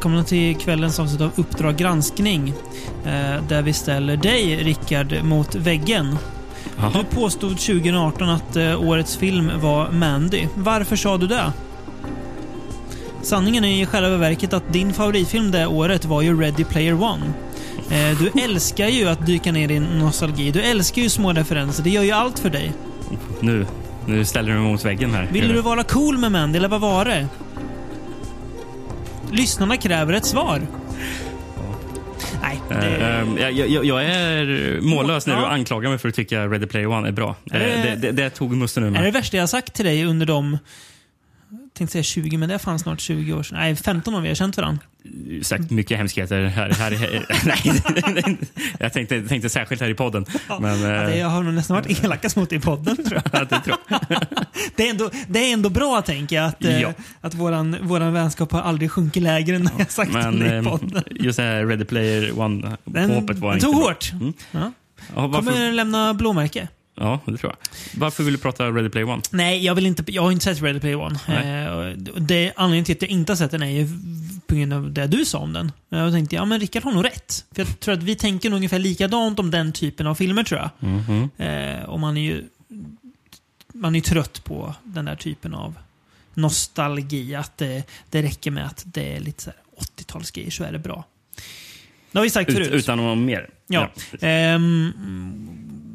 välkomna 0.00 0.24
till 0.24 0.56
kvällens 0.56 1.00
avsnitt 1.00 1.20
av 1.20 1.30
Uppdrag 1.36 1.76
granskning. 1.76 2.54
Eh, 3.04 3.42
där 3.48 3.62
vi 3.62 3.72
ställer 3.72 4.16
dig, 4.16 4.56
Rickard, 4.56 5.24
mot 5.24 5.54
väggen. 5.54 6.18
Jaha. 6.76 6.90
Du 6.94 7.16
påstod 7.16 7.50
2018 7.50 8.28
att 8.28 8.56
eh, 8.56 8.82
årets 8.82 9.16
film 9.16 9.50
var 9.60 9.90
Mandy. 9.90 10.46
Varför 10.54 10.96
sa 10.96 11.16
du 11.16 11.26
det? 11.26 11.52
Sanningen 13.22 13.64
är 13.64 13.82
i 13.82 13.86
själva 13.86 14.16
verket 14.16 14.52
att 14.52 14.72
din 14.72 14.92
favoritfilm 14.92 15.50
det 15.50 15.66
året 15.66 16.04
var 16.04 16.22
ju 16.22 16.40
Ready 16.40 16.64
Player 16.64 17.02
One. 17.02 17.32
Eh, 17.90 18.18
du 18.18 18.40
älskar 18.44 18.88
ju 18.88 19.08
att 19.08 19.26
dyka 19.26 19.52
ner 19.52 19.70
i 19.70 19.80
nostalgi. 19.80 20.50
Du 20.50 20.62
älskar 20.62 21.02
ju 21.02 21.08
små 21.08 21.32
referenser. 21.32 21.82
Det 21.82 21.90
gör 21.90 22.02
ju 22.02 22.12
allt 22.12 22.38
för 22.38 22.50
dig. 22.50 22.72
Nu, 23.40 23.66
nu 24.06 24.24
ställer 24.24 24.52
du 24.52 24.58
mig 24.58 24.70
mot 24.72 24.84
väggen 24.84 25.14
här. 25.14 25.28
Vill 25.32 25.48
du 25.48 25.60
vara 25.60 25.84
cool 25.84 26.18
med 26.18 26.32
Mandy, 26.32 26.58
eller 26.58 26.68
vad 26.68 26.80
var 26.80 27.04
det? 27.04 27.26
Lyssnarna 29.32 29.76
kräver 29.76 30.12
ett 30.12 30.26
svar. 30.26 30.62
Nej, 32.42 32.60
Eh, 32.70 32.76
det... 32.78 32.86
ehm, 33.06 33.38
jag, 33.38 33.52
jag, 33.68 33.84
jag 33.84 34.04
är 34.04 34.80
mållös 34.80 35.26
när 35.26 35.36
du 35.40 35.46
anklagar 35.46 35.90
mig 35.90 35.98
för 35.98 36.08
att 36.08 36.14
tycka 36.14 36.46
Ready 36.48 36.66
Player 36.66 36.86
One 36.86 37.08
är 37.08 37.12
bra. 37.12 37.36
Det, 37.44 37.56
Är 37.56 37.86
det- 37.86 37.96
det, 37.96 38.12
det, 38.12 38.30
tog 38.30 38.56
musten 38.56 38.82
ur 38.82 38.86
Är 38.88 38.92
det 38.92 39.00
mig. 39.00 39.10
värsta 39.10 39.36
jag 39.36 39.48
sagt 39.48 39.74
till 39.74 39.84
dig 39.84 40.04
under 40.04 40.26
de... 40.26 40.58
Jag 41.50 41.74
tänkte 41.74 41.92
säga 41.92 42.02
20, 42.02 42.36
men 42.36 42.48
det 42.48 42.54
är 42.54 42.58
fan 42.58 42.78
snart 42.78 43.00
20 43.00 43.32
år 43.32 43.42
sedan. 43.42 43.58
Nej, 43.58 43.76
15 43.76 44.14
år 44.14 44.20
vi 44.20 44.28
har 44.28 44.34
känt 44.34 44.56
varandra. 44.56 44.82
Sagt 45.42 45.70
mycket 45.70 45.98
hemskheter 45.98 46.44
här. 46.44 46.70
här, 46.70 46.90
här 46.90 47.26
nej, 47.44 48.36
jag 48.78 48.92
tänkte, 48.92 49.22
tänkte 49.22 49.48
särskilt 49.48 49.80
här 49.80 49.88
i 49.88 49.94
podden. 49.94 50.26
Men, 50.60 50.80
Ja, 50.80 51.02
det, 51.02 51.16
jag 51.18 51.26
har 51.28 51.42
nog 51.42 51.54
nästan 51.54 51.76
varit 51.76 52.04
elakast 52.04 52.36
mot 52.36 52.52
i 52.52 52.60
podden, 52.60 52.96
tror 52.96 53.12
jag. 53.12 53.22
ja, 53.40 53.44
det 53.50 53.60
tror 53.60 53.76
jag. 53.88 54.00
Det 54.76 54.86
är 54.86 54.90
ändå, 54.90 55.10
det 55.28 55.38
är 55.38 55.52
ändå 55.52 55.68
bra, 55.68 56.02
tänker 56.02 56.36
jag, 56.36 56.44
att, 56.46 56.64
eh, 56.64 56.80
Ja. 56.80 56.92
att 57.20 57.34
våran, 57.34 57.76
våran 57.82 58.12
vänskap 58.12 58.52
har 58.52 58.60
aldrig 58.62 58.90
sjunkit 58.90 59.22
lägre 59.22 59.56
än 59.56 59.62
när 59.62 59.72
jag 59.78 59.90
sagt 59.92 60.12
Men 60.12 60.38
det 60.38 60.54
i 60.54 60.56
eh, 60.56 60.62
podden. 60.62 61.02
just 61.10 61.36
det 61.36 61.42
här 61.42 61.66
Ready 61.66 61.84
Player 61.84 62.38
One, 62.40 62.76
Den, 62.84 63.10
hoppet 63.10 63.38
var 63.38 63.48
den 63.48 63.56
inte 63.56 63.66
tog 63.66 63.74
bra. 63.76 63.84
hårt. 63.84 64.12
Mm. 64.12 64.32
Ja. 64.52 64.72
Kommer 65.32 65.72
lämna 65.72 66.14
blåmärke. 66.14 66.68
Ja, 66.94 67.20
det 67.26 67.36
tror 67.36 67.52
jag. 67.52 67.70
Varför 68.00 68.22
vill 68.22 68.32
du 68.34 68.38
prata 68.38 68.70
Ready 68.70 68.88
Player 68.88 69.08
One? 69.08 69.22
Nej, 69.30 69.64
jag, 69.64 69.74
vill 69.74 69.86
inte, 69.86 70.12
jag 70.12 70.22
har 70.22 70.32
inte 70.32 70.44
sett 70.44 70.62
Ready 70.62 70.80
Player 70.80 70.96
One. 71.00 71.18
Eh, 71.28 71.96
det, 72.20 72.52
anledningen 72.56 72.84
till 72.84 72.96
att 72.96 73.02
jag 73.02 73.10
inte 73.10 73.32
har 73.32 73.36
sett 73.36 73.50
den 73.50 73.62
är 73.62 73.70
ju 73.70 73.88
på 74.46 74.54
grund 74.54 74.72
av 74.72 74.92
det 74.92 75.06
du 75.06 75.24
sa 75.24 75.38
om 75.38 75.52
den. 75.52 75.72
Jag 75.88 76.12
tänkte, 76.12 76.36
ja 76.36 76.44
men 76.44 76.60
Rickard 76.60 76.82
har 76.82 76.92
nog 76.92 77.04
rätt. 77.04 77.44
För 77.54 77.62
jag 77.62 77.80
tror 77.80 77.94
att 77.94 78.02
vi 78.02 78.14
tänker 78.16 78.52
ungefär 78.52 78.78
likadant 78.78 79.38
om 79.38 79.50
den 79.50 79.72
typen 79.72 80.06
av 80.06 80.14
filmer 80.14 80.42
tror 80.42 80.60
jag. 80.60 80.70
Mhm. 80.90 81.30
Eh, 81.36 81.82
och 81.84 82.00
man 82.00 82.16
är 82.16 82.22
ju 82.22 82.44
man 83.74 83.96
är 83.96 84.00
trött 84.00 84.44
på 84.44 84.74
den 84.84 85.04
där 85.04 85.16
typen 85.16 85.54
av 85.54 85.74
nostalgi. 86.34 87.34
Att 87.34 87.58
det, 87.58 87.82
det 88.10 88.22
räcker 88.22 88.50
med 88.50 88.66
att 88.66 88.82
det 88.86 89.16
är 89.16 89.20
lite 89.20 89.42
så 89.42 89.50
här 89.50 89.58
80-talsgrejer 89.96 90.50
så 90.50 90.64
är 90.64 90.72
det 90.72 90.78
bra. 90.78 91.04
Det 92.12 92.18
har 92.18 92.24
vi 92.24 92.30
sagt 92.30 92.50
Ut, 92.50 92.56
förut. 92.56 92.70
utan 92.72 92.98
något 92.98 93.18
mer? 93.18 93.50
ja. 93.66 93.90
Ehm, 94.20 94.92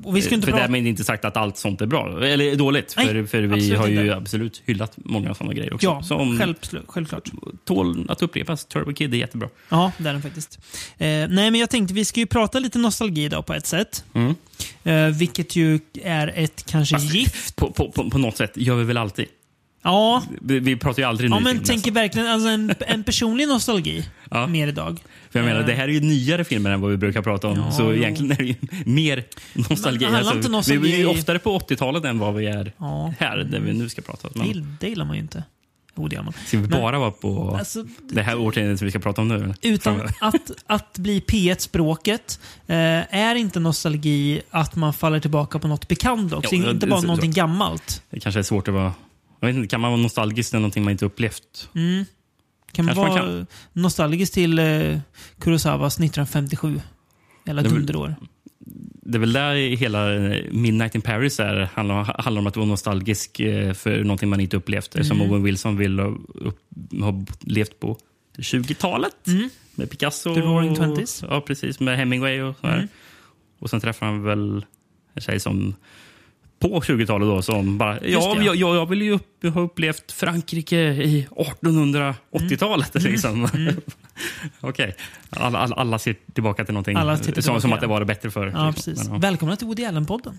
och 0.08 0.18
vi 0.18 0.22
ska 0.22 0.36
inte 0.36 0.46
för 0.46 0.52
prata... 0.52 0.64
därmed 0.64 0.88
inte 0.88 1.04
sagt 1.04 1.26
att 1.26 1.38
allt 1.38 1.58
sånt 1.58 1.82
är 1.82 1.86
bra, 1.86 2.26
eller 2.26 2.46
är 2.46 2.56
dåligt. 2.56 2.94
Nej, 2.98 3.08
för, 3.08 3.26
för 3.26 3.42
vi 3.42 3.76
har 3.76 3.88
ju 3.88 4.02
inte. 4.02 4.16
absolut 4.16 4.62
hyllat 4.66 4.94
många 4.96 5.34
sådana 5.34 5.54
grejer 5.54 5.74
också. 5.74 5.88
Ja, 5.88 6.04
som 6.04 6.40
själv, 6.40 6.56
självklart. 6.88 7.32
tål 7.66 8.06
att 8.10 8.22
upprepas. 8.22 8.66
Turbo 8.66 8.94
Kid 8.94 9.14
är 9.14 9.18
jättebra. 9.18 9.50
Ja, 9.70 9.92
det 9.98 10.10
är 10.10 10.14
den 10.14 10.22
faktiskt. 10.22 10.60
Eh, 10.98 11.08
nej, 11.08 11.28
men 11.30 11.56
jag 11.56 11.70
tänkte 11.70 11.94
vi 11.94 12.06
ska 12.06 12.20
ju 12.20 12.26
prata 12.26 12.60
lite 12.60 12.80
nostalgi 12.80 13.24
idag 13.24 13.46
på 13.46 13.54
ett 13.54 13.66
sätt. 13.66 14.04
Mm. 14.14 14.36
Eh, 14.84 15.18
vilket 15.18 15.56
ju 15.56 15.80
är 16.04 16.34
ett 16.36 16.66
kanske 16.66 16.96
Fast- 16.96 17.14
gift. 17.14 17.56
På, 17.56 17.72
på, 17.72 17.92
på, 17.92 18.10
på 18.10 18.18
något 18.18 18.38
sätt 18.38 18.52
gör 18.56 18.76
vi 18.76 18.84
väl 18.84 18.98
alltid. 18.98 19.26
Ja, 19.88 20.23
Vi, 20.41 20.59
vi 20.59 20.75
pratar 20.75 21.01
ju 21.01 21.07
aldrig 21.09 21.31
ja 21.31 21.38
ny 21.40 21.44
men 21.44 21.53
film, 21.53 21.63
tänker 21.63 21.75
nästan. 21.91 21.94
verkligen 21.94 22.28
alltså 22.28 22.50
en, 22.50 22.73
en 22.88 23.03
personlig 23.03 23.47
nostalgi 23.47 24.06
Ja. 24.31 24.47
mer 24.47 24.68
idag. 24.68 25.00
För 25.29 25.40
jag 25.40 25.46
menar, 25.46 25.59
Eh. 25.59 25.66
det 25.66 25.73
här 25.73 25.84
är 25.84 25.88
ju 25.91 26.00
nyare 26.00 26.44
filmer 26.44 26.69
än 26.72 26.81
vad 26.81 26.91
vi 26.91 26.97
brukar 26.97 27.22
prata 27.22 27.47
om. 27.47 27.57
Ja, 27.57 27.72
så 27.72 27.84
jo. 27.84 27.94
egentligen 27.94 28.31
är 28.31 28.35
det 28.35 28.44
ju 28.44 28.56
mer 28.85 29.24
nostalgi. 29.69 30.06
Men 30.12 30.25
det 30.25 30.31
inte 30.35 30.50
nostalgi- 30.50 30.78
Vi 30.81 30.94
är 30.94 30.97
ju 30.97 31.06
oftare 31.06 31.40
på 31.40 31.59
80-talet 31.59 32.06
än 32.06 32.19
vad 32.19 32.34
vi 32.35 32.45
är 32.45 32.72
Ja. 32.78 33.13
här, 33.19 33.38
där 33.38 33.59
vi 33.59 33.74
nu 33.74 33.90
ska 33.90 34.01
prata. 34.01 34.28
Det, 34.34 34.40
Men, 34.40 34.47
gill- 34.47 34.75
det 34.79 34.88
gillar 34.88 35.06
man 35.06 35.16
ju 35.16 35.22
inte. 35.22 35.44
Jo, 35.97 36.07
det 36.07 36.16
gör 36.16 36.24
man. 36.24 36.34
ska 36.47 36.57
vi 36.57 36.68
Men- 36.68 36.81
bara 36.81 37.00
vara 37.00 37.12
på 37.12 37.56
Alltså, 37.59 37.84
det 38.12 38.22
här 38.22 38.38
årtiondet 38.38 38.79
som 38.79 38.85
vi 38.85 38.91
ska 38.91 39.00
prata 39.00 39.22
om 39.22 39.28
nu? 39.28 39.53
utan 39.62 40.01
att, 40.22 40.51
att 40.66 40.97
bli 40.97 41.19
P1-språket 41.19 42.40
eh, 42.68 42.75
är 43.16 43.35
inte 43.35 43.59
nostalgi 43.59 44.41
att 44.51 44.75
man 44.75 44.94
faller 44.94 45.19
tillbaka 45.19 45.59
på 45.59 45.68
något 45.68 45.88
bekant 45.88 46.34
också. 46.34 46.56
Jo, 46.56 46.62
inte 46.69 46.74
det- 46.74 46.88
bara 46.88 47.01
så- 47.01 47.07
någonting 47.07 47.31
gammalt. 47.31 48.01
Det 48.09 48.19
kanske 48.19 48.40
är 48.40 48.44
svårt 48.44 48.68
att 48.68 48.74
vara... 48.74 48.94
Jag 49.45 49.53
vet 49.53 49.57
inte, 49.57 49.67
kan 49.67 49.81
man 49.81 49.91
vara 49.91 50.01
nostalgisk 50.01 50.53
när 50.53 50.59
någonting 50.59 50.83
man 50.83 50.91
inte 50.91 51.06
upplevt? 51.06 51.69
Mm. 51.75 52.06
Kan 52.72 52.85
man 52.85 52.95
Kanske 52.95 53.19
man 53.19 53.35
vara 53.35 53.45
nostalgisk 53.73 54.33
till 54.33 54.59
eh, 54.59 55.00
Kurosawas 55.39 55.94
1957? 55.94 56.81
Jävla 57.45 57.61
Det 57.61 57.69
dunderår. 57.69 58.16
Det 59.01 59.17
är 59.17 59.19
väl 59.19 59.33
där 59.33 59.56
hela 59.56 60.16
eh, 60.16 60.44
Midnight 60.51 60.95
in 60.95 61.01
Paris 61.01 61.39
är, 61.39 61.69
handlar, 61.73 62.22
handlar 62.23 62.39
om 62.39 62.47
att 62.47 62.56
vara 62.56 62.66
nostalgisk 62.66 63.39
eh, 63.39 63.73
för 63.73 64.03
någonting 64.03 64.29
man 64.29 64.39
inte 64.39 64.57
upplevt. 64.57 65.06
Som 65.06 65.17
Mm. 65.17 65.31
Owen 65.31 65.44
Wilson 65.44 65.77
vill 65.77 66.00
ha, 66.00 66.07
upp, 66.33 66.59
ha 67.01 67.25
levt 67.39 67.79
på 67.79 67.97
20-talet. 68.38 69.27
Mm. 69.27 69.50
Med 69.75 69.89
Picasso. 69.89 70.35
The 70.35 70.41
Roaring 70.41 70.75
Twenties. 70.75 71.23
Ja, 71.29 71.41
precis. 71.41 71.79
Med 71.79 71.97
Hemingway 71.97 72.41
och 72.41 72.56
så. 72.62 72.67
Mm. 72.67 72.88
Och 73.59 73.69
sen 73.69 73.79
träffar 73.79 74.06
han 74.06 74.23
väl 74.23 74.66
en 75.13 75.22
tjej 75.22 75.39
som 75.39 75.75
på 76.59 76.81
20-talet 76.81 77.27
då 77.27 77.41
som 77.41 77.77
bara, 77.77 77.94
ja, 77.94 78.07
ja. 78.07 78.44
jag, 78.44 78.56
jag, 78.56 78.75
jag 78.75 78.85
vill 78.85 79.01
ju 79.01 79.12
upp, 79.12 79.34
ha 79.50 79.61
upplevt 79.61 80.11
Frankrike 80.11 80.78
i 80.79 81.28
1880-talet. 81.31 82.95
Mm. 82.95 83.11
Liksom. 83.11 83.47
Okej, 84.61 84.95
alla, 85.29 85.59
alla, 85.59 85.75
alla 85.75 86.00
ser 86.00 86.16
tillbaka 86.33 86.66
till 86.66 86.73
någonting 86.73 86.97
Alla 86.97 87.17
som, 87.17 87.33
tillbaka, 87.33 87.59
som 87.61 87.73
att 87.73 87.81
det 87.81 87.88
var 87.88 88.00
det 88.00 88.06
bättre 88.06 88.31
förr. 88.31 88.51
Ja, 88.56 88.67
liksom. 88.67 88.73
precis. 88.73 89.03
Men, 89.09 89.13
ja. 89.13 89.19
Välkomna 89.19 89.56
till 89.56 89.67
Woody 89.67 89.83
Allen-podden. 89.85 90.38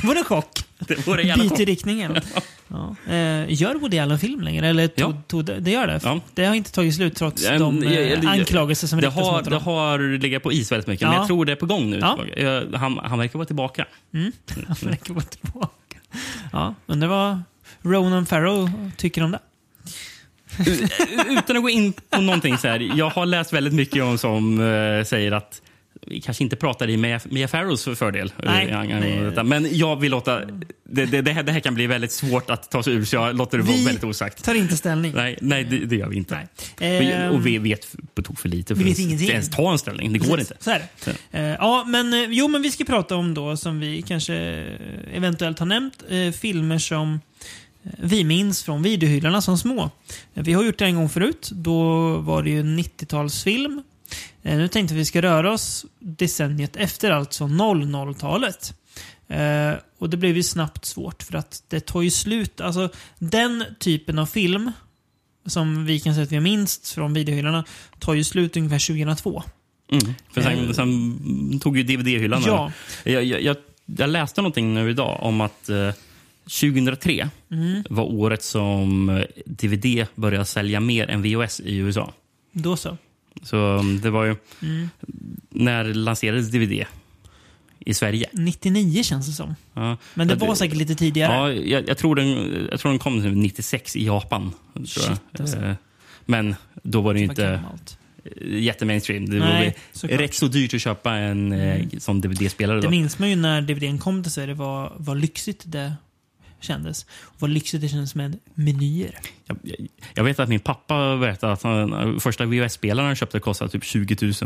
det 0.00 0.06
var 0.06 0.14
en 0.16 0.24
chock. 0.24 0.64
Det 0.78 1.06
vore 1.06 1.22
gärna 1.22 1.42
Byter 1.42 1.66
riktningen. 1.66 2.16
Ja. 2.72 2.96
Eh, 3.14 3.52
gör 3.52 3.74
Woody 3.74 3.98
Allen 3.98 4.18
film 4.18 4.40
längre? 4.40 4.68
Eller 4.68 4.88
tog, 4.88 5.28
tog, 5.28 5.44
det 5.44 5.60
det 5.60 5.70
gör 5.70 5.86
det? 5.86 6.00
Ja. 6.04 6.20
Det 6.34 6.44
har 6.44 6.54
inte 6.54 6.72
tagit 6.72 6.94
slut 6.94 7.16
trots 7.16 7.44
Ja, 7.44 7.58
de 7.58 7.82
eh, 7.82 8.20
det- 8.20 8.28
anklagelser 8.28 8.86
som 8.86 9.00
det, 9.00 9.06
riktas 9.06 9.24
har, 9.26 9.32
mot 9.32 9.44
det 9.44 9.56
honom. 9.56 9.74
har 9.92 10.18
legat 10.18 10.42
på 10.42 10.52
is 10.52 10.72
väldigt 10.72 10.86
mycket, 10.86 11.02
Ja. 11.02 11.08
men 11.08 11.18
jag 11.18 11.26
tror 11.26 11.44
det 11.44 11.52
är 11.52 11.56
på 11.56 11.66
gång 11.66 11.90
nu. 11.90 11.98
Ja. 11.98 12.18
Han, 12.78 12.98
han 13.04 13.18
verkar 13.18 13.38
vara 13.38 13.46
tillbaka. 13.46 13.86
Mm. 14.14 14.32
Han 14.66 14.76
verkar 14.82 15.14
vara 15.14 15.24
tillbaka. 15.24 15.96
Ja, 16.52 16.74
undrar 16.86 17.08
vad 17.08 17.42
Ronan 17.82 18.26
Farrow 18.26 18.70
tycker 18.96 19.22
om 19.22 19.30
det. 19.30 19.38
Utan 21.28 21.56
att 21.56 21.62
gå 21.62 21.70
in 21.70 21.92
på 22.10 22.20
någonting 22.20 22.58
så 22.58 22.68
här. 22.68 22.92
Jag 22.98 23.10
har 23.10 23.26
läst 23.26 23.52
väldigt 23.52 23.74
mycket 23.74 24.02
om 24.02 24.18
som 24.18 24.60
eh, 24.60 25.04
säger 25.04 25.32
att 25.32 25.62
vi 26.06 26.20
kanske 26.20 26.44
inte 26.44 26.56
pratar 26.56 26.90
i 26.90 26.96
Mia, 27.30 27.48
Farrows 27.48 27.84
för 27.84 27.94
fördel. 27.94 28.32
Nej, 28.44 28.68
eh, 28.68 29.22
detta. 29.24 29.42
Men 29.42 29.68
jag 29.78 29.96
vill 30.00 30.10
låta... 30.10 30.40
Det, 30.92 31.06
det, 31.06 31.22
det, 31.22 31.32
här, 31.32 31.42
det 31.42 31.52
här 31.52 31.60
kan 31.60 31.74
bli 31.74 31.86
väldigt 31.86 32.12
svårt 32.12 32.50
att 32.50 32.70
ta 32.70 32.82
sig 32.82 32.92
ur, 32.92 33.04
så 33.04 33.16
jag 33.16 33.36
låter 33.36 33.58
det 33.58 33.64
vara 33.64 33.76
Vi- 33.76 33.84
väldigt 33.84 34.04
osagt. 34.04 34.44
Tar 34.44 34.54
inte 34.54 34.76
ställning. 34.76 35.12
Nej, 35.16 35.38
nej 35.40 35.64
det, 35.64 35.78
det 35.78 35.96
gör 35.96 36.08
vi 36.08 36.16
inte. 36.16 36.34
Nej. 36.34 37.00
Vi, 37.00 37.12
Ehm, 37.12 37.30
och 37.32 37.46
vi 37.46 37.58
vet 37.58 37.96
på 38.14 38.22
tok 38.22 38.38
för 38.40 38.48
lite 38.48 38.74
vi 38.74 38.80
för 38.80 38.84
vet 38.84 38.92
att 38.92 38.98
ingenting. 38.98 39.28
ens 39.30 39.50
ta 39.50 39.72
en 39.72 39.78
ställning. 39.78 40.12
Det 40.12 40.18
går 40.18 40.36
Precis, 40.36 40.50
inte. 40.50 40.64
Så 40.64 40.70
är 40.70 40.82
det. 41.04 41.38
Eh, 41.38 41.44
ja, 41.44 41.84
men 41.88 42.32
jo, 42.32 42.48
men 42.48 42.62
vi 42.62 42.70
ska 42.70 42.84
prata 42.84 43.16
om 43.16 43.34
då, 43.34 43.56
som 43.56 43.80
vi 43.80 44.02
kanske 44.02 44.34
eventuellt 45.14 45.58
har 45.58 45.66
nämnt, 45.66 46.02
filmer 46.40 46.78
som 46.78 47.20
vi 47.82 48.24
minns 48.24 48.62
från 48.62 48.82
videohyllorna 48.82 49.42
som 49.42 49.58
små. 49.58 49.90
Vi 50.34 50.52
har 50.52 50.64
gjort 50.64 50.78
det 50.78 50.84
en 50.84 50.96
gång 50.96 51.08
förut. 51.08 51.50
Då 51.52 52.16
var 52.16 52.42
det 52.42 52.50
ju 52.50 52.60
en 52.60 52.78
90-talsfilm. 52.78 53.82
Eh, 54.42 54.56
nu 54.56 54.68
tänkte 54.68 54.94
vi 54.94 55.04
ska 55.04 55.22
röra 55.22 55.52
oss 55.52 55.86
decenniet 55.98 56.76
efter, 56.76 57.10
alltså 57.10 57.44
00-talet. 57.44 58.74
Eh, 59.28 59.72
och 59.98 60.10
det 60.10 60.16
blev 60.16 60.36
ju 60.36 60.42
snabbt 60.42 60.84
svårt 60.84 61.22
för 61.22 61.34
att 61.34 61.62
det 61.68 61.80
tar 61.80 62.02
ju 62.02 62.10
slut. 62.10 62.60
Alltså 62.60 62.88
den 63.18 63.64
typen 63.78 64.18
av 64.18 64.26
film 64.26 64.72
som 65.46 65.84
vi 65.86 66.00
kan 66.00 66.14
säga 66.14 66.24
att 66.24 66.32
vi 66.32 66.36
har 66.36 66.42
minst 66.42 66.88
från 66.88 67.14
videohyllorna 67.14 67.64
tar 67.98 68.14
ju 68.14 68.24
slut 68.24 68.56
ungefär 68.56 68.86
2002. 68.86 69.42
Mm. 69.92 70.14
För 70.32 70.42
sen, 70.42 70.58
Eh, 70.58 70.72
sen 70.72 71.60
tog 71.60 71.76
ju 71.76 71.82
DVD-hyllan 71.82 72.42
Ja. 72.46 72.72
Jag, 73.04 73.24
jag, 73.24 73.42
jag, 73.42 73.56
jag 73.86 74.10
läste 74.10 74.40
någonting 74.40 74.74
nu 74.74 74.90
idag 74.90 75.18
om 75.22 75.40
att 75.40 75.68
eh, 75.68 75.90
2003 76.60 77.30
Mm. 77.50 77.84
var 77.90 78.04
året 78.04 78.42
som 78.42 79.08
eh, 79.08 79.24
DVD 79.46 80.06
började 80.14 80.44
sälja 80.44 80.80
mer 80.80 81.10
än 81.10 81.22
VHS 81.22 81.60
i 81.60 81.76
USA. 81.76 82.12
Då 82.52 82.76
så. 82.76 82.96
Så 83.42 83.56
um, 83.56 84.00
det 84.00 84.10
var 84.10 84.24
ju... 84.24 84.36
Mm. 84.62 84.88
När 85.50 85.84
lanserades 85.84 86.48
DVD 86.50 86.84
i 87.78 87.94
Sverige? 87.94 88.26
99 88.32 89.02
känns 89.02 89.26
det 89.26 89.32
som. 89.32 89.54
Ja, 89.74 89.96
Men 90.14 90.28
det 90.28 90.34
var 90.34 90.54
säkert 90.54 90.76
lite 90.76 90.94
tidigare. 90.94 91.32
Ja, 91.32 91.52
jag, 91.52 91.88
jag, 91.88 91.98
tror 91.98 92.14
den, 92.14 92.28
jag 92.70 92.80
tror 92.80 92.90
den 92.92 92.98
kom 92.98 93.18
96 93.42 93.96
i 93.96 94.06
Japan. 94.06 94.52
Shit, 94.86 95.20
alltså. 95.40 95.56
Eh, 95.56 95.74
Men 96.26 96.54
då 96.82 97.00
var 97.00 97.14
det 97.14 97.20
ju 97.20 97.26
Det 97.26 97.42
var 97.42 97.52
inte 97.52 97.62
gammalt. 97.62 97.98
jättemainstream. 98.64 99.26
Det 99.30 99.38
var 99.38 99.46
Nej, 99.46 99.76
såklart. 99.92 100.20
rätt 100.20 100.34
så 100.34 100.46
dyrt 100.46 100.74
att 100.74 100.80
köpa 100.80 101.14
en 101.14 101.52
eh, 101.52 101.86
sån 101.98 102.20
DVD-spelare. 102.20 102.76
Det 102.76 102.82
då. 102.82 102.90
minns 102.90 103.18
man 103.18 103.30
ju 103.30 103.36
när 103.36 103.62
DVDn 103.62 103.98
kom 103.98 104.22
till 104.22 104.32
Sverige 104.32 104.54
var, 104.54 104.92
var 104.96 105.14
lyxigt 105.14 105.62
det 105.66 105.92
kändes. 106.60 107.06
Och 107.20 107.40
vad 107.40 107.50
lyxigt 107.50 107.82
det 107.82 107.88
kändes 107.88 108.14
med 108.14 108.38
menyer. 108.54 109.18
Jag, 109.44 109.58
jag, 109.62 109.88
jag 110.14 110.24
vet 110.24 110.40
att 110.40 110.48
min 110.48 110.60
pappa 110.60 111.16
berättade 111.16 111.52
att 111.52 111.62
han, 111.62 112.20
första 112.20 112.44
VHS-spelaren 112.44 113.06
han 113.06 113.16
köpte 113.16 113.40
kostade 113.40 113.70
typ 113.70 113.84
20 113.84 114.16
000. 114.20 114.32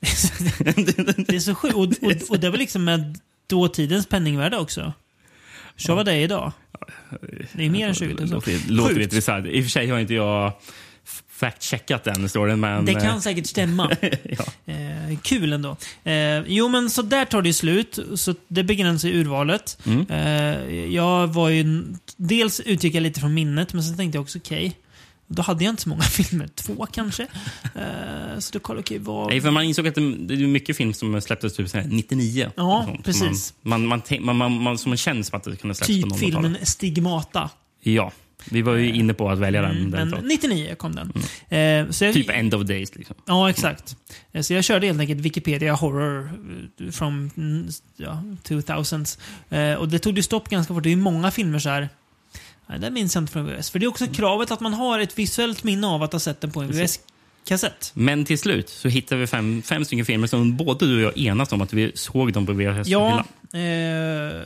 det 0.00 1.34
är 1.34 1.40
så 1.40 1.54
sjukt. 1.54 1.74
Och, 1.74 1.82
och, 1.82 2.30
och 2.30 2.40
det 2.40 2.50
var 2.50 2.58
liksom 2.58 2.84
med 2.84 3.18
dåtidens 3.46 4.06
penningvärde 4.06 4.58
också. 4.58 4.92
Så 5.76 5.94
vad 5.94 6.06
det 6.06 6.12
är 6.12 6.20
idag. 6.20 6.52
Det 7.52 7.66
är 7.66 7.70
mer 7.70 7.88
än 7.88 7.94
20 7.94 8.14
000. 8.14 8.28
Låter, 8.28 8.70
låter 8.70 8.94
lite 8.94 9.16
bisarrt. 9.16 9.46
I 9.46 9.60
och 9.60 9.64
för 9.64 9.70
sig 9.70 9.86
har 9.88 9.98
inte 9.98 10.14
jag 10.14 10.52
fact-checkat 11.40 12.04
den 12.04 12.28
storyn. 12.28 12.60
Men, 12.60 12.84
det 12.84 12.94
kan 12.94 13.22
säkert 13.22 13.46
stämma. 13.46 13.90
ja. 14.22 14.72
eh, 14.72 15.18
kul 15.22 15.52
ändå. 15.52 15.76
Eh, 16.04 16.38
jo, 16.46 16.68
men 16.68 16.90
så 16.90 17.02
där 17.02 17.24
tar 17.24 17.42
det 17.42 17.52
slut. 17.52 17.98
Så 18.14 18.34
det 18.48 18.64
begränsar 18.64 19.08
urvalet. 19.08 19.78
Mm. 19.86 20.06
Eh, 20.10 20.94
jag 20.94 21.26
var 21.26 21.48
ju... 21.48 21.84
Dels 22.16 22.60
utgick 22.60 22.94
jag 22.94 23.02
lite 23.02 23.20
från 23.20 23.34
minnet, 23.34 23.72
men 23.72 23.82
sen 23.82 23.96
tänkte 23.96 24.16
jag 24.16 24.22
också 24.22 24.38
okej. 24.38 24.66
Okay, 24.66 24.72
då 25.28 25.42
hade 25.42 25.64
jag 25.64 25.72
inte 25.72 25.82
så 25.82 25.88
många 25.88 26.02
filmer. 26.02 26.48
Två 26.54 26.86
kanske. 26.92 27.22
Uh, 27.22 28.38
så 28.38 28.52
då 28.52 28.58
kollade 28.58 28.80
okay, 28.80 28.98
vad... 28.98 29.28
Nej, 29.28 29.40
för 29.40 29.50
man 29.50 29.64
insåg 29.64 29.88
att 29.88 29.94
det, 29.94 30.00
är 30.00 30.46
mycket 30.46 30.76
film 30.76 30.94
som 30.94 31.20
släpptes 31.20 31.56
typ 31.56 31.74
99. 31.86 32.50
Ja, 32.56 32.96
precis. 33.04 33.54
Man, 33.62 33.86
man, 33.86 34.02
man, 34.20 34.36
man, 34.36 34.62
man, 34.62 34.78
som 34.78 34.96
känns 34.96 35.28
som 35.28 35.36
att 35.36 35.44
det 35.44 35.56
kunde 35.56 35.74
släppas 35.74 35.86
typ 35.86 36.02
på 36.02 36.08
någon 36.08 36.18
filmen 36.18 36.56
Stigmata. 36.62 37.50
Ja. 37.82 38.12
Vi 38.50 38.62
var 38.62 38.74
ju 38.74 38.94
inne 38.94 39.14
på 39.14 39.30
att 39.30 39.38
välja 39.38 39.62
den. 39.62 39.76
Mm, 39.76 39.90
den 39.90 40.10
men 40.10 40.24
99 40.24 40.74
kom 40.74 40.94
den. 40.94 41.12
Mm. 41.50 41.86
Eh, 41.88 41.96
jag, 42.00 42.14
typ 42.14 42.30
End 42.30 42.54
of 42.54 42.62
Days. 42.62 42.96
Liksom. 42.96 43.16
Ja, 43.26 43.50
exakt. 43.50 43.96
Mm. 44.32 44.44
Så 44.44 44.54
jag 44.54 44.64
körde 44.64 44.86
helt 44.86 45.00
enkelt 45.00 45.20
Wikipedia 45.20 45.74
Horror 45.74 46.30
från 46.92 47.30
ja, 47.96 48.22
2000s. 48.44 49.18
Eh, 49.50 49.74
och 49.74 49.88
det 49.88 49.98
tog 49.98 50.16
ju 50.16 50.22
stopp 50.22 50.48
ganska 50.48 50.74
fort. 50.74 50.82
Det 50.82 50.92
är 50.92 50.96
många 50.96 51.30
filmer 51.30 51.58
så 51.58 51.68
här 51.68 51.88
Nej, 52.68 52.78
det 52.78 52.90
minns 52.90 53.14
jag 53.14 53.22
inte 53.22 53.32
från 53.32 53.46
VHS. 53.46 53.70
För 53.70 53.78
det 53.78 53.86
är 53.86 53.88
också 53.88 54.06
kravet 54.06 54.50
att 54.50 54.60
man 54.60 54.74
har 54.74 54.98
ett 54.98 55.18
visuellt 55.18 55.64
minne 55.64 55.86
av 55.86 56.02
att 56.02 56.12
ha 56.12 56.20
sett 56.20 56.40
den 56.40 56.50
på 56.50 56.60
en 56.60 56.88
VHS-kassett. 57.48 57.90
Men 57.94 58.24
till 58.24 58.38
slut 58.38 58.68
så 58.68 58.88
hittade 58.88 59.20
vi 59.20 59.26
fem, 59.26 59.62
fem 59.62 59.84
stycken 59.84 60.04
filmer 60.04 60.26
som 60.26 60.56
både 60.56 60.86
du 60.86 60.96
och 60.96 61.02
jag 61.02 61.18
enats 61.18 61.52
om 61.52 61.60
att 61.60 61.72
vi 61.72 61.92
såg 61.94 62.32
dem 62.32 62.46
på 62.46 62.52
VHS. 62.52 62.88
Ja, 62.88 63.18
eh, 63.52 63.60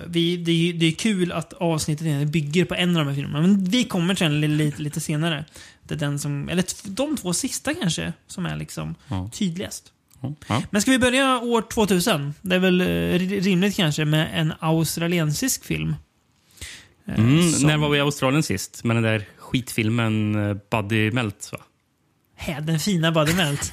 vi, 0.06 0.36
det, 0.36 0.52
är, 0.52 0.72
det 0.72 0.86
är 0.86 0.92
kul 0.92 1.32
att 1.32 1.52
avsnittet 1.52 2.28
bygger 2.28 2.64
på 2.64 2.74
en 2.74 2.96
av 2.96 3.04
de 3.04 3.08
här 3.08 3.14
filmerna. 3.14 3.40
Men 3.40 3.64
vi 3.64 3.84
kommer 3.84 4.14
till 4.14 4.40
den 4.40 4.56
lite, 4.56 4.82
lite 4.82 5.00
senare. 5.00 5.44
Det 5.82 5.94
är 5.94 5.98
den 5.98 6.18
som, 6.18 6.48
eller 6.48 6.64
de 6.84 7.16
två 7.16 7.32
sista 7.32 7.74
kanske, 7.74 8.12
som 8.26 8.46
är 8.46 8.56
liksom 8.56 8.94
ja. 9.08 9.30
tydligast. 9.32 9.92
Ja. 10.48 10.62
Men 10.70 10.82
ska 10.82 10.90
vi 10.90 10.98
börja 10.98 11.40
år 11.40 11.62
2000? 11.62 12.34
Det 12.42 12.54
är 12.54 12.58
väl 12.58 12.80
eh, 12.80 12.86
rimligt 13.40 13.76
kanske 13.76 14.04
med 14.04 14.30
en 14.34 14.52
australiensisk 14.60 15.64
film. 15.64 15.94
Eh, 17.06 17.18
mm, 17.18 17.50
som... 17.50 17.66
När 17.66 17.76
var 17.76 17.88
vi 17.88 17.98
i 17.98 18.00
Australien 18.00 18.42
sist? 18.42 18.84
Med 18.84 18.96
den 18.96 19.02
där 19.02 19.24
skitfilmen 19.38 20.36
uh, 20.36 20.56
Buddy 20.70 21.10
Melt, 21.10 21.48
va? 21.52 21.58
Den 22.62 22.78
fina 22.78 23.10
Melt. 23.10 23.72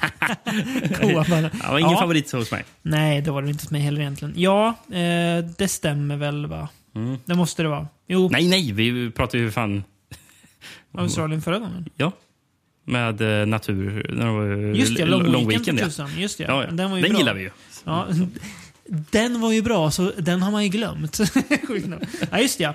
Coa 1.00 1.24
Det 1.24 1.50
var 1.68 1.78
ingen 1.78 1.92
ja. 1.92 2.00
favorit 2.00 2.32
hos 2.32 2.50
mig. 2.50 2.64
Nej, 2.82 3.20
det 3.20 3.30
var 3.30 3.42
det 3.42 3.48
inte 3.48 3.64
hos 3.64 3.70
mig 3.70 3.80
heller 3.80 4.00
egentligen. 4.00 4.34
Ja, 4.36 4.68
eh, 4.68 5.44
det 5.58 5.68
stämmer 5.68 6.16
väl, 6.16 6.46
va? 6.46 6.68
Mm. 6.94 7.18
Det 7.24 7.34
måste 7.34 7.62
det 7.62 7.68
vara. 7.68 7.88
Jo. 8.06 8.28
Nej, 8.32 8.48
nej, 8.48 8.72
vi 8.72 9.10
pratade 9.10 9.42
ju 9.42 9.50
fan... 9.50 9.84
Australien 10.92 11.42
förra 11.42 11.58
gången? 11.58 11.88
Ja. 11.96 12.12
Med 12.84 13.20
uh, 13.20 13.46
natur... 13.46 14.06
Just 14.74 14.96
det, 14.96 15.04
Long, 15.04 15.26
long 15.26 15.48
Weekend. 15.48 15.80
Ja. 15.98 16.08
Just 16.18 16.38
det, 16.38 16.44
ja, 16.44 16.64
ja. 16.64 16.70
Den, 16.70 16.90
var 16.90 16.96
ju 16.96 17.02
den 17.02 17.12
bra. 17.12 17.18
gillar 17.18 17.34
vi 17.34 17.42
ju. 17.42 17.50
Ja, 17.84 18.06
den 18.90 19.40
var 19.40 19.52
ju 19.52 19.62
bra, 19.62 19.90
så 19.90 20.12
den 20.18 20.42
har 20.42 20.50
man 20.50 20.62
ju 20.62 20.68
glömt. 20.68 21.20
ja, 22.30 22.38
just 22.40 22.58
det. 22.58 22.64
Ja, 22.64 22.74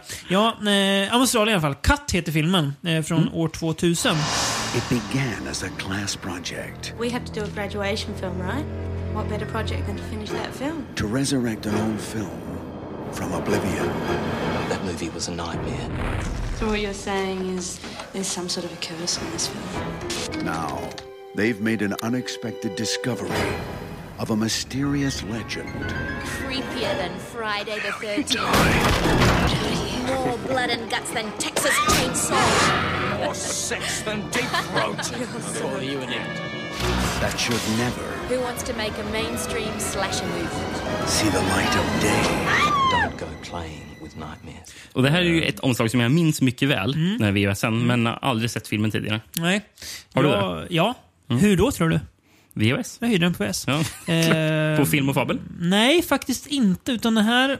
ja 0.63 0.71
eh, 0.71 1.13
Australien 1.15 1.49
i 1.49 1.53
alla 1.53 1.73
fall. 1.73 1.97
Cut 1.97 2.11
heter 2.11 2.31
filmen, 2.31 2.73
eh, 2.83 3.01
från 3.01 3.21
mm. 3.21 3.33
år 3.33 3.47
2000. 3.47 4.15
It 4.77 4.83
began 4.89 5.47
as 5.47 5.63
a 5.63 5.69
class 5.69 6.17
project. 6.17 6.93
We 6.99 7.09
have 7.09 7.23
to 7.23 7.31
do 7.31 7.43
a 7.45 7.47
graduation 7.47 8.13
film, 8.15 8.37
right? 8.41 8.65
What 9.13 9.29
better 9.29 9.45
project 9.45 9.87
than 9.87 9.95
to 9.95 10.03
finish 10.03 10.31
that 10.31 10.53
film? 10.53 10.85
To 10.95 11.07
resurrect 11.07 11.65
an 11.65 11.75
old 11.75 12.01
film 12.01 12.41
from 13.13 13.31
oblivion. 13.31 13.87
That 14.67 14.83
movie 14.83 15.07
was 15.07 15.29
a 15.29 15.31
nightmare. 15.31 15.89
So 16.57 16.67
what 16.67 16.81
you're 16.81 16.93
saying 16.93 17.47
is 17.57 17.79
there's 18.11 18.27
some 18.27 18.49
sort 18.49 18.65
of 18.65 18.73
a 18.73 18.75
curse 18.85 19.17
on 19.17 19.31
this 19.31 19.47
film? 19.47 20.43
Now, 20.43 20.89
they've 21.35 21.61
made 21.61 21.81
an 21.81 21.95
unexpected 22.03 22.75
discovery 22.75 23.31
of 24.19 24.31
a 24.31 24.35
mysterious 24.35 25.23
legend. 25.23 25.69
Creepier 25.69 26.97
than 26.97 27.17
Friday 27.17 27.75
the 27.75 27.93
13th. 28.03 28.35
More 30.07 30.37
blood 30.39 30.69
and 30.69 30.89
guts 30.91 31.11
than 31.11 31.31
Texas 31.37 31.71
Chainsaw. 31.71 33.14
More 33.23 33.33
sex 33.33 34.01
than 34.03 34.21
Deep 34.31 34.49
Throat. 34.71 35.05
so 35.41 35.81
you 35.81 35.99
and 35.99 36.11
it. 36.11 36.55
That 37.21 37.39
should 37.39 37.61
never. 37.77 38.15
Who 38.29 38.41
wants 38.41 38.63
to 38.63 38.73
make 38.77 38.93
a 38.99 39.11
mainstream 39.11 39.79
slasher 39.79 40.25
movie? 40.25 41.07
See 41.07 41.29
the 41.29 41.39
light 41.39 41.75
of 41.75 42.01
day. 42.01 42.23
Don't 42.91 43.17
go 43.19 43.25
playing 43.41 43.97
with 44.01 44.15
nightmares. 44.15 44.73
Och 44.93 45.03
det 45.03 45.09
här 45.09 45.19
är 45.19 45.23
ju 45.23 45.43
ett 45.43 45.59
omslag 45.59 45.91
som 45.91 45.99
jag 45.99 46.11
minns 46.11 46.41
mycket 46.41 46.69
väl 46.69 46.93
mm. 46.93 47.15
när 47.19 47.31
vi 47.31 47.45
var 47.45 47.53
sen, 47.53 47.73
mm. 47.73 48.01
men 48.01 48.13
aldrig 48.21 48.51
sett 48.51 48.67
filmen 48.67 48.91
tidigare. 48.91 49.21
Nej. 49.33 49.65
Har 50.13 50.23
du 50.23 50.29
det? 50.29 50.67
Ja. 50.69 50.93
Mm. 51.29 51.41
Hur 51.41 51.57
då 51.57 51.71
tror 51.71 51.89
du? 51.89 51.99
VHS? 52.53 52.97
Jag 53.01 53.07
hyrde 53.07 53.25
den 53.25 53.33
på 53.33 53.43
VHS. 53.43 53.65
Ja. 53.67 54.13
Eh, 54.13 54.77
på 54.79 54.85
Film 54.85 55.09
och 55.09 55.15
Fabel? 55.15 55.39
Nej, 55.59 56.01
faktiskt 56.01 56.47
inte. 56.47 56.91
Utan 56.91 57.15
det 57.15 57.21
här 57.21 57.59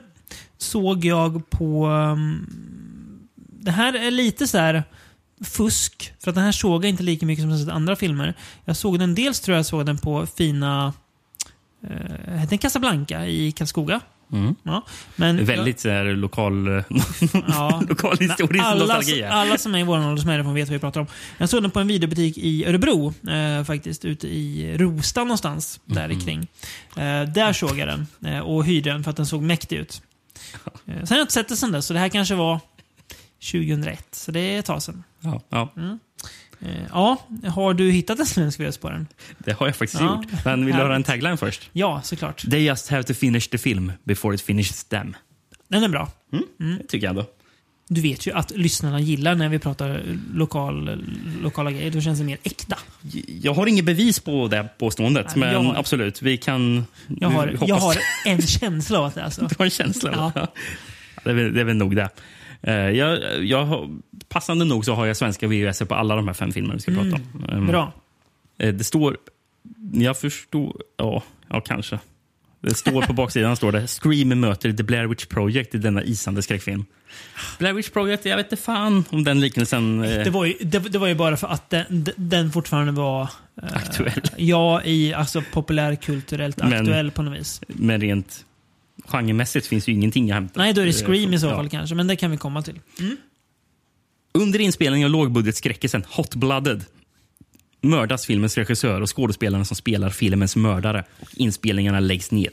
såg 0.58 1.06
jag 1.06 1.50
på... 1.50 1.88
Um, 1.88 2.48
det 3.60 3.72
här 3.72 3.94
är 3.94 4.12
lite 4.12 4.48
så 4.48 4.58
här 4.58 4.84
fusk. 5.44 6.14
För 6.24 6.32
att 6.32 6.36
den 6.36 6.44
här 6.44 6.52
såg 6.52 6.86
jag 6.86 6.90
inte 6.90 7.04
lika 7.04 7.26
mycket 7.26 7.44
som 7.44 7.50
jag 7.52 7.60
sett 7.60 7.70
andra 7.70 7.96
filmer. 7.96 8.34
Jag 8.66 8.78
såg 8.78 9.00
den, 9.00 9.16
dels 9.16 9.40
tror 9.40 9.58
jag 9.58 9.66
såg 9.66 9.86
den 9.86 9.98
på 9.98 10.26
fina... 10.26 10.94
Eh, 11.84 12.36
hette 12.36 12.50
den 12.50 12.58
Casablanca 12.58 13.26
i 13.26 13.52
Karlskoga. 13.52 14.02
Mm. 14.32 14.56
Ja, 14.64 14.86
men 15.16 15.46
Väldigt 15.46 15.86
jag, 15.86 16.06
så 16.06 16.12
lokal, 16.14 16.84
ja, 17.48 17.84
lokal 17.90 18.18
historisk 18.18 18.66
alla, 18.66 18.80
nostalgi. 18.80 19.24
Alla 19.24 19.58
som 19.58 19.76
är 19.76 19.80
i 19.80 19.84
vår 19.84 20.08
åldersmedlem 20.08 20.54
vet 20.54 20.68
vad 20.68 20.74
vi 20.74 20.80
pratar 20.80 21.02
om. 21.02 21.08
Jag 21.38 21.50
såg 21.50 21.62
den 21.62 21.72
på 21.72 21.80
en 21.80 21.88
videobutik 21.88 22.38
i 22.38 22.66
Örebro, 22.66 23.14
eh, 23.30 23.64
faktiskt. 23.64 24.06
Ute 24.06 24.28
i 24.28 24.78
Rosta 24.78 25.24
någonstans, 25.24 25.80
där 25.86 26.06
mm. 26.06 26.20
kring. 26.20 26.48
Eh, 26.96 27.24
där 27.24 27.54
såg 27.54 27.80
jag 27.80 27.88
den 27.88 28.08
eh, 28.26 28.40
och 28.40 28.66
hyrde 28.66 28.90
den 28.90 29.04
för 29.04 29.12
att 29.12 29.18
den 29.18 29.26
såg 29.26 29.42
mäktig 29.42 29.78
ut. 29.78 30.02
Eh, 30.88 30.94
sen 30.94 31.08
har 31.10 31.18
jag 31.18 31.24
inte 31.24 31.34
sett 31.34 31.48
den 31.48 31.58
sen 31.58 31.72
dess, 31.72 31.86
så 31.86 31.94
det 31.94 32.00
här 32.00 32.10
kanske 32.10 32.36
var 32.36 32.60
2001. 33.40 34.08
Så 34.12 34.32
det 34.32 34.40
är 34.40 34.60
ett 34.60 34.66
tag 34.66 34.84
sedan. 34.84 35.04
Ja, 35.20 35.42
ja. 35.50 35.74
Mm. 35.78 36.00
Eh, 36.62 36.84
ja, 36.90 37.18
har 37.48 37.74
du 37.74 37.92
hittat 37.92 38.20
en 38.20 38.26
svensk 38.26 38.82
på 38.82 38.90
den? 38.90 39.08
Det 39.38 39.52
har 39.54 39.66
jag 39.66 39.76
faktiskt 39.76 40.02
ja. 40.02 40.24
gjort. 40.32 40.46
Men 40.46 40.66
vill 40.66 40.76
du 40.76 40.82
höra 40.82 40.96
en 40.96 41.04
tagline 41.04 41.38
först? 41.38 41.70
Ja, 41.74 42.02
såklart. 42.04 42.50
They 42.50 42.66
just 42.66 42.90
have 42.90 43.04
to 43.04 43.14
finish 43.14 43.50
the 43.50 43.58
film 43.58 43.92
before 44.04 44.36
it 44.36 44.42
finishes 44.42 44.84
them. 44.84 45.16
Den 45.68 45.84
är 45.84 45.90
bra. 45.90 46.12
Mm, 46.34 46.46
mm. 46.60 46.78
Det 46.78 46.88
tycker 46.88 47.08
jag 47.08 47.10
ändå. 47.10 47.26
Du 47.88 48.02
vet 48.02 48.28
ju 48.28 48.32
att 48.32 48.52
lyssnarna 48.52 49.00
gillar 49.00 49.36
när 49.36 49.50
vi 49.50 49.60
pratar 49.60 50.02
lokal, 50.34 51.06
lokala 51.42 51.72
grejer. 51.72 51.92
Då 51.92 52.02
känns 52.02 52.20
det 52.20 52.26
mer 52.26 52.38
äkta. 52.44 52.78
Jag 53.42 53.54
har 53.54 53.68
inget 53.68 53.86
bevis 53.86 54.20
på 54.20 54.48
det 54.48 54.70
påståendet, 54.78 55.36
Nej, 55.36 55.54
men 55.54 55.66
har, 55.66 55.76
absolut. 55.76 56.22
Vi 56.22 56.38
kan... 56.38 56.86
Jag 57.20 57.30
har, 57.30 57.58
jag 57.68 57.76
har 57.76 57.98
en 58.26 58.42
känsla 58.42 59.00
av 59.00 59.06
att 59.06 59.16
det 59.16 59.22
är 59.22 59.30
så. 59.30 59.42
Du 59.48 59.56
har 59.58 59.66
en 59.66 59.72
känsla? 59.72 60.32
Ja. 60.36 60.48
Det, 61.24 61.30
är 61.30 61.36
det 61.36 61.62
är 61.62 61.64
väl 61.64 61.76
nog 61.76 61.96
det. 61.96 62.10
Uh, 62.68 62.74
jag, 62.74 63.44
jag, 63.46 63.90
passande 64.30 64.66
nog 64.66 64.86
så 64.86 64.94
har 64.94 65.06
jag 65.06 65.18
svenska 65.18 65.48
VHS 65.48 65.80
på 65.80 65.96
alla 65.96 66.16
de 66.16 66.28
här 66.28 66.34
fem 66.34 66.52
filmerna 66.52 66.74
vi 66.74 66.80
ska 66.80 66.92
mm. 66.92 67.12
prata 67.12 67.24
om. 67.34 67.58
Um, 67.58 67.68
Bra. 67.68 67.94
Uh, 68.64 68.74
det 68.74 68.84
står... 68.84 69.18
Jag 69.94 70.18
förstår... 70.18 70.82
Ja, 70.98 71.24
ja, 71.50 71.62
kanske. 71.62 72.00
Det 72.62 72.76
står 72.76 73.02
på 73.02 73.14
baksidan 73.24 73.56
står 73.56 73.72
det 73.72 73.88
Scream 73.88 74.40
möter 74.40 74.74
The 74.74 74.84
Blair 74.84 75.08
Witch 75.08 75.26
Project 75.26 75.76
i 75.76 75.78
denna 75.78 76.04
isande 76.04 76.42
skräckfilm. 76.42 76.86
Blair 77.60 77.74
Witch 77.74 77.90
Project, 77.90 78.26
jag 78.26 78.38
vet 78.38 78.46
inte 78.46 78.64
fan 78.64 79.04
om 79.10 79.24
den 79.24 79.40
liknelsen... 79.40 80.04
Eh... 80.04 80.24
Det, 80.24 80.30
var 80.30 80.46
ju, 80.46 80.54
det, 80.62 80.80
det, 80.80 80.98
var 80.98 81.08
ju 81.08 81.16
bara 81.16 81.38
för 81.38 81.48
att 81.48 81.70
den, 81.70 82.06
den 82.16 82.52
fortfarande 82.52 82.92
var... 82.92 83.22
Eh, 83.22 83.76
aktuell. 83.76 84.22
Ja, 84.38 84.84
i, 84.84 85.14
alltså 85.14 85.44
populärkulturellt 85.54 86.62
aktuell 86.62 87.12
på 87.12 87.22
något 87.22 87.40
vis. 87.40 87.62
Men 87.68 88.02
rent 88.02 88.46
genremässigt 89.08 89.68
finns 89.68 89.90
ju 89.90 89.94
ingenting 89.94 90.32
att 90.32 90.36
hämta. 90.36 90.60
Nej, 90.60 90.74
då 90.74 90.82
är 90.82 90.86
det 90.86 90.94
Scream 90.94 91.34
i 91.34 91.40
så 91.40 91.50
fall 91.50 91.66
ja. 91.66 91.70
kanske, 91.70 91.96
men 91.96 92.08
det 92.08 92.16
kan 92.16 92.32
vi 92.32 92.38
komma 92.38 92.62
till. 92.62 92.80
Mm. 93.00 93.18
Under 94.34 94.60
inspelningen 94.60 95.06
av 95.06 95.12
lågbudgetskräckisen 95.12 96.04
Hot 96.10 96.36
Blooded 96.36 96.86
mördas 97.82 98.26
filmens 98.26 98.58
regissör 98.58 99.02
och 99.02 99.16
skådespelarna 99.16 99.66
som 99.66 99.76
spelar 99.76 100.10
filmens 100.10 100.56
mördare. 100.56 101.04
Och 101.20 101.30
inspelningarna 101.36 102.00
läggs 102.00 102.32
ner. 102.32 102.50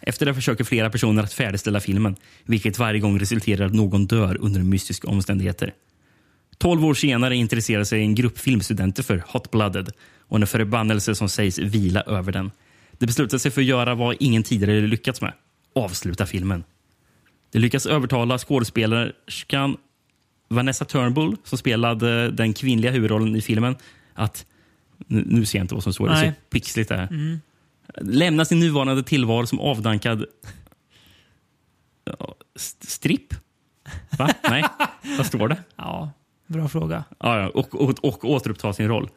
Efter 0.00 0.26
det 0.26 0.34
försöker 0.34 0.64
flera 0.64 0.90
personer 0.90 1.22
att 1.22 1.32
färdigställa 1.32 1.80
filmen, 1.80 2.16
vilket 2.44 2.78
varje 2.78 3.00
gång 3.00 3.18
resulterar 3.18 3.64
i 3.64 3.66
att 3.66 3.74
någon 3.74 4.06
dör 4.06 4.38
under 4.40 4.60
mystiska 4.60 5.08
omständigheter. 5.08 5.74
Tolv 6.58 6.84
år 6.84 6.94
senare 6.94 7.36
intresserar 7.36 7.84
sig 7.84 8.00
en 8.00 8.14
grupp 8.14 8.38
filmstudenter 8.38 9.02
för 9.02 9.22
Hot 9.26 9.50
Blooded 9.50 9.90
och 10.28 10.36
en 10.36 10.46
förbannelse 10.46 11.14
som 11.14 11.28
sägs 11.28 11.58
vila 11.58 12.00
över 12.00 12.32
den. 12.32 12.50
De 12.92 13.06
beslutar 13.06 13.38
sig 13.38 13.50
för 13.50 13.60
att 13.60 13.66
göra 13.66 13.94
vad 13.94 14.16
ingen 14.20 14.42
tidigare 14.42 14.80
lyckats 14.80 15.20
med 15.20 15.32
avsluta 15.76 16.26
filmen. 16.26 16.64
De 17.50 17.58
lyckas 17.58 17.86
övertala 17.86 18.38
skådespelerskan 18.38 19.76
Vanessa 20.48 20.84
Turnbull, 20.84 21.36
som 21.44 21.58
spelade 21.58 22.30
den 22.30 22.52
kvinnliga 22.52 22.92
huvudrollen 22.92 23.36
i 23.36 23.40
filmen, 23.40 23.76
att... 24.14 24.46
Nu, 25.06 25.44
ser 25.46 25.58
jag 25.58 25.64
inte 25.64 25.74
vad 25.74 25.82
som 25.82 25.92
står, 25.92 26.08
det 26.08 26.14
är 26.14 26.30
så 26.30 26.32
pixligt 26.50 26.88
det 26.88 26.96
här. 26.96 27.38
Lämna 28.00 28.44
sin 28.44 28.60
nuvarande 28.60 29.02
tillvaro 29.02 29.46
som 29.46 29.60
avdankad... 29.60 30.24
Stripp? 32.80 33.34
Va? 34.18 34.34
Nej, 34.42 34.64
vad 35.18 35.26
står 35.26 35.48
det? 35.48 35.56
Ja, 35.76 36.10
bra 36.46 36.68
fråga. 36.68 37.04
Ja, 37.18 37.48
och, 37.48 37.74
och, 37.74 38.04
och 38.04 38.24
återuppta 38.30 38.72
sin 38.72 38.88
roll. 38.88 39.10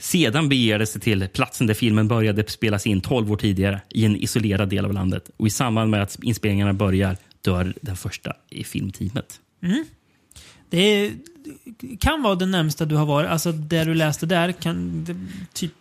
Sedan 0.00 0.48
beger 0.48 0.78
det 0.78 0.86
sig 0.86 1.00
till 1.00 1.28
platsen 1.28 1.66
där 1.66 1.74
filmen 1.74 2.08
började 2.08 2.44
spelas 2.48 2.86
in 2.86 3.00
12 3.00 3.32
år 3.32 3.36
tidigare 3.36 3.80
i 3.90 4.04
en 4.04 4.16
isolerad 4.16 4.68
del 4.68 4.84
av 4.84 4.92
landet. 4.92 5.30
Och 5.36 5.46
I 5.46 5.50
samband 5.50 5.90
med 5.90 6.02
att 6.02 6.18
inspelningarna 6.22 6.72
börjar 6.72 7.16
dör 7.44 7.74
den 7.82 7.96
första 7.96 8.32
i 8.50 8.64
filmteamet. 8.64 9.40
Det 10.70 10.78
är, 10.78 11.12
kan 12.00 12.22
vara 12.22 12.34
det 12.34 12.46
närmsta 12.46 12.84
du 12.84 12.94
har 12.96 13.06
varit. 13.06 13.30
Alltså 13.30 13.52
det 13.52 13.84
du 13.84 13.94
läste 13.94 14.26
där 14.26 14.52
kan... 14.52 15.04
Det, 15.04 15.16
typ, 15.52 15.72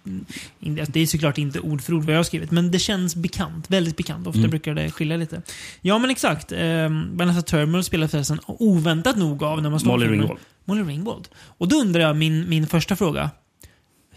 det 0.87 0.99
är 0.99 1.05
såklart 1.05 1.37
inte 1.37 1.59
ord 1.59 1.81
för 1.81 1.93
ord 1.93 2.03
vad 2.03 2.13
jag 2.13 2.19
har 2.19 2.23
skrivit, 2.23 2.51
men 2.51 2.71
det 2.71 2.79
känns 2.79 3.15
bekant. 3.15 3.71
Väldigt 3.71 3.97
bekant. 3.97 4.27
Ofta 4.27 4.39
Mm. 4.39 4.49
brukar 4.49 4.73
det 4.73 4.91
skilja 4.91 5.17
lite. 5.17 5.41
Ja, 5.81 5.97
men 5.99 6.09
exakt. 6.09 6.51
Eh, 6.51 6.89
Vanessa 7.13 7.41
Turnbull 7.41 7.83
spelar 7.83 8.07
förresten 8.07 8.39
oväntat 8.45 9.17
nog 9.17 9.43
av 9.43 9.61
när 9.61 9.69
man 9.69 9.79
står 9.79 9.91
Molly. 9.91 10.07
Ringwald. 10.07 10.39
Molly 10.65 10.83
Ringwald. 10.83 11.27
Och 11.35 11.67
då 11.67 11.75
undrar 11.75 12.01
jag 12.01 12.15
min, 12.15 12.49
min 12.49 12.67
första 12.67 12.95
fråga. 12.95 13.29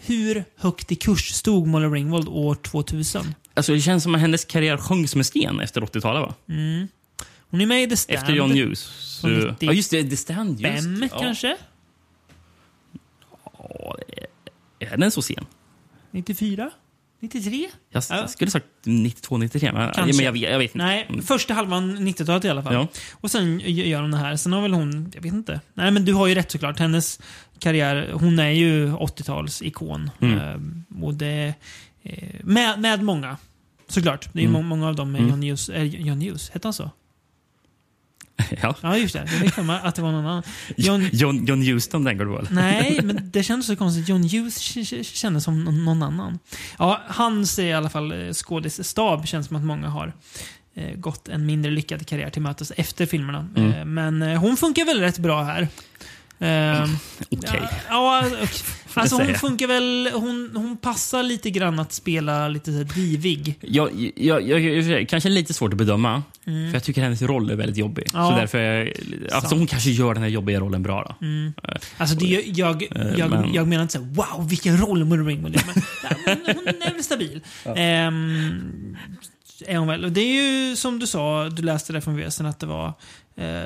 Hur 0.05 0.45
högt 0.57 0.91
i 0.91 0.95
kurs 0.95 1.29
stod 1.33 1.67
Molly 1.67 1.87
Ringwald 1.87 2.27
år 2.27 2.55
2000? 2.55 3.35
Alltså, 3.53 3.73
det 3.73 3.81
känns 3.81 4.03
som 4.03 4.15
att 4.15 4.21
hennes 4.21 4.45
karriär 4.45 4.77
sjönk 4.77 5.09
som 5.09 5.21
en 5.21 5.25
sten 5.25 5.59
efter 5.59 5.81
80-talet. 5.81 6.21
va? 6.21 6.33
Hon 7.49 7.61
är 7.61 7.65
med 7.65 7.83
i 7.83 7.87
The 7.89 7.97
Stand. 7.97 8.17
Efter 8.19 8.33
John 8.33 8.51
Hughes. 8.51 8.79
Så, 9.19 9.27
90. 9.27 9.55
ja, 9.59 9.73
just 9.73 9.91
det. 9.91 10.03
The 10.09 10.17
Stand. 10.17 10.59
Just. 10.61 10.83
Fem 10.83 11.09
ja. 11.11 11.19
kanske? 11.19 11.57
Ja, 13.59 13.95
är 14.79 14.97
den 14.97 15.11
så 15.11 15.21
sen? 15.21 15.45
94? 16.11 16.71
93? 17.19 17.69
Jag 17.89 18.03
Ja. 18.09 18.27
skulle 18.27 18.51
sagt 18.51 18.65
92, 18.83 19.37
93. 19.37 19.71
Men, 19.73 19.93
Kanske. 19.93 20.15
men 20.15 20.25
jag, 20.25 20.37
jag 20.37 20.59
vet 20.59 20.75
inte. 20.75 20.77
Nej, 20.85 21.09
första 21.25 21.53
halvan 21.53 21.97
90-talet 22.07 22.45
i 22.45 22.49
alla 22.49 22.63
fall. 22.63 22.73
Ja. 22.73 22.87
Och 23.11 23.31
sen 23.31 23.59
gör 23.65 24.01
hon 24.01 24.11
det 24.11 24.17
här. 24.17 24.35
Sen 24.35 24.53
har 24.53 24.61
väl 24.61 24.73
hon, 24.73 25.11
jag 25.15 25.21
vet 25.21 25.33
inte. 25.33 25.59
Nej 25.73 25.91
men 25.91 26.05
du 26.05 26.13
har 26.13 26.27
ju 26.27 26.35
rätt 26.35 26.51
såklart. 26.51 26.79
Hennes 26.79 27.19
karriär, 27.63 28.09
hon 28.13 28.39
är 28.39 28.49
ju 28.49 28.91
80-talsikon. 28.93 30.11
Mm. 30.21 30.37
Eh, 30.39 31.03
och 31.03 31.13
det, 31.13 31.53
eh, 32.03 32.29
med, 32.43 32.79
med 32.79 33.03
många. 33.03 33.37
Såklart. 33.87 34.29
Det 34.33 34.39
är 34.39 34.43
Mm. 34.47 34.53
må- 34.53 34.61
många 34.61 34.87
av 34.87 34.95
dem 34.95 35.11
med 35.11 35.21
Mm. 35.21 35.29
John 35.31 35.41
Hughes. 35.43 35.69
Eh, 35.69 35.83
John 35.83 36.21
Hughes, 36.21 36.49
hette 36.49 36.67
han 36.67 36.73
så? 36.73 36.91
Ja. 38.61 38.75
Ja, 38.81 38.97
just 38.97 39.13
det. 39.13 39.19
Jag 39.19 39.29
fick 39.29 39.53
för 39.53 39.63
mig 39.63 39.79
att 39.83 39.95
det 39.95 40.01
var 40.01 40.11
någon 40.11 40.25
annan. 40.25 40.43
John, 40.77 41.09
John, 41.11 41.45
John 41.45 41.61
Houston 41.61 42.05
tänker 42.05 42.25
du 42.25 42.31
väl? 42.31 42.47
Nej, 42.51 42.99
men 43.03 43.19
det 43.31 43.43
kändes 43.43 43.67
så 43.67 43.75
konstigt. 43.75 44.09
John 44.09 44.23
Hughes 44.23 44.59
kändes 45.05 45.43
som 45.43 45.63
någon- 45.63 46.03
annan. 46.03 46.39
Ja, 46.79 47.01
hans 47.07 47.59
i 47.59 47.73
alla 47.73 47.89
fall 47.89 48.11
eh, 48.11 48.33
skådisstab 48.33 49.27
känns 49.27 49.47
som 49.47 49.55
att 49.55 49.63
många 49.63 49.87
har 49.89 50.13
eh, 50.75 50.95
gått 50.95 51.27
en 51.29 51.45
mindre 51.45 51.71
lyckad 51.71 52.07
karriär 52.07 52.29
till 52.29 52.41
mötes 52.41 52.71
efter 52.77 53.05
filmerna. 53.05 53.47
Mm. 53.55 53.71
Eh, 53.73 53.85
men 53.85 54.21
eh, 54.21 54.39
hon 54.39 54.57
funkar 54.57 54.85
väl 54.85 54.99
rätt 54.99 55.17
bra 55.19 55.43
här. 55.43 55.67
Eh, 56.39 56.83
Okej. 57.31 57.61
ja, 57.61 57.69
ja, 57.89 58.25
och- 58.41 58.49
alltså 58.93 59.15
hon 59.15 59.33
funkar 59.33 59.67
väl... 59.67 60.09
Hon, 60.13 60.51
hon 60.55 60.77
passar 60.77 61.23
lite 61.23 61.49
grann 61.49 61.79
att 61.79 61.93
spela 61.93 62.47
lite 62.47 62.71
så 62.71 62.77
här 62.77 62.83
divig. 62.95 63.55
Jag, 63.61 64.11
jag, 64.15 64.41
jag, 64.47 64.59
jag, 64.61 65.09
kanske 65.09 65.29
lite 65.29 65.53
svårt 65.53 65.71
att 65.73 65.77
bedöma. 65.77 66.23
Mm. 66.45 66.69
För 66.71 66.75
jag 66.75 66.83
tycker 66.83 67.01
hennes 67.01 67.21
roll 67.21 67.49
är 67.51 67.55
väldigt 67.55 67.77
jobbig. 67.77 68.07
Ja. 68.13 68.29
Så 68.29 68.35
därför 68.35 68.57
är, 68.57 68.93
alltså 69.23 69.39
Sant. 69.49 69.53
hon 69.53 69.67
kanske 69.67 69.89
gör 69.89 70.13
den 70.13 70.23
här 70.23 70.29
jobbiga 70.29 70.59
rollen 70.59 70.83
bra. 70.83 71.15
Då. 71.19 71.25
Mm. 71.25 71.53
Alltså 71.97 72.15
det, 72.15 72.25
jag, 72.25 72.43
jag, 72.47 72.83
Eh, 72.99 73.19
jag, 73.19 73.29
men- 73.29 73.53
jag 73.53 73.67
menar 73.67 73.81
inte 73.83 73.93
så 73.93 73.99
här, 74.03 74.09
wow 74.37 74.49
vilken 74.49 74.77
roll 74.77 75.05
Molly 75.05 75.23
Ringwald 75.23 75.55
gör. 75.55 75.63
Men 75.65 76.37
hon, 76.45 76.55
hon 76.55 76.81
är 76.81 76.93
väl 76.93 77.03
stabil. 77.03 77.41
Ehm, 77.75 78.97
är 79.67 79.77
hon 79.77 79.87
väl. 79.87 80.05
Och 80.05 80.11
det 80.11 80.21
är 80.21 80.43
ju 80.69 80.75
som 80.75 80.99
du 80.99 81.07
sa, 81.07 81.49
du 81.49 81.61
läste 81.61 81.93
det 81.93 82.01
från 82.01 82.17
VSen 82.17 82.45
att 82.45 82.59
det 82.59 82.65
var 82.65 82.87
eh, 83.35 83.61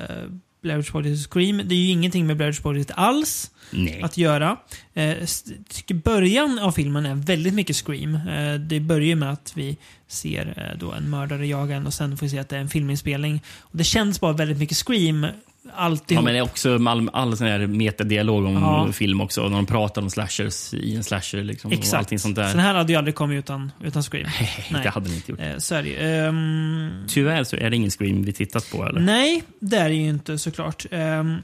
Blair 0.61 0.77
Witch 0.77 0.91
Project 0.91 1.29
Scream. 1.31 1.61
Det 1.65 1.75
är 1.75 1.79
ju 1.79 1.87
ingenting 1.89 2.27
med 2.27 2.37
Blair 2.37 2.49
Witch 2.51 2.61
Project 2.61 2.91
alls 2.95 3.51
Nej. 3.71 4.01
att 4.03 4.17
göra. 4.17 4.57
Eh, 4.93 5.09
s- 5.09 5.43
tycker 5.69 5.95
början 5.95 6.59
av 6.59 6.71
filmen 6.71 7.05
är 7.05 7.15
väldigt 7.15 7.53
mycket 7.53 7.75
Scream. 7.75 8.15
Eh, 8.15 8.53
det 8.55 8.79
börjar 8.79 9.07
ju 9.07 9.15
med 9.15 9.31
att 9.31 9.51
vi 9.55 9.77
ser 10.07 10.69
eh, 10.71 10.79
då 10.79 10.91
en 10.91 11.09
mördare 11.09 11.47
jaga 11.47 11.75
en 11.75 11.87
och 11.87 11.93
sen 11.93 12.17
får 12.17 12.25
vi 12.25 12.29
se 12.29 12.39
att 12.39 12.49
det 12.49 12.55
är 12.55 12.61
en 12.61 12.69
filminspelning. 12.69 13.43
Och 13.59 13.77
det 13.77 13.83
känns 13.83 14.19
bara 14.21 14.33
väldigt 14.33 14.57
mycket 14.57 14.77
Scream. 14.77 15.27
Alltihop. 15.73 16.11
Ja, 16.11 16.21
men 16.21 16.33
det 16.33 16.39
är 16.39 16.43
också 16.43 16.87
all, 16.87 17.09
all 17.13 17.37
sån 17.37 17.47
här 17.47 17.67
metadialog 17.67 18.45
om 18.45 18.53
Ja. 18.53 18.91
film 18.93 19.21
också. 19.21 19.43
När 19.49 19.55
de 19.55 19.65
pratar 19.65 20.01
om 20.01 20.09
slashers 20.09 20.73
i 20.73 20.95
en 20.95 21.03
slasher. 21.03 21.43
Liksom, 21.43 21.67
Och 21.71 21.77
Exakt. 21.77 21.93
allting 21.93 22.19
sånt 22.19 22.35
där. 22.35 22.43
Så 22.47 22.57
den 22.57 22.65
här 22.65 22.73
hade 22.73 22.91
ju 22.93 22.97
aldrig 22.97 23.15
kommit 23.15 23.39
utan, 23.39 23.71
utan 23.83 24.03
Scream. 24.03 24.27
Nej, 24.71 24.83
det 24.83 24.89
hade 24.89 25.09
ni 25.09 25.15
inte 25.15 25.31
gjort. 25.31 25.39
Eh, 25.41 25.57
så 25.57 25.75
är 25.75 25.83
det 25.83 25.89
ju. 25.89 25.97
Ehm, 25.99 27.05
Tyvärr 27.07 27.43
så 27.43 27.55
är 27.55 27.69
det 27.69 27.75
ingen 27.75 27.91
Scream 27.91 28.23
vi 28.23 28.33
tittat 28.33 28.71
på. 28.71 28.85
Eller? 28.85 28.99
nej, 28.99 29.43
det 29.59 29.77
är 29.77 29.89
det 29.89 29.95
ju 29.95 30.09
inte 30.09 30.37
såklart. 30.37 30.85
Um, 30.91 31.41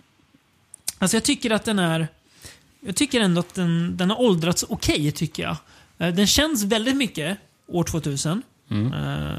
alltså 1.00 1.18
jag 1.18 1.24
tycker 1.24 1.52
att 1.52 1.66
den 1.66 1.80
är... 1.80 2.08
Jag 2.86 2.96
tycker 2.96 3.22
ändå 3.22 3.40
att 3.40 3.54
den, 3.54 3.98
den 3.98 4.10
har 4.10 4.22
åldrats 4.22 4.66
okej, 4.70 5.12
tycker 5.12 5.44
jag. 5.44 5.56
Eh, 5.98 6.14
den 6.16 6.28
känns 6.28 6.64
väldigt 6.64 6.96
mycket 6.96 7.38
år 7.68 7.84
2000. 7.84 8.42
Mm. 8.72 8.94
Eh, 8.94 9.38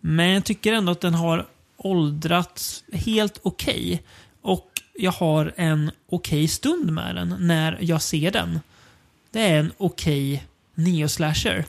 men 0.00 0.28
jag 0.30 0.44
tycker 0.44 0.72
ändå 0.72 0.92
att 0.92 1.00
den 1.00 1.14
har 1.14 1.46
åldrats 1.84 2.84
helt 2.92 3.38
okej. 3.42 4.02
Och 4.42 4.70
jag 4.98 5.12
har 5.12 5.52
en 5.56 5.90
okej 6.10 6.48
stund 6.48 6.90
med 6.92 7.14
den 7.14 7.36
när 7.40 7.78
jag 7.80 8.02
ser 8.02 8.30
den. 8.30 8.60
Det 9.32 9.40
är 9.40 9.58
en 9.58 9.72
okej 9.76 10.44
neo-slasher. 10.74 11.64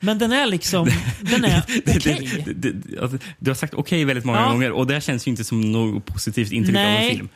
Men 0.00 0.18
den 0.18 0.32
är 0.32 0.46
liksom... 0.46 0.88
Den 1.20 1.44
är 1.44 1.62
okej. 1.86 2.44
Det- 2.56 2.98
alltså, 3.02 3.18
Du 3.38 3.50
har 3.50 3.54
sagt 3.56 3.74
okej 3.74 4.04
väldigt 4.04 4.24
många 4.24 4.38
Ja. 4.40 4.48
gånger 4.48 4.72
och 4.72 4.86
det 4.86 5.00
känns 5.00 5.26
ju 5.26 5.30
inte 5.30 5.44
som 5.44 5.72
något 5.72 6.06
positivt 6.06 6.52
intryck 6.52 6.76
av 6.76 6.82
Nej. 6.82 7.08
en 7.10 7.16
film. 7.16 7.28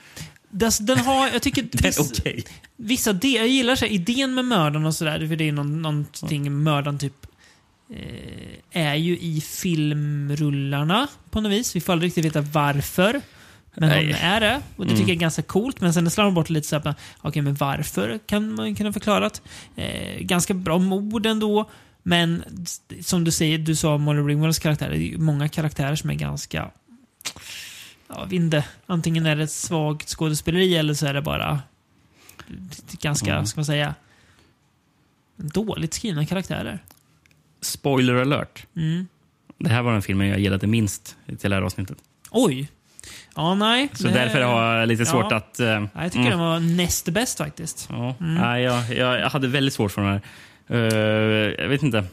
Den, 0.51 0.71
den 0.81 0.99
har, 0.99 1.29
jag 1.29 1.43
tycker 1.43 1.63
viss, 1.83 1.99
okej. 1.99 2.45
vissa 2.77 3.13
de, 3.13 3.29
Jag 3.37 3.49
gillar 3.49 3.77
så 3.77 3.85
här, 3.85 3.93
idén 3.93 4.35
med 4.35 4.45
mördaren 4.45 4.87
och 4.87 4.95
sådär, 4.95 5.27
för 5.29 5.37
det 5.37 5.49
är 5.49 5.53
någon, 5.53 5.83
någonting 5.83 6.63
mördaren 6.63 6.99
typ 6.99 7.27
är 8.73 8.95
ju 8.95 9.19
i 9.19 9.41
filmrullarna 9.41 11.09
på 11.31 11.41
något 11.41 11.53
vis. 11.53 11.77
Vi 11.77 11.81
får 11.81 11.93
aldrig 11.93 12.07
riktigt 12.09 12.25
veta 12.25 12.41
varför. 12.41 13.21
Men 13.75 13.89
Nej. 13.89 14.07
hon 14.07 14.15
är 14.15 14.41
det. 14.41 14.61
Och 14.77 14.85
det 14.85 14.91
tycker 14.91 15.03
Mm. 15.03 15.09
jag 15.09 15.17
är 15.17 15.21
ganska 15.21 15.43
coolt. 15.43 15.81
Men 15.81 15.95
sen 15.95 16.11
slarvar 16.11 16.31
man 16.31 16.35
bort 16.35 16.51
lite 16.51 16.69
så 16.69 16.79
här, 16.79 16.95
okej 17.21 17.43
men 17.43 17.55
varför 17.55 18.19
kan 18.27 18.55
man 18.55 18.75
kunna 18.75 18.93
förklarat. 18.93 19.43
Eh, 19.77 20.21
ganska 20.21 20.55
bra 20.55 20.79
mord 20.79 21.27
ändå. 21.27 21.71
Men 22.03 22.45
som 23.01 23.25
du 23.25 23.31
säger, 23.31 23.59
du 23.59 23.77
sa 23.77 23.99
Molly 23.99 24.21
Ringwalds 24.23 24.59
karaktär. 24.59 24.91
Det 24.91 24.97
är 24.97 24.99
ju 24.99 25.19
många 25.19 25.49
karaktärer 25.49 25.97
som 25.97 26.11
är 26.11 26.15
ganska... 26.15 26.71
Jag 28.09 28.25
vet 28.25 28.33
inte. 28.33 28.65
Antingen 28.87 29.27
är 29.27 29.37
det 29.37 29.43
ett 29.45 29.51
svagt 29.51 30.09
skådespeleri 30.09 30.77
eller 30.77 30.95
så 30.95 31.07
är 31.07 31.15
det 31.15 31.23
bara 31.23 31.61
ganska, 33.01 33.33
Mm. 33.33 33.47
ska 33.47 33.59
man 33.61 33.65
säga, 33.65 33.95
dåligt 35.37 35.95
skrivna 35.95 36.27
karaktärer. 36.27 36.79
Spoiler 37.63 38.15
alert. 38.15 38.67
Mm. 38.77 39.07
Det 39.59 39.69
här 39.71 39.83
var 39.83 39.93
den 39.93 40.03
filmen 40.03 40.29
jag 40.29 40.39
gillade 40.41 40.67
minst 40.67 41.17
till 41.39 41.51
det 41.51 41.57
här 41.57 41.63
avsnittet. 41.63 41.99
Oj! 42.31 42.69
Ja, 43.37 43.55
nej. 43.55 43.89
Så 43.93 44.07
det- 44.09 44.13
därför 44.15 44.41
har 44.41 44.75
jag 44.75 44.89
lite 44.89 45.07
svårt 45.07 45.27
Ja. 45.31 45.37
att... 45.37 45.57
Ja, 45.59 45.89
jag 46.03 46.13
tycker 46.13 46.19
mm. 46.27 46.31
den 46.31 46.39
var 46.39 46.61
näst 46.61 47.09
bäst 47.09 47.39
faktiskt. 47.39 47.87
Ja, 47.91 48.15
Mm. 48.21 48.35
nej, 48.35 48.63
jag, 48.63 48.97
jag, 48.97 49.31
hade 49.31 49.49
väldigt 49.49 49.75
svårt 49.75 49.93
för 49.93 50.03
den 50.03 50.11
här. 50.11 50.21
Eh, 50.69 51.55
jag 51.63 51.69
vet 51.69 51.83
inte. 51.83 52.05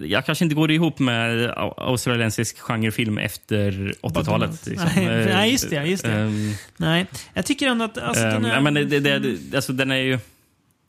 Jag 0.00 0.26
kanske 0.26 0.44
inte 0.44 0.54
går 0.54 0.70
ihop 0.70 0.98
med 0.98 1.50
au- 1.50 1.74
australiensisk 1.76 2.58
genrefilm 2.58 3.18
efter 3.18 3.94
80-talet. 4.02 4.66
Liksom. 4.66 4.88
Nej, 4.96 5.06
Eh, 5.06 5.26
nej, 5.36 5.52
just 5.52 5.70
det, 5.70 5.84
just 5.86 6.04
det. 6.04 6.12
ehm, 6.12 6.52
Nej, 6.76 7.06
jag 7.34 7.46
tycker 7.46 7.66
ändå 7.68 7.84
att... 7.84 7.98
Alltså, 7.98 8.24
ehm, 8.24 8.32
den 8.32 8.44
är, 8.44 8.54
ja, 8.54 8.60
men 8.60 8.74
det, 8.74 8.84
det, 8.84 9.18
det, 9.18 9.56
alltså, 9.56 9.72
den 9.72 9.90
är 9.90 9.96
ju... 9.96 10.18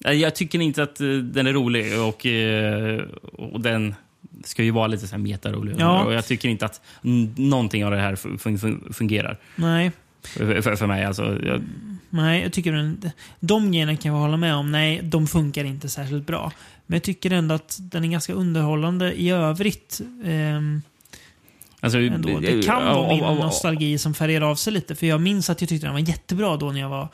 eh, 0.04 0.12
Jag 0.12 0.36
tycker 0.36 0.62
inte 0.62 0.84
att 0.84 1.02
eh, 1.02 1.08
den 1.08 1.48
är 1.48 1.54
rolig 1.54 2.00
och, 2.02 2.26
eh, 2.26 3.02
och 3.34 3.62
den 3.62 3.96
ska 4.44 4.64
ju 4.64 4.72
vara 4.72 4.88
lite 4.88 5.08
så 5.08 5.16
här 5.16 5.24
metarolig. 5.24 5.76
Ja. 5.80 6.04
Och 6.04 6.14
jag 6.14 6.26
tycker 6.26 6.50
inte 6.50 6.66
att 6.66 6.82
någonting 7.36 7.86
av 7.86 7.92
det 7.92 7.98
här 7.98 8.16
fun- 8.16 8.58
fun- 8.58 8.94
fungerar 8.94 9.38
Nej, 9.56 9.92
för, 10.24 10.76
för, 10.76 10.88
mig. 10.88 11.06
Alltså, 11.06 11.40
jag, 11.46 11.62
nej, 12.10 12.42
jag 12.44 12.54
tycker 12.54 12.72
den, 12.74 13.12
de 13.40 13.72
grejerna 13.72 13.96
kan 13.96 14.12
jag 14.12 14.20
hålla 14.20 14.38
med 14.38 14.56
om. 14.56 14.72
Nej, 14.72 15.00
de 15.04 15.28
funkar 15.28 15.64
inte 15.64 15.90
särskilt 15.90 16.28
bra. 16.28 16.52
Men 16.86 16.96
jag 16.96 17.04
tycker 17.04 17.32
ändå 17.32 17.56
att 17.56 17.78
den 17.82 18.04
är 18.04 18.08
ganska 18.08 18.34
underhållande 18.34 19.14
i 19.14 19.30
övrigt. 19.30 20.02
Ehm, 20.26 20.82
alltså, 21.80 22.00
ändå. 22.00 22.40
Det 22.40 22.66
kan 22.66 22.86
vara 22.86 23.10
min 23.10 23.40
nostalgi 23.40 23.98
som 23.98 24.14
färgar 24.14 24.42
av 24.42 24.56
sig 24.56 24.74
lite. 24.74 24.96
För 24.96 25.08
jag 25.08 25.22
minns 25.22 25.50
att 25.50 25.62
jag 25.62 25.70
tyckte 25.70 25.88
den 25.88 25.94
var 25.94 26.00
jättebra 26.00 26.58
då 26.58 26.72
när 26.72 26.80
jag 26.80 26.90
var 26.90 27.08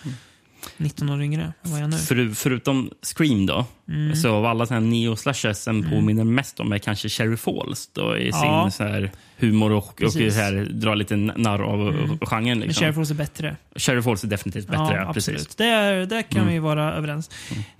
19 0.79 1.09
år 1.09 1.21
yngre 1.24 1.41
än 1.43 1.51
vad 1.71 1.79
jag 1.79 1.83
är 1.83 1.88
nu. 1.88 1.98
För, 1.98 2.36
förutom 2.36 2.89
Scream 3.01 3.45
då, 3.45 3.65
Mm. 3.89 4.15
så 4.15 4.29
av 4.36 4.45
alla 4.45 4.65
såna 4.65 4.79
här 4.79 4.88
neo-slashes 4.88 5.65
påminner 5.89 6.24
mest 6.24 6.59
om 6.59 6.71
är 6.71 6.77
kanske 6.77 7.09
Cherry 7.09 7.38
Falls 7.38 7.89
då, 7.93 8.17
i 8.17 8.31
sin 8.31 8.41
Ja. 8.43 8.71
så 8.71 8.83
här 8.83 9.12
humor 9.38 9.71
och, 9.71 9.77
och 9.77 9.95
Precis. 9.98 10.33
så 10.33 10.39
här, 10.39 10.67
drar 10.71 10.95
lite 10.95 11.15
narr 11.15 11.62
av 11.62 11.88
mm. 11.89 12.19
genren. 12.19 12.59
Men 12.59 12.67
Liksom. 12.67 12.81
Sheriff 12.81 12.95
Falls 12.95 13.12
är 13.12 13.15
bättre. 13.15 13.55
Cherry 13.75 14.01
Falls 14.01 14.24
är 14.24 14.27
definitivt 14.27 14.67
bättre. 14.67 14.83
Ja, 14.95 15.07
absolut. 15.07 15.38
precis. 15.39 15.55
Det 15.55 15.65
är, 15.65 16.05
där 16.05 16.21
kan 16.21 16.41
Mm. 16.41 16.53
vi 16.53 16.59
vara 16.59 16.93
överens. 16.93 17.29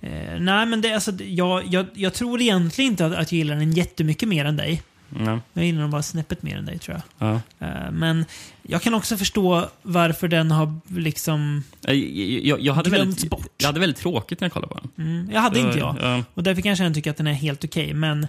Eh, 0.00 0.10
nej, 0.40 0.66
men 0.66 0.80
det, 0.80 0.92
alltså, 0.94 1.12
jag, 1.24 1.66
jag, 1.66 1.86
jag 1.94 2.14
tror 2.14 2.40
egentligen 2.40 2.90
inte 2.90 3.06
att, 3.06 3.12
att 3.12 3.32
jag 3.32 3.38
gillar 3.38 3.56
den 3.56 3.72
jättemycket 3.72 4.28
mer 4.28 4.44
än 4.44 4.56
dig. 4.56 4.82
Ja, 5.18 5.40
Jag 5.52 5.64
gillar 5.64 5.80
den 5.80 5.90
bara 5.90 6.02
snäppet 6.02 6.42
mer 6.42 6.56
än 6.56 6.64
dig, 6.66 6.78
tror 6.78 7.00
jag. 7.18 7.28
ja. 7.28 7.66
Eh, 7.66 7.90
men 7.92 8.24
jag 8.62 8.82
kan 8.82 8.94
också 8.94 9.16
förstå 9.16 9.68
varför 9.82 10.28
den 10.28 10.50
har 10.50 10.80
liksom... 10.86 11.64
Jag, 11.80 11.96
jag, 11.96 12.60
jag, 12.60 12.74
hade 12.74 12.90
Glömts 12.90 13.06
väldigt, 13.06 13.30
bort. 13.30 13.48
jag 13.58 13.66
hade 13.66 13.80
väldigt 13.80 13.98
tråkigt 13.98 14.40
när 14.40 14.46
jag 14.46 14.52
kollade 14.52 14.74
på 14.74 14.80
den. 14.94 15.06
Mm, 15.06 15.30
jag 15.32 15.40
hade 15.40 15.60
inte 15.60 15.78
jag. 15.78 15.96
Ja, 16.00 16.24
Och 16.34 16.42
därför 16.42 16.62
kanske 16.62 16.84
jag 16.84 16.94
tycker 16.94 17.10
att 17.10 17.16
den 17.16 17.26
är 17.26 17.32
helt 17.32 17.64
okej, 17.64 17.94
men 17.94 18.26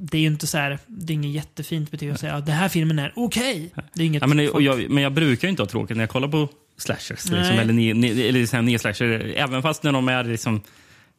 det 0.00 0.16
är 0.18 0.20
ju 0.22 0.26
inte 0.26 0.46
så 0.46 0.58
här, 0.58 0.78
det 0.86 1.12
är 1.12 1.14
inget 1.14 1.30
jättefint 1.30 1.90
betyg 1.90 2.10
att 2.10 2.20
säga 2.20 2.34
att 2.34 2.46
den 2.46 2.54
här 2.54 2.68
filmen 2.68 2.98
är 2.98 3.12
okej. 3.16 3.70
Det 3.94 4.02
är 4.02 4.06
inget 4.06 4.22
Ja, 4.22 4.26
men, 4.26 4.64
jag, 4.64 4.90
men 4.90 5.02
jag 5.02 5.12
brukar 5.12 5.48
ju 5.48 5.50
inte 5.50 5.62
ha 5.62 5.68
tråkigt 5.68 5.96
när 5.96 6.02
jag 6.02 6.10
kollar 6.10 6.28
på 6.28 6.48
slashers. 6.76 7.24
Liksom, 7.24 7.34
eller 7.34 7.94
eller 8.28 8.46
så 8.46 8.56
här 8.56 8.62
ner-slasher. 8.62 9.32
Även 9.36 9.62
fast 9.62 9.82
när 9.82 9.92
de 9.92 10.08
är 10.08 10.24
liksom, 10.24 10.60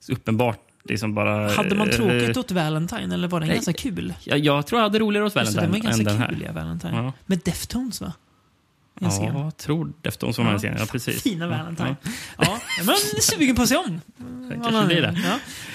uppenbart 0.10 0.60
liksom 0.90 1.14
bara... 1.14 1.50
Hade 1.52 1.76
man 1.76 1.90
tråkigt 1.90 2.36
eh, 2.36 2.40
åt 2.40 2.52
Valentine 2.52 3.14
eller 3.14 3.28
var 3.28 3.40
den 3.40 3.48
nej. 3.50 3.56
ganska 3.58 3.74
kul? 3.74 4.14
jag, 4.24 4.40
jag 4.40 4.68
tror 4.68 4.80
jag 4.80 4.84
hade 4.84 5.00
roligare 5.00 5.26
åt 5.26 5.36
Just 5.36 5.56
det, 5.56 5.62
den 5.62 5.72
var 5.72 5.78
Valentine 5.80 5.94
än 5.94 6.04
ganska 6.06 6.26
den 6.28 6.36
kul, 6.36 6.44
ja, 6.48 6.52
Valentine. 6.62 6.94
Ja. 6.96 7.14
Med 7.26 7.40
Deftones, 7.46 8.02
va? 8.02 8.14
En 9.02 9.10
scen. 9.10 9.26
Ja, 9.26 9.44
jag 9.44 9.58
tror 9.58 9.94
Deftones 10.02 10.38
var 10.38 10.46
med 10.46 10.56
i 10.56 10.58
scenen. 10.58 10.78
Ja, 10.80 10.86
precis. 10.86 11.24
Fina 11.24 11.48
Valentine. 11.48 11.96
Ja, 12.04 12.16
ja 12.38 12.60
man 12.86 12.96
är 12.96 13.22
sugen 13.22 13.56
på 13.56 13.62
att 13.62 13.70
se 13.70 13.76
om. 13.78 14.02
kanske 14.64 14.86
blir 14.86 15.02
det. 15.02 15.16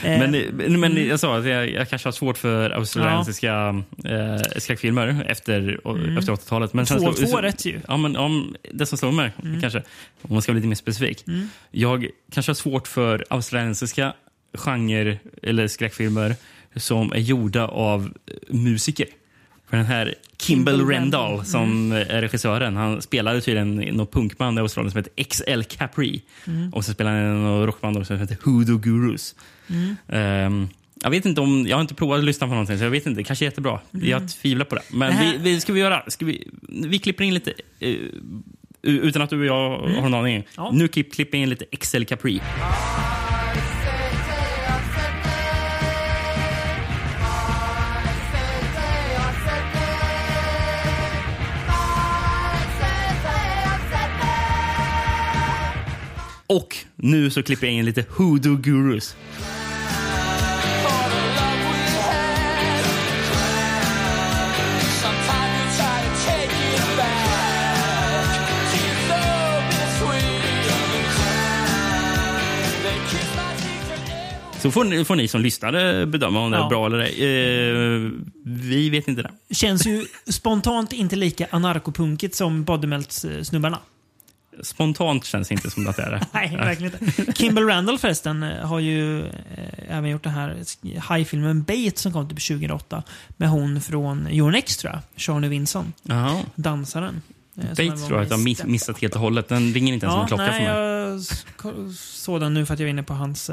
Ja. 0.03 0.09
Eh, 0.09 0.19
Men, 0.21 0.31
men, 0.57 0.81
men 0.81 1.07
jag 1.07 1.21
sa 1.21 1.39
att 1.39 1.47
jag, 1.47 1.71
jag 1.71 1.89
kanske 1.89 2.07
har 2.07 2.13
svårt 2.13 2.39
för 2.39 2.71
australiensiska 2.71 3.83
eh, 4.05 4.59
skräckfilmer 4.59 5.25
efter, 5.29 5.81
Mm. 5.91 6.19
efter 6.19 6.33
80-talet. 6.33 6.73
Men 6.75 6.87
sen 6.87 6.99
två, 7.01 7.13
slår- 7.13 7.27
två 7.27 7.37
rätt 7.39 7.65
ju. 7.65 7.81
Ja, 7.89 7.97
men 7.97 8.17
om 8.17 8.57
det 8.73 8.87
som 8.87 8.99
slår 8.99 9.13
mig, 9.13 9.33
kanske, 9.61 9.79
om 10.23 10.33
man 10.33 10.43
ska 10.43 10.53
vara 10.53 10.57
lite 10.57 10.69
mer 10.69 10.75
specifik. 10.77 11.27
Mm. 11.27 11.49
Jag 11.71 12.07
kanske 12.33 12.51
har 12.51 12.55
svårt 12.55 12.89
för 12.89 13.25
australiensiska 13.31 14.13
genre 14.55 15.19
eller 15.43 15.69
skräckfilmer 15.69 16.35
som 16.77 17.13
är 17.13 17.19
gjorda 17.19 17.67
av 17.69 18.13
eh, 18.27 18.55
musiker. 18.57 19.07
För 19.71 19.77
den 19.77 19.87
här 19.87 20.15
Kimball 20.39 20.75
Kimball 20.77 20.89
Rendall 20.95 21.45
som 21.45 21.93
är 21.93 22.21
regissören, 22.21 22.77
han 22.77 23.03
spelade 23.03 23.41
tydligen 23.41 23.75
något 23.77 24.13
punkband 24.13 24.59
i 24.59 24.61
Australien 24.61 24.91
som 24.93 24.99
heter 24.99 25.25
XL 25.25 25.63
Capri. 25.77 26.23
Och 26.73 26.85
så 26.85 26.93
spelade 26.93 27.17
han 27.17 27.43
något 27.45 27.67
rockband 27.67 28.07
som 28.07 28.19
heter 28.19 28.37
Hoodoo 28.45 28.79
Gurus. 28.79 29.35
Ehm, 30.09 30.69
jag 31.03 31.11
vet 31.11 31.27
inte 31.27 31.41
om, 31.41 31.67
jag 31.69 31.77
har 31.77 31.81
inte 31.81 31.95
provat 31.95 32.19
att 32.19 32.25
lyssna 32.25 32.47
på 32.47 32.51
någonting 32.53 32.79
så 32.79 32.85
jag 32.85 32.91
vet 32.91 33.07
inte, 33.07 33.25
kanske 33.25 33.45
jättebra. 33.45 33.81
Jag 33.91 34.29
tvivlar 34.29 34.65
på 34.65 34.75
det. 34.75 34.83
Men 34.93 35.09
Det 35.09 35.15
här- 35.15 35.33
vi, 35.33 35.39
vi, 35.39 35.61
ska 35.61 35.73
vi 35.73 35.81
göra, 35.81 36.03
ska 36.09 36.25
vi, 36.27 36.49
vi 36.69 36.99
klipper 36.99 37.25
in 37.25 37.35
lite 37.35 37.53
eh, 37.81 37.95
utan 38.83 39.23
att 39.23 39.31
du 39.31 39.39
och 39.41 39.47
jag 39.47 39.79
har 39.79 40.03
någon 40.03 40.15
aning. 40.15 40.47
Ja. 40.57 40.71
Nu 40.75 40.89
klipp, 40.89 41.13
klipper 41.15 41.39
jag 41.39 41.43
in 41.43 41.49
lite 41.51 41.65
XL 41.77 42.05
Capri. 42.05 42.41
Och 56.57 56.77
nu 56.97 57.31
så 57.31 57.43
klipper 57.43 57.67
jag 57.67 57.75
in 57.77 57.85
lite 57.85 58.05
Hoodoo 58.17 58.57
Gurus. 58.57 59.17
Så 74.63 74.71
får 74.71 74.85
ni, 74.85 75.05
får 75.05 75.17
ni 75.17 75.29
som 75.29 75.41
lyssnare 75.41 76.07
bedöma 76.07 76.41
om 76.41 76.51
det 76.51 76.57
Ja. 76.59 76.65
är 76.65 76.69
bra 76.69 76.87
eller 76.87 76.99
ej. 76.99 78.05
Eh, 78.05 78.11
vi 78.45 78.91
vet 78.91 79.09
inte 79.09 79.23
det. 79.23 79.55
Känns 79.55 79.87
ju 79.87 80.05
spontant 80.27 80.93
inte 80.93 81.17
lika 81.17 81.47
anarkopunkigt 81.51 82.35
som 82.35 82.65
Bodymelts-snubbarna. 82.65 83.79
Spontant 84.63 85.25
känns 85.25 85.49
det 85.49 85.55
inte 85.55 85.71
som 85.71 85.89
att 85.89 85.97
det 85.97 86.03
är 86.03 86.11
det. 86.11 86.27
Nej, 86.33 86.57
verkligen 86.57 86.93
inte. 86.95 87.33
Kimball 87.33 87.65
Randall 87.65 87.99
förresten 87.99 88.43
eh, 88.43 88.67
har 88.67 88.81
ju 88.81 89.27
eh, 89.27 89.29
även 89.89 90.11
gjort 90.11 90.23
den 90.23 90.33
här 90.33 90.57
hajfilmen 90.99 91.63
Bait 91.63 91.99
som 91.99 92.13
kom 92.13 92.29
typ 92.29 92.47
2008 92.47 93.03
med 93.37 93.49
hon 93.49 93.81
från 93.81 94.29
Your 94.31 94.51
Next 94.51 94.81
tror 94.81 94.93
jag, 94.93 95.03
Charlie 95.17 95.49
Winson, 95.49 95.93
Jaha. 96.03 96.41
dansaren. 96.55 97.23
eh, 97.57 97.69
Bates 97.69 97.89
var 97.89 97.97
tror 97.97 98.13
jag 98.13 98.23
att 98.23 98.31
jag 98.31 98.39
har 98.39 98.67
missat 98.67 99.01
helt 99.01 99.15
och 99.15 99.21
hållet. 99.21 99.49
Den 99.49 99.75
ringer 99.75 99.95
inte 99.95 100.07
ens 100.07 100.15
som 100.15 100.23
en 100.23 100.29
klocka 100.29 100.43
nej, 100.43 100.53
för 100.53 101.73
mig. 101.73 101.83
jag 101.85 101.95
såg 101.95 102.41
den 102.41 102.55
nu 102.55 102.67
för 102.67 102.75
att 102.75 102.81
jag 102.81 102.87
var 102.87 102.91
inne 102.91 103.03
på 103.03 103.15
hans 103.15 103.51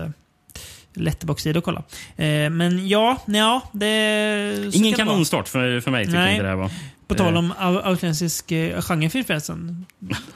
Letterboxd-sida 0.94 1.60
och 1.60 1.66
kolla. 1.66 1.84
Eh, 2.16 2.50
men 2.50 2.88
ja, 2.88 3.18
ja 3.26 3.62
det... 3.72 4.70
Ingen 4.74 4.94
kanonstart 4.94 5.48
för, 5.48 5.80
för 5.80 5.92
mig 5.92 6.06
tycker 6.06 6.20
Nej. 6.20 6.32
inte 6.32 6.44
det 6.44 6.50
här 6.50 6.56
var. 6.56 6.72
På 7.12 7.24
tal 7.24 7.34
Eh, 7.34 7.40
om 7.40 7.54
au- 7.54 7.82
australiensisk 7.84 8.52
eh, 8.52 8.82
genrefilm 8.82 9.26
förresten. 9.26 9.86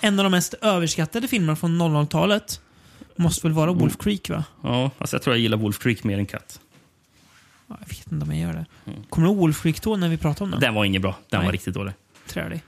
En 0.02 0.20
av 0.20 0.24
de 0.24 0.30
mest 0.30 0.54
överskattade 0.54 1.28
filmerna 1.28 1.56
från 1.56 1.82
00-talet 1.82 2.62
måste 3.16 3.48
väl 3.48 3.54
vara 3.54 3.70
Mm. 3.70 3.80
Wolf 3.82 3.98
Creek 3.98 4.30
va? 4.30 4.44
Ja, 4.64 4.92
alltså 4.98 5.16
jag 5.16 5.24
tror 5.24 5.36
jag 5.36 5.42
gillar 5.42 5.58
Wolf 5.58 5.80
Creek 5.80 6.04
mer 6.04 6.18
än. 6.20 6.28
Ja, 6.32 6.40
Jag 7.68 7.88
vet 7.88 8.12
inte 8.12 8.26
om 8.26 8.32
jag 8.32 8.40
gör 8.40 8.54
det. 8.54 8.66
Kommer 9.10 9.28
du 9.28 9.34
ihåg 9.34 9.38
Wolf 9.42 9.62
Creek 9.62 9.80
2 9.80 9.98
när 9.98 10.10
vi 10.10 10.18
pratade 10.18 10.44
om 10.46 10.52
den? 10.52 10.60
Den 10.60 10.74
var 10.74 10.86
inget 10.86 11.02
bra. 11.02 11.16
Den 11.30 11.40
Nej. 11.40 11.46
var 11.48 11.52
riktigt 11.52 11.74
dålig. 11.74 11.94
Trälig. 12.28 12.62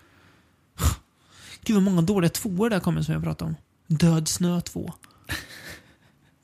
Gud 1.64 1.74
vad 1.76 1.84
många 1.84 2.02
dåliga 2.02 2.30
tvåor 2.30 2.70
det 2.70 2.76
har 2.76 2.82
kommit 2.82 3.06
som 3.06 3.14
jag 3.14 3.24
pratade 3.24 3.50
om. 3.50 3.56
Död 3.98 4.28
snö 4.28 4.62
2. 4.62 4.94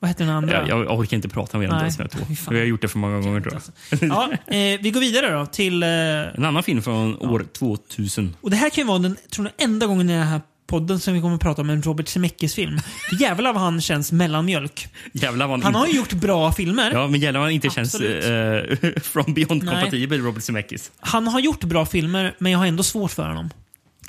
Vad 0.03 0.09
heter 0.09 0.25
den 0.25 0.35
andra? 0.35 0.67
Jag, 0.67 0.85
jag 0.85 0.99
orkar 0.99 1.15
inte 1.17 1.29
prata 1.29 1.57
mer 1.57 1.71
om. 1.71 1.91
Fy 2.27 2.35
fan. 2.35 2.53
Vi 2.53 2.59
har 2.59 2.65
gjort 2.67 2.81
det 2.81 2.87
för 2.87 2.99
många 2.99 3.19
gånger 3.19 3.41
tror 3.41 3.53
jag. 3.89 4.09
Ja, 4.09 4.31
eh, 4.31 4.79
vi 4.81 4.91
går 4.93 4.99
vidare 4.99 5.33
då 5.33 5.45
till... 5.45 5.83
Eh, 5.83 5.89
En 5.89 6.45
annan 6.45 6.63
film 6.63 6.81
från 6.81 7.17
år 7.17 7.45
2000. 7.57 8.35
och 8.41 8.49
det 8.49 8.55
här 8.55 8.69
kan 8.69 8.81
ju 8.81 8.87
vara 8.87 8.99
den, 8.99 9.17
tror 9.31 9.51
jag, 9.57 9.63
enda 9.63 9.85
gången 9.85 10.09
i 10.09 10.13
den 10.13 10.27
här 10.27 10.41
podden 10.67 10.99
som 10.99 11.13
vi 11.13 11.21
kommer 11.21 11.35
att 11.35 11.41
prata 11.41 11.61
om 11.61 11.69
en 11.69 11.81
Robert 11.81 12.07
Zemeckis-film. 12.07 12.79
Jävlar 13.19 13.53
vad 13.53 13.61
han 13.61 13.81
känns 13.81 14.11
mellanmjölk. 14.11 14.87
Jävlar 15.11 15.47
vad 15.47 15.63
han, 15.63 15.73
Han 15.73 15.81
har 15.81 15.87
ju 15.87 15.97
gjort 15.97 16.13
bra 16.13 16.51
filmer. 16.51 16.91
Ja, 16.91 17.07
men 17.07 17.19
jävlar 17.19 17.39
vad 17.39 17.47
han 17.47 17.53
inte 17.53 17.69
känns 17.69 17.95
Absolut. 17.95 18.83
uh, 18.83 19.01
from 19.01 19.33
beyond 19.33 19.69
kompatibel, 19.69 20.21
Robert 20.21 20.43
Zemeckis. 20.43 20.91
Han 20.99 21.27
har 21.27 21.39
gjort 21.39 21.63
bra 21.63 21.85
filmer, 21.85 22.35
men 22.37 22.51
jag 22.51 22.59
har 22.59 22.65
ändå 22.65 22.83
svårt 22.83 23.11
för 23.11 23.27
honom. 23.27 23.49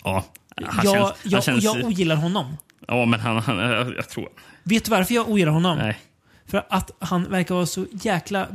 Ja, 0.04 0.24
han 0.56 0.84
jag, 0.84 0.94
känns... 0.94 1.04
Han 1.04 1.14
jag, 1.22 1.44
känns 1.44 1.64
jag 1.64 1.84
ogillar 1.84 2.16
honom. 2.16 2.56
Ja, 2.88 3.04
men 3.04 3.20
han... 3.20 3.36
han 3.36 3.58
jag, 3.58 3.96
jag 3.96 4.08
tror... 4.08 4.28
Vet 4.62 4.84
du 4.84 4.90
varför 4.90 5.14
jag 5.14 5.28
ogillar 5.28 5.52
honom? 5.52 5.78
Nej. 5.78 5.98
För 6.46 6.66
att 6.68 6.90
han 6.98 7.30
verkar 7.30 7.54
vara 7.54 7.66
så 7.66 7.86
jäkla 7.90 8.48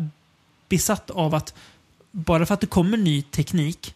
besatt 0.70 1.10
av 1.10 1.36
att 1.36 1.54
bara 2.12 2.46
för 2.46 2.54
att 2.54 2.62
det 2.62 2.68
kommer 2.68 2.98
ny 2.98 3.22
teknik 3.22 3.96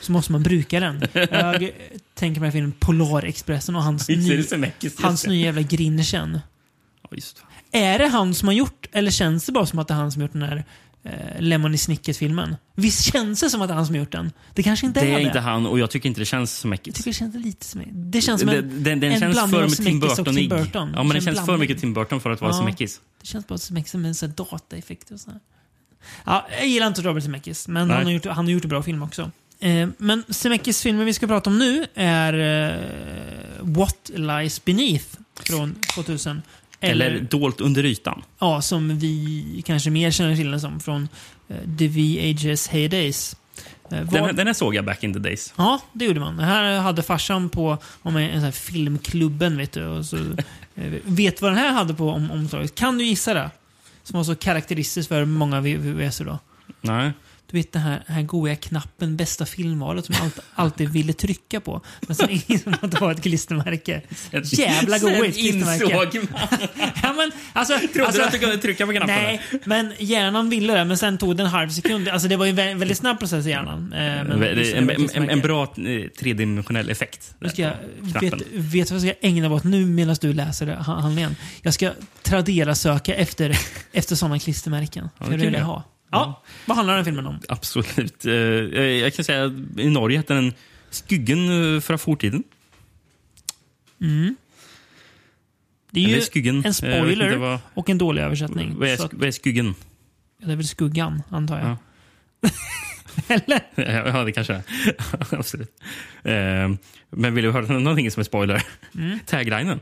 så 0.00 0.12
måste 0.12 0.32
man 0.32 0.42
bruka 0.42 0.80
den. 0.80 1.02
Jag 1.12 1.70
tänker 2.14 2.40
mig 2.40 2.52
filmen 2.52 2.72
Polarexpressen 2.72 3.76
och 3.76 3.82
hans, 3.82 4.08
ny, 4.08 4.44
hans 4.98 5.26
nya 5.26 5.44
jävla 5.44 5.62
Grinchen. 5.62 6.40
Ja, 7.10 7.18
Är 7.72 7.98
det 7.98 8.06
han 8.06 8.34
som 8.34 8.48
har 8.48 8.52
gjort, 8.52 8.86
eller 8.92 9.10
känns 9.10 9.46
det 9.46 9.52
bara 9.52 9.66
som 9.66 9.78
att 9.78 9.88
det 9.88 9.94
är 9.94 9.98
han 9.98 10.12
som 10.12 10.22
har 10.22 10.28
gjort 10.28 10.32
den 10.32 10.42
här 10.42 10.64
eh, 11.06 11.40
Lemony 11.40 11.78
Snicket-filmen? 11.78 12.56
Visst 12.74 13.12
känns 13.12 13.40
det 13.40 13.50
som 13.50 13.62
att 13.62 13.68
det 13.68 13.72
är 13.72 13.76
han 13.76 13.86
som 13.86 13.96
gjort 13.96 14.12
den? 14.12 14.32
Det 14.54 14.62
kanske 14.62 14.86
inte 14.86 15.00
Det 15.00 15.06
är 15.06 15.10
är 15.12 15.16
det. 15.16 15.22
inte 15.22 15.40
han 15.40 15.66
och 15.66 15.78
jag 15.78 15.90
tycker 15.90 16.08
inte 16.08 16.20
det 16.20 16.24
känns 16.24 16.50
Jag 16.50 16.60
Zemeckis. 16.62 16.94
tycker 16.94 17.10
det 17.10 17.14
känns 17.14 17.34
lite 17.34 17.66
som... 17.66 17.82
Det 17.92 18.20
känns 18.20 18.40
som 18.40 18.48
en, 18.50 18.82
Den, 18.84 19.00
den, 19.00 19.12
en 19.12 19.20
känns 19.20 19.34
blandning 19.34 19.58
för 19.60 19.64
av 19.64 19.68
Tim 19.68 19.76
Zemeckis 20.00 20.18
och 20.18 20.26
Tim. 20.34 20.48
Burton. 20.48 20.92
Ja, 20.96 21.02
men 21.02 21.16
En 21.16 21.22
känns 21.22 21.46
för 21.46 21.56
mycket 21.56 21.80
Tim 21.80 21.94
Burton 21.94 22.20
för 22.20 22.30
att 22.30 22.40
vara 22.40 22.50
Ja. 22.52 22.58
Zemeckis. 22.58 23.00
Det 23.20 23.26
känns 23.26 23.46
bara 23.46 23.58
som 23.58 23.84
som 23.84 24.04
en 24.04 24.14
sån 24.14 24.32
dataeffekt 24.36 25.10
och 25.10 25.20
sådär. 25.20 25.40
Ja, 26.24 26.46
jag 26.58 26.68
gillar 26.68 26.86
inte 26.86 27.02
Robert 27.02 27.22
Zemeckis, 27.22 27.68
men 27.68 27.88
Nej. 27.88 27.96
han 27.96 28.06
har, 28.06 28.12
gjort, 28.12 28.24
han 28.26 28.44
har 28.44 28.52
gjort 28.52 28.64
en 28.64 28.68
bra 28.70 28.82
film 28.82 29.02
också. 29.02 29.30
Eh, 29.60 29.88
men 29.98 30.22
Zemeckis 30.28 30.82
filmen 30.82 31.06
vi 31.06 31.12
ska 31.14 31.26
prata 31.26 31.50
om 31.50 31.58
nu 31.58 31.86
är 31.94 32.32
eh, 32.70 32.80
What 33.60 34.10
Lies 34.14 34.64
Beneath 34.64 35.06
från 35.40 35.74
2000. 35.94 36.42
Eller, 36.80 37.06
Eller, 37.06 37.20
Dolt 37.20 37.60
under 37.60 37.84
ytan. 37.84 38.22
ja, 38.38 38.62
som 38.62 38.98
vi 38.98 39.62
kanske 39.66 39.90
mer 39.90 40.10
känner 40.10 40.36
till 40.36 40.50
den 40.50 40.60
som 40.60 40.80
från 40.80 41.08
eh, 41.48 41.56
The 41.78 41.88
VHS 41.88 42.68
Heydays. 42.68 43.36
Eh, 43.90 44.02
vad- 44.02 44.12
Den, 44.12 44.36
den 44.36 44.46
här 44.46 44.54
såg 44.54 44.74
jag 44.74 44.84
back 44.84 45.04
in 45.04 45.12
the 45.12 45.18
days. 45.18 45.54
Ja, 45.56 45.80
det 45.92 46.04
gjorde 46.04 46.20
man. 46.20 46.36
Det 46.36 46.44
här 46.44 46.78
hade 46.80 47.02
farsan 47.02 47.48
på 47.48 47.78
om 48.02 48.16
en, 48.16 48.22
en 48.22 48.32
sån 48.32 48.44
här 48.44 48.50
filmklubben, 48.52 49.56
vet 49.56 49.72
du. 49.72 49.86
Och 49.86 50.04
så, 50.06 50.16
eh, 50.74 50.92
vet 51.04 51.42
vad 51.42 51.50
den 51.50 51.58
här 51.58 51.72
hade 51.72 51.94
på 51.94 52.10
om, 52.10 52.30
omslaget? 52.30 52.74
Kan 52.74 52.98
du 52.98 53.04
gissa 53.04 53.34
det? 53.34 53.50
Som 54.02 54.16
var 54.16 54.24
så 54.24 54.34
karaktäristiskt 54.34 55.08
för 55.08 55.24
många 55.24 55.60
VHS 55.60 56.18
då. 56.18 56.38
Nej. 56.80 57.12
Du 57.50 57.56
vet 57.56 57.72
den 57.72 57.82
här, 57.82 58.02
här 58.06 58.22
goa 58.22 58.56
knappen, 58.56 59.16
bästa 59.16 59.46
filmvalet 59.46 60.04
som 60.04 60.14
jag 60.14 60.24
alltid, 60.24 60.42
alltid 60.54 60.88
ville 60.88 61.12
trycka 61.12 61.60
på. 61.60 61.80
Men 62.00 62.16
sen 62.16 62.28
insåg 62.30 62.66
man 62.66 62.78
att 62.82 62.90
det 62.90 63.00
var 63.00 63.12
ett 63.12 63.22
klistermärke. 63.22 64.02
Jävla 64.44 64.98
goigt 64.98 65.36
klistermärke. 65.36 66.18
insåg 66.18 66.30
man. 66.32 66.58
Ja, 67.02 67.12
men, 67.12 67.32
alltså, 67.52 67.78
Trodde 67.78 68.06
alltså, 68.06 68.20
du 68.20 68.26
att 68.26 68.32
du 68.32 68.38
kunde 68.38 68.58
trycka 68.58 68.86
på 68.86 68.92
knapparna? 68.92 69.22
Nej, 69.22 69.42
men 69.64 69.92
hjärnan 69.98 70.50
ville 70.50 70.74
det, 70.74 70.84
men 70.84 70.98
sen 70.98 71.18
tog 71.18 71.36
det 71.36 71.42
en 71.42 71.48
halv 71.48 71.68
sekund. 71.68 72.08
Alltså 72.08 72.28
det 72.28 72.36
var 72.36 72.46
ju 72.46 72.50
en 72.50 72.56
vä- 72.58 72.78
väldigt 72.78 72.98
snabb 72.98 73.18
process 73.18 73.46
i 73.46 73.50
hjärnan. 73.50 73.92
Eh, 73.92 73.98
men 73.98 74.42
en, 74.42 74.90
en, 75.14 75.30
en, 75.30 75.40
bra 75.40 75.62
eh, 75.62 76.08
tredimensionell 76.18 76.90
effekt. 76.90 77.34
Nu 77.38 77.48
ska 77.48 77.62
jag, 77.62 77.72
Knappen. 78.10 78.30
vet, 78.30 78.42
vet 78.52 78.88
du 78.88 78.94
vad 78.94 79.04
jag 79.04 79.16
ska 79.16 79.26
ägna 79.26 79.48
mig 79.48 79.56
åt 79.56 79.64
nu 79.64 79.86
medan 79.86 80.16
du 80.20 80.32
läser 80.32 80.66
handlingen? 80.66 81.36
Jag 81.62 81.74
ska 81.74 81.92
Tradera-söka 82.22 83.14
efter, 83.14 83.58
efter 83.92 84.16
sådana 84.16 84.38
klistermärken. 84.38 85.08
Ja, 85.18 85.26
det 85.26 85.44
kan 85.44 85.52
jag. 85.52 85.64
ha. 85.64 85.84
Ja, 86.10 86.42
vad 86.66 86.76
handlar 86.76 86.96
den 86.96 87.04
filmen 87.04 87.26
om? 87.26 87.40
Absolut. 87.48 88.24
Eh, 88.26 88.32
Jag 88.32 89.14
kan 89.14 89.24
säga 89.24 89.44
att 89.44 89.52
i 89.78 89.90
Norge 89.90 90.16
hette 90.18 90.34
den 90.34 90.52
Skuggen 90.90 91.74
eh, 91.74 91.80
fra 91.80 91.98
fortiden. 91.98 92.42
Det 95.90 96.04
är 96.04 96.08
ju 96.08 96.20
Skuggen. 96.20 96.56
en 96.56 96.62
vet 96.62 96.76
spoiler 96.76 97.36
vad, 97.36 97.58
och 97.74 97.90
en 97.90 97.98
dålig 97.98 98.22
översättning. 98.22 98.78
vad, 98.78 98.88
är, 98.88 98.96
sk- 98.96 99.08
vad 99.12 99.28
är 99.28 99.32
Skuggen? 99.32 99.74
det 100.38 100.52
är 100.52 100.56
väl 100.56 100.66
skuggan, 100.68 101.22
antar 101.30 101.58
jag. 101.58 101.68
Ja. 101.68 101.76
Eller? 103.34 103.60
Ja, 104.12 104.24
det 104.24 104.32
kanske 104.32 104.54
är. 104.54 104.62
Absolut. 105.38 105.72
Eh, 106.22 106.70
Men 107.10 107.34
vill 107.34 107.44
du 107.44 107.52
höra 107.52 107.78
någonting 107.78 108.10
som 108.10 108.20
är 108.20 108.24
spoiler? 108.24 108.62
Mm. 108.94 109.18
Taglinen. 109.26 109.80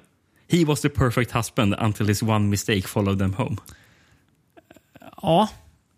He 0.50 0.64
was 0.64 0.80
the 0.80 0.88
perfect 0.88 1.32
husband 1.32 1.74
until 1.78 2.06
his 2.08 2.22
one 2.22 2.38
mistake 2.48 2.82
followed 2.82 3.18
them 3.18 3.34
home. 3.34 3.56
Ja, 5.22 5.48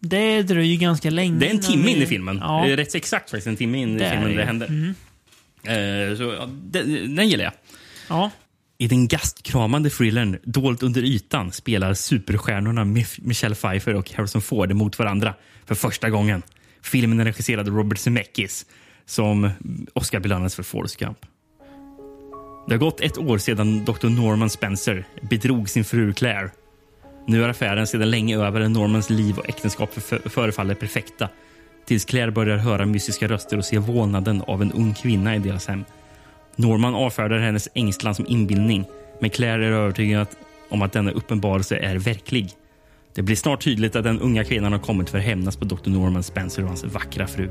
det 0.08 0.42
dröjer 0.42 0.76
ganska 0.78 1.10
länge. 1.10 1.38
Det 1.38 1.46
är 1.46 1.50
en 1.50 1.60
timme 1.60 1.90
in 1.90 2.02
i 2.02 2.06
filmen. 2.06 2.38
Ja, 2.40 2.64
Rätt 2.68 2.94
exakt 2.94 3.30
faktiskt 3.30 3.46
en 3.46 3.56
timme 3.56 3.78
in 3.78 3.96
i 3.96 3.98
Det 3.98 4.10
filmen 4.10 4.28
det 4.28 4.34
det 4.34 4.40
ju. 4.40 4.46
händer. 4.46 4.66
Mm. 4.66 6.10
Eh, 6.12 6.16
Så, 6.18 6.22
ja, 6.22 6.48
den, 6.48 7.14
den 7.14 7.28
gillar 7.28 7.44
jag. 7.44 7.52
ja. 8.08 8.30
I 8.78 8.88
den 8.88 9.08
gastkramande 9.08 9.90
thrillern 9.90 10.38
Dolt 10.44 10.82
under 10.82 11.02
ytan 11.02 11.52
spelar 11.52 11.94
superstjärnorna 11.94 12.84
Michelle 13.18 13.54
Pfeiffer 13.54 13.94
och 13.94 14.10
Harrison 14.10 14.42
Ford 14.42 14.72
mot 14.72 14.98
varandra 14.98 15.34
för 15.66 15.74
första 15.74 16.10
gången. 16.10 16.42
Filmen 16.82 17.20
är 17.20 17.24
regisserad 17.24 17.68
av 17.68 17.74
Robert 17.74 17.98
Zemeckis 17.98 18.66
som 19.06 19.50
Oscar 19.92 20.20
belönades 20.20 20.54
för 20.54 20.62
Forrest 20.62 20.96
Gump. 20.96 21.18
Det 22.68 22.74
har 22.74 22.78
gått 22.78 23.00
ett 23.00 23.18
år 23.18 23.38
sedan 23.38 23.84
Dr. 23.84 24.08
Norman 24.08 24.50
Spencer 24.50 25.04
bedrog 25.30 25.68
sin 25.70 25.84
fru 25.84 26.12
Claire. 26.12 26.50
Nu 27.26 27.44
är 27.44 27.48
affären 27.48 27.86
sedan 27.86 28.10
länge 28.10 28.38
över 28.38 28.60
och 28.60 28.70
Normans 28.70 29.10
liv 29.10 29.38
och 29.38 29.48
äktenskap 29.48 29.92
förefaller 30.24 30.74
perfekta. 30.74 31.28
Tills 31.84 32.04
Claire 32.04 32.30
börjar 32.30 32.56
höra 32.56 32.86
mystiska 32.86 33.28
röster 33.28 33.58
och 33.58 33.64
se 33.64 33.78
vålnaden 33.78 34.42
av 34.46 34.62
en 34.62 34.72
ung 34.72 34.94
kvinna 34.94 35.36
i 35.36 35.38
deras 35.38 35.66
hem. 35.66 35.84
Norman 36.56 36.94
avfärdar 36.94 37.38
hennes 37.38 37.68
ängslan 37.74 38.14
som 38.14 38.26
inbildning, 38.28 38.84
men 39.20 39.30
Claire 39.30 39.66
är 39.66 39.70
övertygad 39.70 40.26
om 40.68 40.82
att 40.82 40.92
denna 40.92 41.10
uppenbarelse 41.10 41.76
är 41.76 41.96
verklig. 41.96 42.50
Det 43.14 43.22
blir 43.22 43.36
snart 43.36 43.64
tydligt 43.64 43.96
att 43.96 44.04
den 44.04 44.20
unga 44.20 44.44
kvinnan 44.44 44.72
har 44.72 44.78
kommit 44.78 45.10
för 45.10 45.18
att 45.18 45.24
hämnas 45.24 45.56
på 45.56 45.64
Dr. 45.64 45.90
Norman 45.90 46.22
Spencer 46.22 46.62
och 46.62 46.68
hans 46.68 46.84
vackra 46.84 47.26
fru. 47.26 47.50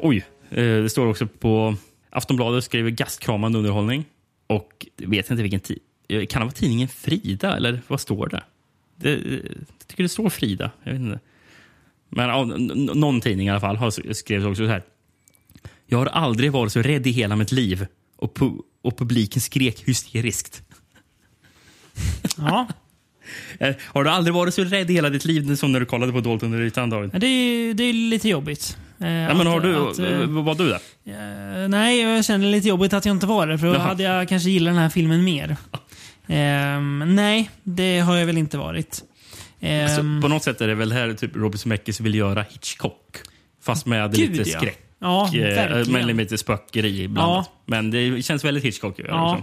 Oj, 0.00 0.24
eh, 0.50 0.56
det 0.56 0.90
står 0.90 1.06
också 1.06 1.26
på 1.26 1.76
Aftonbladet 2.10 2.64
skriver 2.64 2.90
gastkramande 2.90 3.58
underhållning. 3.58 4.04
Och 4.46 4.86
vet 4.96 5.30
inte 5.30 5.42
vilken 5.42 5.60
tid 5.60 5.78
eh, 6.20 6.26
Kan 6.26 6.40
det 6.40 6.44
vara 6.44 6.52
tidningen 6.52 6.88
Frida 6.88 7.56
eller 7.56 7.80
vad 7.88 8.00
står 8.00 8.28
det? 8.28 8.42
det 8.96 9.10
jag 9.10 9.88
tycker 9.88 10.02
det 10.02 10.08
står 10.08 10.30
Frida. 10.30 10.70
Jag 10.82 10.92
vet 10.92 11.00
inte. 11.00 11.20
Men 12.08 12.28
ja, 12.28 12.44
någon 12.94 13.20
tidning 13.20 13.46
i 13.46 13.50
alla 13.50 13.60
fall 13.60 13.76
har 13.76 14.12
skrivit 14.12 14.46
också 14.46 14.62
så 14.66 14.70
här. 14.70 14.82
Jag 15.86 15.98
har 15.98 16.06
aldrig 16.06 16.52
varit 16.52 16.72
så 16.72 16.82
rädd 16.82 17.06
i 17.06 17.10
hela 17.10 17.36
mitt 17.36 17.52
liv. 17.52 17.86
Och, 18.16 18.36
pu- 18.38 18.60
och 18.82 18.98
publiken 18.98 19.40
skrek 19.42 19.88
hysteriskt. 19.88 20.62
ja. 22.36 22.66
Eh, 23.58 23.74
Har 23.84 24.04
du 24.04 24.10
aldrig 24.10 24.34
varit 24.34 24.54
så 24.54 24.64
rädd 24.64 24.90
i 24.90 24.94
hela 24.94 25.10
ditt 25.10 25.24
liv 25.24 25.56
som 25.56 25.72
när 25.72 25.80
du 25.80 25.86
kollade 25.86 26.12
på 26.12 26.20
Dolt 26.20 26.42
under 26.42 26.60
ytan, 26.60 26.90
David? 26.90 27.10
Det, 27.14 27.26
är, 27.26 27.74
det 27.74 27.84
är 27.84 27.92
lite 27.92 28.28
jobbigt. 28.28 28.76
Eh, 29.00 29.08
Ja, 29.08 29.34
men 29.34 29.46
har 29.46 29.60
du, 29.60 29.76
att, 29.76 29.98
eh, 29.98 30.26
var 30.26 30.54
du 30.54 30.68
det? 30.68 30.80
Eh, 31.12 31.68
nej, 31.68 32.00
jag 32.00 32.24
känner 32.24 32.46
lite 32.50 32.68
jobbigt 32.68 32.92
att 32.92 33.04
jag 33.06 33.14
inte 33.16 33.26
var 33.26 33.46
det. 33.46 33.58
För 33.58 33.66
då 33.66 33.72
Jaha. 33.74 33.82
hade 33.82 34.02
jag 34.02 34.28
kanske 34.28 34.50
gillat 34.50 34.74
den 34.74 34.82
här 34.82 34.88
filmen 34.88 35.24
mer. 35.24 35.56
Ehm, 36.28 37.14
nej, 37.14 37.50
det 37.62 37.98
har 38.00 38.16
jag 38.16 38.26
väl 38.26 38.38
inte 38.38 38.58
varit. 38.58 39.02
Ehm, 39.60 39.84
Alltså, 39.84 40.00
på 40.22 40.28
något 40.34 40.42
sätt 40.44 40.60
är 40.60 40.68
det 40.68 40.74
väl 40.74 40.92
här 40.92 41.12
typ 41.14 41.36
Robert 41.36 41.60
Zemeckis 41.60 42.00
vill 42.00 42.14
göra 42.14 42.42
Hitchcock. 42.42 43.16
Fast 43.62 43.86
med 43.86 44.14
Gud, 44.14 44.30
lite 44.36 44.50
ja. 44.50 44.58
skräck. 44.58 44.78
ja, 44.98 45.26
eh, 45.34 45.40
verkligen. 45.42 46.06
med 46.06 46.16
lite 46.16 46.38
spökeri 46.38 47.02
ibland. 47.02 47.44
Men 47.66 47.90
det 47.90 48.22
känns 48.24 48.44
väldigt 48.44 48.64
Hitchcock. 48.64 48.94
Ja, 49.08 49.34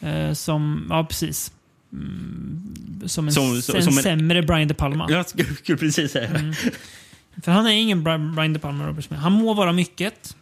Liksom. 0.00 0.08
eh, 0.10 0.32
som, 0.32 0.86
ja 0.90 1.04
precis. 1.04 1.52
Mm, 1.92 2.74
som 3.06 3.26
en, 3.26 3.32
Som- 3.32 3.62
som- 3.62 3.76
en 3.76 3.82
som 3.82 3.96
en- 3.98 4.02
sämre 4.02 4.42
Brian 4.42 4.68
De 4.68 4.74
Palma. 4.74 5.06
Jag 5.10 5.28
skulle 5.28 5.78
precis 5.78 6.12
säga 6.12 6.30
det. 6.32 6.54
För 7.44 7.52
han 7.52 7.66
är 7.66 7.70
ingen 7.70 8.06
Bri- 8.08 8.34
Brian 8.34 8.52
De 8.52 8.58
Palma, 8.58 8.86
Robert 8.86 9.04
Smith. 9.04 9.22
Han 9.22 9.32
må 9.32 9.54
vara 9.54 9.72
mycket. 9.72 10.36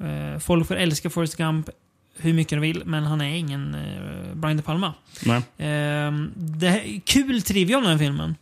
Eh, 0.00 0.38
folk 0.38 0.66
får 0.68 0.74
älska 0.76 1.10
Forrest 1.10 1.36
Gump 1.36 1.68
hur 2.18 2.32
mycket 2.32 2.50
de 2.50 2.60
vill, 2.60 2.82
men 2.86 3.04
han 3.04 3.20
är 3.20 3.34
ingen 3.34 3.74
eh, 3.74 4.34
Brian 4.34 4.56
De 4.56 4.62
Palma. 4.62 4.94
Nej. 5.24 5.42
Ehm, 5.58 6.32
det 6.36 6.68
här, 6.68 6.78
är 6.78 7.00
kul 7.00 7.42
trivia 7.42 7.76
om 7.76 7.82
den 7.82 7.92
här 7.92 7.98
filmen. 7.98 8.36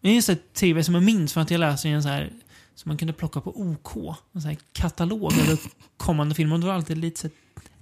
Det 0.00 0.08
är 0.08 0.16
en 0.16 0.22
sån 0.22 0.36
trivia 0.54 0.84
som 0.84 0.94
jag 0.94 1.04
minns 1.04 1.32
för 1.32 1.40
att 1.40 1.50
jag 1.50 1.58
läste 1.58 1.88
i 1.88 1.92
en 1.92 2.02
så 2.02 2.08
här 2.08 2.32
som 2.74 2.88
man 2.88 2.98
kunde 2.98 3.12
plocka 3.12 3.40
på 3.40 3.60
OK. 3.60 3.96
En 4.32 4.40
sån 4.40 4.50
här 4.50 4.58
katalog 4.72 5.32
över 5.32 5.58
kommande 5.96 6.34
filmer. 6.34 6.54
Och 6.54 6.60
det 6.60 6.66
var 6.66 6.74
alltid 6.74 6.98
lite 6.98 7.20
så 7.20 7.26
här 7.26 7.34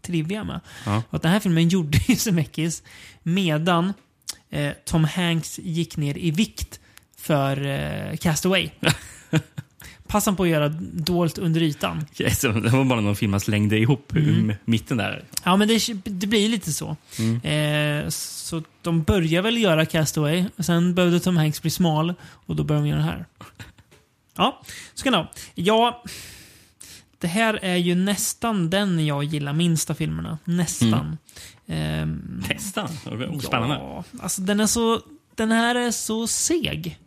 trivia 0.03 0.45
med. 0.45 0.61
Ja. 0.87 1.03
Och 1.09 1.15
att 1.15 1.23
den 1.23 1.33
här 1.33 1.41
filmen 1.41 1.69
gjorde 1.69 1.99
ju 2.09 2.17
Zemeckis 2.17 2.83
medan 3.23 3.93
eh, 4.51 4.73
Tom 4.85 5.05
Hanks 5.05 5.59
gick 5.59 5.97
ner 5.97 6.19
i 6.19 6.31
vikt 6.31 6.81
för 7.17 7.67
eh, 7.67 8.17
Castaway. 8.17 8.71
Passade 10.09 10.31
han 10.33 10.37
på 10.37 10.43
att 10.43 10.49
göra 10.49 10.69
dolt 10.93 11.39
under 11.39 11.63
ytan. 11.63 12.05
Så 12.37 12.49
Det 12.49 12.69
var 12.71 12.85
bara 12.85 13.01
någon 13.01 13.17
film 13.17 13.31
man 13.31 13.41
slängde 13.41 13.79
ihop 13.79 14.13
Mm. 14.17 14.53
mitten 14.65 14.97
där. 14.97 15.25
Ja, 15.45 15.57
men 15.57 15.69
det, 15.69 15.81
det 16.05 16.27
blir 16.27 16.49
lite 16.49 16.73
så. 16.73 16.97
Eh, 17.49 18.09
så 18.09 18.63
de 18.83 19.03
börjar 19.03 19.43
väl 19.43 19.59
göra 19.59 19.87
Castaway. 19.87 20.45
Sen 20.59 20.95
behövde 20.95 21.21
Tom 21.21 21.37
Hanks 21.37 21.63
bli 21.63 21.71
smal 21.71 22.15
och 22.23 22.57
då 22.57 22.65
började 22.65 22.87
de 22.87 22.91
göra 22.91 22.99
det 23.01 23.05
här. 23.07 23.25
Ja, 24.37 24.63
så 24.95 25.05
kan 25.05 25.13
det 25.13 25.17
vara. 25.19 25.29
Ja, 25.55 26.03
det 27.19 27.27
här 27.29 27.59
är 27.63 27.77
ju 27.77 27.95
nästan 27.95 28.71
den 28.71 29.07
jag 29.07 29.25
gillar 29.25 29.53
minst 29.53 29.91
av 29.91 29.95
filmerna. 29.95 30.39
Nästan. 30.45 31.19
Ehm, 31.67 32.43
Testa. 32.49 32.89
Spännande. 33.43 33.75
Ja, 33.77 34.05
alltså 34.21 34.43
den 34.43 34.61
är 34.61 34.67
så... 34.67 35.01
Den 35.35 35.53
här 35.53 35.75
är 35.75 35.91
så 35.91 36.27
seg. 36.27 36.99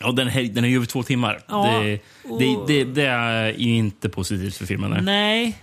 Ja, 0.00 0.12
den, 0.12 0.28
här, 0.28 0.42
den 0.42 0.64
är 0.64 0.68
ju 0.68 0.76
över 0.76 0.86
två 0.86 1.02
timmar. 1.02 1.42
Ja, 1.48 1.66
det, 1.80 2.00
och- 2.24 2.38
det, 2.40 2.56
det, 2.66 2.84
det 2.84 3.02
är 3.06 3.52
inte 3.60 4.08
positivt 4.08 4.56
för 4.56 4.66
filmen. 4.66 4.90
där. 4.90 5.00
Nej. 5.00 5.58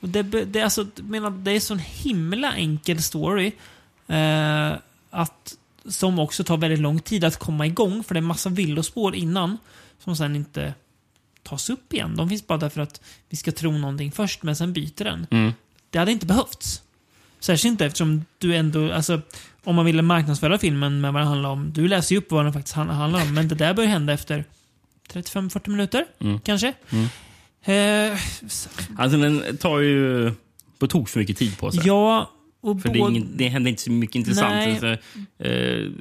Och 0.00 0.08
det, 0.08 0.22
det, 0.22 0.60
är 0.60 0.64
alltså, 0.64 0.86
menar, 0.96 1.30
det 1.30 1.50
är 1.50 1.54
en 1.54 1.60
sån 1.60 1.78
himla 1.78 2.52
enkel 2.54 3.02
story. 3.02 3.52
Eh, 4.06 4.72
att, 5.10 5.54
som 5.88 6.18
också 6.18 6.44
tar 6.44 6.56
väldigt 6.56 6.80
lång 6.80 7.00
tid 7.00 7.24
att 7.24 7.36
komma 7.36 7.66
igång. 7.66 8.04
För 8.04 8.14
det 8.14 8.18
är 8.18 8.22
massa 8.22 8.48
villospår 8.48 9.14
innan. 9.14 9.58
Som 10.04 10.16
sen 10.16 10.36
inte 10.36 10.74
tas 11.42 11.70
upp 11.70 11.92
igen. 11.92 12.16
De 12.16 12.28
finns 12.28 12.46
bara 12.46 12.58
därför 12.58 12.80
att 12.80 13.00
vi 13.28 13.36
ska 13.36 13.52
tro 13.52 13.72
någonting 13.72 14.12
först, 14.12 14.42
men 14.42 14.56
sen 14.56 14.72
byter 14.72 15.04
den. 15.04 15.26
Mm. 15.30 15.52
Det 15.90 15.98
hade 15.98 16.12
inte 16.12 16.26
behövts. 16.26 16.82
Särskilt 17.40 17.72
inte 17.72 17.86
eftersom 17.86 18.24
du 18.38 18.56
ändå, 18.56 18.92
alltså 18.92 19.20
om 19.64 19.76
man 19.76 19.84
ville 19.84 20.02
marknadsföra 20.02 20.58
filmen 20.58 21.00
med 21.00 21.12
vad 21.12 21.22
det 21.22 21.26
handlar 21.26 21.50
om. 21.50 21.72
Du 21.72 21.88
läser 21.88 22.14
ju 22.14 22.18
upp 22.18 22.30
vad 22.30 22.44
den 22.44 22.52
faktiskt 22.52 22.76
hand- 22.76 22.90
handlar 22.90 23.22
om, 23.22 23.34
men 23.34 23.48
det 23.48 23.54
där 23.54 23.74
börjar 23.74 23.90
hända 23.90 24.12
efter 24.12 24.44
35-40 25.12 25.70
minuter, 25.70 26.04
Mm. 26.20 26.40
kanske. 26.40 26.72
Mm. 26.90 27.04
Eh, 28.12 28.18
Alltså, 28.98 29.18
den 29.18 29.56
tar 29.56 29.78
ju 29.78 30.32
på 30.78 30.86
tok 30.86 31.08
för 31.08 31.20
mycket 31.20 31.36
tid 31.36 31.58
på 31.58 31.70
sig. 31.72 31.82
ja, 31.86 32.30
och 32.60 32.82
För 32.82 32.88
det, 32.88 32.98
ingen, 32.98 33.28
det 33.36 33.48
händer 33.48 33.70
inte 33.70 33.82
så 33.82 33.90
mycket 33.90 34.16
intressant. 34.16 34.54
Nej, 34.54 34.70
alltså, 34.70 34.86
eh, 34.86 34.96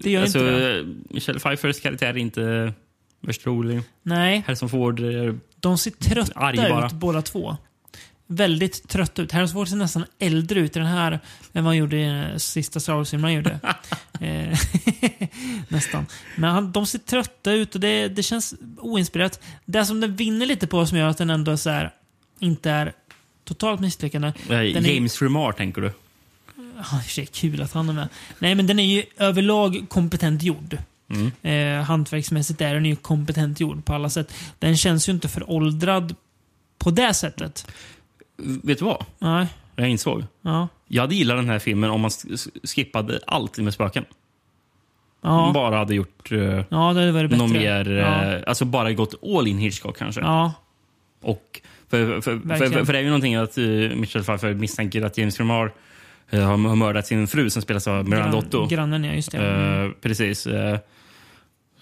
det 0.02 0.12
gör 0.12 0.21
alltså, 0.21 0.39
inte 0.39 0.86
Michelle 1.10 1.39
Pfeiffers 1.39 1.80
karaktär 1.82 2.08
är 2.08 2.17
inte 2.17 2.73
värst 3.21 3.45
rolig. 3.47 3.82
Nej, 4.04 4.43
Harrison 4.47 4.69
Ford 4.69 4.99
är 4.99 5.39
de 5.60 5.78
ser 5.78 5.91
trötta 5.91 6.86
ut 6.86 6.91
båda 6.93 7.21
två. 7.21 7.58
Väldigt 8.31 8.87
trötta 8.87 9.21
ut. 9.21 9.31
Harrison 9.31 9.53
Ford 9.53 9.67
ser 9.67 9.75
nästan 9.75 10.05
äldre 10.19 10.59
ut 10.59 10.75
i 10.75 10.79
den 10.79 10.87
här 10.87 11.11
än 11.11 11.19
vad 11.53 11.63
han 11.63 11.77
gjorde 11.77 11.97
i 11.97 12.03
den 12.05 12.39
sista 12.39 12.79
Star 12.79 12.93
Wars-filmen 12.93 13.23
han 13.23 13.33
gjorde. 13.33 13.59
Eh, 14.21 14.59
nästan. 15.67 16.05
Men 16.37 16.49
han, 16.51 16.71
de 16.71 16.85
ser 16.85 16.99
trötta 16.99 17.51
ut 17.51 17.75
och 17.75 17.81
det, 17.81 18.07
det 18.07 18.23
känns 18.23 18.53
oinspirerat. 18.77 19.39
Det 19.65 19.85
som 19.85 19.99
den 20.01 20.15
vinner 20.15 20.45
lite 20.45 20.67
på 20.67 20.85
som 20.85 20.97
gör 20.97 21.07
att 21.07 21.17
den 21.17 21.29
ändå 21.29 21.57
så 21.57 21.69
här, 21.69 21.91
inte 22.39 22.71
är 22.71 22.93
totalt 23.45 23.81
misslyckande. 23.81 24.27
Eh, 24.27 24.33
Den 24.47 24.59
är- 24.85 24.93
James 24.95 25.21
Remar, 25.21 25.51
tänker 25.51 25.81
du? 25.81 25.91
Ja, 26.91 27.01
i 27.05 27.09
sig 27.09 27.25
kul 27.25 27.61
att 27.61 27.73
han 27.73 27.89
är 27.89 27.93
med. 27.93 28.09
Nej, 28.39 28.55
men 28.55 28.67
den 28.67 28.79
är 28.79 28.83
ju 28.95 29.03
överlag 29.17 29.85
kompetent 29.89 30.43
gjord. 30.43 30.77
Eh, 31.41 31.81
hantverksmässigt 31.83 32.61
är 32.61 32.73
den 32.73 32.85
ju 32.85 32.95
kompetent 32.95 33.59
gjord 33.59 33.85
på 33.85 33.93
alla 33.93 34.09
sätt. 34.09 34.33
Den 34.59 34.77
känns 34.77 35.09
ju 35.09 35.13
inte 35.13 35.27
föråldrad 35.27 36.15
på 36.77 36.91
det 36.91 37.13
sättet. 37.13 37.67
Vet 38.63 38.80
du 38.80 38.86
vad? 38.86 39.06
Nej. 39.19 39.47
Jag 39.75 39.89
insåg. 39.89 40.23
Ja. 40.41 40.67
Jag 40.88 41.02
hade 41.04 41.15
gillat 41.15 41.38
den 41.38 41.49
här 41.49 41.60
filmen 41.60 41.89
om 41.89 42.02
man 42.02 42.10
sk- 42.10 42.67
skippade 42.67 43.19
allt 43.28 43.58
med 43.58 43.73
spöken. 43.73 44.06
Ja, 45.21 45.52
Bara 45.54 45.78
hade 45.78 45.95
gjort 45.95 46.32
eh, 46.32 46.63
ja 46.69 46.93
det 46.93 47.13
bättre. 47.13 47.38
något 47.38 47.52
mer... 47.52 47.86
Ja. 47.89 48.23
Eh, 48.36 48.43
alltså 48.47 48.65
bara 48.65 48.93
gått 48.93 49.23
all 49.38 49.47
in 49.47 49.58
Hitchcock 49.58 49.97
kanske. 49.97 50.21
ja. 50.21 50.54
Och 51.21 51.62
för, 51.89 52.21
för, 52.21 52.21
för, 52.21 52.86
för, 52.86 52.93
det 52.93 52.99
är 52.99 53.04
ju 53.04 53.08
någonting 53.08 53.36
att 53.36 53.58
uh, 53.58 53.95
Michelle 53.95 54.25
Pfeiffer 54.25 54.54
misstänker 54.54 55.02
att 55.02 55.17
James 55.17 55.39
Remar 55.39 55.71
eh, 56.30 56.41
har, 56.43 56.58
mördat 56.58 57.08
sin 57.08 57.28
fru 57.28 57.49
som 57.49 57.62
spelas 57.62 57.88
av 57.88 58.10
Miranda 58.10 58.38
Otto. 58.38 58.67
Grannen, 58.67 59.04
ja. 59.04 59.13
Just 59.13 59.32
det. 59.32 59.38
Mm. 59.38 59.86
Eh, 59.86 59.91
precis. 60.02 60.47
eh, 60.47 60.78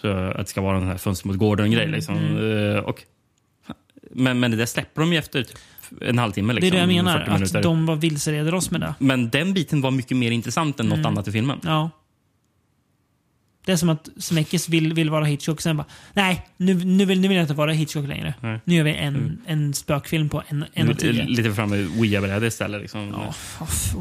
så 0.02 0.08
att 0.12 0.38
det 0.38 0.46
ska 0.46 0.62
vara 0.62 0.80
den 0.80 0.88
här 0.88 0.98
fönster 0.98 1.28
mot 1.28 1.38
gården-grej. 1.38 1.84
Mm, 1.84 1.96
Liksom. 1.96 2.16
Eh, 2.16 2.78
och, 2.84 3.04
men, 4.12 4.40
men 4.40 4.52
det 4.52 4.58
där 4.58 4.66
släpper 4.66 5.02
de 5.02 5.14
ju 5.14 5.20
efter 5.20 5.44
typ 5.44 5.58
en 6.02 6.18
halvtimme. 6.18 6.54
det 6.54 6.60
Liksom, 6.60 6.68
är 6.68 6.88
det 6.88 6.94
jag 6.94 7.04
menar. 7.06 7.20
40 7.20 7.32
minuter. 7.32 7.58
Att 7.58 7.64
de 7.64 7.86
var 7.86 7.96
vilseleder 7.96 8.54
oss 8.54 8.72
med 8.72 8.82
det. 8.82 8.94
Men 9.00 9.30
den 9.30 9.54
biten 9.54 9.82
var 9.82 9.92
mycket 9.92 10.18
mer 10.18 10.32
intressant 10.32 10.80
än 10.80 10.86
något 10.86 11.06
annat 11.06 11.28
i 11.28 11.32
filmen. 11.32 11.60
Ja. 11.64 11.90
Det 13.66 13.72
är 13.74 13.78
som 13.78 13.90
att 13.90 14.10
Zemeckis 14.18 14.70
vill, 14.70 14.94
vill 14.94 15.10
vara 15.10 15.26
Hitchcock, 15.26 15.62
sen 15.62 15.78
bara 15.78 15.86
nej, 16.14 16.48
nu, 16.58 16.74
nu, 16.74 17.06
vill, 17.06 17.20
nu 17.20 17.28
vill 17.28 17.38
jag 17.38 17.44
inte 17.44 17.54
vara 17.54 17.72
Hitchcock 17.72 18.08
längre. 18.08 18.34
Nej. 18.42 18.60
Nu 18.66 18.76
gör 18.76 18.84
vi 18.84 18.94
en, 18.96 19.42
en 19.48 19.74
spökfilm 19.74 20.30
på 20.30 20.44
en, 20.48 20.66
en 20.74 20.90
och 20.90 21.00
tio. 21.00 21.26
Lite 21.26 21.54
fram 21.54 21.70
med 21.70 21.88
Ouija-bräde 22.00 22.48
istället. 22.48 22.82
Liksom. 22.82 23.08
Ja, 23.10 23.34
uff. 23.62 23.94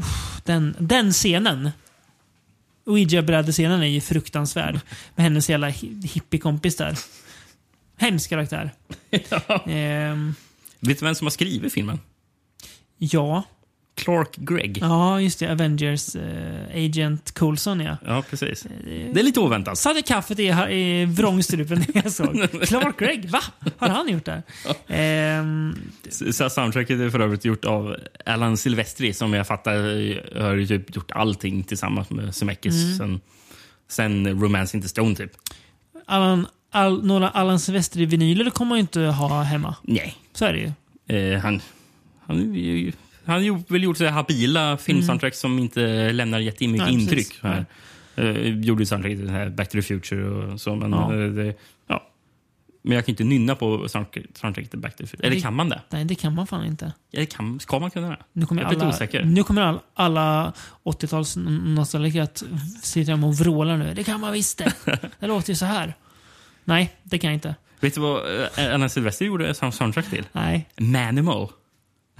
den, 0.45 0.75
den 0.79 1.11
scenen. 1.11 1.69
Ouija-brädescenen 2.85 3.81
är 3.83 3.87
ju 3.87 4.01
fruktansvärd. 4.01 4.79
Med 5.15 5.23
hennes 5.23 5.49
jävla 5.49 5.69
hi- 5.69 6.07
hippiekompis 6.07 6.75
där. 6.75 6.97
Hemsk 7.97 8.29
karaktär. 8.29 8.71
Ehm, 9.67 10.35
Vet 10.87 10.99
du 10.99 11.05
vem 11.05 11.15
som 11.15 11.25
har 11.25 11.31
skrivit 11.31 11.73
filmen? 11.73 11.99
ja. 12.97 13.43
Clark 13.97 14.35
Gregg. 14.35 14.77
ja, 14.81 15.21
just 15.21 15.39
det. 15.39 15.51
Avengers 15.51 16.15
eh, 16.15 16.85
Agent 16.85 17.33
Coulson, 17.33 17.79
ja. 17.79 17.97
Ja, 18.05 18.23
precis. 18.29 18.65
Det 19.13 19.19
är 19.19 19.23
lite 19.23 19.39
oväntat. 19.39 19.77
Satte 19.77 20.01
kaffet 20.01 20.39
i, 20.39 20.43
i 20.73 21.05
vrångstrupen 21.05 21.79
när 21.79 22.01
jag 22.03 22.11
såg. 22.11 22.47
Clark 22.67 22.99
Gregg, 22.99 23.29
va? 23.29 23.39
Har 23.77 23.89
han 23.89 24.09
gjort 24.09 24.25
det? 24.25 24.43
Ehm, 24.87 25.75
Så 26.09 26.49
soundtracket 26.49 26.99
är 26.99 27.09
för 27.09 27.19
övrigt 27.19 27.45
gjort 27.45 27.65
av 27.65 27.95
Alan 28.25 28.57
Silvestri 28.57 29.13
som 29.13 29.33
jag 29.33 29.47
fattar 29.47 29.73
eh, 29.75 30.43
har 30.43 30.65
typ 30.67 30.95
gjort 30.95 31.11
allting 31.11 31.63
tillsammans 31.63 32.09
med 32.09 32.35
Zemeckis 32.35 32.73
Mm. 32.83 32.97
sen, 32.97 33.19
sen 33.87 34.41
Romance 34.41 34.77
Inte 34.77 34.89
Stone 34.89 35.15
typ. 35.15 35.31
Allan, 36.05 36.47
all, 36.71 37.05
några 37.05 37.29
Allan 37.29 37.59
Silvestri-vinyler 37.59 38.49
kommer 38.49 38.69
man 38.69 38.77
ju 38.77 38.81
inte 38.81 39.01
ha 39.01 39.41
hemma. 39.43 39.75
Nej. 39.83 40.15
Så 40.33 40.45
är 40.45 40.53
det 40.53 40.59
ju. 40.59 40.71
Eh, 41.17 41.39
han, 41.39 41.61
han, 42.25 42.37
han 43.25 43.35
har 43.35 43.41
ju 43.41 43.57
väl 43.67 43.83
gjort 43.83 43.97
så 43.97 44.03
här 44.05 44.11
habila 44.11 44.77
filmsoundtracks 44.77 45.39
som 45.39 45.59
inte 45.59 46.11
lämnar 46.11 46.39
jättemycket 46.39 46.87
Nej, 46.87 46.93
intryck. 47.01 47.39
här. 47.41 47.65
Eh, 48.15 48.59
gjorde 48.59 48.85
soundtracket 48.85 49.19
till 49.19 49.29
här 49.29 49.49
Back 49.49 49.69
to 49.69 49.71
the 49.77 49.81
Future 49.81 50.23
och 50.29 50.61
så. 50.61 50.75
Men, 50.75 50.91
Ja. 50.91 51.13
eh, 51.13 51.29
det, 51.29 51.53
ja. 51.87 52.03
men 52.81 52.95
jag 52.95 53.05
kan 53.05 53.11
inte 53.13 53.23
nynna 53.23 53.55
på 53.55 53.77
soundtrack- 53.87 54.25
soundtracket 54.39 54.71
Back 54.75 54.95
to 54.95 55.03
the 55.03 55.07
Future. 55.07 55.27
Eller 55.27 55.35
Det- 55.35 55.41
kan 55.41 55.53
man 55.55 55.69
det? 55.69 55.81
Nej, 55.89 56.05
det 56.05 56.15
kan 56.15 56.35
man 56.35 56.47
fan 56.47 56.65
inte. 56.65 56.93
Eller 57.13 57.25
kan, 57.25 57.59
ska 57.59 57.79
man 57.79 57.91
kunna 57.91 58.09
det? 58.09 58.17
Nu 58.33 58.45
kommer 58.45 58.61
jag 58.61 58.69
är 58.71 58.73
lite 58.75 58.85
alla, 58.85 58.95
osäker. 58.95 59.23
Nu 59.23 59.43
kommer 59.43 59.61
all, 59.61 59.79
alla 59.93 60.53
80-tals 60.83 61.35
nostalgiker 61.65 62.21
att 62.21 62.43
sitta 62.81 63.11
hemma 63.11 63.27
och 63.27 63.35
vråla 63.37 63.77
nu. 63.77 63.93
Det 63.93 64.03
kan 64.03 64.19
man 64.19 64.33
visst 64.33 64.57
det. 64.57 64.73
Det 65.19 65.27
låter 65.27 65.49
ju 65.49 65.55
så 65.55 65.65
här. 65.65 65.93
Nej, 66.67 66.91
det 67.03 67.17
kan 67.17 67.27
jag 67.29 67.35
inte. 67.35 67.55
Vet 67.79 67.93
du 67.93 68.01
vad 68.01 68.41
eh, 68.41 68.73
Alan 68.73 68.89
Silvestri 68.89 69.27
gjorde 69.27 69.53
som 69.53 69.71
soundtrack 69.71 70.09
till? 70.09 70.25
Nej. 70.31 70.69
Manimal. 70.77 71.49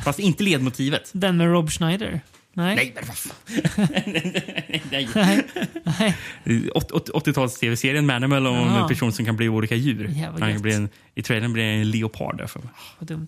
Fast 0.04 0.20
inte 0.20 0.44
ledmotivet. 0.44 1.10
Den 1.14 1.38
med 1.38 1.48
Rob 1.52 1.70
Schneider? 1.72 2.22
Nej. 2.54 2.76
Nej, 2.76 2.94
men 2.96 3.04
vad 3.08 3.18
fan. 3.18 3.88
Nej. 4.92 5.10
Nej. 5.16 5.44
Nej. 6.00 6.18
80-tals-tv-serien 6.46 8.06
Manimal 8.06 8.48
om 8.48 8.56
en 8.76 8.88
person 8.88 9.12
som 9.12 9.26
kan 9.26 9.36
bli 9.36 9.50
olika 9.50 9.76
djur. 9.76 10.08
Jävla 10.08 10.26
Han 10.26 10.40
kan 10.40 10.50
gött. 10.52 10.62
bli 10.62 10.74
en, 10.74 10.90
I 11.16 11.24
trailern 11.24 11.54
blir 11.54 11.64
en 11.64 11.92
leopard. 11.92 12.38
Därför. 12.38 12.62
Vad 13.00 13.08
dumt. 13.08 13.28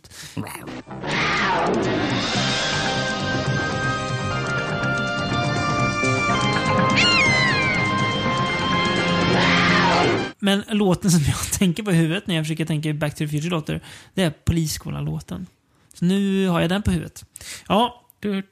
Men 10.40 10.64
låten 10.68 11.12
som 11.12 11.22
jag 11.22 11.52
tänker 11.60 11.84
på 11.84 11.92
i 11.92 11.96
huvudet 11.96 12.28
när 12.28 12.36
jag 12.36 12.46
försöker 12.46 12.66
tänka 12.66 12.94
Back 12.94 13.14
to 13.14 13.18
the 13.18 13.28
Future 13.28 13.50
låter, 13.50 13.82
det 14.14 14.24
är 14.24 14.30
Polisskolan-låten. 14.30 15.48
Så 15.94 16.06
nu 16.06 16.48
har 16.48 16.62
jag 16.62 16.70
den 16.70 16.82
på 16.82 16.92
huvudet. 16.92 17.26
Ja. 17.68 18.06
Du, 18.20 18.44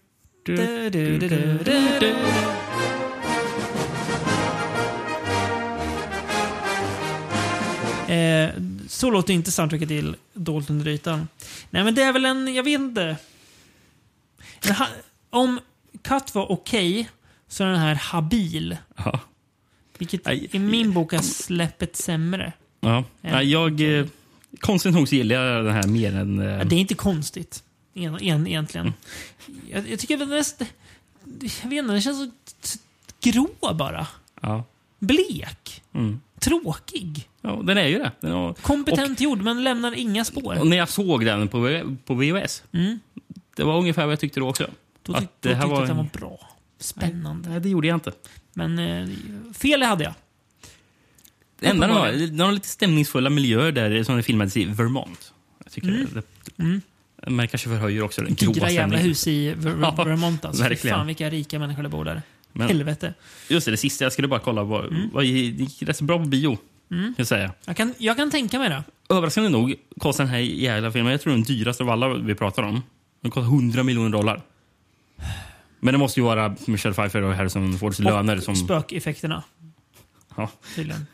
du, 0.43 0.89
du. 0.89 2.15
Eh, 8.13 8.49
så 8.87 9.09
låter 9.09 9.33
inte 9.33 9.51
soundtracket 9.51 9.87
till 9.87 10.15
Dolt 10.33 10.69
under 10.69 10.87
ytan. 10.87 11.27
Nej, 11.69 11.83
men 11.83 11.95
det 11.95 12.03
är 12.03 12.13
väl 12.13 12.25
en, 12.25 12.53
jag 12.53 12.63
vet 12.63 12.79
inte. 12.79 13.17
Ha, 14.77 14.87
om 15.29 15.59
Cut 16.01 16.35
var 16.35 16.51
okej, 16.51 17.09
så 17.47 17.63
är 17.63 17.67
den 17.67 17.79
här 17.79 17.95
habil. 17.95 18.77
Ja. 18.95 19.19
Vilket 19.97 20.25
Nej. 20.25 20.49
i 20.51 20.59
min 20.59 20.93
bok 20.93 21.13
är 21.13 21.19
släppet 21.19 21.95
sämre. 21.95 22.53
Ja. 22.79 23.03
Ja, 23.21 23.41
jag, 23.43 23.99
eh, 23.99 24.05
konstigt 24.59 24.93
nog 24.93 25.07
så 25.09 25.15
gillar 25.15 25.35
jag 25.35 25.65
den 25.65 25.73
här 25.73 25.87
mer 25.87 26.15
än... 26.15 26.39
Eh, 26.39 26.65
det 26.65 26.75
är 26.75 26.79
inte 26.79 26.93
konstigt. 26.95 27.63
En, 27.93 28.17
en, 28.21 28.47
egentligen. 28.47 28.93
Mm. 29.47 29.59
Jag, 29.71 29.89
jag 29.91 29.99
tycker 29.99 30.13
att 30.13 30.19
den 30.19 30.29
näst, 30.29 30.61
Jag 31.63 31.69
vet 31.69 31.79
inte, 31.79 31.91
den 31.93 32.01
känns 32.01 32.17
så 32.61 32.77
grå 33.21 33.73
bara. 33.73 34.07
ja. 34.41 34.63
Blek. 34.99 35.81
Mm. 35.93 36.19
Tråkig. 36.39 37.29
ja, 37.41 37.61
den 37.63 37.77
är 37.77 37.87
ju 37.87 37.97
det. 37.99 38.11
Den 38.19 38.31
har, 38.31 38.53
Kompetent 38.53 39.21
gjord, 39.21 39.41
men 39.41 39.63
lämnar 39.63 39.91
inga 39.95 40.21
och 40.21 40.27
spår. 40.27 40.63
när 40.63 40.77
jag 40.77 40.89
såg 40.89 41.25
den 41.25 41.47
på, 41.47 41.81
på 42.05 42.13
VHS, 42.13 42.63
Mm. 42.73 42.99
det 43.55 43.63
var 43.63 43.77
ungefär 43.77 44.05
vad 44.05 44.11
jag 44.11 44.19
tyckte 44.19 44.39
då 44.39 44.49
också. 44.49 44.69
Då, 45.03 45.13
Att 45.13 45.19
tyck, 45.19 45.29
då 45.39 45.49
det 45.49 45.55
här 45.55 45.61
tyckte 45.63 45.69
jag 45.73 45.75
var 45.75 45.81
att 45.81 45.87
den 45.89 45.97
en- 45.99 46.09
var 46.13 46.19
bra. 46.19 46.49
Spännande. 46.79 47.49
Nej, 47.49 47.59
det 47.59 47.69
gjorde 47.69 47.87
jag 47.87 47.95
inte. 47.95 48.11
Men 48.57 48.79
eh, 48.79 49.07
fel 49.53 49.83
hade 49.83 50.03
jag. 50.03 50.13
Det 51.59 51.65
enda 51.67 51.87
den 51.87 51.95
har, 51.95 52.11
den 52.11 52.39
har 52.39 52.51
lite 52.51 52.67
stämningsfulla 52.67 53.29
miljöer 53.29 53.71
där 53.71 54.03
som 54.03 54.15
den 54.15 54.23
filmades 54.23 54.57
i 54.57 54.65
Vermont. 54.65 55.33
Jag 55.63 55.71
tycker 55.73 55.87
det, 55.87 56.05
det, 56.13 56.23
Mm. 56.63 56.81
Men 57.27 57.47
kanske 57.47 57.69
förhöjer 57.69 58.01
också 58.01 58.21
den 58.21 58.35
gråa 58.35 58.53
Dyra 58.53 58.69
jävla 58.69 58.79
stämningen. 58.97 59.05
hus 59.07 59.27
i 59.27 59.53
Ver- 59.53 60.05
Vermont 60.05 60.45
alltså. 60.45 60.63
Verkligen. 60.63 60.97
Fan 60.97 61.07
vilka 61.07 61.29
rika 61.29 61.59
människor 61.59 61.83
det 61.83 61.89
bor 61.89 62.05
där. 62.05 62.21
Men- 62.53 62.67
Helvete. 62.67 63.13
Just 63.47 63.65
det, 63.65 63.71
det 63.71 63.77
sista 63.77 64.05
jag 64.05 64.13
skulle 64.13 64.27
bara 64.27 64.39
kolla 64.39 64.63
var, 64.63 64.83
Mm. 64.87 65.09
var 65.13 65.21
det 65.21 65.27
gick 65.27 65.81
rätt 65.83 66.01
bra 66.01 66.17
på 66.19 66.25
bio. 66.25 66.57
Kan 66.89 67.13
jag 67.17 67.27
säga. 67.27 67.51
Jag 67.65 67.77
kan, 67.77 67.93
jag 67.97 68.17
kan 68.17 68.31
tänka 68.31 68.59
mig 68.59 68.69
det. 68.69 68.83
Överraskande 69.09 69.49
nog 69.49 69.75
kostar 69.99 70.23
den 70.23 70.31
här 70.33 70.39
jävla 70.39 70.91
filmen, 70.91 71.11
jag 71.11 71.21
tror 71.21 71.33
den 71.33 71.43
dyraste 71.43 71.83
av 71.83 71.89
alla 71.89 72.13
vi 72.13 72.35
pratar 72.35 72.63
om. 72.63 72.83
Den 73.21 73.31
kostar 73.31 73.47
100 73.47 73.83
miljoner 73.83 74.09
dollar. 74.09 74.41
Men 75.79 75.91
det 75.93 75.97
måste 75.97 76.19
ju 76.19 76.23
vara 76.23 76.55
Michelle 76.67 76.93
Pfeiffer 76.95 77.21
och 77.21 77.33
Harrison 77.35 77.79
Fords 77.79 77.99
löner 77.99 78.37
som... 78.39 78.55
spökeffekterna, 78.55 79.43
Ja. 80.35 80.49
tydligen. 80.75 81.07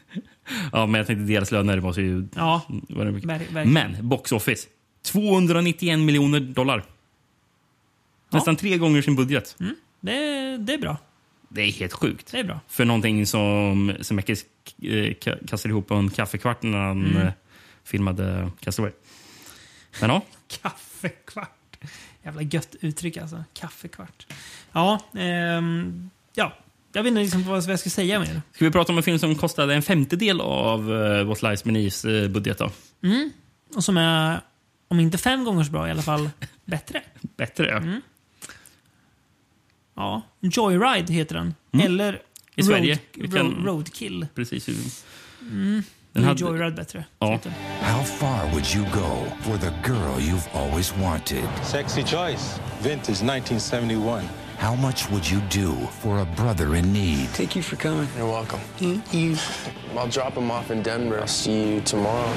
ja, 0.71 0.85
men 0.85 0.93
jag 0.99 1.07
tänkte 1.07 1.23
deras 1.33 1.51
löner 1.51 1.79
måste 1.81 2.01
ju... 2.01 2.27
Ja, 2.35 2.61
Vara 2.89 3.11
mycket. 3.11 3.29
ver- 3.29 3.37
verkligen. 3.53 3.73
Men 3.73 4.09
box 4.09 4.31
office. 4.31 4.67
291 5.05 5.99
miljoner 5.99 6.39
dollar. 6.39 6.83
Nästan 8.31 8.55
tre 8.55 8.77
gånger 8.77 9.01
sin 9.01 9.15
budget. 9.15 9.55
Det, 9.99 10.57
det 10.57 10.73
är 10.73 10.77
bra. 10.77 10.97
Det 11.49 11.61
är 11.61 11.71
helt 11.71 11.93
sjukt. 11.93 12.31
Det 12.31 12.39
är 12.39 12.43
bra. 12.43 12.59
För 12.67 12.85
någonting 12.85 13.25
som 13.25 13.93
Zemeckis 14.01 14.45
eh, 14.81 14.85
ka- 14.85 15.47
kastade 15.47 15.71
ihop 15.71 15.87
på 15.87 15.95
en 15.95 16.09
kaffekvart 16.09 16.63
när 16.63 16.77
han 16.77 17.05
Mm. 17.05 17.17
eh, 17.27 17.33
filmade 17.83 18.51
Castaway. 18.59 18.91
Men 20.01 20.09
ja, 20.09 20.21
Kaffekvart. 20.61 21.77
Jävla 22.23 22.41
gött 22.41 22.75
uttryck 22.81 23.17
alltså. 23.17 23.43
Kaffekvart. 23.53 24.27
Ja, 24.71 24.99
ehm, 25.17 26.09
ja. 26.35 26.53
Jag 26.95 27.03
vet 27.03 27.09
inte 27.09 27.21
liksom 27.21 27.43
vad 27.43 27.63
jag 27.69 27.79
ska 27.79 27.89
säga 27.89 28.19
mer. 28.19 28.41
ska 28.51 28.65
vi 28.65 28.71
prata 28.71 28.91
om 28.91 28.97
en 28.97 29.03
film 29.03 29.19
som 29.19 29.35
kostade 29.35 29.75
en 29.75 29.81
femtedel 29.81 30.41
av 30.41 30.91
uh, 30.91 31.23
What 31.23 31.41
Lies 31.41 31.63
Beneaths 31.63 32.05
eh, 32.05 32.27
budget 32.29 32.57
då? 32.57 32.71
Och 33.75 33.83
som 33.83 33.97
är, 33.97 34.41
om 34.87 34.99
inte 34.99 35.17
fem 35.17 35.43
gånger 35.43 35.63
så 35.63 35.71
bra, 35.71 35.87
i 35.87 35.91
alla 35.91 36.01
fall 36.01 36.29
bättre. 36.65 37.01
Bättre 37.21 37.67
ja. 37.67 37.77
Mm. 37.77 38.01
Ja, 39.95 40.21
Joyride 40.39 41.13
heter 41.13 41.35
den. 41.35 41.53
Eller 41.83 42.09
Mm. 42.09 42.21
I 42.55 42.63
Sverige. 42.63 42.99
Road, 43.17 43.33
kan- 43.33 43.47
Road, 43.55 43.65
Roadkill. 43.65 44.27
Precis. 44.35 45.05
Den 46.13 46.23
hade- 46.23 46.39
Joyride 46.39 46.75
bättre. 46.75 47.05
Ja. 47.19 47.39
How 47.81 48.03
far 48.03 48.51
would 48.51 48.65
you 48.75 48.85
go 48.93 49.25
for 49.41 49.57
the 49.57 49.71
girl 49.83 50.19
you've 50.19 50.47
always 50.53 50.93
wanted? 50.97 51.47
Sexy 51.63 52.03
choice. 52.03 52.59
Vintage 52.83 53.21
1971. 53.21 54.21
How 54.57 54.75
much 54.75 55.09
would 55.09 55.29
you 55.29 55.41
do 55.49 55.73
for 56.01 56.19
a 56.19 56.25
brother 56.25 56.75
in 56.75 56.93
need? 56.93 57.27
Thank 57.29 57.55
you 57.55 57.61
for 57.61 57.75
coming. 57.75 58.07
You're 58.17 58.27
welcome. 58.27 58.59
Thank 58.77 59.13
you. 59.13 59.35
I'll 59.97 60.07
drop 60.07 60.33
him 60.33 60.49
off 60.51 60.71
in 60.71 60.81
Denver. 60.81 61.19
I'll 61.19 61.27
see 61.27 61.75
you 61.75 61.81
tomorrow. 61.81 62.31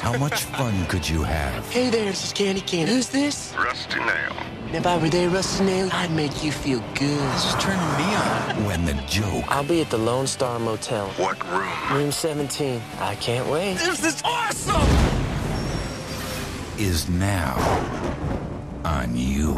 How 0.00 0.16
much 0.18 0.42
fun 0.42 0.86
could 0.86 1.08
you 1.08 1.22
have? 1.22 1.68
Hey 1.70 1.88
there, 1.90 2.06
this 2.06 2.24
is 2.24 2.32
Candy 2.32 2.60
Cane. 2.62 2.86
Who's 2.86 3.08
this? 3.08 3.54
Rusty 3.56 3.98
Nail. 4.00 4.32
If 4.72 4.86
I 4.86 4.96
were 4.96 5.08
there, 5.10 5.28
Rusty 5.28 5.64
Nail, 5.64 5.88
I'd 5.92 6.10
make 6.10 6.42
you 6.42 6.50
feel 6.50 6.80
good. 6.94 7.32
This 7.34 7.46
is 7.46 7.54
turning 7.62 7.78
me 7.98 8.14
on. 8.14 8.64
When 8.64 8.84
the 8.84 8.94
joke 9.06 9.44
I'll 9.48 9.64
be 9.64 9.82
at 9.82 9.90
the 9.90 9.98
Lone 9.98 10.26
Star 10.26 10.58
Motel, 10.58 11.08
What 11.10 11.42
room? 11.48 11.96
room 11.96 12.10
17. 12.12 12.80
I 12.98 13.14
can't 13.16 13.48
wait. 13.48 13.74
This 13.74 14.04
is 14.04 14.22
awesome! 14.24 14.80
is 16.78 17.08
now 17.08 17.54
on 18.84 19.14
you. 19.14 19.54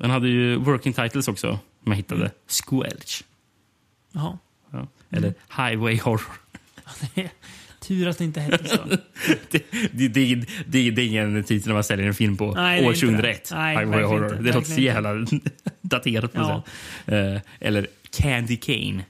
Den 0.00 0.10
hade 0.10 0.28
ju 0.28 0.56
working 0.56 0.92
titles 0.92 1.28
också, 1.28 1.50
om 1.50 1.58
jag 1.84 1.94
hittade. 1.96 2.30
Squelch. 2.48 3.24
Jaha. 4.12 4.38
Ja. 4.72 4.86
Eller 5.10 5.34
Highway 5.56 5.98
Horror. 6.00 6.40
Tur 7.80 8.08
att 8.08 8.18
det 8.18 8.24
inte 8.24 8.40
hette 8.40 8.68
så. 8.68 8.76
det, 9.50 9.62
det, 9.92 10.08
det, 10.08 10.34
det, 10.66 10.90
det 10.90 11.02
är 11.02 11.06
ingen 11.06 11.44
titel 11.44 11.68
när 11.68 11.74
man 11.74 11.84
säljer 11.84 12.06
en 12.06 12.14
film 12.14 12.36
på 12.36 12.54
Nej, 12.54 12.86
år 12.86 12.92
inte 12.92 13.06
det. 13.06 13.34
2001. 13.34 13.48
Nej, 13.52 13.76
Highway 13.76 14.02
Horror. 14.04 14.30
inte. 14.32 14.42
Det 14.42 14.52
låter 14.52 14.70
så 14.70 14.80
jävla 14.80 15.10
daterat. 15.80 16.32
sätt. 16.32 16.72
Eh, 17.06 17.40
eller 17.60 17.86
Candy 18.10 18.56
Cane. 18.56 19.04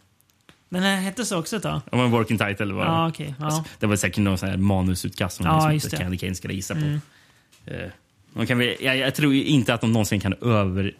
Den 0.68 0.82
här 0.82 0.96
hette 1.00 1.24
så 1.24 1.38
också 1.38 1.56
ett 1.56 1.62
tag? 1.62 1.80
Det 1.90 1.96
var 1.96 2.04
en 2.04 2.10
working 2.10 2.38
title. 2.38 2.72
Var 2.72 2.84
det. 2.84 2.90
Ja, 2.90 3.08
okej. 3.08 3.34
Ja. 3.38 3.64
Det 3.78 3.86
var 3.86 3.96
säkert 3.96 4.18
någon 4.18 4.38
sån 4.38 4.48
här 4.48 4.56
manusutkast 4.56 5.36
som 5.36 5.46
Ja, 5.46 5.70
liksom. 5.70 5.98
Candy 5.98 6.18
Cane 6.18 6.34
skulle 6.34 6.54
gissa 6.54 6.74
på. 6.74 6.80
Eh, 7.70 7.90
de 8.34 8.46
kan 8.46 8.58
väl, 8.58 8.76
jag, 8.80 8.96
jag 8.96 9.14
tror 9.14 9.34
inte 9.34 9.74
att 9.74 9.80
de 9.80 9.92
någonsin 9.92 10.20
kan 10.20 10.34
över... 10.40 10.94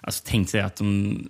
Alltså 0.00 0.24
tänkt 0.26 0.50
sig 0.50 0.60
att 0.60 0.76
de... 0.76 1.28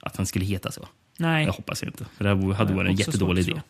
Att 0.00 0.16
han 0.16 0.26
skulle 0.26 0.44
heta 0.44 0.70
så. 0.70 0.88
Nej. 1.18 1.44
Jag 1.44 1.52
hoppas 1.52 1.82
inte. 1.82 2.04
För 2.16 2.24
det 2.24 2.54
hade 2.54 2.74
varit 2.74 2.90
en 2.90 2.96
jättedålig 2.96 3.42
idé. 3.42 3.52
att 3.52 3.64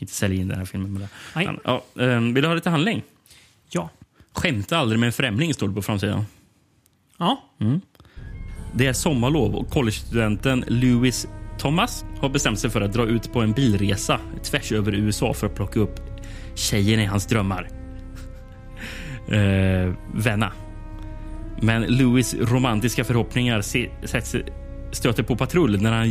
kan 0.00 0.04
inte 0.04 0.12
sälja 0.12 0.40
in 0.40 0.48
den 0.48 0.58
här 0.58 0.64
filmen 0.64 0.92
med 0.92 1.02
det. 1.02 1.08
Nej. 1.34 1.46
Men, 1.46 1.58
ja, 1.64 1.84
ehm, 2.02 2.34
vill 2.34 2.42
du 2.42 2.48
ha 2.48 2.54
lite 2.54 2.70
handling? 2.70 3.02
Ja. 3.70 3.90
Skämta 4.32 4.78
aldrig 4.78 4.98
med 5.00 5.06
en 5.06 5.12
främling, 5.12 5.54
står 5.54 5.68
det 5.68 5.74
på 5.74 5.82
framsidan. 5.82 6.24
Ja. 7.18 7.42
Det 8.74 8.86
är 8.86 8.92
sommarlov 8.92 9.54
och 9.54 9.70
collegestudenten 9.70 10.64
Lewis 10.68 11.26
Thomas 11.58 12.04
har 12.20 12.28
bestämt 12.28 12.58
sig 12.58 12.70
för 12.70 12.80
att 12.80 12.92
dra 12.92 13.06
ut 13.06 13.32
på 13.32 13.40
en 13.40 13.52
bilresa 13.52 14.20
tvärs 14.42 14.72
över 14.72 14.94
USA 14.94 15.34
för 15.34 15.46
att 15.46 15.54
plocka 15.54 15.80
upp 15.80 16.00
tjejen 16.54 17.00
i 17.00 17.04
hans 17.04 17.26
drömmar. 17.26 17.79
Eh, 19.30 19.92
vänna. 20.14 20.52
Men 21.62 21.82
Lewis 21.82 22.34
romantiska 22.34 23.04
förhoppningar 23.04 23.60
se, 23.60 23.90
sätts, 24.04 24.36
stöter 24.92 25.22
på 25.22 25.36
patrull 25.36 25.82
när 25.82 25.92
han, 25.92 26.08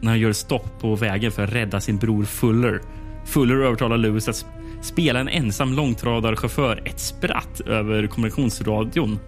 när 0.00 0.10
han 0.10 0.18
gör 0.18 0.32
stopp 0.32 0.80
på 0.80 0.96
vägen 0.96 1.32
för 1.32 1.44
att 1.44 1.52
rädda 1.52 1.80
sin 1.80 1.96
bror 1.98 2.24
Fuller. 2.24 2.80
Fuller 3.24 3.56
övertalar 3.56 3.96
Lewis 3.96 4.28
att 4.28 4.46
spela 4.82 5.20
en 5.20 5.28
ensam 5.28 5.72
långtradarchaufför 5.72 6.82
ett 6.84 7.00
spratt 7.00 7.60
över 7.60 8.06
kommunikationsradion. 8.06 9.18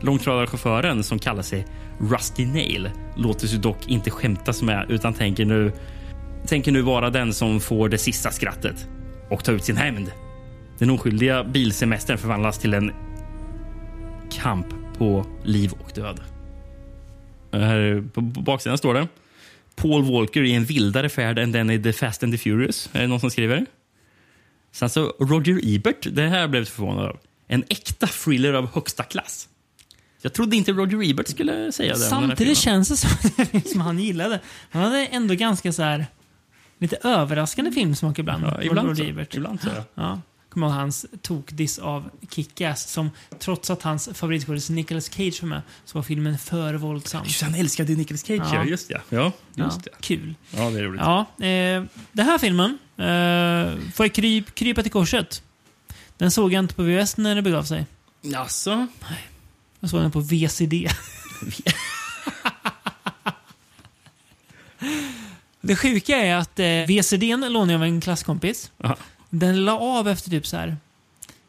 Långtradarchauffören, 0.00 1.04
som 1.04 1.18
kallar 1.18 1.42
sig 1.42 1.66
Rusty 2.00 2.46
Nail, 2.46 2.90
låter 3.16 3.46
sig 3.46 3.58
dock 3.58 3.88
inte 3.88 4.10
skämtas 4.10 4.62
med 4.62 4.86
utan 4.88 5.14
tänker 5.14 5.44
nu, 5.44 5.72
tänker 6.46 6.72
nu 6.72 6.82
vara 6.82 7.10
den 7.10 7.34
som 7.34 7.60
får 7.60 7.88
det 7.88 7.98
sista 7.98 8.30
skrattet 8.30 8.88
och 9.30 9.44
ta 9.44 9.52
ut 9.52 9.64
sin 9.64 9.76
hämnd. 9.76 10.12
Den 10.80 10.90
oskyldiga 10.90 11.44
bilsemestern 11.44 12.18
förvandlas 12.18 12.58
till 12.58 12.74
en 12.74 12.92
kamp 14.30 14.66
på 14.98 15.26
liv 15.44 15.72
och 15.72 15.92
död. 15.94 16.20
Här 17.52 18.04
på 18.14 18.20
baksidan 18.20 18.78
står 18.78 18.94
det 18.94 19.08
Paul 19.76 20.12
Walker 20.12 20.42
i 20.42 20.52
en 20.52 20.64
vildare 20.64 21.08
färd 21.08 21.38
än 21.38 21.52
den 21.52 21.70
i 21.70 21.82
The 21.82 21.92
Fast 21.92 22.22
and 22.22 22.32
the 22.32 22.38
Furious. 22.38 22.90
Är 22.92 23.00
det 23.00 23.06
någon 23.06 23.20
som 23.20 23.30
skriver? 23.30 23.66
Sen 24.72 24.90
så 24.90 25.12
Roger 25.20 25.60
Ebert, 25.62 26.06
det 26.12 26.28
här 26.28 26.48
blev 26.48 26.60
jag 26.60 26.68
förvånad 26.68 27.06
av. 27.06 27.18
En 27.46 27.64
äkta 27.68 28.06
thriller 28.06 28.52
av 28.52 28.74
högsta 28.74 29.02
klass. 29.02 29.48
Jag 30.22 30.32
trodde 30.32 30.56
inte 30.56 30.72
Roger 30.72 31.10
Ebert 31.10 31.28
skulle 31.28 31.72
säga 31.72 31.92
det. 31.92 32.00
Samtidigt 32.00 32.58
känns 32.58 32.88
det 32.88 32.96
som 32.96 33.10
att 33.52 33.68
som 33.68 33.80
han 33.80 33.98
gillade. 33.98 34.40
Han 34.70 34.82
hade 34.82 35.06
ändå 35.06 35.34
ganska 35.34 35.72
så 35.72 35.82
här 35.82 36.06
lite 36.78 36.96
överraskande 36.96 37.70
filmsmak 37.72 38.18
ibland. 38.18 38.44
Ja, 38.44 38.62
ibland, 38.62 38.88
Roger 38.88 39.04
så. 39.04 39.10
Ebert. 39.10 39.34
ibland 39.34 39.60
så. 39.60 39.68
ja. 39.68 39.84
Ja. 39.94 40.20
Kommer 40.50 40.66
ihåg 40.66 40.76
hans 40.76 41.06
tokdiss 41.22 41.78
av 41.78 42.10
Kick-Ass 42.30 42.88
som 42.88 43.10
trots 43.38 43.70
att 43.70 43.82
hans 43.82 44.08
favoritskådis 44.14 44.70
Nicolas 44.70 45.10
Cage 45.12 45.42
var 45.42 45.48
med 45.48 45.62
så 45.84 45.98
var 45.98 46.02
filmen 46.02 46.38
för 46.38 46.74
våldsam. 46.74 47.24
Just, 47.24 47.42
han 47.42 47.54
älskade 47.54 47.92
Nicolas 47.92 48.22
Cage, 48.22 48.48
ja. 48.52 48.54
Ja. 48.54 48.64
Just 48.64 48.88
det. 48.88 49.00
Ja, 49.08 49.32
just 49.54 49.76
ja, 49.76 49.80
det. 49.84 49.90
Kul. 50.00 50.34
Ja, 50.50 50.70
det 50.70 50.78
är 50.78 50.82
roligt. 50.82 51.00
Ja, 51.00 51.20
eh, 51.20 51.84
den 52.12 52.26
här 52.26 52.38
filmen 52.38 52.78
eh, 52.96 53.92
får 53.94 54.06
jag 54.06 54.12
kryp, 54.12 54.54
krypa 54.54 54.82
till 54.82 54.92
korset. 54.92 55.42
Den 56.16 56.30
såg 56.30 56.52
jag 56.52 56.58
inte 56.58 56.74
på 56.74 56.82
VHS 56.82 57.16
när 57.16 57.34
det 57.34 57.42
begav 57.42 57.62
sig. 57.62 57.86
Jaså? 58.22 58.86
Jag 59.80 59.90
såg 59.90 60.00
den 60.00 60.10
på 60.10 60.20
VCD. 60.20 60.74
det 65.60 65.76
sjuka 65.76 66.16
är 66.16 66.36
att 66.36 66.58
eh, 66.58 66.66
VCDn 66.66 67.52
lånade 67.52 67.72
jag 67.72 67.78
av 67.78 67.84
en 67.84 68.00
klasskompis. 68.00 68.72
Aha. 68.84 68.96
Den 69.30 69.64
la 69.64 69.78
av 69.78 70.08
efter 70.08 70.30
typ 70.30 70.46
så 70.46 70.56
här 70.56 70.76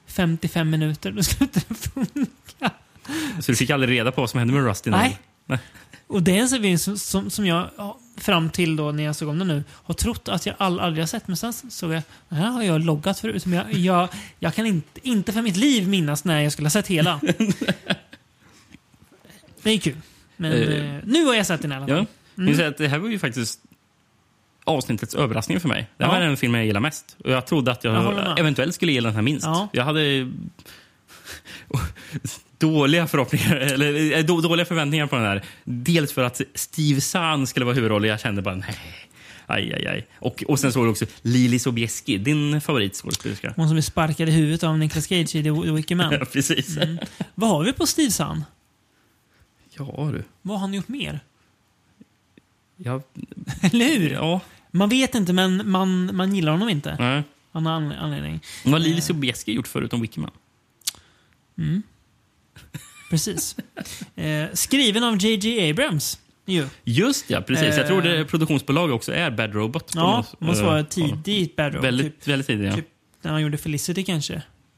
55 0.08 0.70
minuter. 0.70 1.12
Då 1.12 1.24
slutade 1.24 1.66
den 1.68 1.78
funka. 1.78 2.72
Så 3.40 3.52
du 3.52 3.56
fick 3.56 3.70
aldrig 3.70 4.00
reda 4.00 4.12
på 4.12 4.22
vad 4.22 4.30
som 4.30 4.38
hände 4.38 4.54
med 4.54 4.64
Rusty? 4.64 4.90
Nej. 4.90 5.20
Nej. 5.46 5.60
Och 6.08 6.24
det 6.24 6.38
är 6.38 6.42
en 6.42 6.48
film 6.50 6.78
som, 6.78 6.98
som, 6.98 7.30
som 7.30 7.46
jag 7.46 7.70
ja, 7.78 8.00
fram 8.18 8.50
till 8.50 8.76
då 8.76 8.92
när 8.92 9.04
jag 9.04 9.16
såg 9.16 9.30
om 9.30 9.40
den 9.40 9.48
nu 9.48 9.64
har 9.70 9.94
trott 9.94 10.28
att 10.28 10.46
jag 10.46 10.56
all, 10.60 10.80
aldrig 10.80 11.02
har 11.02 11.08
sett. 11.08 11.28
Men 11.28 11.38
sen 11.38 11.54
såg 11.54 11.94
jag, 11.94 12.04
den 12.30 12.40
här 12.40 12.50
har 12.50 12.64
jag 12.64 12.82
loggat 12.82 13.20
förut. 13.20 13.46
Men 13.46 13.58
jag, 13.58 13.74
jag, 13.74 14.10
jag 14.40 14.56
kan 14.56 14.66
inte, 14.66 15.00
inte 15.08 15.34
för 15.34 15.42
mitt 15.42 15.58
liv 15.58 15.88
minnas 15.88 16.24
när 16.24 16.42
jag 16.42 16.52
skulle 16.52 16.66
ha 16.66 16.72
sett 16.72 16.88
hela. 16.88 17.20
det 19.62 19.72
är 19.72 19.78
kul. 19.78 19.98
Men 20.38 20.52
Eh, 20.52 20.96
eh, 20.96 21.02
nu 21.06 21.26
har 21.26 21.34
jag 21.34 21.46
sett 21.46 21.62
den 21.62 21.72
i 21.72 21.76
alla 21.76 21.88
fall. 21.88 21.98
Ja. 21.98 22.06
Jag 22.36 22.44
vill 22.44 22.56
säga 22.56 22.70
att 22.70 22.78
det 22.78 22.88
här 22.88 22.98
var 22.98 23.10
ju 23.10 23.20
faktiskt 23.20 23.60
avsnittets 24.64 25.16
överraskning 25.16 25.60
för 25.60 25.68
mig. 25.68 25.88
Det 25.98 26.04
här 26.06 26.12
Ja. 26.14 26.20
var 26.20 26.26
den 26.26 26.38
filmen 26.38 26.60
jag 26.60 26.66
gillar 26.68 26.80
mest. 26.82 27.18
Och 27.24 27.32
jag 27.32 27.46
trodde 27.48 27.72
att 27.72 27.84
jag, 27.84 27.96
Jag 27.96 28.40
eventuellt 28.40 28.76
skulle 28.76 28.92
gilla 28.92 29.10
den 29.10 29.16
här 29.16 29.22
minst. 29.22 29.46
Ja. 29.46 29.68
Jag 29.74 29.84
hade 29.84 30.32
dåliga 32.58 33.08
förhoppningar, 33.08 33.56
eller 33.56 34.18
eh, 34.18 34.26
då, 34.26 34.42
dåliga 34.42 34.66
förväntningar 34.66 35.08
på 35.08 35.16
den 35.16 35.26
här. 35.26 35.44
Dels 35.64 36.14
för 36.14 36.24
att 36.24 36.42
Steve 36.56 37.02
Zahn 37.02 37.48
skulle 37.48 37.66
vara 37.66 37.76
huvudroll 37.76 38.02
och 38.02 38.08
jag 38.08 38.20
kände 38.20 38.42
bara 38.42 38.56
nej. 38.56 38.76
Aj, 39.48 39.74
aj, 39.74 39.88
aj. 39.88 40.08
Och, 40.20 40.44
och 40.48 40.60
sen 40.60 40.72
såg 40.74 40.86
du 40.86 40.90
också 40.90 41.06
Lili 41.22 41.60
Sobieski, 41.60 42.18
din 42.18 42.62
favoritskådespelerska. 42.62 43.54
Hon 43.56 43.68
som 43.68 43.78
är 43.78 43.82
sparkad 43.82 44.30
i 44.30 44.32
huvudet 44.32 44.64
av 44.64 44.78
Nicolas 44.80 45.06
Cage 45.08 45.36
i 45.36 45.44
The 45.44 45.52
Wicker 45.52 45.96
Man. 45.96 46.14
Ja, 46.20 46.26
precis. 46.26 46.78
Vad 47.36 47.50
har 47.50 47.64
vi 47.64 47.74
på 47.74 47.88
Steve 47.88 48.12
Zahn? 48.12 48.44
Ja, 49.78 50.10
du. 50.14 50.24
Vad 50.42 50.58
har 50.58 50.62
han 50.62 50.74
gjort 50.74 50.88
mer? 50.88 51.20
Ja, 52.78 53.02
Eller 53.74 53.86
hur? 54.00 54.10
ja. 54.12 54.40
Man 54.72 54.90
vet 54.90 55.16
inte, 55.16 55.34
men 55.34 55.70
man, 55.72 56.16
man 56.16 56.36
gillar 56.36 56.52
honom 56.52 56.70
inte. 56.70 56.96
Nej. 57.00 57.24
Han 57.52 57.66
har 57.66 57.74
anle- 57.82 57.98
anledning. 58.00 58.40
Vad 58.64 58.72
har 58.74 58.80
Lili 58.80 59.02
Sobieski 59.02 59.54
gjort 59.54 59.68
förutom 59.68 60.02
Wickerman? 60.02 60.32
Precis. 63.10 63.56
Eh, 64.16 64.46
skriven 64.54 65.04
av 65.04 65.18
J.J. 65.24 65.70
Abrams. 65.70 66.20
Ju. 66.46 66.68
Just 66.84 67.30
ja, 67.30 67.42
precis. 67.42 67.78
Jag 67.78 67.88
tror 67.88 68.06
Eh. 68.08 68.12
det 68.18 68.26
produktionsbolag 68.26 68.92
också 68.92 69.14
är 69.14 69.32
Bad 69.32 69.54
Robot. 69.54 69.92
Ja, 69.96 70.26
De- 70.40 70.46
måste 70.46 70.64
eh, 70.64 70.70
vara 70.70 70.84
tidigt 70.84 71.56
Bad 71.56 71.74
Robot. 71.74 71.86
Väldigt, 71.86 72.20
Typ, 72.20 72.28
väldigt 72.28 72.48
tidigt, 72.48 72.66
ja. 72.68 72.76
typ 72.76 72.88
när 73.22 73.32
han 73.32 73.42
gjorde 73.42 73.58
Felicity 73.58 74.04
kanske. 74.04 74.34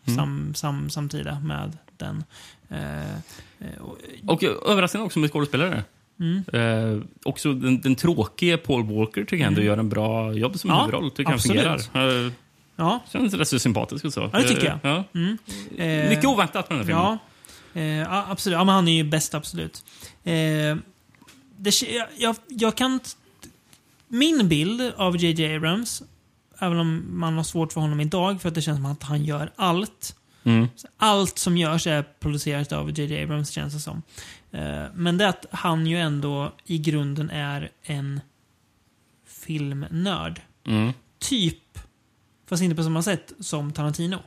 Mm. 0.06 0.18
Sam, 0.18 0.54
sam, 0.56 0.90
samtida 0.90 1.40
med 1.40 1.78
den. 1.98 2.24
Eh, 2.70 3.04
eh, 3.60 3.82
och- 3.82 3.98
Och 4.28 4.44
eh, 4.44 4.52
överraskande 4.68 5.06
också 5.06 5.20
med 5.20 5.32
skådespelare. 5.32 5.84
Mm. 6.20 6.44
Eh, 6.54 7.04
också 7.24 7.54
den, 7.54 7.82
den 7.82 7.96
tråkiga 7.96 8.58
Paul 8.58 8.84
Walker 8.84 9.22
tycker 9.22 9.38
jag 9.38 9.48
ändå 9.48 9.62
gör 9.62 9.78
en 9.78 9.90
bra 9.90 10.34
jobb 10.34 10.60
som 10.60 10.70
Ja, 10.70 10.80
huvudroll. 10.80 11.12
Tycker 11.12 11.32
han 11.32 11.40
fungerar. 11.40 11.80
Eh, 12.26 12.32
ja. 12.76 13.00
känns 13.12 13.34
rätt 13.34 13.48
så 13.48 13.60
sympatisk 13.60 14.06
och 14.06 14.14
så. 14.14 14.30
Ja, 14.34 14.40
det 14.40 14.48
tycker 14.48 14.68
Eh, 14.68 14.78
Ja. 14.84 15.04
Mm. 15.14 15.38
Eh, 15.78 16.10
Mycket 16.10 16.26
oväntat 16.26 16.70
med 16.70 16.80
den 16.80 16.88
här 16.88 16.94
filmen. 16.94 17.18
Ja, 17.74 18.12
eh, 18.22 18.30
absolut. 18.32 18.56
Ja, 18.58 18.64
men 18.64 18.76
han 18.76 18.88
är 18.88 18.94
ju 18.94 19.04
bäst, 19.04 19.34
absolut. 19.34 19.84
Det, 20.24 21.82
jag, 21.82 22.08
jag, 22.18 22.36
jag 22.48 22.76
kan... 22.78 23.00
Min 24.08 24.50
bild 24.50 24.82
av 24.98 25.18
J.J. 25.18 25.56
Abrams, 25.56 26.04
även 26.60 26.80
om 26.80 27.06
man 27.10 27.38
har 27.38 27.44
svårt 27.44 27.74
för 27.74 27.82
honom 27.82 28.00
idag, 28.00 28.42
för 28.42 28.50
att 28.50 28.56
det 28.56 28.62
känns 28.62 28.78
som 28.78 28.86
att 28.86 29.04
han 29.04 29.26
gör 29.26 29.52
allt. 29.56 30.16
Mm. 30.44 30.68
Allt 30.98 31.40
som 31.40 31.58
görs 31.58 31.88
är 31.88 32.04
producerat 32.20 32.72
av 32.72 33.00
J.J. 33.00 33.24
Abrams, 33.24 33.50
känns 33.50 33.74
det 33.74 33.80
som. 33.80 34.02
Eh, 34.54 34.86
men 34.94 35.18
det 35.18 35.24
är 35.26 35.30
att 35.30 35.46
han 35.52 35.88
ju 35.88 35.98
ändå 35.98 36.52
i 36.66 36.78
grunden 36.78 37.30
är 37.30 37.72
en 37.84 38.22
filmnörd. 39.28 40.42
Mm. 40.66 40.94
Typ, 41.20 41.80
fast 42.46 42.64
inte 42.64 42.76
på 42.76 42.84
samma 42.84 43.04
sätt 43.04 43.34
som 43.40 43.74
Tarantino. 43.74 44.18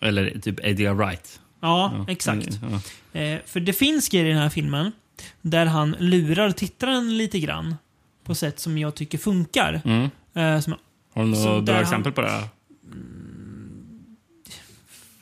Eller 0.00 0.38
typ 0.38 0.60
Eddie 0.66 0.88
Wright. 0.88 1.40
Ja, 1.60 2.06
exakt. 2.08 2.48
Ja. 2.62 3.20
Eh, 3.20 3.40
för 3.46 3.60
det 3.60 3.72
finns 3.72 4.08
grejer 4.08 4.24
i 4.26 4.28
den 4.28 4.38
här 4.38 4.48
filmen 4.48 4.92
där 5.40 5.66
han 5.66 5.96
lurar 5.98 6.50
tittaren 6.50 7.16
lite 7.16 7.40
grann. 7.40 7.76
På 8.24 8.34
sätt 8.34 8.60
som 8.60 8.78
jag 8.78 8.94
tycker 8.94 9.18
funkar. 9.18 9.80
Mm. 9.84 10.10
Eh, 10.34 10.60
som, 10.60 10.74
Har 11.14 11.24
du 11.24 11.30
några 11.30 11.62
bra 11.62 11.80
exempel 11.80 12.12
på 12.12 12.20
det? 12.22 12.48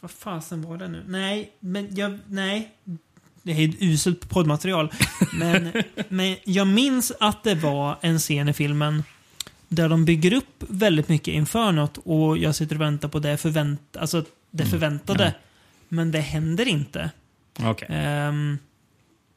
vad 0.00 0.11
fasen 0.11 0.62
var 0.62 0.76
det 0.76 0.88
nu? 0.88 1.05
Nej, 1.07 1.53
men 1.61 1.96
jag... 1.96 2.18
Nej. 2.26 2.74
Det 3.43 3.53
är 3.53 3.68
ett 3.68 3.82
uselt 3.82 4.28
poddmaterial. 4.28 4.93
Men, 5.32 5.72
men 6.09 6.36
jag 6.45 6.66
minns 6.66 7.12
att 7.20 7.45
det 7.45 7.55
var 7.55 7.99
en 8.01 8.18
scen 8.18 8.49
i 8.49 8.53
filmen 8.53 9.03
där 9.68 9.88
de 9.88 10.05
bygger 10.05 10.32
upp 10.32 10.64
väldigt 10.68 11.09
mycket 11.09 11.34
inför 11.34 11.72
något 11.72 11.99
och 12.05 12.38
jag 12.38 12.55
sitter 12.55 12.76
och 12.76 12.80
väntar 12.80 13.09
på 13.09 13.18
det, 13.18 13.36
förvänt 13.36 13.97
alltså 13.97 14.24
det 14.51 14.66
förväntade. 14.66 15.34
Men 15.88 16.11
det 16.12 16.20
händer 16.20 16.68
inte. 16.68 17.11
Okej. 17.61 17.88
Ehm, 17.90 18.59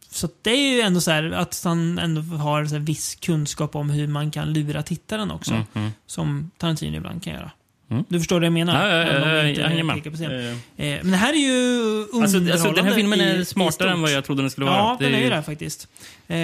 så 0.09 0.29
det 0.41 0.49
är 0.51 0.75
ju 0.75 0.81
ändå 0.81 1.01
så 1.01 1.11
här 1.11 1.31
att 1.31 1.61
han 1.63 1.99
ändå 1.99 2.21
har 2.21 2.65
så 2.65 2.77
viss 2.77 3.15
kunskap 3.15 3.75
om 3.75 3.89
hur 3.89 4.07
man 4.07 4.31
kan 4.31 4.53
lura 4.53 4.83
tittaren 4.83 5.31
också. 5.31 5.63
Mhm. 5.73 5.91
Som 6.05 6.51
Tarantino 6.57 6.97
ibland 6.97 7.23
kan 7.23 7.33
göra. 7.33 7.51
Mm. 7.91 8.03
Du 8.09 8.19
förstår 8.19 8.35
vad 8.35 8.45
jag 8.45 8.53
menar? 8.53 8.89
Ja, 8.89 8.97
ja, 8.97 9.03
ja, 9.03 9.93
ja, 9.95 10.11
på 10.11 10.15
scen. 10.17 10.31
Eh, 10.31 10.85
Eh, 10.85 10.99
men 11.03 11.11
det 11.11 11.17
här 11.17 11.33
är 11.33 11.37
ju 11.37 11.99
Alltså, 12.21 12.37
alltså, 12.37 12.71
den 12.71 12.85
här 12.85 12.95
filmen 12.95 13.21
i- 13.21 13.23
är 13.23 13.37
i 13.39 13.45
smartare 13.45 13.89
än 13.89 13.95
stort. 13.95 14.01
vad 14.01 14.11
jag 14.11 14.25
trodde 14.25 14.41
den 14.43 14.49
skulle 14.49 14.65
vara. 14.65 14.75
Ja, 14.77 14.97
den 14.99 15.13
är 15.13 15.17
ju 15.17 15.23
ju- 15.23 15.29
det 15.29 15.43
faktiskt. 15.43 15.87
Eh, 16.27 16.37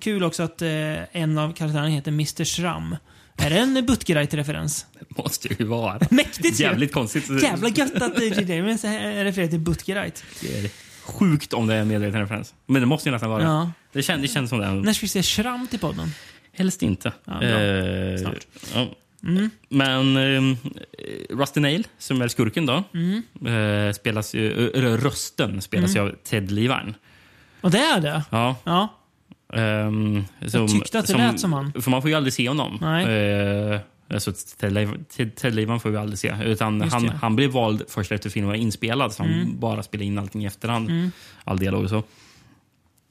kul 0.00 0.24
också 0.24 0.42
att 0.42 0.62
eh, 0.62 0.68
en 1.22 1.38
av 1.38 1.52
karaktärerna 1.52 1.88
heter 1.88 2.10
Mr. 2.10 2.44
Schramm. 2.44 2.96
Är 3.36 3.50
det 3.50 3.58
en 3.58 3.86
Butgereit-referens? 3.86 4.86
måste 5.08 5.48
ju 5.58 5.64
vara. 5.64 5.98
Mäktigt 6.10 6.60
ju! 6.60 6.64
Jävligt 6.64 6.92
konstigt. 6.92 7.42
Jävla 7.42 7.68
gött 7.68 8.02
att 8.02 8.20
J.J. 8.22 8.44
Davis 8.44 8.84
refererar 8.84 9.48
till 9.48 9.58
Butgereit. 9.60 10.24
Det 10.40 10.58
är 10.58 10.70
Sjukt 11.04 11.52
om 11.52 11.66
det 11.66 11.74
är 11.74 11.80
en 11.80 11.88
medveten 11.88 12.20
referens. 12.20 12.54
Men 12.66 12.82
det 12.82 12.86
måste 12.86 13.08
ju 13.08 13.12
nästan 13.12 13.30
vara. 13.30 13.42
Ja. 13.42 13.70
Det, 13.92 14.02
känns, 14.02 14.22
det 14.22 14.28
känns 14.28 14.50
som 14.50 14.58
det. 14.58 14.70
När 14.70 14.92
ska 14.92 15.04
vi 15.04 15.08
se 15.08 15.22
Schramm 15.22 15.66
till 15.66 15.78
podden? 15.78 16.10
Helst 16.52 16.82
inte. 16.82 17.12
Ja, 17.24 17.38
bra. 17.38 17.48
Eh, 17.48 18.16
Snart. 18.18 18.46
ja. 18.74 18.88
Mm. 19.26 19.50
Men 19.68 20.16
eh, 20.16 20.56
Rusty 21.36 21.60
Nail, 21.60 21.86
som 21.98 22.22
är 22.22 22.28
skurken 22.28 22.66
då, 22.66 22.84
Mm. 22.94 23.22
eh, 23.88 23.92
spelas 23.92 24.34
ju, 24.34 24.70
eller 24.70 24.96
rösten 24.96 25.62
spelas 25.62 25.96
ju 25.96 26.00
av 26.00 26.12
Ted 26.24 26.50
Levine. 26.50 26.94
Och 27.60 27.70
det 27.70 27.78
är 27.78 28.00
det? 28.00 28.22
Ja. 28.30 28.56
Ja. 28.64 28.88
ehm, 29.52 30.24
som, 30.46 30.68
tyckte 30.68 30.98
att 30.98 31.06
det 31.06 31.16
lät 31.16 31.40
som 31.40 31.52
han. 31.52 31.72
För 31.72 31.90
man 31.90 32.02
får 32.02 32.10
ju 32.10 32.16
aldrig 32.16 32.32
se 32.32 32.48
honom. 32.48 32.78
Nej. 32.80 33.06
Eh, 33.06 33.80
alltså 34.14 34.32
Ted, 34.60 34.72
Lev- 34.72 35.04
Ted, 35.04 35.34
Ted 35.36 35.54
Levine 35.54 35.80
får 35.80 35.90
vi 35.90 35.96
aldrig 35.96 36.18
se. 36.18 36.34
Utan 36.44 36.80
Just 36.80 36.92
han, 36.92 37.02
det. 37.06 37.12
han 37.22 37.36
blev 37.36 37.50
vald 37.50 37.82
först 37.88 38.12
efter 38.12 38.30
filmen 38.30 38.48
var 38.48 38.56
inspelad. 38.56 39.12
Så 39.12 39.22
han 39.22 39.32
Mm. 39.32 39.60
bara 39.60 39.82
spelade 39.82 40.04
in 40.04 40.18
allting 40.18 40.42
i 40.42 40.46
efterhand. 40.46 41.10
All 41.44 41.58
dialog 41.58 41.84
och 41.84 41.90
så. 41.90 42.02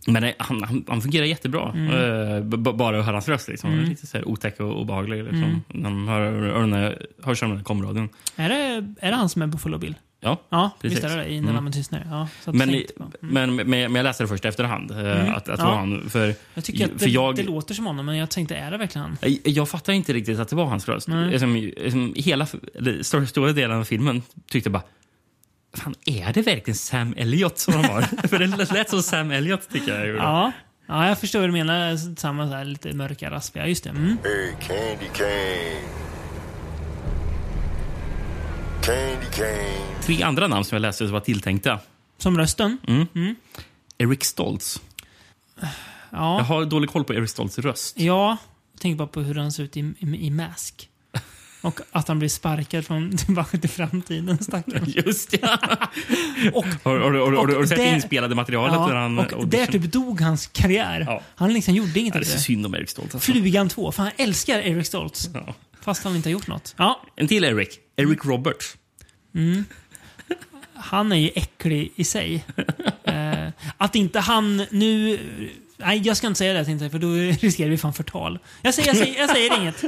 Men 0.07 0.21
nej, 0.23 0.35
han, 0.39 0.63
han, 0.63 0.85
han 0.87 1.01
fungerar 1.01 1.25
jättebra. 1.25 1.71
Mm. 1.75 1.87
Eh, 2.35 2.41
b- 2.43 2.57
bara 2.73 2.99
att 2.99 3.05
höra 3.05 3.15
hans 3.15 3.29
röst. 3.29 3.47
Liksom. 3.47 3.79
Lite 3.79 4.07
så 4.07 4.17
här 4.17 4.27
otäck 4.27 4.59
och 4.59 4.81
obehaglig. 4.81 5.17
Liksom. 5.23 5.43
Mm. 5.43 5.61
När 5.67 5.89
man 5.89 6.07
hör, 6.07 6.31
hör, 6.71 7.05
hörs 7.23 7.39
den 7.39 7.57
här 7.57 7.63
komradion. 7.63 8.09
Är 8.35 8.49
det, 8.49 8.55
är 9.01 9.11
det 9.11 9.15
han 9.17 9.29
som 9.29 9.41
är 9.41 9.47
Buffalo 9.47 9.77
Bill? 9.77 9.95
Ja. 10.23 10.37
Ja, 10.49 10.71
Precis. 10.81 10.97
visst 11.03 11.11
är 11.13 11.17
det. 11.17 11.25
I 11.25 11.31
När 11.35 11.37
Mm. 11.43 11.55
lammen 11.55 11.73
tystnar. 11.73 12.05
Ja, 12.09 12.27
Men, 12.51 12.69
på. 12.97 13.03
Mm. 13.03 13.11
men, 13.19 13.55
men, 13.55 13.69
men 13.69 13.95
jag 13.95 14.03
läste 14.03 14.23
det 14.23 14.27
först 14.27 14.45
efterhand. 14.45 14.91
eh, 14.91 14.97
Mm. 14.99 15.35
Att, 15.35 15.49
att 15.49 15.59
Ja. 15.59 15.65
var 15.65 15.75
han. 15.75 16.09
För, 16.09 16.33
Jag 16.53 16.63
tycker 16.63 16.85
att 16.85 16.99
det, 16.99 17.05
jag- 17.09 17.35
det 17.35 17.43
låter 17.43 17.73
som 17.73 17.85
honom, 17.85 18.05
men 18.05 18.17
jag 18.17 18.29
tänkte, 18.29 18.55
är 18.55 18.71
det 18.71 18.77
verkligen 18.77 19.03
han? 19.07 19.17
Jag, 19.21 19.37
jag 19.43 19.69
fattar 19.69 19.93
inte 19.93 20.13
riktigt 20.13 20.39
att 20.39 20.49
det 20.49 20.55
var 20.55 20.65
hans 20.65 20.87
röst. 20.89 21.07
Nej. 21.07 21.39
Som, 21.39 21.71
som 21.91 22.13
hela, 22.15 22.47
stora 23.27 23.51
delen 23.51 23.77
av 23.77 23.83
filmen 23.83 24.21
tyckte 24.49 24.67
jag 24.67 24.73
bara 24.73 24.83
Fan, 25.73 25.95
är 26.05 26.33
det 26.33 26.41
verkligen 26.41 26.75
Sam 26.77 27.13
Elliot 27.17 27.59
som 27.59 27.73
de 27.81 27.87
har? 27.89 28.01
För 28.27 28.39
det 28.39 28.73
lät 28.73 28.89
som 28.89 29.03
Sam 29.03 29.31
Elliot 29.31 29.69
tycker 29.69 29.99
jag. 30.05 30.15
Ja. 30.15 30.51
ja, 30.87 31.07
jag 31.07 31.19
förstår 31.19 31.39
vad 31.39 31.49
du 31.49 31.53
menar. 31.53 32.15
Samma 32.15 32.47
så 32.49 32.53
här, 32.55 32.65
lite 32.65 32.93
mörka, 32.93 33.31
raspiga. 33.31 33.67
Just 33.67 33.83
det. 33.83 33.89
Mm. 33.89 34.17
Hey, 34.23 34.51
candy 34.67 35.05
cane. 35.13 35.81
Candy 38.83 39.25
cane. 39.31 40.01
Tre 40.01 40.23
andra 40.23 40.47
namn 40.47 40.65
som 40.65 40.75
jag 40.75 40.81
läste 40.81 41.05
som 41.05 41.13
var 41.13 41.19
tilltänkta. 41.19 41.79
Som 42.17 42.37
rösten? 42.37 42.77
Eric 43.97 44.23
Stoltz. 44.23 44.81
Jag 45.59 45.69
Ja. 46.09 46.41
har 46.41 46.65
dålig 46.65 46.89
koll 46.89 47.03
på 47.03 47.13
Eric 47.13 47.29
Stoltz 47.29 47.59
röst. 47.59 47.99
Ja. 47.99 48.37
Jag 48.73 48.81
tänker 48.81 48.97
bara 48.97 49.07
på 49.07 49.21
hur 49.21 49.35
han 49.35 49.51
ser 49.51 49.63
ut 49.63 49.77
i, 49.77 49.79
i, 49.79 50.25
i 50.27 50.29
Mask. 50.29 50.89
Och 51.61 51.79
att 51.91 52.07
han 52.07 52.19
blir 52.19 52.29
sparkad 52.29 52.85
från 52.85 53.17
tillbaka 53.25 53.57
till 53.57 53.69
framtiden, 53.69 54.37
stackarn. 54.43 54.83
Just 55.05 55.33
ja. 55.41 55.57
Och, 56.53 56.65
Har, 56.83 56.99
har, 56.99 57.11
har, 57.11 57.31
har, 57.31 57.47
du 57.47 57.55
och 57.55 57.67
sett 57.67 57.77
det- 57.77 57.89
inspelade 57.89 58.35
materialet? 58.35 58.73
ja, 58.73 58.93
han 58.99 59.19
och 59.19 59.25
där 59.47 59.59
audition? 59.59 59.81
typ 59.81 59.91
dog 59.91 60.21
hans 60.21 60.47
karriär. 60.47 61.03
Ja. 61.07 61.21
Han 61.35 61.53
liksom 61.53 61.73
gjorde 61.73 61.99
inget 61.99 62.13
Ja, 62.15 62.19
det 62.21 62.25
är 62.25 62.37
så 62.37 62.39
synd 62.39 62.65
om 62.65 62.75
Eric 62.75 62.89
Stoltz. 62.89 63.15
Alltså. 63.15 63.31
Flugan 63.31 63.69
2. 63.69 63.91
För 63.91 64.03
han 64.03 64.11
älskar 64.17 64.59
Eric 64.59 64.87
Stoltz. 64.87 65.29
Ja. 65.33 65.53
Fast 65.81 66.03
han 66.03 66.15
inte 66.15 66.29
har 66.29 66.31
gjort 66.31 66.47
något. 66.47 66.75
Ja, 66.77 67.01
En 67.15 67.27
till 67.27 67.43
Eric. 67.43 67.79
Eric 67.95 68.25
Roberts. 68.25 68.77
han 70.73 71.11
är 71.11 71.15
ju 71.15 71.29
äcklig 71.35 71.91
i 71.95 72.03
sig. 72.03 72.45
eh, 73.03 73.47
att 73.77 73.95
inte 73.95 74.19
han 74.19 74.65
nu... 74.71 75.19
Nej, 75.77 76.01
jag 76.05 76.17
ska 76.17 76.27
inte 76.27 76.37
säga 76.37 76.53
det 76.63 76.71
inte, 76.71 76.89
för 76.89 76.99
då 76.99 77.07
riskerar 77.41 77.69
vi 77.69 77.77
fan 77.77 77.93
förtal. 77.93 78.39
Jag 78.61 78.73
säger, 78.73 78.87
jag 78.89 78.97
säger, 78.97 79.19
jag 79.19 79.29
säger 79.29 79.61
inget. 79.61 79.83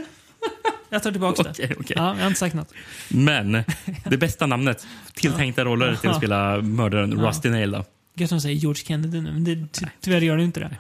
Jag 0.94 1.04
tar 1.04 1.12
tillbaka 1.12 1.44
det. 1.44 1.50
Okej, 1.50 1.76
okej. 1.80 1.96
Ja, 2.00 2.08
jag 2.16 2.22
har 2.22 2.28
inte 2.28 2.40
sagt 2.40 2.56
något. 2.56 2.74
Men 3.10 3.64
det 4.06 4.18
bästa 4.18 4.46
namnet. 4.46 4.88
Tilltänkta 5.14 5.66
roller 5.66 5.96
till 5.96 6.10
att 6.10 6.18
spela 6.18 6.62
mördaren 6.62 7.26
Rusty 7.26 7.50
Nail. 7.50 7.72
Då. 7.72 7.86
Gött 8.16 8.30
som 8.30 8.42
säger 8.42 8.56
George 8.56 8.84
Kennedy 8.86 9.22
nu, 9.22 9.32
men 9.32 9.44
det, 9.44 9.68
ty, 9.72 9.86
tyvärr 10.02 10.22
gör 10.22 10.38
det 10.38 10.44
inte 10.44 10.60
det. 10.60 10.78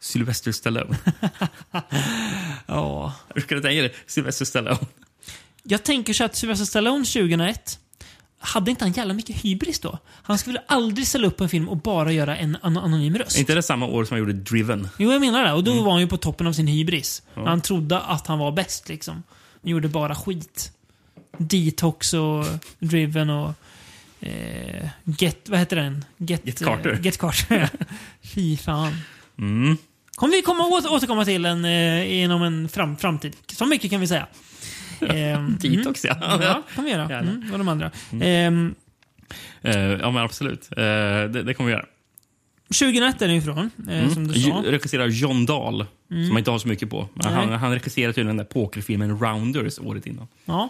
Sylvester 0.00 0.52
Stallone. 0.52 0.96
Ja. 2.66 3.14
Hur 3.34 3.42
ska 3.42 3.54
du 3.54 3.60
tänka 3.60 3.82
dig? 3.82 3.94
Sylvester 4.06 4.44
Stallone. 4.44 4.78
Jag 5.62 5.82
tänker 5.82 6.12
så 6.12 6.24
att 6.24 6.36
Sylvester 6.36 6.64
Stallone 6.66 7.04
2001 7.04 7.78
hade 8.38 8.70
inte 8.70 8.84
han 8.84 8.92
jävla 8.92 9.14
mycket 9.14 9.36
hybris 9.36 9.78
då? 9.80 9.98
Han 10.22 10.38
skulle 10.38 10.62
aldrig 10.66 11.06
ställa 11.06 11.26
upp 11.26 11.40
en 11.40 11.48
film 11.48 11.68
och 11.68 11.76
bara 11.76 12.12
göra 12.12 12.36
en 12.36 12.56
an 12.62 12.76
anonym 12.76 13.18
röst. 13.18 13.36
Är 13.36 13.40
inte 13.40 13.54
det 13.54 13.62
samma 13.62 13.86
år 13.86 14.04
som 14.04 14.16
jag 14.16 14.26
gjorde 14.26 14.38
Driven? 14.40 14.88
Jo, 14.98 15.12
jag 15.12 15.20
menar 15.20 15.44
det. 15.44 15.52
Och 15.52 15.64
då 15.64 15.82
var 15.82 15.92
han 15.92 16.00
ju 16.00 16.06
på 16.06 16.16
toppen 16.16 16.46
av 16.46 16.52
sin 16.52 16.66
hybris. 16.66 17.22
Han 17.34 17.60
trodde 17.60 18.00
att 18.00 18.26
han 18.26 18.38
var 18.38 18.52
bäst 18.52 18.88
liksom. 18.88 19.22
Gjorde 19.62 19.88
bara 19.88 20.14
skit. 20.14 20.72
Detox 21.38 22.14
och 22.14 22.44
Driven 22.78 23.30
och... 23.30 23.52
Eh, 24.20 24.88
get... 25.04 25.48
Vad 25.48 25.58
heter 25.58 25.76
den? 25.76 26.04
Get, 26.16 26.40
Get 26.46 26.64
Carter. 26.64 26.90
Eh, 26.92 27.00
get 27.00 27.18
Carter. 27.18 27.68
Fy 28.22 28.56
fan. 28.56 28.92
Mm. 29.38 29.76
Kommer 30.14 30.36
vi 30.36 30.42
komma 30.42 30.66
åter, 30.66 30.92
återkomma 30.92 31.24
till 31.24 31.44
en, 31.44 31.64
eh, 31.64 32.12
inom 32.22 32.42
en 32.42 32.68
fram, 32.68 32.96
framtid. 32.96 33.36
Så 33.52 33.66
mycket 33.66 33.90
kan 33.90 34.00
vi 34.00 34.06
säga. 34.06 34.26
Ehm, 35.00 35.56
Detox, 35.60 36.04
ja. 36.04 36.14
Mm. 36.34 36.42
Ja, 36.42 36.62
kan 36.74 36.84
vi 36.84 36.90
göra. 36.90 37.18
Mm, 37.18 37.52
och 37.52 37.58
de 37.58 37.68
andra. 37.68 37.90
Ehm, 38.22 38.74
Eh, 39.62 39.78
ja, 39.80 40.10
men 40.10 40.16
absolut. 40.24 40.68
Eh, 40.76 40.82
det, 40.82 41.42
det 41.42 41.54
kommer 41.54 41.68
vi 41.70 41.72
göra. 41.76 41.86
2001 42.68 43.22
är 43.22 43.26
den 43.28 43.36
ifrån, 43.36 43.70
eh, 43.90 44.08
som 44.12 44.28
du 44.28 44.34
sa. 44.34 44.40
Jo- 44.48 44.62
Regisserar 44.70 45.06
John 45.06 45.46
Dahl, 45.46 45.86
som 46.10 46.28
man 46.28 46.38
inte 46.38 46.50
har 46.50 46.58
så 46.58 46.68
mycket 46.68 46.90
på. 46.90 47.08
Men 47.14 47.32
han, 47.32 47.52
han 47.52 47.72
regisserade 47.72 48.12
tydligen 48.12 48.36
den 48.36 48.46
där 48.46 48.52
pokerfilmen 48.52 49.18
Rounders 49.18 49.78
året 49.78 50.06
innan. 50.06 50.28
Ja, 50.44 50.68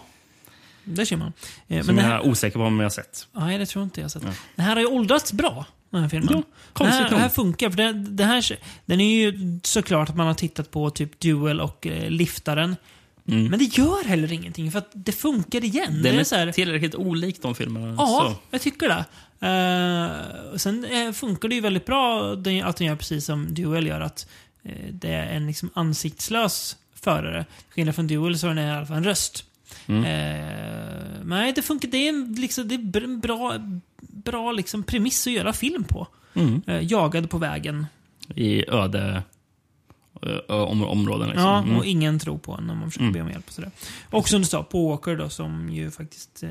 det 0.83 1.05
ser 1.05 1.17
man. 1.17 1.33
Eh, 1.67 1.83
Som 1.85 1.95
det 1.95 2.01
jag 2.01 2.09
här, 2.09 2.15
är 2.19 2.27
osäker 2.27 2.59
på 2.59 2.65
om 2.65 2.79
jag 2.79 2.85
har 2.85 2.89
sett. 2.89 3.27
nej, 3.31 3.57
det 3.57 3.65
tror 3.65 3.83
inte 3.83 4.01
jag. 4.01 4.11
Så 4.11 4.17
att, 4.17 4.23
Den 4.55 4.65
här 4.65 4.75
har 4.75 4.81
ju 4.81 4.87
åldrats 4.87 5.33
bra, 5.33 5.65
den 5.89 6.01
här 6.01 6.09
filmen. 6.09 6.29
Ja, 6.31 6.37
det, 6.37 6.43
konstigt 6.73 6.95
här, 6.99 7.03
det 7.05 7.11
nog. 7.11 7.19
här 7.19 7.29
funkar. 7.29 7.69
För 7.69 7.77
det, 7.77 7.93
det 7.93 8.23
här, 8.23 8.57
den 8.85 9.01
är 9.01 9.15
ju 9.21 9.59
såklart 9.63 10.09
att 10.09 10.15
man 10.15 10.27
har 10.27 10.33
tittat 10.33 10.71
på 10.71 10.89
typ 10.89 11.19
Duel 11.19 11.61
och 11.61 11.87
eh, 11.87 12.09
Liftaren. 12.09 12.75
Men 13.23 13.59
det 13.59 13.77
gör 13.77 14.03
heller 14.07 14.31
ingenting, 14.33 14.71
för 14.71 14.79
att 14.79 14.89
det 14.93 15.11
funkar 15.11 15.63
igen. 15.63 15.93
Den 15.93 16.15
det 16.15 16.19
är, 16.19 16.23
så 16.23 16.35
här, 16.35 16.51
tillräckligt 16.51 16.95
olik 16.95 17.41
de 17.41 17.55
filmerna. 17.55 17.95
Ja, 17.97 18.05
Så. 18.35 18.35
jag 18.51 18.61
tycker 18.61 18.87
det. 18.89 19.05
Uh, 19.43 20.57
sen 20.57 20.85
eh, 20.85 21.11
funkar 21.11 21.49
det 21.49 21.55
ju 21.55 21.61
väldigt 21.61 21.85
bra 21.85 22.35
den- 22.35 22.63
att 22.63 22.77
den 22.77 22.87
gör 22.87 22.95
precis 22.95 23.25
som 23.25 23.53
Duel 23.53 23.87
gör. 23.87 24.01
Att 24.01 24.27
det 24.91 25.09
är 25.13 25.35
en 25.35 25.47
liksom 25.47 25.69
ansiktslös 25.73 26.77
förare. 26.95 27.45
Skillnad 27.69 27.95
från 27.95 28.07
Duel 28.07 28.39
så 28.39 28.47
är 28.47 28.53
den 28.53 28.65
i 28.67 28.71
alla 28.71 28.85
fall 28.85 28.97
en 28.97 29.03
röst. 29.03 29.45
Mm. 29.87 30.03
Eh, 30.03 31.19
nej, 31.23 31.53
det 31.53 31.61
funkar. 31.61 31.87
Det 31.89 31.97
är 31.97 32.09
en, 32.09 32.33
liksom, 32.33 32.67
det 32.67 32.99
är 32.99 33.03
en 33.03 33.19
bra, 33.19 33.53
bra 34.01 34.51
liksom, 34.51 34.83
premiss 34.83 35.27
att 35.27 35.33
göra 35.33 35.53
film 35.53 35.83
på. 35.83 36.07
Mm. 36.33 36.61
Eh, 36.67 36.91
jagad 36.91 37.29
på 37.29 37.37
vägen. 37.37 37.85
I 38.35 38.69
öde... 38.69 39.23
eh, 40.21 40.55
om, 40.55 40.83
områden. 40.83 41.27
Liksom. 41.29 41.43
Ja, 41.47 41.57
Mm. 41.63 41.77
och 41.77 41.85
ingen 41.85 42.19
tror 42.19 42.37
på 42.37 42.53
en 42.53 42.67
när 42.67 42.75
man 42.75 42.91
försöker 42.91 43.11
be 43.11 43.21
om 43.21 43.29
hjälp. 43.29 43.47
Och 43.47 43.53
sådär. 43.53 43.71
Och 44.09 44.29
som 44.29 44.39
du 44.41 44.45
sa, 44.45 44.63
Paul 44.63 44.89
Walker 44.89 45.15
då, 45.15 45.29
som 45.29 45.69
ju 45.69 45.91
faktiskt 45.91 46.43
eh, 46.43 46.49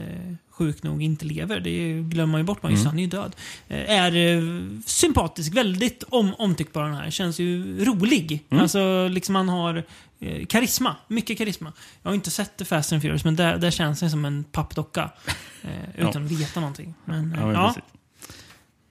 sjukt 0.61 0.83
nog 0.83 1.03
inte 1.03 1.25
lever. 1.25 1.61
Det 1.61 2.03
glömmer 2.03 2.33
man 2.33 2.41
ju 2.41 2.45
bort. 2.45 2.63
Man, 2.63 2.73
Mm. 2.73 2.87
Han 2.87 2.99
är 2.99 3.03
ju 3.03 3.09
död. 3.09 3.37
Eh, 3.69 3.91
är 3.91 4.17
eh, 4.17 4.43
sympatisk, 4.87 5.55
väldigt 5.55 6.03
om, 6.09 6.35
omtyckbar 6.39 6.83
den 6.83 6.95
här. 6.95 7.11
Känns 7.11 7.41
ju 7.41 7.85
rolig. 7.85 8.45
Mm. 8.51 8.63
Alltså, 8.63 9.09
liksom 9.09 9.35
han 9.35 9.49
har 9.49 9.85
eh, 10.21 10.47
karisma. 10.47 10.97
Mycket 11.09 11.39
karisma. 11.39 11.73
Jag 12.03 12.11
har 12.11 12.15
inte 12.15 12.31
sett 12.31 12.57
The 12.57 12.65
Fast 12.65 12.93
and 12.93 13.03
Furious, 13.03 13.25
men 13.25 13.37
där, 13.37 13.59
där 13.59 13.71
känns 13.71 14.01
han 14.01 14.11
som 14.11 14.25
en 14.25 14.45
pappdocka. 14.45 15.11
Utan 15.97 16.25
att 16.25 16.31
veta 16.31 16.61
någonting. 16.61 16.95
Men, 17.05 17.37
Ja, 17.39 17.47
men 17.47 17.55
ja, 17.55 17.75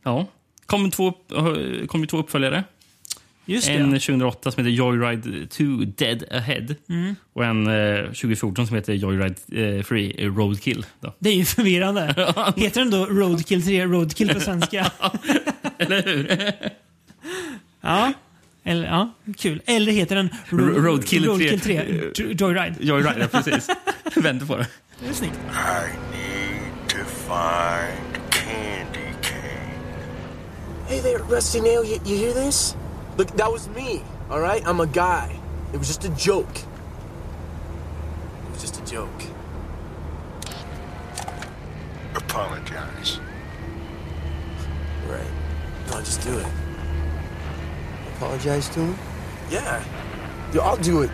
ja. 0.03 0.25
Kom 0.65 0.91
två, 0.91 1.13
kom 1.87 2.07
två 2.07 2.17
uppföljare. 2.17 2.63
Just 3.53 3.67
det. 3.67 3.73
En 3.73 3.91
2008 3.91 4.51
som 4.51 4.65
heter 4.65 4.75
Joyride 4.77 5.47
2 5.47 5.63
Dead 5.97 6.23
Ahead. 6.31 6.65
Mm. 6.89 7.15
Och 7.33 7.45
en 7.45 7.67
eh, 7.67 8.03
2014 8.05 8.67
som 8.67 8.75
heter 8.75 8.93
Joyride 8.93 9.35
eh, 9.77 9.83
3 9.85 10.15
eh, 10.17 10.33
Roadkill. 10.35 10.85
Då. 10.99 11.15
Det 11.19 11.29
är 11.29 11.33
ju 11.33 11.45
förvirrande. 11.45 12.01
Heter 12.57 12.81
den 12.81 12.91
då 12.91 13.05
Roadkill 13.05 13.63
3, 13.63 13.85
Roadkill 13.85 14.29
på 14.33 14.39
svenska? 14.39 14.91
Eller 15.77 16.03
hur? 16.03 16.51
Ja. 17.81 18.13
Eller, 18.63 18.87
ja, 18.87 19.13
kul. 19.37 19.61
Eller 19.65 19.91
heter 19.91 20.15
den 20.15 20.29
Ro- 20.49 20.81
Roadkill 20.81 21.23
3. 21.23 21.29
Roadkill 21.31 21.59
3 21.59 21.73
J- 21.73 22.35
Joyride. 22.39 22.75
Joyride, 22.79 23.15
ja, 23.19 23.27
precis. 23.41 23.67
Vänder 24.15 24.45
på 24.45 24.57
det. 24.57 24.67
Det 25.03 25.09
är 25.09 25.13
snyggt. 25.13 25.33
I 25.33 26.17
need 26.17 26.89
to 26.89 26.97
find 26.97 28.23
Candy 28.31 29.13
Cane. 29.21 30.89
Hey 30.89 30.99
there, 31.01 31.19
Rusty 31.35 31.59
Nail, 31.61 31.85
you, 31.85 31.99
you 32.05 32.17
hear 32.17 32.45
this? 32.45 32.75
Look, 33.19 33.31
that 33.31 33.51
was 33.51 33.67
me, 33.67 34.01
all 34.29 34.39
right? 34.39 34.65
I'm 34.65 34.79
a 34.79 34.87
guy. 34.87 35.37
It 35.73 35.77
was 35.77 35.87
just 35.87 36.05
a 36.05 36.09
joke. 36.11 36.55
It 36.55 38.51
was 38.53 38.61
just 38.61 38.79
a 38.79 38.85
joke. 38.85 39.09
Apologize. 42.15 43.19
Right. 45.05 45.27
No, 45.87 45.95
I'll 45.95 45.99
just 45.99 46.21
do 46.21 46.37
it. 46.37 46.47
Apologize 48.15 48.69
to 48.69 48.79
him? 48.79 48.97
Yeah. 49.49 49.83
Yo, 50.53 50.61
I'll 50.61 50.77
do 50.77 51.01
it. 51.01 51.11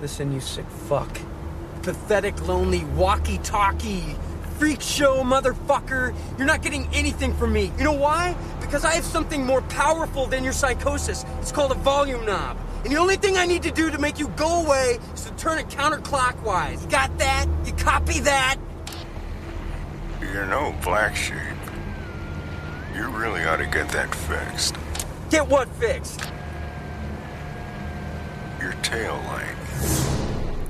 Listen, 0.00 0.32
you 0.32 0.40
sick 0.40 0.66
fuck. 0.88 1.20
Pathetic, 1.82 2.48
lonely, 2.48 2.82
walkie 2.96 3.38
talkie, 3.38 4.16
freak 4.62 4.80
show 4.80 5.24
motherfucker. 5.24 6.14
You're 6.38 6.46
not 6.46 6.62
getting 6.62 6.86
anything 6.92 7.34
from 7.34 7.52
me. 7.52 7.72
You 7.78 7.82
know 7.82 7.98
why? 8.08 8.36
Because 8.60 8.84
I 8.84 8.92
have 8.92 9.04
something 9.04 9.44
more 9.44 9.62
powerful 9.62 10.28
than 10.28 10.44
your 10.44 10.52
psychosis. 10.52 11.24
It's 11.40 11.50
called 11.50 11.72
a 11.72 11.80
volume 11.82 12.24
knob. 12.24 12.56
And 12.84 12.92
the 12.92 12.98
only 12.98 13.16
thing 13.16 13.36
I 13.36 13.44
need 13.44 13.64
to 13.64 13.72
do 13.72 13.90
to 13.90 13.98
make 13.98 14.20
you 14.20 14.28
go 14.36 14.62
away 14.64 15.00
is 15.14 15.24
to 15.24 15.32
turn 15.32 15.58
it 15.58 15.66
counterclockwise. 15.66 16.80
You 16.80 16.88
got 16.90 17.10
that? 17.18 17.46
You 17.66 17.72
copy 17.72 18.20
that? 18.20 18.56
You 20.20 20.46
know, 20.46 20.72
Black 20.80 21.16
Sheep, 21.16 21.58
you 22.94 23.08
really 23.08 23.42
ought 23.42 23.56
to 23.56 23.66
get 23.66 23.88
that 23.88 24.14
fixed. 24.14 24.76
Get 25.28 25.44
what 25.48 25.68
fixed? 25.80 26.20
Your 28.60 28.74
tail 28.82 29.16
light. 29.26 29.56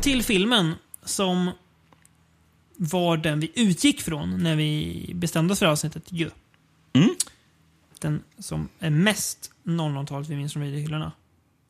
Till 0.01 0.23
filmen 0.23 0.79
som 1.05 1.59
var 2.91 3.17
den 3.17 3.41
vi 3.41 3.51
utgick 3.55 4.01
från 4.03 4.43
när 4.43 4.57
vi 4.57 5.11
bestämde 5.15 5.53
oss 5.53 5.59
för 5.59 5.67
avsnittet. 5.67 6.03
Ju. 6.09 6.31
Mm. 6.93 7.11
Den 8.01 8.23
som 8.39 8.69
är 8.79 8.91
mest 8.91 9.51
00-talet 9.65 10.29
vi 10.29 10.37
minns 10.37 10.53
från 10.53 10.63
videohyllorna. 10.63 11.13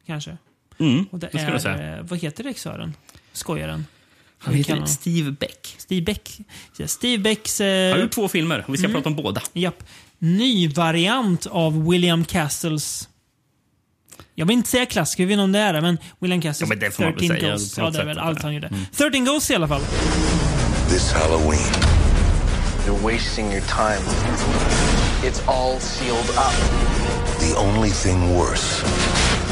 Kanske. 0.06 0.36
Mm, 0.78 1.04
Och 1.10 1.18
det, 1.18 1.28
det 1.32 1.42
jag 1.42 1.62
säga. 1.62 1.74
är, 1.78 1.98
eh, 1.98 2.04
vad 2.04 2.18
heter 2.18 2.44
regissören? 2.44 2.94
Skojaren? 3.32 3.86
Han 4.38 4.54
heter. 4.54 4.86
Steve 4.86 5.30
Beck. 5.30 5.74
Steve 5.78 6.02
Beck. 6.02 6.40
Ja, 6.76 6.86
Steve 6.88 7.22
Becks... 7.22 7.58
Han 7.58 7.68
Eh, 7.68 7.90
har 7.92 7.98
gjort 7.98 8.10
två 8.10 8.28
filmer 8.28 8.64
och 8.68 8.74
vi 8.74 8.78
ska 8.78 8.86
Mm. 8.86 8.94
prata 9.02 9.08
om 9.08 9.16
båda. 9.16 9.42
Japp. 9.52 9.84
Ny 10.18 10.68
variant 10.68 11.46
av 11.46 11.88
William 11.90 12.24
Castles... 12.24 13.08
Jag 14.34 14.46
vill 14.46 14.56
inte 14.56 14.68
säga 14.70 14.86
klassiker, 14.86 15.22
jag 15.22 15.28
vet 15.28 15.32
inte 15.34 15.42
om 15.42 15.52
det 15.52 15.58
är 15.58 15.72
det, 15.72 15.80
men 15.80 15.98
William 16.18 16.40
Castles 16.40 16.60
Ja, 16.68 16.74
men 16.74 16.78
det 16.78 16.90
får 16.90 17.02
man 17.04 17.12
väl 17.12 17.20
13 17.20 17.36
säga 17.40 17.52
Ghosts. 17.52 17.78
Ja, 17.78 17.90
det 17.90 17.98
är 18.00 18.04
väl 18.04 18.18
allt 18.18 18.42
han 18.42 18.54
gjorde. 18.54 18.66
Mm. 18.66 18.80
13 18.92 19.24
Ghosts 19.24 19.50
i 19.50 19.54
alla 19.54 19.68
fall. 19.68 19.82
This 20.88 21.10
Halloween, 21.10 21.72
You're 22.84 23.02
wasting 23.02 23.50
your 23.50 23.62
time. 23.62 24.02
It's 25.24 25.46
all 25.48 25.80
sealed 25.80 26.30
up. 26.36 26.52
The 27.40 27.54
only 27.56 27.90
thing 27.90 28.36
worse 28.36 28.82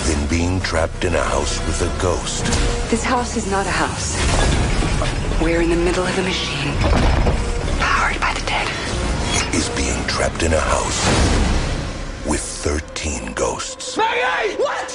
than 0.06 0.26
being 0.28 0.60
trapped 0.60 1.04
in 1.04 1.14
a 1.14 1.22
house 1.22 1.58
with 1.66 1.80
a 1.82 2.02
ghost 2.02 2.44
This 2.90 3.02
house 3.04 3.36
is 3.36 3.50
not 3.50 3.66
a 3.66 3.70
house. 3.70 4.16
We're 5.42 5.60
in 5.62 5.70
the 5.70 5.76
middle 5.76 6.04
of 6.04 6.18
a 6.18 6.22
machine. 6.22 6.74
Powered 7.78 8.20
by 8.20 8.34
the 8.34 8.44
dead. 8.46 8.68
is 9.54 9.68
being 9.70 10.06
trapped 10.06 10.42
in 10.42 10.52
a 10.52 10.60
house 10.60 11.00
with 12.26 12.40
13 12.40 13.32
ghosts. 13.32 13.96
Maggie! 13.96 14.56
What? 14.56 14.88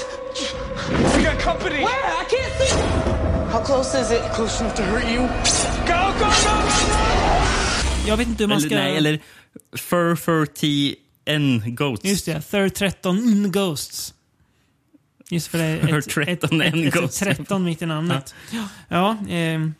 We 1.18 1.24
got 1.24 1.40
company. 1.40 1.84
Where? 1.84 2.06
I 2.06 2.26
can't 2.26 2.54
see. 2.54 3.25
How 3.56 3.64
close 3.64 4.02
is 4.02 4.12
it? 4.12 4.22
Close 4.34 4.62
enough 4.62 4.76
to 4.76 4.84
hurt 4.84 5.04
you. 5.04 5.20
Go, 5.20 5.28
go, 5.88 6.26
go, 6.26 6.30
go, 6.46 7.08
Jag 8.08 8.18
vet 8.18 8.28
inte 8.28 8.44
hur 8.44 8.48
man 8.48 8.58
Eller, 8.58 8.70
ska... 8.70 8.76
nej, 8.76 8.98
eller 8.98 9.20
Fur 9.78 10.16
30N 10.16 11.70
Goats. 11.76 12.06
Just 12.06 12.26
det, 12.26 12.42
Third 12.42 12.74
13 12.74 13.52
Ghosts. 13.52 14.14
Just 15.30 15.48
för 15.48 15.58
det 15.58 15.64
är 15.64 15.98
ett, 15.98 16.10
13 16.10 16.62
ett, 16.62 16.74
ett, 16.74 16.86
ett, 16.86 16.94
Ghosts. 16.94 17.20
13 17.20 17.64
mitt 17.64 17.82
i 17.82 17.86
namnet. 17.86 18.36
Ja, 18.52 18.68
ja 18.90 19.18
ehm, 19.30 19.74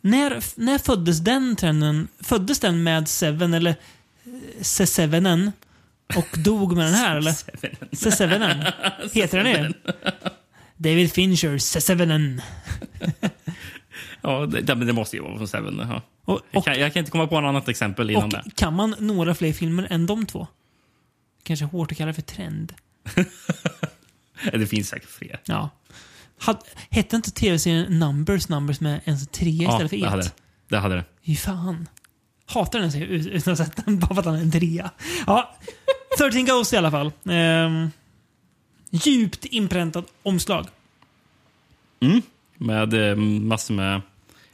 när, 0.00 0.60
när 0.60 0.78
föddes 0.78 1.18
den 1.18 1.56
trenden? 1.56 2.08
Föddes 2.20 2.60
den 2.60 2.82
med 2.82 3.08
Seven 3.08 3.54
eller 3.54 3.76
C7 4.60 5.52
och 6.16 6.38
dog 6.38 6.76
med 6.76 6.86
den 6.86 6.94
här 6.94 7.16
eller? 7.16 7.32
C7 7.90 8.72
Heter 9.12 9.44
den 9.44 9.72
det? 9.72 9.74
David 10.78 11.12
Fincher, 11.12 11.58
C7 11.58 12.40
Ja, 14.20 14.46
det, 14.46 14.60
det, 14.60 14.74
men 14.74 14.86
det 14.86 14.92
måste 14.92 15.16
ju 15.16 15.22
vara 15.22 15.36
från 15.36 15.48
Seven. 15.48 15.78
Ja. 15.78 16.02
och, 16.24 16.40
Jag, 16.50 16.58
och, 16.58 16.64
kan, 16.64 16.80
jag 16.80 16.92
kan 16.92 17.00
inte 17.00 17.10
komma 17.10 17.26
på 17.26 17.40
något 17.40 17.48
annat 17.48 17.68
exempel 17.68 18.10
innan 18.10 18.28
det. 18.30 18.42
kan 18.54 18.74
man 18.74 18.94
några 18.98 19.34
fler 19.34 19.52
filmer 19.52 19.86
än 19.90 20.06
de 20.06 20.26
två? 20.26 20.46
Kanske 21.42 21.64
hårt 21.64 21.92
att 21.92 21.98
kalla 21.98 22.12
för 22.14 22.22
trend. 22.22 22.72
Det 24.52 24.66
finns 24.66 24.88
säkert 24.88 25.08
fler. 25.08 25.40
Ja. 25.44 25.70
Had, 26.40 26.56
hette 26.90 27.16
inte 27.16 27.30
tv-serien 27.30 27.98
Numbers 27.98 28.48
Numbers 28.48 28.80
med 28.80 29.00
en 29.04 29.26
trea 29.26 29.52
Ja, 29.52 29.70
istället 29.72 29.90
för 29.90 29.96
det 29.96 30.08
hade 30.08 30.22
ett? 30.22 30.34
det. 30.68 30.74
Det 30.76 30.78
hade 30.80 30.94
det. 30.94 31.04
Fy 31.26 31.36
fan. 31.36 31.88
Hatar 32.46 32.78
den 32.80 32.92
serien 32.92 33.10
ut- 33.10 33.26
utan 33.32 33.52
att 33.52 33.58
ha 33.58 33.66
sett 33.66 33.84
den 33.86 33.98
bara 33.98 34.14
för 34.14 34.20
att 34.20 34.26
han 34.26 34.34
är 34.34 34.40
en 34.40 34.50
trea. 34.52 34.90
Ja, 35.26 35.56
13 36.18 36.44
Ghosts 36.44 36.72
i 36.72 36.76
alla 36.76 36.90
fall. 36.90 37.12
Ehm, 37.30 37.90
djupt 38.90 39.44
inpräntat 39.44 40.06
omslag. 40.22 40.66
Med 42.58 43.10
eh, 43.10 43.16
massor 43.16 43.74
med... 43.74 44.02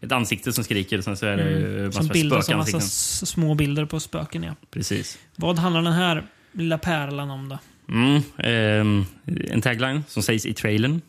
Ett 0.00 0.12
ansikte 0.12 0.52
som 0.52 0.64
skriker 0.64 0.98
och 0.98 1.04
sen 1.04 1.16
så 1.16 1.26
är 1.26 1.36
det 1.36 1.42
mm. 1.42 1.84
massor 1.84 1.92
Som 1.92 2.06
med 2.06 2.12
bildas 2.12 2.48
av 2.48 2.56
massa 2.56 2.80
små 3.26 3.54
bilder 3.54 3.84
på 3.84 4.00
spöken. 4.00 4.42
Ja. 4.42 4.54
Precis. 4.70 5.18
Vad 5.36 5.58
handlar 5.58 5.82
den 5.82 5.92
här 5.92 6.26
lilla 6.52 6.78
pärlan 6.78 7.30
om 7.30 7.48
då? 7.48 7.58
Mm, 7.88 8.22
ehm, 8.38 9.06
en 9.26 9.62
tagline 9.62 10.04
som 10.08 10.22
sägs 10.22 10.46
i 10.46 10.54
trailern. 10.54 11.00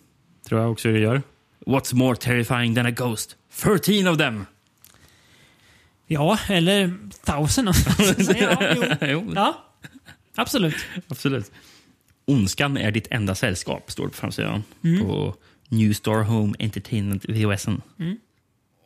Tror 0.47 0.61
jag 0.61 0.71
också 0.71 0.91
det 0.91 0.99
gör. 0.99 1.21
What's 1.65 1.95
more 1.95 2.15
terrifying 2.15 2.75
than 2.75 2.85
a 2.85 2.91
ghost? 2.91 3.35
13 3.55 4.07
of 4.07 4.17
them! 4.17 4.45
Ja, 6.07 6.39
eller 6.49 6.93
Thousand. 7.25 7.67
ja, 8.39 8.73
jo. 8.75 8.83
jo, 9.07 9.31
ja, 9.35 9.65
absolut. 10.35 10.75
absolut. 11.07 11.51
Ondskan 12.25 12.77
är 12.77 12.91
ditt 12.91 13.07
enda 13.11 13.35
sällskap, 13.35 13.91
står 13.91 14.03
det 14.03 14.09
på 14.09 14.15
framsidan. 14.15 14.63
Mm. 14.83 15.05
På 15.05 15.35
New 15.69 15.93
Star 15.93 16.23
Home 16.23 16.53
Entertainment 16.59 17.25
VHSen. 17.25 17.81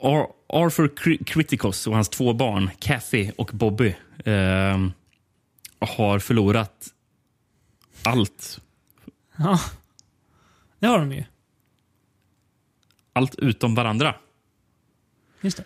Ar 0.02 0.28
Arthur 0.48 0.88
Cri- 0.88 1.24
Criticus 1.26 1.88
och 1.88 1.94
hans 1.96 2.10
två 2.10 2.34
barn, 2.34 2.70
Kathy 2.80 3.32
och 3.38 3.50
Bobby, 3.54 3.96
ehm, 4.26 4.92
har 5.80 6.20
förlorat 6.20 6.88
allt. 8.04 8.62
Ja. 9.38 9.60
Det 10.80 10.88
har 10.88 11.00
de 11.00 11.12
ju. 11.12 11.24
Allt 13.14 13.36
utom 13.36 13.76
varandra. 13.76 14.16
Just 15.42 15.58
det. 15.58 15.64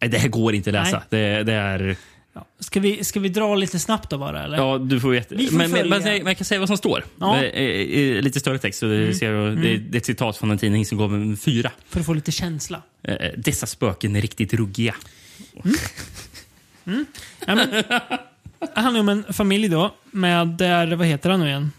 Nej, 0.00 0.10
det 0.10 0.18
här 0.18 0.28
går 0.28 0.54
inte 0.54 0.70
att 0.70 0.74
läsa. 0.74 1.02
Det, 1.10 1.42
det 1.42 1.52
är... 1.52 1.96
Ja. 2.36 2.46
Ska, 2.58 2.80
vi, 2.80 3.04
ska 3.04 3.20
vi 3.20 3.28
dra 3.28 3.54
lite 3.54 3.78
snabbt 3.78 4.10
då 4.10 4.18
bara? 4.18 4.44
Eller? 4.44 4.58
Ja, 4.58 4.78
du 4.78 5.00
får 5.00 5.10
veta. 5.10 5.34
Vi 5.34 5.46
får 5.46 5.56
men, 5.56 5.70
men, 5.70 5.88
men, 5.88 6.02
men 6.02 6.26
jag 6.26 6.36
kan 6.36 6.44
säga 6.44 6.58
vad 6.58 6.68
som 6.68 6.76
står. 6.76 7.04
Ja. 7.20 7.36
Mm. 7.36 7.44
Är, 7.44 7.58
är 7.58 8.22
lite 8.22 8.40
större 8.40 8.58
text. 8.58 8.78
Så 8.80 8.86
det, 8.86 9.14
ser 9.14 9.32
jag, 9.32 9.56
det, 9.56 9.76
det 9.76 9.96
är 9.96 9.98
ett 9.98 10.06
citat 10.06 10.36
från 10.36 10.50
en 10.50 10.58
tidning 10.58 10.86
som 10.86 10.98
gav 10.98 11.14
en 11.14 11.36
fyra. 11.36 11.70
För 11.88 12.00
att 12.00 12.06
få 12.06 12.14
lite 12.14 12.32
känsla. 12.32 12.82
Eh, 13.02 13.14
Dessa 13.36 13.66
spöken 13.66 14.16
är 14.16 14.20
riktigt 14.20 14.54
ruggiga. 14.54 14.94
Ja, 17.46 17.54
men, 17.54 17.70
det 18.58 18.80
handlar 18.80 19.00
om 19.00 19.08
en 19.08 19.32
familj 19.32 19.68
då, 19.68 19.94
med 20.10 20.48
där, 20.48 20.96
vad 20.96 21.06
heter 21.06 21.30
han 21.30 21.40
nu 21.40 21.46
igen? 21.46 21.72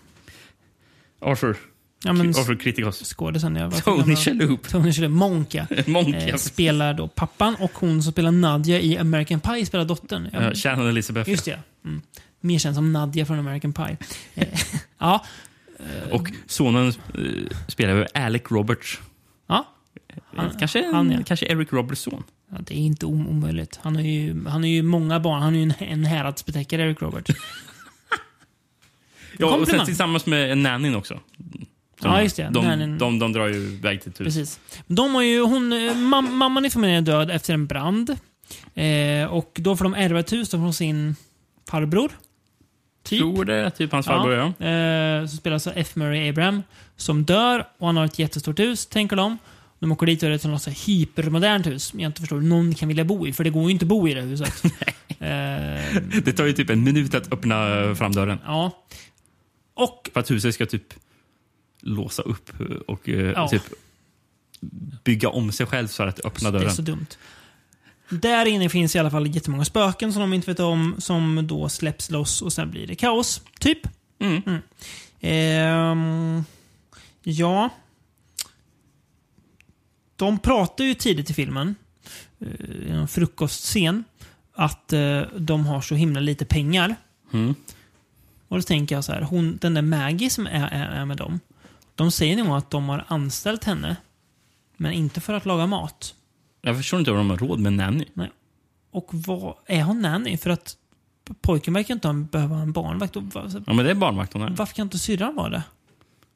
Arthur. 1.19 1.57
Ja, 2.03 2.13
men, 2.13 2.29
Arthur 2.29 2.55
Kritikos. 2.55 3.03
skådisen. 3.03 3.55
Jag 3.55 3.69
var- 3.69 3.79
Tony 3.79 4.15
Shalhoub. 4.15 4.67
Tony 4.67 4.91
Shalhoub. 4.93 5.11
Monk, 5.17 5.53
ja. 5.55 5.65
Monk, 5.87 6.15
eh, 6.15 6.27
ja. 6.29 6.37
spelar 6.37 6.93
då 6.93 7.07
pappan 7.07 7.55
och 7.55 7.71
hon 7.73 8.03
som 8.03 8.11
spelar 8.11 8.31
Nadja 8.31 8.79
i 8.79 8.97
American 8.97 9.39
Pie 9.39 9.65
spelar 9.65 9.85
dottern. 9.85 10.29
Ja, 10.33 10.53
Shannon 10.55 10.87
Elizabeth. 10.87 11.29
Just 11.29 11.45
det. 11.45 11.59
Mm. 11.85 12.01
Mer 12.41 12.59
känd 12.59 12.75
som 12.75 12.93
Nadja 12.93 13.25
från 13.25 13.39
American 13.39 13.73
Pie. 13.73 13.97
Eh, 14.35 14.47
ja. 14.97 15.25
Och 16.11 16.31
sonen 16.47 16.87
eh, 16.87 16.93
spelar 17.67 17.95
ju 17.95 18.05
Alec 18.13 18.43
Roberts. 18.49 18.99
ja. 19.47 19.65
kanske, 20.59 20.85
han, 20.93 21.11
ja. 21.11 21.19
kanske 21.25 21.45
Eric 21.45 21.73
Roberts 21.73 22.01
son. 22.01 22.23
Ja, 22.51 22.57
det 22.61 22.73
är 22.73 22.77
inte 22.77 23.05
om- 23.05 23.27
omöjligt. 23.27 23.79
Han 23.83 23.95
har 23.95 24.03
ju, 24.03 24.45
han 24.47 24.61
har 24.61 24.69
ju 24.69 24.83
många 24.83 25.19
barn. 25.19 25.41
Han 25.41 25.55
är 25.55 25.59
ju 25.59 25.63
en, 25.63 25.73
en 25.79 26.05
häradsbetäckare, 26.05 26.81
Eric 26.81 27.01
Roberts. 27.01 27.31
Ja, 29.39 29.55
och 29.55 29.67
sen 29.67 29.85
tillsammans 29.85 30.25
med 30.25 30.57
Nannyn 30.57 30.95
också. 30.95 31.19
Ja, 32.03 32.21
just 32.21 32.35
det. 32.35 32.49
De, 32.53 32.65
Nannyn. 32.65 32.97
de, 32.97 33.19
de 33.19 33.33
drar 33.33 33.47
ju 33.47 33.55
iväg 33.55 34.01
till 34.01 34.11
ett 34.11 34.19
hus. 34.19 34.25
Precis. 34.25 34.59
De 34.87 35.15
har 35.15 35.21
ju, 35.21 35.41
hon, 35.41 35.73
eh, 35.73 35.95
mam, 35.95 36.37
mamman 36.37 36.65
är 36.65 37.01
död 37.01 37.31
efter 37.31 37.53
en 37.53 37.67
brand. 37.67 38.17
Eh, 38.75 39.25
och 39.29 39.57
då 39.61 39.77
får 39.77 39.83
de 39.85 39.93
ärva 39.93 40.19
ett 40.19 40.31
hus 40.33 40.51
från 40.51 40.73
sin 40.73 41.15
farbror. 41.69 42.11
Typ. 43.03 43.19
Tror 43.19 43.45
det, 43.45 43.69
typ 43.71 43.91
hans 43.91 44.05
farbror, 44.05 44.33
ja. 44.33 44.65
Eh, 44.67 45.25
som 45.27 45.37
spelas 45.37 45.67
av 45.67 45.73
F. 45.75 45.95
Murray 45.95 46.29
Abraham. 46.29 46.63
Som 46.95 47.23
dör 47.23 47.67
och 47.77 47.87
han 47.87 47.97
har 47.97 48.05
ett 48.05 48.19
jättestort 48.19 48.59
hus, 48.59 48.85
tänker 48.85 49.15
de. 49.15 49.37
De 49.79 49.91
åker 49.91 50.05
dit 50.05 50.23
och 50.23 50.29
det 50.29 50.33
är 50.33 50.35
ett 50.35 50.43
något 50.45 50.61
så 50.61 50.69
här 50.69 50.77
hypermodernt 50.87 51.67
hus. 51.67 51.93
Jag 51.93 52.09
inte 52.09 52.21
förstår 52.21 52.41
någon 52.41 52.75
kan 52.75 52.87
vilja 52.87 53.05
bo 53.05 53.27
i, 53.27 53.33
för 53.33 53.43
det 53.43 53.49
går 53.49 53.63
ju 53.63 53.71
inte 53.71 53.85
att 53.85 53.89
bo 53.89 54.07
i 54.07 54.13
det 54.13 54.21
huset. 54.21 54.63
eh, 55.19 56.01
Det 56.23 56.33
tar 56.37 56.45
ju 56.45 56.53
typ 56.53 56.69
en 56.69 56.83
minut 56.83 57.15
att 57.15 57.33
öppna 57.33 57.55
framdörren. 57.95 58.39
ja. 58.45 58.71
Och 59.73 60.09
För 60.13 60.19
att 60.19 60.31
huset 60.31 60.53
ska 60.55 60.65
typ 60.65 60.93
låsa 61.87 62.21
upp 62.21 62.49
och 62.87 63.09
eh, 63.09 63.31
Ja. 63.31 63.47
typ 63.47 63.63
bygga 65.03 65.29
om 65.29 65.51
sig 65.51 65.65
själv 65.65 65.87
för 65.87 66.07
att 66.07 66.25
öppna 66.25 66.51
Det 66.51 66.57
är 66.57 66.59
dörren. 66.61 66.75
så 66.75 66.81
dumt. 66.81 67.07
Där 68.09 68.45
inne 68.45 68.69
finns 68.69 68.95
i 68.95 68.99
alla 68.99 69.11
fall 69.11 69.35
jättemånga 69.35 69.65
spöken 69.65 70.13
som 70.13 70.19
de 70.21 70.33
inte 70.33 70.51
vet 70.51 70.59
om, 70.59 70.95
som 70.97 71.47
då 71.47 71.69
släpps 71.69 72.09
loss 72.09 72.41
och 72.41 72.53
sen 72.53 72.71
blir 72.71 72.87
det 72.87 72.95
kaos. 72.95 73.41
Typ. 73.59 73.79
Mm. 74.19 74.41
Ehm, 75.21 76.43
ja. 77.23 77.69
De 80.15 80.39
pratar 80.39 80.83
ju 80.83 80.93
tidigt 80.93 81.29
i 81.29 81.33
filmen, 81.33 81.75
eh, 82.39 82.47
i 82.87 82.89
en 82.89 83.07
frukostscen, 83.07 84.03
att 84.53 84.93
eh, 84.93 85.21
de 85.37 85.65
har 85.65 85.81
så 85.81 85.95
himla 85.95 86.19
lite 86.19 86.45
pengar. 86.45 86.95
Mm. 87.33 87.55
Och 88.47 88.57
då 88.57 88.61
tänker 88.63 88.95
jag 88.95 89.03
så 89.03 89.11
här, 89.11 89.21
hon, 89.21 89.57
den 89.61 89.73
där 89.73 89.81
Maggie 89.81 90.29
som 90.29 90.47
är, 90.47 90.67
är, 90.67 90.85
är 90.89 91.05
med 91.05 91.17
dem, 91.17 91.39
de 91.97 92.11
säger 92.11 92.43
nog 92.43 92.57
att 92.57 92.69
de 92.71 92.89
har 92.89 93.05
anställt 93.07 93.63
henne, 93.63 93.95
men 94.77 94.91
inte 94.91 95.21
för 95.21 95.33
att 95.33 95.45
laga 95.45 95.67
mat. 95.67 96.15
Jag 96.61 96.77
förstår 96.77 96.99
inte 96.99 97.11
hur 97.11 97.17
de 97.17 97.29
har 97.29 97.37
råd 97.37 97.59
med 97.59 97.73
nanny. 97.73 98.05
Nej. 98.13 98.31
Och 98.91 99.09
vad 99.11 99.55
är 99.65 99.83
hon 99.83 100.01
nanny? 100.01 100.37
För 100.37 100.49
att 100.49 100.77
pojken 101.41 101.73
verkar 101.73 101.93
inte 101.93 102.13
behöva 102.31 102.55
en 102.57 102.71
barnvakt. 102.71 103.15
Va- 103.15 103.49
Ja, 103.65 103.73
men 103.73 103.85
det 103.85 103.91
är 103.91 103.95
barnvakt 103.95 104.33
hon 104.33 104.41
är. 104.41 104.49
Varför 104.49 104.75
kan 104.75 104.83
inte 104.83 104.99
syrran 104.99 105.35
vara 105.35 105.49
det? 105.49 105.63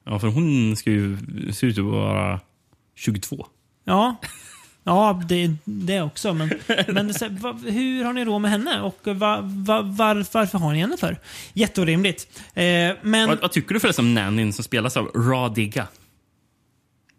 Ja, 0.04 0.20
för 0.20 0.28
hon 0.28 0.76
ska 0.76 0.92
ju 0.92 1.18
se 1.54 1.68
ut 1.68 1.78
att 1.78 1.84
vara 1.84 2.40
22. 2.96 3.48
Ja, 3.84 4.16
ja 4.84 5.22
det, 5.26 5.56
det 5.64 6.02
också. 6.02 6.34
Men, 6.34 6.54
men 6.88 7.14
så 7.14 7.30
va, 7.30 7.52
hur 7.52 8.04
har 8.04 8.14
ni 8.14 8.26
råd 8.26 8.42
med 8.42 8.52
henne? 8.52 8.82
Och 8.82 9.00
va, 9.04 9.40
va, 9.42 9.82
var, 9.82 10.26
varför 10.34 10.58
har 10.58 10.74
ni 10.74 10.80
henne 10.80 10.98
för? 10.98 11.20
Jätteorimligt. 11.54 12.42
Eh, 12.54 12.64
men 13.02 13.30
Vad, 13.30 13.42
vad 13.42 13.52
tycker 13.52 13.74
du 13.74 13.80
förresten 13.80 14.06
om 14.06 14.14
nannyn 14.14 14.54
som 14.54 14.64
spelas 14.64 14.98
av 14.98 15.06
Radiga? 15.06 15.88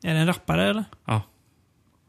är 0.04 0.14
det 0.14 0.20
en 0.20 0.26
rappare 0.26 0.70
eller? 0.70 0.84
Ja. 1.04 1.22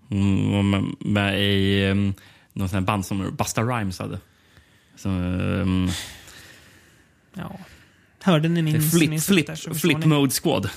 Var 0.07 0.63
med, 0.63 0.95
med 0.99 1.41
i 1.41 1.85
um, 1.89 2.13
någon 2.53 2.69
sån 2.69 2.75
här 2.75 2.85
band 2.85 3.05
som 3.05 3.35
Busta 3.35 3.61
Rhymes 3.61 3.99
hade. 3.99 4.19
Så, 4.95 5.09
um, 5.09 5.89
Ja. 7.33 7.59
Hörde 8.23 8.49
ni 8.49 8.61
min, 8.61 8.81
flip, 8.81 9.23
flip, 9.23 9.49
flip 9.81 9.97
ni. 9.97 10.05
Mode 10.05 10.31
Squad. 10.31 10.69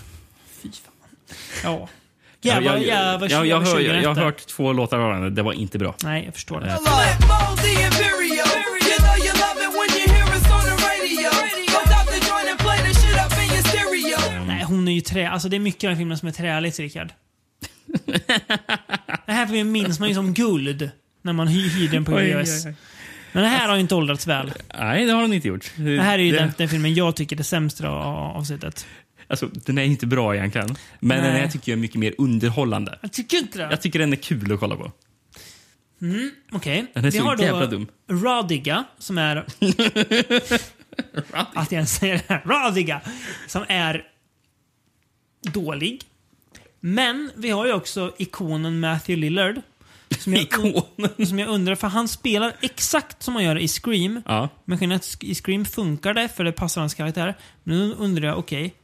Fy 0.48 0.70
fan. 0.72 0.92
Ja. 1.64 1.88
Ja, 2.40 2.54
Jävlar, 2.54 2.72
jag, 2.72 2.82
jag, 2.82 2.86
jävlar, 2.86 3.28
jag, 3.28 3.46
jag, 3.46 3.60
hör, 3.60 3.80
jag, 3.80 4.02
jag 4.02 4.14
har 4.14 4.22
hört 4.22 4.46
två 4.46 4.72
låtar 4.72 4.98
av 4.98 5.12
henne. 5.12 5.30
Det 5.30 5.42
var 5.42 5.52
inte 5.52 5.78
bra. 5.78 5.94
Nej, 6.04 6.24
jag 6.24 6.34
förstår 6.34 6.60
det. 6.60 6.66
Eh. 6.66 6.78
Nej, 14.46 14.64
hon 14.64 14.88
är 14.88 14.92
ju 14.92 15.00
trä. 15.00 15.30
Alltså 15.30 15.48
det 15.48 15.56
är 15.56 15.60
mycket 15.60 15.84
av 15.84 15.90
den 15.90 15.98
filmen 15.98 16.18
som 16.18 16.28
är 16.28 16.32
träligt, 16.32 16.78
Rickard. 16.78 17.12
det 19.26 19.32
här 19.32 19.46
filmen 19.46 19.72
minns 19.72 20.00
man 20.00 20.08
ju 20.08 20.14
som 20.14 20.34
guld 20.34 20.90
när 21.22 21.32
man 21.32 21.48
hy 21.48 21.68
hyrde 21.68 21.92
den 21.92 22.04
på 22.04 22.12
VHS. 22.12 22.64
Men 23.32 23.42
det 23.42 23.48
här 23.48 23.68
har 23.68 23.74
ju 23.74 23.80
inte 23.80 23.94
åldrats 23.94 24.26
väl. 24.26 24.52
Nej, 24.78 25.06
det 25.06 25.12
har 25.12 25.22
hon 25.22 25.32
inte 25.32 25.48
gjort. 25.48 25.72
Det 25.76 26.02
här 26.02 26.18
är 26.18 26.22
ju 26.22 26.32
det, 26.32 26.38
den, 26.38 26.52
den 26.56 26.68
filmen 26.68 26.94
jag 26.94 27.16
tycker 27.16 27.38
är 27.38 27.42
sämst 27.42 27.80
av 27.80 27.92
avsnittet. 28.36 28.86
Alltså, 29.28 29.46
den 29.46 29.78
är 29.78 29.82
inte 29.82 30.06
bra 30.06 30.36
egentligen. 30.36 30.76
Men 31.00 31.22
den 31.22 31.32
Nej. 31.32 31.40
här 31.42 31.48
tycker 31.48 31.72
jag 31.72 31.76
är 31.76 31.80
mycket 31.80 31.98
mer 31.98 32.14
underhållande. 32.18 32.98
Jag 33.02 33.12
tycker 33.12 33.36
inte 33.36 33.58
det. 33.58 33.64
Jag 33.70 33.82
tycker 33.82 33.98
den 33.98 34.12
är 34.12 34.16
kul 34.16 34.52
att 34.52 34.60
kolla 34.60 34.76
på. 34.76 34.92
Okej. 36.52 36.86
Den 36.94 37.04
är 37.04 37.10
Vi 37.10 37.18
så 37.18 37.24
har 37.24 37.36
då 37.60 37.66
dum. 37.66 37.86
Radiga, 38.10 38.84
som 38.98 39.18
är... 39.18 39.36
att 41.32 41.72
jag 41.72 41.72
ens 41.72 41.94
säger 41.94 42.14
det 42.14 42.24
här. 42.28 42.42
Radiga! 42.46 43.00
Som 43.46 43.64
är 43.68 44.04
dålig. 45.42 46.02
Men 46.80 47.30
vi 47.36 47.50
har 47.50 47.66
ju 47.66 47.72
också 47.72 48.14
ikonen 48.18 48.80
Matthew 48.80 49.20
Lillard. 49.20 49.60
Som 50.18 50.34
jag, 50.34 50.42
Ikonen? 50.42 51.26
Som 51.26 51.38
jag 51.38 51.48
undrar, 51.48 51.74
för 51.74 51.88
han 51.88 52.08
spelar 52.08 52.52
exakt 52.60 53.22
som 53.22 53.34
han 53.34 53.44
gör 53.44 53.58
i 53.58 53.68
Scream. 53.68 54.22
Ja. 54.26 54.48
Men 54.64 55.00
i 55.20 55.34
Scream 55.34 55.64
funkar 55.64 56.14
det, 56.14 56.28
för 56.28 56.44
det 56.44 56.52
passar 56.52 56.80
hans 56.80 56.94
karaktär. 56.94 57.34
Men 57.62 57.78
nu 57.78 57.94
undrar 57.94 58.28
jag, 58.28 58.38
okej. 58.38 58.74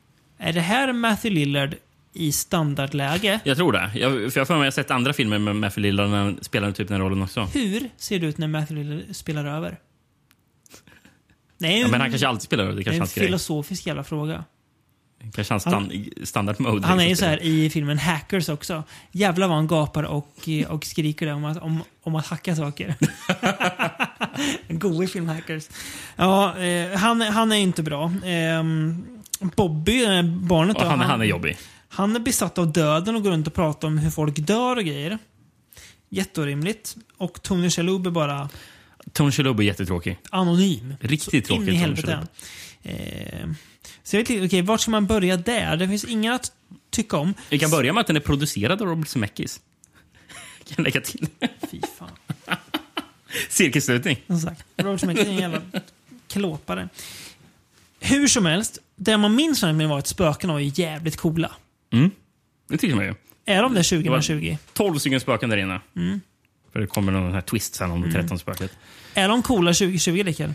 Är 0.43 0.53
det 0.53 0.61
här 0.61 0.93
Matthew 0.93 1.41
Lillard 1.41 1.75
i 2.13 2.33
standardläge? 2.33 3.41
Jag 3.45 3.57
tror 3.57 3.73
det. 3.73 3.91
Jag, 3.95 4.33
för 4.33 4.41
jag 4.41 4.47
för 4.47 4.55
mig 4.55 4.61
jag 4.61 4.67
har 4.67 4.71
sett 4.71 4.91
andra 4.91 5.13
filmer 5.13 5.39
med 5.39 5.57
Matthew 5.57 5.81
Lillard 5.89 6.11
när 6.11 6.19
han 6.19 6.39
spelar 6.43 6.73
typ 6.73 6.89
den 6.89 7.01
rollen 7.01 7.23
också. 7.23 7.41
Hur 7.55 7.91
ser 7.97 8.19
det 8.19 8.27
ut 8.27 8.39
när 8.39 8.49
Matthew 8.49 8.85
Lillard 8.85 9.17
spelar 9.17 9.45
över? 9.45 9.79
Nej, 11.59 11.81
Ja, 11.81 11.89
men 11.89 12.01
han 12.01 12.11
kanske 12.11 12.29
alltid 12.29 12.43
spelar 12.43 12.65
över. 12.65 12.75
Det 12.75 12.79
det 12.79 12.83
är 12.83 12.85
kanske 12.85 12.97
en 12.97 13.01
hans 13.01 13.15
grej. 13.15 13.27
filosofisk 13.27 13.87
jävla 13.87 14.05
fråga. 14.05 14.45
Kanske 15.35 15.53
hans 15.53 15.63
stand, 15.63 15.93
standard 16.23 16.61
mode. 16.61 16.87
Han 16.87 17.01
är 17.01 17.09
ju 17.09 17.17
så 17.17 17.25
här 17.25 17.43
i 17.43 17.71
filmen 17.71 17.99
Hackers 17.99 18.49
också. 18.49 18.83
Jävlar 19.13 19.49
vad 19.49 19.57
han 19.57 19.67
gapar 19.67 20.03
och, 20.03 20.49
och 20.69 20.85
skriker 20.85 21.27
där 21.27 21.35
om 21.35 21.45
att, 21.45 21.63
om, 21.63 21.83
om 22.03 22.15
att 22.15 22.27
hacka 22.27 22.57
saker. 22.57 22.95
en 24.69 24.79
god 24.79 25.11
film 25.11 25.29
Hackers. 25.29 25.69
Ja, 26.17 26.59
eh, 26.59 26.99
han, 26.99 27.21
han 27.21 27.53
är 27.53 27.57
inte 27.57 27.83
bra. 27.83 28.05
Eh, 28.05 28.63
Bobby, 29.57 30.05
eh, 30.05 30.23
barnet 30.23 30.77
Och 30.77 30.83
då, 30.83 30.89
han, 30.89 31.01
han 31.01 31.21
är 31.21 31.25
jobbig. 31.25 31.59
Han 31.89 32.17
är 32.17 32.21
besatt 32.21 32.59
av 32.59 32.73
döden 32.73 33.17
och 33.17 33.23
går 33.23 33.31
runt 33.31 33.47
och 33.47 33.55
pratar 33.55 33.89
om 33.89 33.99
hur 33.99 34.11
folk 34.11 34.37
dör 34.37 34.77
och 34.77 34.85
grejer. 34.85 35.19
Jätteorimligt. 36.09 36.97
Och 37.17 37.43
Tony 37.43 37.71
Shalhoub 37.71 38.07
är 38.07 38.11
bara 38.11 38.49
Tony 39.13 39.33
Shalhoub 39.33 39.61
är 39.61 39.65
jättetråkig. 39.65 40.19
anonym. 40.31 40.95
Riktigt 41.01 41.47
Så 41.47 41.55
tråkig 41.55 41.81
Tony. 41.81 41.97
Shalhoub. 41.97 42.29
Eh, 42.83 43.49
så 44.03 44.17
jag 44.17 44.21
vet 44.21 44.31
inte, 44.31 44.47
okej, 44.47 44.63
vart 44.63 44.81
ska 44.81 44.91
man 44.91 45.07
börja 45.07 45.37
där? 45.37 45.77
Det 45.77 45.89
finns 45.89 46.05
inga 46.05 46.35
att 46.35 46.53
tycka 46.91 47.17
om. 47.17 47.35
Vi 47.49 47.59
kan 47.59 47.71
börja 47.71 47.93
med 47.93 48.01
att 48.01 48.07
den 48.07 48.17
är 48.17 48.21
producerad 48.21 48.83
av 48.83 48.89
Robert 48.89 49.09
Zemeckis. 49.09 49.61
kan 50.65 50.75
jag 50.77 50.85
lägga 50.85 51.01
till. 51.01 51.29
Fy 51.71 51.81
fan. 51.99 52.59
Cirkelslutning. 53.49 54.17
Som 54.27 54.39
sagt, 54.39 54.65
Robert 54.77 55.01
Zemeckis 55.01 55.27
är 55.27 55.31
en 55.31 55.37
jävla 55.39 55.63
klåpare. 56.29 56.89
Hur 58.01 58.29
som 58.29 58.47
helst, 58.47 58.79
det 59.05 59.17
man 59.17 59.35
minns 59.35 59.61
filmen 59.61 59.89
var 59.89 59.99
att 59.99 60.07
spökena 60.07 60.53
var 60.53 60.61
ju 60.61 60.73
jävligt 60.75 61.17
coola. 61.17 61.53
Det 62.69 62.77
tycker 62.79 62.95
man 62.95 63.05
ju. 63.05 63.15
Är 63.45 63.63
de 63.63 63.75
det 63.75 63.83
Det 63.91 64.11
var 64.11 64.17
2020? 64.17 64.57
12 64.73 64.99
stycken 64.99 65.21
spöken 65.21 65.51
där 65.51 65.57
inne. 65.57 65.81
Mm. 65.97 66.21
För 66.73 66.81
det 66.81 66.87
kommer 66.87 67.13
någon 67.13 67.33
här 67.33 67.41
twist 67.41 67.75
sen 67.75 67.91
om 67.91 68.03
det 68.03 68.13
13 68.13 68.39
spöket. 68.39 68.73
Är 69.15 69.29
de 69.29 69.43
coola 69.43 69.73
2020, 69.73 70.23
Rickard? 70.25 70.51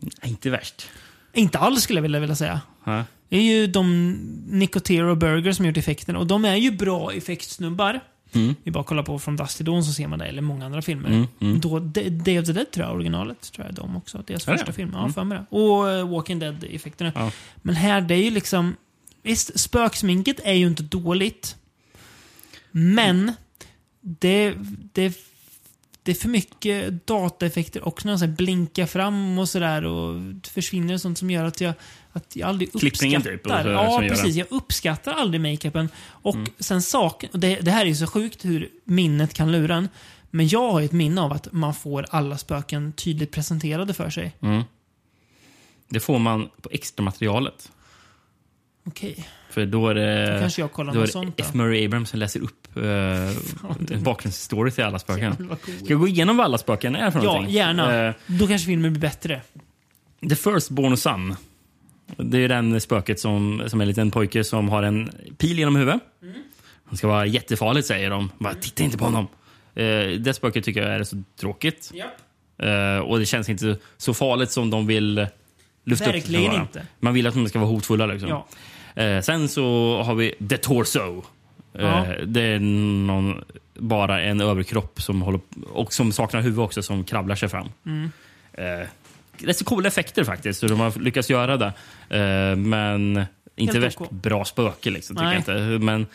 Nej, 0.00 0.30
inte 0.30 0.50
värst. 0.50 0.88
Inte 1.32 1.58
alls 1.58 1.82
skulle 1.82 1.96
jag 1.98 2.02
vilja, 2.02 2.20
vilja 2.20 2.36
säga. 2.36 2.60
Ja. 2.84 3.04
Det 3.28 3.36
är 3.36 3.42
ju 3.42 3.66
de 3.66 4.12
Nicotero 4.46 5.14
Burger 5.14 5.52
som 5.52 5.66
gjort 5.66 5.76
effekterna. 5.76 6.18
Och 6.18 6.26
de 6.26 6.44
är 6.44 6.56
ju 6.56 6.70
bra 6.70 7.12
effektsnubbar. 7.12 8.00
Mm. 8.34 8.54
Vi 8.62 8.70
bara 8.70 8.84
kollar 8.84 9.02
på 9.02 9.18
från 9.18 9.36
Dusty 9.36 9.64
Dawn 9.64 9.84
så 9.84 9.92
ser 9.92 10.08
man 10.08 10.18
det, 10.18 10.24
eller 10.26 10.42
många 10.42 10.66
andra 10.66 10.82
filmer. 10.82 11.08
Mm, 11.08 11.26
mm. 11.40 11.60
Då, 11.60 11.78
Day 11.78 12.38
of 12.40 12.46
the 12.46 12.52
Dead 12.52 12.70
tror 12.70 12.86
jag, 12.86 12.94
originalet, 12.94 13.52
tror 13.52 13.66
jag 13.66 13.74
de 13.74 13.96
också. 13.96 14.22
Deras 14.26 14.44
första 14.44 14.72
film. 14.72 14.90
Ja, 14.92 14.98
Mm. 15.00 15.12
för 15.12 15.24
mig 15.24 15.38
det. 15.38 15.56
Och 15.56 15.90
eh, 15.90 16.08
Walking 16.08 16.38
Dead-effekterna. 16.38 17.12
Ja. 17.14 17.30
Men 17.56 17.74
här, 17.74 18.00
det 18.00 18.14
är 18.14 18.22
ju 18.24 18.30
liksom... 18.30 18.76
Visst, 19.22 19.60
spöksminket 19.60 20.40
är 20.44 20.52
ju 20.54 20.66
inte 20.66 20.82
dåligt. 20.82 21.56
Men 22.70 23.32
det, 24.00 24.54
det 24.92 25.18
det 26.02 26.10
är 26.10 26.14
för 26.16 26.28
mycket 26.28 27.06
dataeffekter 27.06 27.88
också 27.88 28.08
när 28.08 28.18
de 28.18 28.26
blinkar 28.26 28.86
fram 28.86 29.38
och 29.38 29.48
sådär 29.48 29.84
och 29.84 30.20
försvinner 30.46 30.94
och 30.94 31.00
sånt 31.00 31.18
som 31.18 31.30
gör 31.30 31.44
att 31.44 31.60
jag, 31.60 31.74
att 32.16 32.36
jag 32.36 32.48
aldrig 32.48 32.72
Klippningen 32.72 33.20
uppskattar. 33.22 33.36
typ, 33.36 33.46
och 33.46 33.92
så- 33.92 34.02
ja, 34.02 34.08
precis. 34.08 34.36
Jag 34.36 34.46
uppskattar 34.50 35.12
aldrig 35.12 35.40
makeupen. 35.40 35.88
Och 36.06 36.34
Mm. 36.34 36.48
sen 36.58 36.82
saken, 36.82 37.30
det, 37.32 37.56
det 37.60 37.70
här 37.70 37.80
är 37.82 37.88
ju 37.88 37.94
så 37.94 38.06
sjukt 38.06 38.44
hur 38.44 38.68
minnet 38.84 39.34
kan 39.34 39.52
lura 39.52 39.74
en. 39.76 39.88
Men 40.30 40.48
jag 40.48 40.72
har 40.72 40.80
ju 40.80 40.86
ett 40.86 40.92
minne 40.92 41.20
av 41.20 41.32
att 41.32 41.52
man 41.52 41.74
får 41.74 42.06
alla 42.10 42.38
spöken 42.38 42.92
tydligt 42.92 43.32
presenterade 43.32 43.94
för 43.94 44.10
sig. 44.10 44.32
Mm. 44.40 44.62
Det 45.88 46.00
får 46.00 46.18
man 46.18 46.48
på 46.62 46.68
extra 46.72 47.02
materialet. 47.04 47.70
Okej. 48.86 49.28
För 49.50 49.66
då 49.66 49.88
är 49.88 49.94
det, 49.94 50.32
Då 50.34 50.40
kanske 50.40 50.60
jag 50.62 50.72
kollar 50.72 50.94
då 50.94 51.00
är 51.00 51.06
sånt. 51.06 51.34
F. 51.40 51.46
Murray 51.54 51.86
Abrams 51.86 52.10
som 52.10 52.18
läser 52.18 52.40
upp 52.40 52.76
en 53.90 54.02
bakgrundsstory 54.02 54.70
till 54.70 54.84
alla 54.84 54.98
spöken. 54.98 55.34
Ska 55.62 55.86
jag 55.92 56.00
gå 56.00 56.08
igenom 56.08 56.36
vad 56.36 56.44
alla 56.44 56.58
spöken 56.58 56.96
är 56.96 57.10
för 57.10 57.18
Ja, 57.18 57.24
någonting? 57.24 57.54
gärna. 57.54 58.06
Eh, 58.08 58.14
Då 58.26 58.46
kanske 58.46 58.66
filmen 58.66 58.92
blir 58.92 59.00
bättre. 59.00 59.40
The 60.28 60.36
First 60.36 60.70
Born 60.70 60.96
Son. 60.96 61.36
Det 62.16 62.38
är 62.38 62.48
den 62.48 62.80
spöket 62.80 63.20
som, 63.20 63.62
som 63.66 63.80
är 63.80 63.84
en 63.84 63.88
liten 63.88 64.10
pojke 64.10 64.44
som 64.44 64.68
har 64.68 64.82
en 64.82 65.10
pil 65.38 65.58
genom 65.58 65.76
huvudet. 65.76 66.00
Han 66.84 66.96
ska 66.96 67.08
vara 67.08 67.26
jättefarligt 67.26 67.86
säger 67.86 68.10
de. 68.10 68.30
Bara, 68.38 68.54
titta 68.54 68.82
inte 68.84 68.98
på 68.98 69.04
honom. 69.04 69.26
Eh, 69.74 70.06
det 70.20 70.34
spöket 70.36 70.64
tycker 70.64 70.82
jag 70.82 70.94
är 70.94 71.04
så 71.04 71.22
tråkigt. 71.40 71.90
Eh, 72.58 72.98
och 72.98 73.18
det 73.18 73.26
känns 73.26 73.48
inte 73.48 73.76
så 73.96 74.14
farligt 74.14 74.50
som 74.50 74.70
de 74.70 74.86
vill 74.86 75.26
lyfta 75.84 76.04
upp 76.04 76.12
det 76.12 76.18
Verkligen 76.18 76.50
vara. 76.50 76.60
inte. 76.60 76.86
Man 77.00 77.14
vill 77.14 77.26
att 77.26 77.34
de 77.34 77.48
ska 77.48 77.58
vara 77.58 77.70
hotfulla. 77.70 78.06
Liksom. 78.06 78.28
Ja. 78.28 78.46
Eh, 79.02 79.20
sen 79.20 79.48
så 79.48 79.62
har 80.02 80.14
vi 80.14 80.34
The 80.48 80.56
Torso. 80.56 81.18
Eh, 81.18 81.84
Ja. 81.84 82.06
Det 82.26 82.40
är 82.42 82.58
någon, 82.58 83.44
bara 83.78 84.20
en 84.22 84.40
överkropp 84.40 85.02
som 85.02 85.22
håller, 85.22 85.40
och 85.72 85.92
som 85.92 86.12
saknar 86.12 86.40
huvud 86.40 86.58
också, 86.58 86.82
som 86.82 87.04
kravlar 87.04 87.34
sig 87.36 87.48
fram. 87.48 87.68
Mm. 87.86 88.10
Rätt 89.38 89.56
så 89.56 89.64
coola 89.64 89.88
effekter 89.88 90.24
faktiskt, 90.24 90.62
hur 90.62 90.68
de 90.68 90.80
har 90.80 91.00
lyckats 91.00 91.30
göra 91.30 91.56
det. 91.56 91.72
Eh, 92.18 92.56
men 92.56 93.24
inte 93.56 93.78
värst 93.78 94.00
OK. 94.00 94.10
bra 94.10 94.44
spöke, 94.44 94.90
liksom, 94.90 95.16
tycker 95.16 95.26
jag 95.26 95.36
inte. 95.36 95.84
Men, 95.84 96.06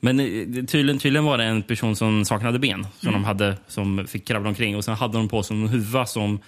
men 0.00 0.20
eh, 0.20 0.26
tydligen, 0.64 0.98
tydligen 0.98 1.24
var 1.24 1.38
det 1.38 1.44
en 1.44 1.62
person 1.62 1.96
som 1.96 2.24
saknade 2.24 2.58
ben 2.58 2.86
som 3.00 3.08
Mm. 3.08 3.20
de 3.22 3.26
hade 3.26 3.56
som 3.68 4.06
fick 4.06 4.28
kravla 4.28 4.48
omkring. 4.48 4.76
Och 4.76 4.84
sen 4.84 4.94
hade 4.94 5.18
de 5.18 5.28
på 5.28 5.42
sig 5.42 5.56
en 5.56 5.68
huva 5.68 6.06
som, 6.06 6.38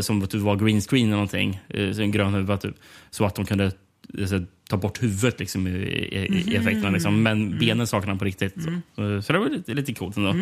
som 0.00 0.26
typ 0.26 0.40
var 0.40 0.56
green 0.56 0.80
screen 0.80 1.04
eller 1.06 1.16
någonting. 1.16 1.60
Eh, 1.68 1.92
så 1.92 2.02
En 2.02 2.10
grön 2.10 2.34
huva 2.34 2.56
typ. 2.56 2.74
Så 3.10 3.24
att 3.24 3.34
de 3.34 3.44
kunde 3.46 3.72
eh, 4.18 4.26
så, 4.26 4.44
ta 4.70 4.76
bort 4.76 5.02
huvudet 5.02 5.40
liksom, 5.40 5.66
i, 5.66 5.70
i, 5.70 6.44
i 6.52 6.56
effekterna. 6.56 6.90
Liksom. 6.90 7.22
Men 7.22 7.58
benen 7.58 7.86
saknade 7.86 8.12
de 8.12 8.18
på 8.18 8.24
riktigt. 8.24 8.54
Så, 8.96 9.22
så 9.22 9.32
det 9.32 9.38
var 9.38 9.50
lite, 9.50 9.74
lite 9.74 9.94
coolt 9.94 10.16
ändå. 10.16 10.34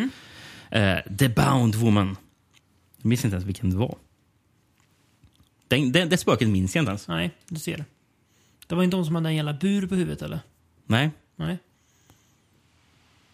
Eh, 0.71 0.97
The 1.19 1.29
Bound 1.29 1.75
Woman. 1.75 2.15
Jag 3.01 3.05
minns 3.09 3.25
inte 3.25 3.35
ens 3.35 3.45
vilken 3.47 3.69
det 3.69 3.77
var. 3.77 3.95
Den, 5.67 5.91
det, 5.91 6.05
det 6.05 6.17
spöket 6.17 6.47
minns 6.47 6.75
jag 6.75 6.81
inte 6.81 6.89
ens. 6.89 7.07
Nej, 7.07 7.31
du 7.47 7.59
ser. 7.59 7.85
Det 8.67 8.75
var 8.75 8.83
inte 8.83 8.97
de 8.97 9.05
som 9.05 9.15
hade 9.15 9.29
en 9.29 9.35
jävla 9.35 9.53
bur 9.53 9.87
på 9.87 9.95
huvudet 9.95 10.21
eller? 10.21 10.39
Nej. 10.85 11.11
Nej. 11.35 11.57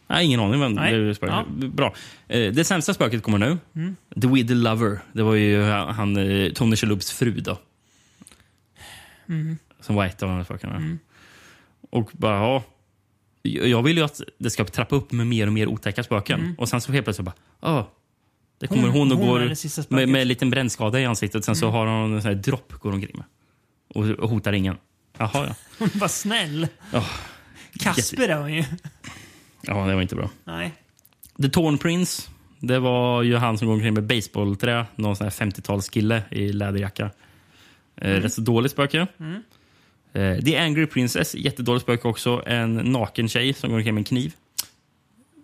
Nej, 0.08 0.26
ingen 0.26 0.40
aning 0.40 0.60
vem 0.60 0.74
Nej. 0.74 0.94
det 0.94 1.16
spöket. 1.16 1.36
Ja. 1.62 1.68
Bra. 1.68 1.96
Eh, 2.28 2.54
det 2.54 2.64
sämsta 2.64 2.94
spöket 2.94 3.24
kommer 3.24 3.38
nu. 3.38 3.58
Mm. 3.76 3.96
The 4.22 4.28
Widow 4.28 4.58
Lover. 4.58 5.00
Det 5.14 5.24
var 5.24 5.34
ju 5.34 5.64
han, 5.72 6.18
eh, 6.18 6.52
Tony 6.52 6.76
Shalhoubs 6.76 7.12
fru 7.12 7.32
då. 7.32 7.58
Mm. 9.30 9.58
Som 9.80 9.96
var 9.96 10.06
ett 10.06 10.24
av 10.24 10.30
de 10.30 10.38
här 10.38 10.44
spökena. 10.44 10.98
Och 11.90 12.10
bara, 12.14 12.36
ja. 12.36 12.64
Jag 13.42 13.84
vill 13.84 13.98
ju 13.98 14.04
att 14.04 14.22
det 14.38 14.50
ska 14.50 14.66
trappa 14.66 14.96
upp 14.96 15.12
med 15.12 15.28
mer 15.28 15.48
och 15.48 15.54
mer 15.54 15.68
otäcka 15.68 16.04
spöken. 16.04 16.56
Och 16.58 16.70
sen 16.70 16.82
så 16.82 16.92
helt 16.92 17.06
plötsligt 17.06 17.26
bara, 17.26 17.36
ja. 17.62 17.92
Det 18.64 18.68
kommer 18.68 18.84
Mm. 18.84 18.92
Hon- 18.94 19.12
hon, 19.12 19.12
och 19.12 19.18
hon 19.18 19.28
går 19.28 19.94
med, 19.96 20.10
med 20.10 20.22
en 20.22 20.28
liten 20.28 20.50
brännskada 20.50 21.00
i 21.00 21.06
ansiktet. 21.06 21.46
Sen 21.46 21.56
så 21.56 21.66
Mm. 21.66 21.76
har 21.76 21.88
hon 21.88 22.14
en 22.14 22.22
sån 22.22 22.30
här 22.30 22.36
dropp 22.36 22.74
går 22.74 22.92
omkring 22.92 23.18
med. 23.18 23.26
Och, 23.88 24.10
och 24.20 24.30
hotar 24.30 24.54
ingen. 24.54 24.76
Jaha, 25.18 25.30
ja. 25.34 25.56
Hon 25.80 25.90
var 25.94 26.08
snäll. 26.08 26.68
Oh, 26.94 27.10
Kasper 27.80 28.30
är 28.30 28.38
hon 28.38 28.54
ju. 28.54 28.64
ja, 29.62 29.86
det 29.88 29.96
var 29.96 30.02
inte 30.02 30.16
bra. 30.16 30.30
Nej. 30.44 30.74
The 31.42 31.50
Torn 31.50 31.78
Prince. 31.78 32.30
Det 32.60 32.80
var 32.80 33.22
ju 33.24 33.36
han 33.36 33.58
som 33.58 33.68
går 33.68 33.76
omkring 33.76 33.94
med 33.94 34.04
baseballträ. 34.04 34.86
Någon 34.96 35.16
sån 35.16 35.24
här 35.26 35.32
50-talskille 35.32 36.22
i 36.32 36.54
läderjacka. 36.54 37.04
Eh, 37.96 38.10
Mm. 38.10 38.22
rätt 38.22 38.34
så 38.34 38.42
dåligt 38.42 38.72
spöke. 38.72 39.08
Mm. 39.20 39.42
Eh, 40.14 40.44
The 40.44 40.58
Angry 40.58 40.86
Princess. 40.88 41.36
Jättedåligt 41.36 41.84
spöke 41.84 42.08
också. 42.08 42.44
En 42.46 42.74
naken 42.76 43.30
tjej 43.30 43.54
som 43.54 43.70
går 43.70 43.78
omkring 43.78 43.94
med 43.94 44.02
en 44.02 44.06
kniv. 44.06 44.34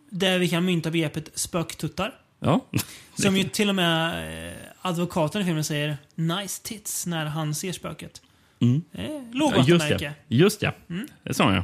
Där 0.10 0.40
vi 0.40 0.50
kan 0.50 0.66
mynta 0.66 0.92
begreppet 0.92 1.30
spöktuttar. 1.34 2.14
Ja. 2.40 2.66
Som 3.16 3.38
ju 3.38 3.44
till 3.44 3.70
och 3.70 3.76
med 3.76 4.48
eh, 4.48 4.54
advokaten 4.82 5.42
i 5.42 5.46
filmen 5.46 5.64
säger 5.64 5.98
nice 6.16 6.64
tits 6.64 7.06
när 7.06 7.26
han 7.26 7.56
ser 7.56 7.72
spöket. 7.72 8.22
Mm. 8.60 8.82
Eh, 8.92 9.06
Lågvattenmärke. 9.32 9.94
just 9.94 10.02
ja. 10.02 10.12
Just 10.28 10.62
ja. 10.62 10.74
Mm. 10.90 11.08
Det 11.24 11.34
sa 11.34 11.54
jag. 11.54 11.64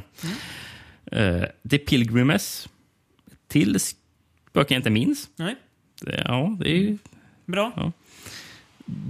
Eh, 1.12 1.44
The 1.70 1.78
Pilgrimess. 1.78 2.68
Till 3.48 3.80
spöken 3.80 4.74
jag 4.74 4.78
inte 4.78 4.90
minns. 4.90 5.28
Nej. 5.36 5.56
Ja, 6.00 6.56
det 6.60 6.70
är 6.70 6.76
ju... 6.76 6.98
Bra. 7.44 7.72
Ja. 7.76 7.92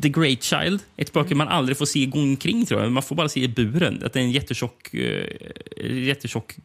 The 0.03 0.09
Great 0.09 0.43
Child. 0.43 0.83
Ett 0.97 1.09
spöke 1.09 1.35
man 1.35 1.49
aldrig 1.49 1.79
får 1.79 1.87
se 1.87 2.07
gå 2.07 2.19
omkring, 2.19 2.67
tror 2.67 2.83
jag. 2.83 2.93
Man 2.93 3.03
får 3.03 3.17
bara 3.17 3.29
se 3.29 3.41
i 3.41 3.49
buren. 3.49 4.03
Att 4.05 4.13
det 4.13 4.21
är 4.21 4.25
en 4.25 4.31
jättetjock, 4.31 4.95
eh, 4.95 6.05
jättetjock 6.05 6.57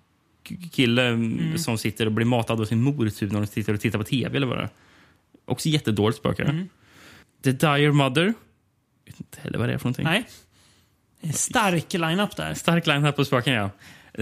kille 0.72 1.08
mm. 1.08 1.58
som 1.58 1.78
sitter 1.78 2.06
och 2.06 2.12
blir 2.12 2.26
matad 2.26 2.62
av 2.62 2.66
sin 2.66 2.82
mor 2.82 3.10
typ, 3.10 3.32
när 3.32 3.40
de 3.40 3.48
sitter 3.48 3.74
och 3.74 3.82
tittar 3.82 4.00
på 4.00 4.06
tv. 4.06 4.38
Eller 4.38 4.48
vad 4.48 4.58
det 4.58 4.64
är. 4.64 4.70
Också 5.46 5.70
jättedåligt 5.70 6.18
spöke. 6.20 6.44
Mm. 6.44 6.70
The 7.44 7.52
Dire 7.52 7.92
Mother. 7.92 8.34
vet 9.06 9.20
inte 9.20 9.42
heller 9.42 9.58
vad 9.60 9.70
det 9.70 9.74
är 9.74 9.78
för 9.78 9.86
någonting. 9.86 10.06
Nej. 10.06 10.26
En 11.22 11.34
stark 11.34 11.94
line-up 11.94 12.36
där. 12.36 12.54
Stark 12.54 12.88
line 12.88 13.04
här 13.04 13.12
på 13.12 13.26
spöken, 13.26 13.54
ja. 13.54 13.70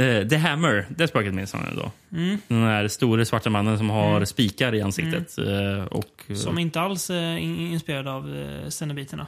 Eh, 0.01 0.27
The 0.27 0.35
Hammer, 0.37 0.85
det 0.89 1.07
spöket 1.07 1.33
minns 1.33 1.53
han 1.53 1.75
då. 1.75 1.91
Mm. 2.17 2.37
Den 2.47 2.61
där 2.61 2.87
stora 2.87 3.25
svarta 3.25 3.49
mannen 3.49 3.77
som 3.77 3.89
har 3.89 4.11
Mm. 4.15 4.25
spikar 4.25 4.75
i 4.75 4.81
ansiktet. 4.81 5.37
eh, 5.37 5.83
Och, 5.83 6.23
eh, 6.27 6.35
Som 6.35 6.59
inte 6.59 6.81
alls 6.81 7.09
är 7.09 7.37
in- 7.37 7.57
inspirerad 7.71 8.07
av 8.07 8.35
eh, 8.37 8.69
Cenobiterna. 8.69 9.27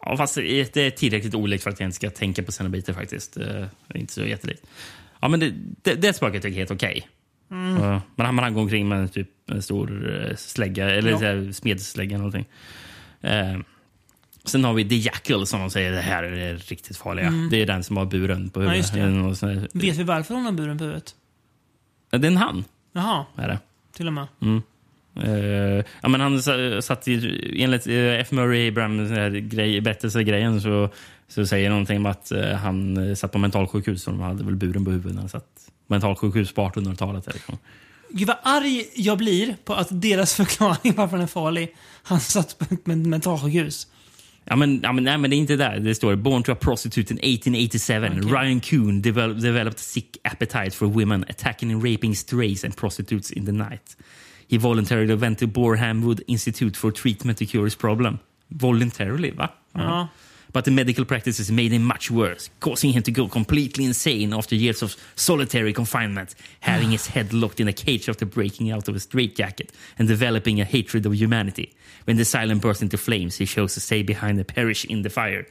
Ja, 0.00 0.16
fast 0.16 0.34
det 0.34 0.76
är 0.76 0.90
tillräckligt 0.90 1.34
olikt 1.34 1.62
för 1.64 1.70
att 1.70 1.80
jag 1.80 1.86
inte 1.86 1.96
ska 1.96 2.10
tänka 2.10 2.42
på 2.42 2.52
Cenobiter 2.52 2.92
faktiskt. 2.92 3.34
Det 3.34 3.70
är 3.88 3.96
inte 3.96 4.12
så 4.12 4.22
jättelikt. 4.24 4.66
Ja, 5.20 5.28
men 5.28 5.40
det, 5.40 5.52
det, 5.82 5.94
det 5.94 6.12
spöket 6.12 6.42
tycker 6.42 6.48
jag 6.60 6.64
är 6.64 6.68
helt 6.68 6.82
okej. 6.82 7.08
Mm. 7.50 7.82
Ja, 7.82 8.00
Men 8.16 8.26
han, 8.26 8.38
han 8.38 8.54
går 8.54 8.60
omkring 8.62 8.88
med 8.88 9.12
typ 9.12 9.28
en 9.50 9.62
stor 9.62 10.20
eh, 10.30 10.36
slägga, 10.36 10.90
eller 10.90 11.10
Ja. 11.10 11.18
så 11.18 11.24
här 11.24 11.52
smedslägga 11.52 12.16
någonting. 12.16 12.44
Eh, 13.20 13.58
sen 14.44 14.64
har 14.64 14.74
vi 14.74 14.88
The 14.88 14.96
Jackal 14.96 15.46
som 15.46 15.60
de 15.60 15.70
säger, 15.70 15.92
det 15.92 16.00
här 16.00 16.22
är 16.22 16.56
riktigt 16.56 16.96
farliga. 16.96 17.26
Mm. 17.26 17.48
Det 17.50 17.56
är 17.62 17.66
den 17.66 17.84
som 17.84 17.96
har 17.96 18.04
buren 18.04 18.50
på 18.50 18.62
Ja, 18.62 18.68
huvudet. 18.70 18.90
här- 19.42 19.68
Vet 19.78 19.96
vi 19.96 20.02
varför 20.02 20.34
hon 20.34 20.44
har 20.44 20.52
buren 20.52 20.78
på 20.78 20.84
huvudet? 20.84 21.14
Ja, 22.10 22.18
det 22.18 22.26
är 22.26 22.30
en 22.30 22.36
han. 22.36 22.64
Jaha, 22.92 23.26
Är 23.36 23.48
det. 23.48 23.58
till 23.92 24.06
och 24.06 24.12
med. 24.12 24.26
Mm. 24.42 24.62
Eh, 25.22 25.84
ja, 26.00 26.08
men 26.08 26.20
han 26.20 26.42
sa- 26.42 26.82
satt 26.82 27.08
i, 27.08 27.62
enligt 27.62 27.86
uh, 27.86 28.20
F. 28.20 28.30
Murray 28.30 28.70
här 28.70 29.30
grej, 29.30 29.80
berättelsegrejen 29.80 30.60
så, 30.60 30.88
så 31.28 31.46
säger 31.46 31.70
någonting 31.70 31.96
om 31.96 32.06
att 32.06 32.30
eh, 32.32 32.52
han 32.52 33.08
eh, 33.08 33.14
satt 33.14 33.32
på 33.32 33.38
mentalsjukhus 33.38 34.04
de 34.04 34.20
hade 34.20 34.44
väl 34.44 34.56
buren 34.56 34.84
på 34.84 34.90
huvudet 34.90 35.14
när 35.14 35.20
han 35.20 35.28
satt 35.28 35.46
mentalsjukhus 35.86 36.52
på 36.54 36.68
1800-talet. 36.68 37.26
Liksom. 37.34 37.58
Gud 38.10 38.28
vad 38.28 38.36
arg 38.42 38.84
jag 38.94 39.18
blir 39.18 39.56
på 39.64 39.74
att 39.74 39.88
deras 39.90 40.34
förklaring 40.36 40.94
varför 40.96 41.16
den 41.16 41.24
är 41.24 41.26
farlig. 41.26 41.74
Han 42.02 42.20
satt 42.20 42.58
på 42.58 42.74
ett 42.74 42.86
mentalsjukhus. 42.86 43.86
Ja, 44.44 44.56
men, 44.56 44.80
ja, 44.82 44.92
men, 44.92 45.04
nej, 45.04 45.18
men 45.18 45.30
det 45.30 45.36
är 45.36 45.38
inte 45.38 45.56
där. 45.56 45.78
Det 45.78 45.94
står 45.94 46.16
“Born 46.16 46.42
to 46.42 46.52
a 46.52 46.56
prostitute 46.60 47.12
in 47.12 47.18
1887, 47.18 48.06
Okej. 48.06 48.32
Ryan 48.32 48.60
Kuhn 48.60 49.02
developed, 49.02 49.42
developed 49.42 49.78
sick 49.78 50.16
appetite 50.24 50.70
for 50.70 50.86
women, 50.86 51.24
attacking 51.28 51.72
and 51.72 51.84
raping 51.84 52.16
strays 52.16 52.64
and 52.64 52.76
prostitutes 52.76 53.32
in 53.32 53.46
the 53.46 53.52
night. 53.52 53.96
He 54.54 54.58
voluntarily 54.58 55.16
went 55.16 55.40
to 55.40 55.48
Boreham 55.48 56.16
Institute 56.28 56.76
for 56.76 56.92
treatment 56.92 57.38
to 57.38 57.44
cure 57.44 57.64
his 57.64 57.74
problem.” 57.74 58.20
Voluntarily, 58.52 59.30
va? 59.30 59.52
Ja. 59.74 60.06
But 60.52 60.64
the 60.64 60.70
medical 60.70 61.04
practices 61.04 61.50
made 61.50 61.72
him 61.72 61.82
much 61.82 62.08
worse, 62.08 62.50
causing 62.60 62.92
him 62.92 63.02
to 63.02 63.10
go 63.10 63.26
completely 63.26 63.84
insane 63.84 64.32
after 64.32 64.54
years 64.54 64.80
of 64.80 64.94
solitary 65.16 65.72
confinement, 65.72 66.36
having 66.60 66.92
his 66.92 67.08
head 67.08 67.32
locked 67.32 67.58
in 67.58 67.66
a 67.66 67.72
cage 67.72 68.08
after 68.08 68.24
breaking 68.24 68.70
out 68.70 68.86
of 68.86 68.94
a 68.94 69.00
straitjacket 69.00 69.72
and 69.98 70.06
developing 70.06 70.60
a 70.60 70.64
hatred 70.64 71.04
of 71.04 71.16
humanity. 71.16 71.74
When 72.04 72.14
the 72.14 72.22
asylum 72.22 72.60
burst 72.60 72.80
into 72.80 72.96
flames, 72.96 73.38
he 73.38 73.46
chose 73.46 73.74
to 73.74 73.80
stay 73.80 74.04
behind 74.04 74.38
and 74.38 74.46
perish 74.46 74.84
in 74.84 75.02
the 75.02 75.10
fire. 75.10 75.48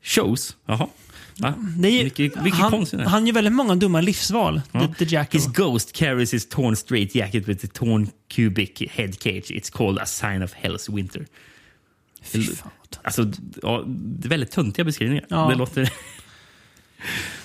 Shows? 0.00 0.56
Jaha. 0.68 0.90
Va? 1.38 1.54
Det 1.78 1.88
är, 1.88 1.92
ju- 1.92 2.04
mycket 2.04 2.42
mycket 2.42 2.60
han, 2.60 2.70
konstigt. 2.70 2.98
där. 2.98 3.06
han 3.06 3.26
gör 3.26 3.34
väldigt 3.34 3.52
många 3.52 3.74
dumma 3.74 4.00
livsval. 4.00 4.60
Ja. 4.72 4.80
The, 4.98 5.04
the 5.06 5.14
Jackal. 5.14 5.40
His 5.40 5.52
ghost 5.52 5.92
carries 5.92 6.34
his 6.34 6.48
torn 6.48 6.76
straitjacket 6.76 7.48
with 7.48 7.64
a 7.64 7.68
torn 7.72 8.08
cubic 8.28 8.82
head 8.90 9.12
cage. 9.12 9.50
It's 9.50 9.72
called 9.72 9.98
a 9.98 10.06
sign 10.06 10.42
of 10.42 10.54
hell's 10.54 10.94
winter. 10.94 11.26
Fy 12.22 12.42
fan. 12.42 12.70
Alltså, 13.02 13.30
ja, 13.62 13.84
det 13.86 14.26
är 14.26 14.30
väldigt 14.30 14.50
töntiga 14.50 14.84
beskrivningar. 14.84 15.24
Ja. 15.28 15.48
Det 15.48 15.54
låter... 15.54 15.92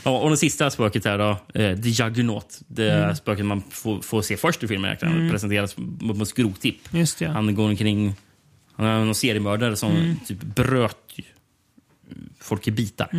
Ja, 0.03 0.19
och 0.19 0.29
det 0.29 0.37
sista 0.37 0.69
spöket 0.71 1.05
är 1.05 1.17
då 1.17 1.29
eh, 1.29 1.77
The 1.81 1.89
Juggernaut. 1.89 2.61
Det 2.67 3.15
spöket 3.17 3.45
man 3.45 3.63
får, 3.69 4.01
får 4.01 4.21
se 4.21 4.37
först 4.37 4.63
i 4.63 4.67
filmen. 4.67 4.85
Egentligen. 4.87 5.15
Mm. 5.15 5.29
Presenteras 5.31 5.75
på 6.17 6.25
skrottipp. 6.25 6.77
Just 6.93 7.19
det. 7.19 7.27
Han 7.27 7.55
går 7.55 7.65
omkring... 7.69 8.15
Han 8.75 8.85
är 8.85 9.05
någon 9.05 9.15
seriemördare 9.15 9.75
som 9.75 9.91
Mm. 9.91 10.15
typ 10.27 10.41
bröt 10.43 10.97
folk 12.39 12.67
i 12.67 12.71
bitar. 12.71 13.09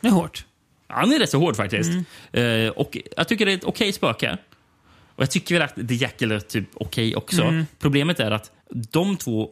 Det 0.00 0.06
är 0.08 0.12
hårt. 0.12 0.44
Han 0.88 1.12
är 1.12 1.18
rätt 1.18 1.30
så 1.30 1.38
hård 1.38 1.56
faktiskt. 1.56 1.90
Mm. 2.32 2.66
Eh, 2.66 2.70
och 2.70 2.98
jag 3.16 3.28
tycker 3.28 3.46
det 3.46 3.52
är 3.52 3.56
ett 3.56 3.64
okej 3.64 3.92
spöke. 3.92 4.38
Och 5.14 5.22
jag 5.22 5.30
tycker 5.30 5.54
väl 5.54 5.62
att 5.62 5.88
The 5.88 5.94
Jackal 5.94 6.32
är 6.32 6.40
typ 6.40 6.68
okej 6.74 7.16
också. 7.16 7.42
Mm. 7.42 7.66
Problemet 7.78 8.20
är 8.20 8.30
att 8.30 8.50
de 8.70 9.16
två 9.16 9.50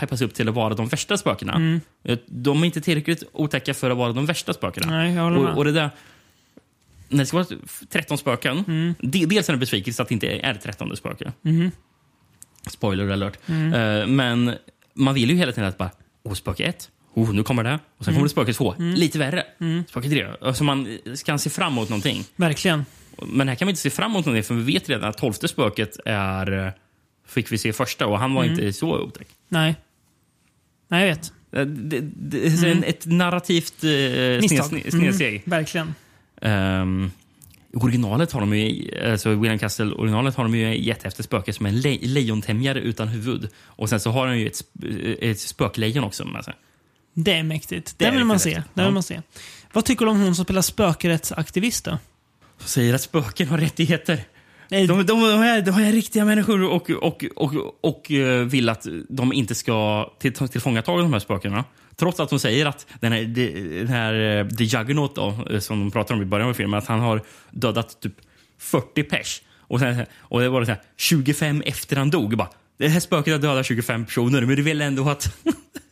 hypas 0.00 0.20
upp 0.20 0.34
till 0.34 0.48
att 0.48 0.54
vara 0.54 0.74
de 0.74 0.88
värsta 0.88 1.16
spökena. 1.16 1.54
Mm. 1.54 1.80
Eh, 2.04 2.18
De 2.26 2.62
är 2.62 2.66
inte 2.66 2.80
tillräckligt 2.80 3.22
otäcka 3.32 3.74
för 3.74 3.90
att 3.90 3.96
vara 3.96 4.12
de 4.12 4.26
värsta 4.26 4.52
spökena. 4.52 4.86
Nej, 4.86 5.20
och, 5.20 5.56
och 5.56 5.64
det 5.64 5.72
där, 5.72 5.90
när 7.08 7.18
det 7.18 7.26
ska 7.26 7.36
vara 7.36 7.46
13 7.90 8.18
spöken, 8.18 8.64
Mm. 8.68 8.94
de- 9.00 9.26
dels 9.26 9.48
är 9.48 9.52
det 9.52 9.58
besvikelse 9.58 10.02
att 10.02 10.08
det 10.08 10.14
inte 10.14 10.26
är 10.28 10.54
13 10.54 10.96
spöke. 10.96 11.32
Mhm. 11.42 11.70
Spoiler 12.70 13.08
alert. 13.10 13.38
Mm. 13.46 13.72
Eh, 14.00 14.06
men 14.06 14.54
man 14.94 15.14
vill 15.14 15.30
ju 15.30 15.36
hela 15.36 15.52
tiden 15.52 15.68
att 15.68 15.78
bara, 15.78 15.90
oh, 16.22 16.34
spöke 16.34 16.64
1, 16.64 16.90
oh, 17.16 17.34
nu 17.34 17.42
kommer 17.42 17.64
det. 17.64 17.78
Och 17.98 18.04
sen 18.04 18.14
kommer 18.14 18.24
det 18.26 18.30
spöke 18.30 18.52
2, 18.52 18.74
lite 18.78 19.18
värre. 19.18 19.44
Spöke 19.88 20.08
3. 20.08 20.26
Alltså 20.40 20.64
man 20.64 20.98
kan 21.24 21.38
se 21.38 21.50
fram 21.50 21.72
emot 21.72 21.88
någonting. 21.88 22.24
Verkligen. 22.36 22.84
Men 23.26 23.48
här 23.48 23.54
kan 23.54 23.66
vi 23.66 23.70
inte 23.70 23.82
se 23.82 23.90
fram 23.90 24.10
emot 24.10 24.26
någonting 24.26 24.42
för 24.44 24.54
vi 24.54 24.72
vet 24.72 24.88
redan 24.88 25.08
att 25.10 25.18
tolfte 25.18 25.48
spöket 25.48 25.96
är, 26.04 26.66
eh, 26.66 26.72
fick 27.26 27.52
vi 27.52 27.58
se 27.58 27.72
första 27.72 28.06
och 28.06 28.18
han 28.18 28.34
var 28.34 28.44
inte 28.44 28.72
så 28.72 29.00
otäck. 29.02 29.28
Nej. 29.48 29.76
Nej, 30.88 31.06
jag 31.08 31.16
vet. 31.16 31.32
Eh, 31.52 31.64
Det, 31.66 32.00
det 32.00 32.46
är 32.46 32.66
en, 32.66 32.84
ett 32.84 33.06
narrativt 33.06 33.84
eh, 33.84 34.46
snedsteg. 34.90 35.34
Mm, 35.34 35.42
verkligen. 35.44 35.94
I 37.72 37.76
originalet 37.76 38.32
har 38.32 38.40
de 38.40 38.56
ju, 38.58 38.90
alltså 39.10 39.34
William 39.34 39.58
Castle 39.58 39.92
originalet 39.94 40.34
har 40.34 40.44
de 40.44 40.54
ju 40.54 40.74
ett 40.74 40.80
jättehäftigt 40.80 41.24
spöke 41.24 41.52
som 41.52 41.66
är 41.66 41.70
en 41.70 41.80
le 41.80 41.98
lejontämjare 42.02 42.80
utan 42.80 43.08
huvud. 43.08 43.48
Och 43.58 43.88
sen 43.88 44.00
så 44.00 44.10
har 44.10 44.26
han 44.26 44.38
ju 44.38 44.46
ett, 44.46 44.62
ett 45.20 45.40
spöklejon 45.40 46.04
också 46.04 46.24
med 46.24 46.44
sig. 46.44 46.54
Det 47.18 47.32
är 47.32 47.42
mäktigt. 47.42 47.94
Det 47.98 48.04
Det 48.04 48.10
vill 48.10 48.24
man 48.24 48.40
se. 48.40 48.54
häftigt. 48.54 48.70
Det 48.74 48.82
vill 48.84 48.92
man 48.92 49.02
se. 49.02 49.20
Vad 49.72 49.84
tycker 49.84 50.04
du 50.04 50.10
om 50.10 50.20
hon 50.20 50.34
som 50.34 50.44
spelar 50.44 50.62
spökrättsaktivist 50.62 51.84
då? 51.84 51.98
Som 52.58 52.68
säger 52.68 52.94
att 52.94 53.00
spöken 53.02 53.48
har 53.48 53.58
rättigheter. 53.58 54.24
Nej, 54.68 54.86
De, 54.86 55.06
de, 55.06 55.20
de, 55.20 55.40
är, 55.42 55.62
de 55.62 55.70
är 55.74 55.92
riktiga 55.92 56.24
människor 56.24 56.62
och, 56.62 56.90
och, 56.90 57.24
och, 57.36 57.54
och, 57.80 58.10
eh, 58.10 58.44
vill 58.44 58.68
att 58.68 58.86
de 59.08 59.32
inte 59.32 59.54
ska 59.54 60.10
till, 60.18 60.32
tillfångata 60.32 60.92
de 60.92 61.12
här 61.12 61.20
spökena. 61.20 61.64
Trots 61.96 62.20
att 62.20 62.30
de 62.30 62.38
säger 62.38 62.66
att 62.66 62.86
den 63.00 63.12
här, 63.12 63.22
de- 63.24 63.78
den 63.78 63.88
här 63.88 64.14
eh, 64.38 64.48
The 64.48 64.64
Juggernaut 64.64 65.14
då, 65.14 65.46
eh, 65.50 65.58
som 65.60 65.80
de 65.80 65.90
pratar 65.90 66.14
om 66.14 66.22
i 66.22 66.24
början 66.24 66.48
av 66.48 66.54
filmen, 66.54 66.78
att 66.78 66.86
han 66.86 67.00
har 67.00 67.22
dödat 67.50 68.00
typ 68.00 68.14
40 68.58 69.02
pers. 69.02 69.42
Och, 69.58 69.80
sen, 69.80 70.06
och 70.18 70.40
det 70.40 70.48
var 70.48 70.60
det 70.60 70.66
så 70.66 70.72
här, 70.72 70.82
25 70.96 71.62
efter 71.66 71.96
han 71.96 72.10
dog. 72.10 72.36
Bara, 72.36 72.48
det 72.78 72.88
här 72.88 73.00
spöket 73.00 73.32
har 73.34 73.38
dödat 73.40 73.66
25 73.66 74.04
personer, 74.06 74.40
men 74.40 74.56
du 74.56 74.62
vill 74.62 74.80
ändå 74.80 75.08
att... 75.08 75.36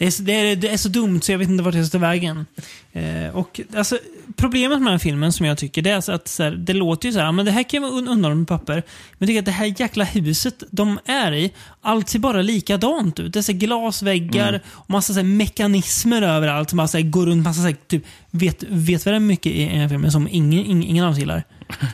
Det 0.00 0.06
är, 0.06 0.10
så- 0.10 0.22
det, 0.22 0.32
är, 0.32 0.56
det 0.56 0.68
är 0.68 0.76
så 0.76 0.88
dumt 0.88 1.20
så 1.22 1.32
jag 1.32 1.38
vet 1.38 1.48
inte 1.48 1.64
vart 1.64 1.74
jag 1.74 1.86
ska 1.86 1.98
ta 1.98 2.02
vägen. 2.06 2.46
Eh, 2.92 3.28
och, 3.32 3.60
alltså, 3.76 3.98
problemet 4.36 4.78
med 4.78 4.86
den 4.86 4.92
här 4.92 4.98
filmen 4.98 5.32
som 5.32 5.46
jag 5.46 5.58
tycker, 5.58 5.82
det 5.82 5.90
är 5.90 5.96
alltså 5.96 6.12
att 6.12 6.28
så 6.28 6.42
här, 6.42 6.50
det 6.50 6.72
låter 6.72 7.08
ju 7.08 7.12
så 7.12 7.18
här, 7.18 7.26
"Ja, 7.26 7.32
men 7.32 7.44
det 7.44 7.50
här 7.50 7.62
kan 7.62 7.82
vara 7.82 7.92
un- 7.92 8.08
undan 8.10 8.38
med 8.38 8.48
papper. 8.48 8.74
Men 8.74 8.82
jag 9.18 9.26
tycker 9.28 9.38
att 9.38 9.44
det 9.44 9.50
här 9.50 9.74
jäkla 9.80 10.04
huset 10.04 10.62
de 10.70 10.98
är 11.04 11.32
i, 11.32 11.52
allt 11.80 12.08
ser 12.08 12.18
bara 12.18 12.42
likadant 12.42 13.20
ut. 13.20 13.32
Det 13.32 13.38
är 13.40 13.42
så 13.42 13.52
glasväggar 13.52 14.60
och 14.68 14.90
massa 14.90 15.12
så 15.12 15.18
här 15.18 15.26
mekanismer 15.26 16.22
överallt 16.22 16.70
som 16.70 16.76
bara 16.76 16.88
så 16.88 16.98
här, 16.98 17.04
går 17.04 17.26
runt. 17.26 17.44
Massa 17.44 17.60
så 17.60 17.66
här, 17.66 17.76
typ, 17.88 18.04
vet, 18.30 18.62
vet 18.68 19.04
vad 19.06 19.12
det 19.12 19.16
är 19.16 19.20
mycket 19.20 19.52
i 19.52 19.64
den 19.66 19.80
här 19.80 19.88
filmen 19.88 20.12
som 20.12 20.28
ingen, 20.30 20.64
ingen, 20.64 20.82
ingen 20.82 21.04
av 21.04 21.10
oss 21.12 21.18
gillar? 21.18 21.42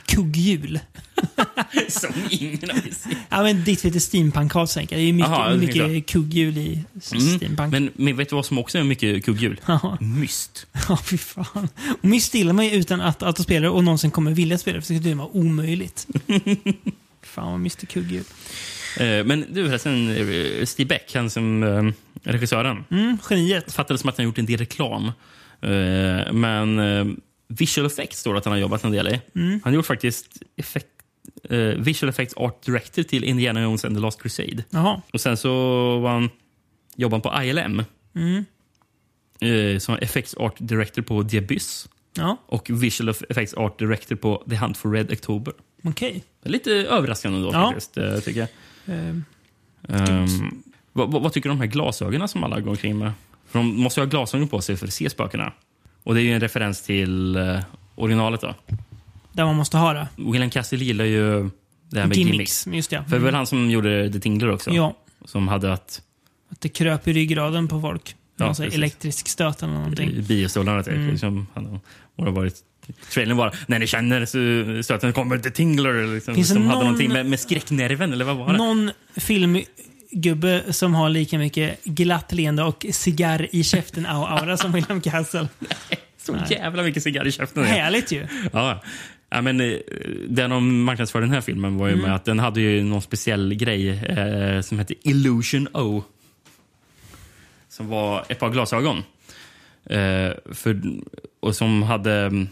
Kugghjul. 0.06 0.80
som 1.88 2.10
ingen 2.30 2.70
har 2.70 2.80
sett. 2.80 3.16
Ja, 3.28 3.42
men 3.42 3.64
ditt 3.64 3.84
lite 3.84 4.00
steampunk-hat, 4.00 4.74
tänker 4.74 4.96
jag. 4.96 5.04
Det 5.04 5.08
är 5.08 5.12
mycket, 5.12 5.30
Aha, 5.32 5.54
mycket 5.54 6.06
kugghjul 6.06 6.58
i 6.58 6.84
Mm. 7.12 7.36
steampunk. 7.36 7.72
Men, 7.72 7.90
men 7.94 8.16
vet 8.16 8.28
du 8.28 8.34
vad 8.36 8.46
som 8.46 8.58
också 8.58 8.78
är 8.78 8.84
mycket 8.84 9.24
kugghjul? 9.24 9.60
Ja. 9.66 9.98
Myst. 10.00 10.66
Ja, 10.88 10.96
fy 10.96 11.18
fan. 11.18 11.68
Och 12.02 12.04
Myst 12.04 12.34
gillar 12.34 12.52
man 12.52 12.64
ju 12.64 12.70
utan 12.70 13.00
att 13.00 13.22
autospelare 13.22 13.70
och 13.70 13.84
någonsin 13.84 14.10
kommer 14.10 14.30
vilja 14.30 14.58
spela 14.58 14.80
för 14.80 14.94
det 14.94 15.00
skulle 15.00 15.14
vara 15.14 15.28
omöjligt. 15.36 16.06
fan 17.22 17.46
vad 17.46 17.54
Mr 17.54 17.86
Kugghjul. 17.86 18.24
Eh, 19.00 19.24
Men 19.24 19.44
du 19.52 19.66
förresten, 19.68 20.08
eh, 20.16 20.64
Steve 20.64 20.88
Beck, 20.88 21.14
han 21.14 21.30
som 21.30 21.62
eh, 21.62 21.92
regissören. 22.32 22.84
Mm, 22.90 23.18
geniet. 23.30 23.72
fattade 23.72 23.98
som 23.98 24.08
att 24.08 24.16
han 24.16 24.24
gjort 24.26 24.38
en 24.38 24.46
del 24.46 24.58
reklam. 24.58 25.06
Eh, 25.62 26.32
men 26.32 26.78
visual 27.49 27.86
effects 27.86 28.18
står 28.20 28.32
det 28.32 28.38
att 28.38 28.44
han 28.44 28.53
har 28.53 28.59
jobbat 28.61 28.84
en 28.84 28.92
del 28.92 29.09
i. 29.09 29.20
Mm. 29.34 29.51
Han 29.51 29.61
har 29.64 29.72
gjort 29.72 29.86
faktiskt 29.86 30.42
effekt, 30.57 30.86
eh, 31.51 31.59
visual 31.59 32.09
effects 32.11 32.34
art 32.36 32.62
director 32.62 33.03
till 33.03 33.24
Indiana 33.24 33.62
Jones 33.62 33.84
and 33.84 33.97
the 33.97 34.01
Last 34.01 34.22
Crusade. 34.22 34.64
Jaha. 34.70 35.03
Och 35.12 35.20
sen 35.20 35.36
så 35.36 35.51
var 35.99 36.11
han, 36.11 36.30
jobbade 36.97 37.30
han 37.32 37.32
på 37.40 37.42
ILM. 37.44 37.84
Mm. 38.14 38.44
Eh, 39.40 39.78
som 39.78 39.94
effects 39.94 40.34
art 40.34 40.55
director 40.59 41.03
på 41.03 41.20
Abyss. 41.20 41.88
Ja, 42.18 42.36
Och 42.47 42.70
visual 42.70 43.09
effects 43.28 43.55
art 43.55 43.78
director 43.78 44.16
på 44.16 44.44
The 44.51 44.57
Hunt 44.57 44.76
for 44.78 44.90
Red 44.92 45.12
October. 45.12 45.55
okej. 45.84 46.24
Är 46.44 46.51
lite 46.51 46.70
överraskande 46.72 47.38
då 47.40 47.51
Ja. 47.53 47.66
faktiskt, 47.66 47.97
eh, 47.97 48.18
tycker 48.18 48.40
jag. 48.40 48.49
Ehm, 48.97 49.24
vad, 50.92 51.12
vad, 51.12 51.22
vad 51.22 51.32
tycker 51.32 51.49
du 51.49 51.53
om 51.53 51.59
de 51.59 51.64
här 51.64 51.72
glasögonen 51.72 52.28
som 52.28 52.44
alla 52.44 52.61
går 52.61 52.70
omkring 52.70 52.99
med? 52.99 53.12
För 53.49 53.59
de 53.59 53.66
måste 53.80 54.01
ju 54.01 54.05
ha 54.07 54.11
glasögon 54.11 54.49
på 54.49 54.61
sig 54.61 54.76
för 54.76 54.86
att 54.86 54.92
se 54.92 55.11
spökena. 55.11 55.53
Och 56.07 56.14
det 56.14 56.20
är 56.20 56.22
ju 56.22 56.32
en 56.32 56.40
referens 56.40 56.82
till 56.82 57.36
eh, 57.36 57.59
originalet 57.94 58.40
då. 58.40 58.54
där 59.32 59.44
man 59.44 59.57
måste 59.57 59.76
ha 59.76 59.92
det. 59.92 60.09
William 60.16 60.50
Castle 60.50 60.78
gillar 60.78 61.04
ju 61.04 61.50
det 61.90 62.00
här 62.00 62.07
med 62.07 62.16
gimmicks. 62.16 62.66
Just 62.66 62.90
det. 62.90 63.04
För 63.04 63.11
det 63.11 63.18
var 63.18 63.24
väl 63.26 63.34
han 63.34 63.46
som 63.46 63.70
gjorde 63.70 64.12
The 64.12 64.20
Tingler 64.20 64.50
också? 64.50 64.70
Ja, 64.70 64.96
Som 65.24 65.48
hade 65.48 65.72
att 65.72 66.02
att 66.50 66.61
det 66.61 66.68
kröp 66.68 67.09
i 67.09 67.12
ryggraden 67.12 67.68
på 67.68 67.80
folk. 67.80 68.14
Ja, 68.36 68.48
precis. 68.48 68.74
elektrisk 68.74 69.28
stöt 69.28 69.62
eller 69.62 69.72
någonting. 69.72 70.22
biostolarna 70.22 70.82
typ. 70.82 70.94
Mm. 70.94 71.11
Liksom, 71.11 71.46
han 71.54 71.80
har 72.18 72.30
varit 72.30 72.54
Trailern 73.12 73.36
var 73.36 73.54
när 73.66 73.78
ni 73.78 73.86
känner 73.86 74.82
stöten 74.82 75.12
kommer 75.12 75.38
The 75.38 75.50
Tingler. 75.50 76.14
Liksom, 76.14 76.34
Finns 76.34 76.48
det 76.48 76.54
som 76.54 76.62
hade 76.62 76.74
någon- 76.74 76.84
någonting 76.84 77.12
med, 77.12 77.26
med 77.26 77.40
skräcknerven, 77.40 78.12
eller 78.12 78.24
vad 78.24 78.36
var 78.36 78.52
det? 78.52 78.59
Någon 78.59 78.90
filmgubbe 80.26 80.72
som 80.72 80.94
har 80.94 81.08
lika 81.08 81.38
mycket 81.38 81.84
glatt 81.84 82.32
leende 82.32 82.62
och 82.62 82.86
cigarr 82.90 83.48
i 83.52 83.64
käften 83.64 84.06
au- 84.06 84.26
aura 84.40 84.56
som 84.56 84.72
William 84.72 85.00
Castle. 85.00 85.48
Så 86.18 86.36
jävla 86.50 86.82
mycket 86.82 87.02
cigarr 87.02 87.26
i 87.26 87.32
käften. 87.32 87.64
Härligt 87.64 88.12
ju. 88.12 88.26
Ja. 88.52 88.82
Ja, 89.30 89.42
men, 89.42 89.60
eh, 89.60 89.76
den 90.28 90.50
de 90.50 90.82
marknadsförde 90.84 91.26
den 91.26 91.32
här 91.34 91.40
filmen 91.40 91.76
var 91.78 91.86
ju 91.86 91.92
Mm. 91.92 92.04
med 92.06 92.14
att 92.14 92.24
den 92.24 92.38
hade 92.38 92.60
ju 92.60 92.82
någon 92.82 93.02
speciell 93.02 93.54
grej 93.54 93.88
eh, 93.88 94.60
som 94.60 94.78
hette 94.78 94.94
Illusion 95.08 95.68
O. 95.72 96.04
Som 97.68 97.88
var 97.88 98.24
ett 98.28 98.38
par 98.38 98.50
glasögon. 98.50 98.96
Eh, 99.90 100.30
för, 100.54 100.80
och 101.40 101.56
som 101.56 101.82
hade... 101.82 102.46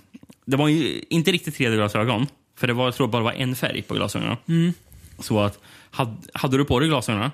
Det 0.47 0.57
var 0.57 0.69
ju 0.69 1.01
inte 1.11 1.33
riktigt 1.33 1.59
3D-glasögon. 1.59 2.27
För 2.57 2.67
det 2.67 2.73
var, 2.73 2.85
jag 2.85 2.95
tror 2.95 3.09
bara 3.09 3.23
var 3.23 3.33
en 3.33 3.57
färg 3.57 3.83
på 3.83 3.95
glasögonen. 3.95 4.37
Mm. 4.49 4.73
Så 5.19 5.41
att 5.41 5.59
hade, 5.91 6.17
hade 6.35 6.57
du 6.57 6.65
på 6.65 6.81
dig 6.81 6.89
glasögonen, 6.89 7.31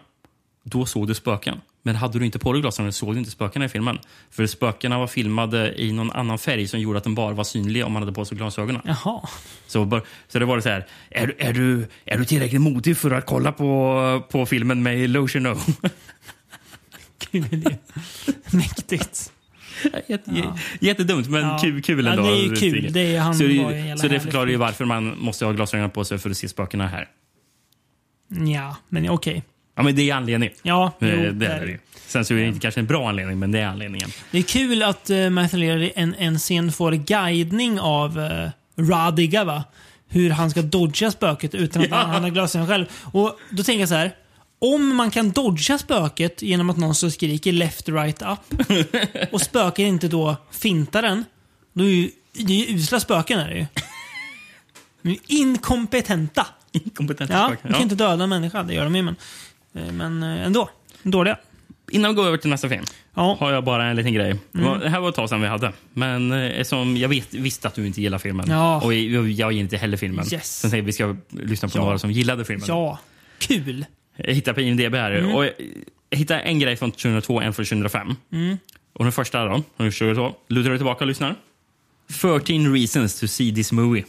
då 0.64 0.86
såg 0.86 1.06
du 1.08 1.14
spöken. 1.14 1.60
Men 1.82 1.96
hade 1.96 2.18
du 2.18 2.24
inte 2.26 2.38
på 2.38 2.52
dig 2.52 2.62
glasögonen 2.62 2.92
såg 2.92 3.14
du 3.14 3.18
inte 3.18 3.30
spökena 3.30 3.64
i 3.64 3.68
filmen. 3.68 3.98
För 4.30 4.46
spökena 4.46 4.98
var 4.98 5.06
filmade 5.06 5.80
i 5.82 5.92
någon 5.92 6.10
annan 6.12 6.38
färg 6.38 6.68
som 6.68 6.80
gjorde 6.80 6.98
att 6.98 7.04
de 7.04 7.14
bara 7.14 7.34
var 7.34 7.44
synliga 7.44 7.86
om 7.86 7.92
man 7.92 8.02
hade 8.02 8.12
på 8.12 8.24
sig 8.24 8.36
glasögonen. 8.36 8.82
Jaha. 8.84 9.20
Så, 9.66 10.00
så 10.28 10.38
det 10.38 10.44
var 10.44 10.56
det 10.56 10.62
så 10.62 10.68
här, 10.68 10.86
är, 11.10 11.26
du- 11.26 11.36
är, 11.38 11.52
du, 11.52 11.86
är 12.04 12.18
du 12.18 12.24
tillräckligt 12.24 12.60
modig 12.60 12.96
för 12.96 13.10
att 13.10 13.26
kolla 13.26 13.52
på, 13.52 14.22
på 14.30 14.46
filmen 14.46 14.82
med 14.82 14.98
Illusion 14.98 15.46
O? 15.46 15.56
Mäktigt. 18.52 19.32
Jätte, 20.08 20.52
Jättedumt, 20.80 21.28
men 21.28 21.40
Ja. 21.42 21.58
kul, 21.62 21.82
kul 21.82 22.04
Ja, 22.04 22.10
ändå. 22.12 22.22
det 22.22 22.30
är 22.32 22.42
ju 22.42 22.56
kul. 22.56 22.92
Det 22.92 23.16
är- 23.16 23.20
han 23.20 23.34
så, 23.34 23.42
det, 23.42 23.96
så 24.00 24.08
det 24.08 24.20
förklarar 24.20 24.46
ju 24.46 24.56
varför 24.56 24.84
man 24.84 25.18
måste 25.18 25.44
ha 25.44 25.52
glasögonen 25.52 25.90
på 25.90 26.04
sig 26.04 26.18
för 26.18 26.30
att 26.30 26.36
se 26.36 26.48
spökena 26.48 26.86
här. 26.86 27.08
Ja, 28.54 28.76
men 28.88 29.10
okej. 29.10 29.42
Ja, 29.80 29.84
men 29.84 29.94
det 29.96 30.10
är 30.10 30.14
anledningen. 30.14 30.54
Ja, 30.62 30.92
jo, 30.98 31.08
Eh, 31.08 31.16
det 31.22 31.30
det 31.32 31.46
är 31.46 31.66
det. 31.66 31.78
Sen 32.06 32.24
så 32.24 32.34
är 32.34 32.38
det 32.38 32.46
inte 32.46 32.60
kanske 32.60 32.80
en 32.80 32.86
bra 32.86 33.08
anledning, 33.08 33.38
men 33.38 33.52
det 33.52 33.58
är 33.58 33.66
anledningen. 33.66 34.10
Det 34.30 34.38
är 34.38 34.42
kul 34.42 34.82
att 34.82 35.10
uh, 35.10 35.30
Matthew 35.30 35.66
Lear 35.66 35.78
i 35.82 35.92
en, 35.96 36.14
en 36.18 36.38
scen 36.38 36.72
får 36.72 36.92
guidning 36.92 37.80
av 37.80 38.18
uh, 38.18 38.48
Radiga, 38.88 39.44
va? 39.44 39.64
Hur 40.08 40.30
han 40.30 40.50
ska 40.50 40.62
dodga 40.62 41.10
spöket 41.10 41.54
utan 41.54 41.82
att 41.82 41.88
Ja. 41.90 41.96
han, 41.96 42.10
han 42.10 42.22
har 42.22 42.30
glasögon 42.30 42.66
själv. 42.68 42.86
Och 43.02 43.38
då 43.50 43.62
tänker 43.62 43.80
jag 43.80 43.88
så 43.88 43.94
här. 43.94 44.14
Om 44.58 44.96
man 44.96 45.10
kan 45.10 45.30
dodga 45.30 45.78
spöket 45.78 46.42
genom 46.42 46.70
att 46.70 46.76
någon 46.76 46.94
så 46.94 47.10
skriker 47.10 47.52
left, 47.52 47.88
right, 47.88 48.22
up 48.22 48.60
och 49.32 49.40
spöket 49.40 49.78
inte 49.78 50.08
då 50.08 50.36
fintar 50.50 51.02
den, 51.02 51.24
då 51.72 51.84
är 51.84 51.88
ju, 51.88 52.10
det 52.32 52.52
är 52.62 52.66
ju 52.68 52.76
usla 52.76 53.00
spöken 53.00 53.38
är 53.40 53.48
det 53.48 53.56
ju. 53.58 53.66
De 55.02 55.10
är 55.10 55.16
inkompetenta. 55.26 56.46
Inkompetenta 56.72 57.34
Ja, 57.34 57.46
spöken. 57.46 57.66
de 57.70 57.72
kan 57.72 57.82
inte 57.82 57.94
döda 57.94 58.22
en 58.24 58.28
människa, 58.30 58.62
det 58.62 58.74
gör 58.74 58.84
de 58.84 58.96
ju 58.96 59.02
men, 59.02 59.14
eh, 59.14 59.20
men 59.72 60.22
eh, 60.22 60.46
ändå. 60.46 60.70
Dåliga. 61.02 61.38
Innan 61.90 62.10
vi 62.10 62.14
går 62.16 62.26
över 62.26 62.36
till 62.38 62.50
nästa 62.50 62.68
film 62.68 62.84
Ja. 63.14 63.36
har 63.40 63.52
jag 63.52 63.64
bara 63.64 63.84
en 63.84 63.96
liten 63.96 64.12
grej. 64.14 64.36
Det 64.52 64.62
var- 64.62 64.78
Det 64.78 64.88
här 64.88 65.00
var 65.00 65.08
ett 65.08 65.14
tag 65.14 65.28
sedan 65.28 65.40
vi 65.40 65.46
hade. 65.46 65.72
Men 65.92 66.32
eh, 66.32 66.62
som 66.64 66.96
jag 66.96 67.08
vet, 67.08 67.34
visste 67.34 67.68
att 67.68 67.74
du 67.74 67.86
inte 67.86 68.00
gillar 68.02 68.18
filmen. 68.18 68.46
Ja. 68.50 68.80
Och 68.80 68.94
jag, 68.94 69.00
jag 69.12 69.28
gillar 69.28 69.50
inte 69.52 69.76
heller 69.76 69.96
filmen. 69.96 70.24
Yes. 70.32 70.60
Sen 70.60 70.80
att 70.80 70.86
vi 70.86 70.92
ska 70.92 71.16
lyssna 71.30 71.68
på 71.68 71.78
Ja. 71.78 71.82
några 71.84 71.98
som 71.98 72.10
gillade 72.10 72.44
filmen. 72.44 72.64
Ja. 72.68 72.98
Kul. 73.38 73.86
Jag 74.16 74.34
hittade 74.34 74.54
på 74.54 74.60
IMDB 74.60 74.94
här. 74.94 75.10
Mm. 75.10 75.34
Och 75.34 75.44
jag 76.10 76.18
hittade 76.18 76.40
en 76.40 76.58
grej 76.58 76.76
från 76.76 76.90
2002 76.92 77.34
och 77.34 77.42
en 77.44 77.52
från 77.54 77.64
2005. 77.66 78.14
Mm. 78.32 78.58
Och 78.92 79.04
den 79.04 79.12
första 79.12 79.44
då, 79.44 79.62
från 79.76 79.90
2002. 79.92 80.34
Lutar 80.48 80.70
du 80.70 80.76
tillbaka 80.78 81.04
och 81.04 81.08
lyssnar. 81.08 81.34
13 82.20 82.74
reasons 82.74 83.20
to 83.20 83.26
see 83.26 83.54
this 83.54 83.72
movie. 83.72 84.04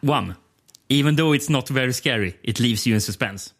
One. 0.00 0.34
Even 0.88 1.16
though 1.16 1.34
it's 1.34 1.50
not 1.50 1.68
very 1.68 1.92
scary, 1.92 2.34
it 2.42 2.60
leaves 2.60 2.86
you 2.86 2.94
in 2.94 3.00
suspense. 3.00 3.50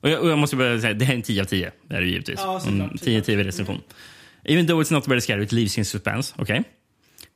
Och 0.00 0.08
jag, 0.10 0.22
och 0.22 0.28
jag 0.28 0.38
måste 0.38 0.56
börja 0.56 0.80
säga, 0.80 0.94
det 0.94 1.04
här 1.04 1.14
är 1.14 1.16
en 1.16 1.22
10 1.22 1.42
av 1.42 1.44
10. 1.44 1.72
Det 1.88 1.96
är 1.96 2.00
det 2.00 2.06
givetvis. 2.06 2.40
Ja. 2.42 2.60
Mm, 2.66 2.98
10 2.98 3.18
av 3.18 3.22
10 3.22 3.44
recension. 3.44 3.82
Even 4.44 4.66
though 4.66 4.80
it's 4.80 4.92
not 4.92 5.08
very 5.08 5.20
scary, 5.20 5.44
it 5.44 5.52
leaves 5.52 5.78
you 5.78 5.80
in 5.80 5.84
suspense. 5.84 6.34
Okay. 6.38 6.62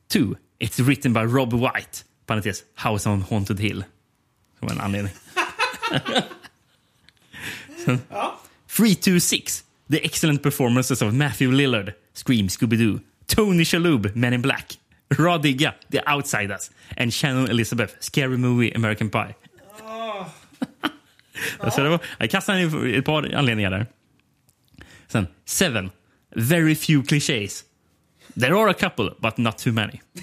Two. 0.07 0.35
It's 0.59 0.79
written 0.79 1.13
by 1.13 1.19
Rob 1.21 1.53
White. 1.53 2.03
Parentes, 2.25 2.63
House 2.75 3.09
on 3.09 3.21
Haunted 3.21 3.59
Hill. 3.59 3.83
Som 4.59 4.69
en 4.69 4.81
anledning. 4.81 5.13
Two, 9.01 9.19
six. 9.19 9.63
The 9.89 10.05
excellent 10.05 10.41
performances 10.41 11.01
of 11.01 11.13
Matthew 11.13 11.51
Lillard, 11.51 11.93
Scream, 12.13 12.47
Scooby-Doo, 12.47 13.01
Tony 13.27 13.63
Shalhoub, 13.65 14.15
Men 14.15 14.33
in 14.33 14.41
Black, 14.41 14.77
Rod 15.17 15.43
Digga, 15.43 15.73
The 15.89 16.01
Outsiders, 16.11 16.71
and 16.97 17.13
Shannon 17.13 17.49
Elizabeth, 17.49 17.95
Scary 17.99 18.37
Movie, 18.37 18.71
American 18.75 19.09
Pie. 19.09 19.35
Så 21.71 21.83
det 21.83 21.89
var, 21.89 21.99
jag 22.17 22.31
kastade 22.31 22.61
in 22.61 22.95
ett 22.95 23.05
par 23.05 23.35
anledningar 23.35 23.71
där. 23.71 23.85
Sen, 25.07 25.27
seven. 25.45 25.91
Very 26.35 26.75
few 26.75 27.03
clichés. 27.03 27.63
There 28.39 28.55
are 28.55 28.69
a 28.69 28.73
couple, 28.73 29.09
but 29.19 29.37
not 29.37 29.57
too 29.57 29.73
many. 29.73 30.01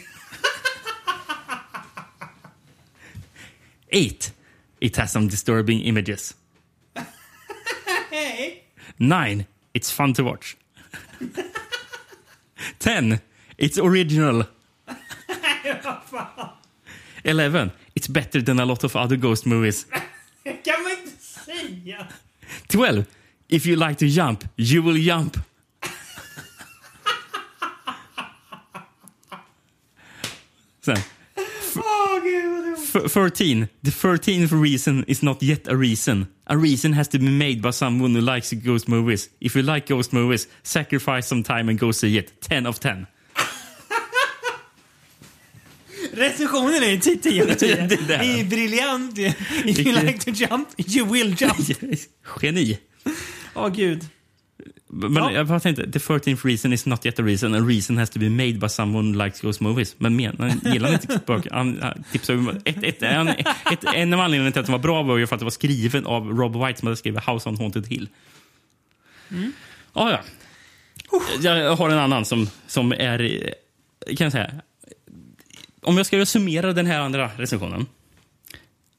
Eight. 3.89 4.33
It 4.81 4.97
has 4.97 5.13
some 5.13 5.29
disturbing 5.29 5.81
images. 5.83 6.35
Nine. 8.97 9.45
It's 9.75 9.91
fun 9.91 10.15
to 10.15 10.25
watch. 10.25 10.57
Ten. 12.79 13.21
It's 13.59 13.79
original. 13.79 14.45
Eleven. 17.23 17.71
It's 17.95 18.09
better 18.09 18.43
than 18.43 18.61
a 18.61 18.65
lot 18.65 18.85
of 18.85 18.97
other 18.97 19.17
ghost 19.17 19.47
movies. 19.47 19.87
kan 20.65 20.83
man 20.83 20.93
inte 21.05 21.23
säga. 21.23 22.07
12. 22.69 23.05
If 23.49 23.67
you 23.67 23.77
like 23.77 23.99
to 23.99 24.07
jump, 24.07 24.45
you 24.57 24.83
will 24.83 24.97
jump. 24.97 25.37
Sen. 30.81 30.97
Åh, 31.77 32.23
gud 32.23 32.51
vad 32.51 32.65
dumt. 32.65 32.79
F- 32.95 33.13
13. 33.13 33.69
The 33.83 33.91
13th 33.91 34.63
reason 34.63 35.05
is 35.07 35.23
not 35.23 35.43
yet 35.43 35.69
a 35.69 35.77
reason. 35.77 36.27
A 36.47 36.57
reason 36.57 36.93
has 36.93 37.09
to 37.09 37.19
be 37.19 37.31
made 37.31 37.61
by 37.63 37.71
someone 37.73 38.15
who 38.15 38.21
likes 38.35 38.53
ghost 38.53 38.89
movies. 38.89 39.31
If 39.41 39.57
you 39.57 39.63
like 39.63 39.87
ghost 39.95 40.13
movies, 40.13 40.49
sacrifice 40.63 41.27
some 41.27 41.43
time 41.43 41.69
and 41.69 41.79
go 41.79 41.93
see 41.93 42.17
it. 42.19 42.33
10 42.41 42.67
of 42.67 42.81
10. 42.81 43.07
Recensionen 46.19 46.83
är 46.83 46.97
10 46.99 47.43
av 47.43 47.55
10. 47.55 47.77
Det 47.87 47.97
Det 47.97 48.09
där. 48.09 48.39
är 48.41 48.45
briljant. 48.45 49.19
If 49.65 49.79
you 49.79 50.01
like 50.03 50.19
to 50.19 50.31
jump, 50.31 50.69
you 50.97 51.13
will 51.13 51.37
jump. 51.39 51.57
Geni. 52.43 52.79
Åh 53.55 53.69
gud. 53.69 54.07
Men 54.91 55.15
Ja. 55.15 55.33
jag 55.33 55.47
bara 55.47 55.61
tänkte, 55.61 55.93
the 55.93 55.99
13th 55.99 56.47
reason 56.47 56.73
is 56.73 56.87
not 56.87 57.07
yet 57.07 57.19
a 57.19 57.23
reason. 57.23 57.55
A 57.55 57.59
reason 57.61 57.99
has 57.99 58.11
to 58.11 58.19
be 58.19 58.31
made 58.31 58.53
by 58.53 58.69
someone 58.69 59.25
likes 59.25 59.41
ghost 59.41 59.61
movies. 59.61 59.95
Men 59.99 60.17
menar, 60.17 60.53
gillar 60.73 60.93
inte 60.93 61.21
böcker? 61.27 61.51
Han 61.51 61.83
tipsade 62.13 62.39
om... 62.39 62.49
Ett, 62.65 62.83
ett, 62.85 63.03
en, 63.03 63.29
ett, 63.29 63.85
en 63.95 64.15
av 64.15 64.21
anledningarna 64.21 64.53
till 64.53 64.61
att 64.61 64.67
den 64.67 64.73
var 64.73 64.79
bra 64.79 65.03
var 65.03 65.17
ju 65.19 65.27
för 65.27 65.35
att 65.35 65.39
det 65.41 65.45
var 65.45 65.51
skriven 65.51 66.07
av 66.07 66.29
Rob 66.29 66.67
White 66.67 66.79
som 66.81 66.87
hade 66.87 66.97
skrivit 66.97 67.21
House 67.29 67.49
on 67.49 67.57
Haunted 67.57 67.87
Hill. 67.87 68.09
Mm. 69.31 69.53
Ah, 69.93 70.11
ja. 70.11 70.21
Jag 71.41 71.77
har 71.77 71.91
en 71.91 71.99
annan 71.99 72.25
som, 72.25 72.49
som 72.67 72.93
är... 72.93 73.55
Kan 74.17 74.25
jag 74.25 74.33
säga... 74.33 74.51
Om 75.89 75.97
jag 75.97 76.07
ska 76.07 76.27
summera 76.27 76.73
den 76.73 76.87
här 76.87 77.01
andra 77.01 77.31
recensionen. 77.37 77.87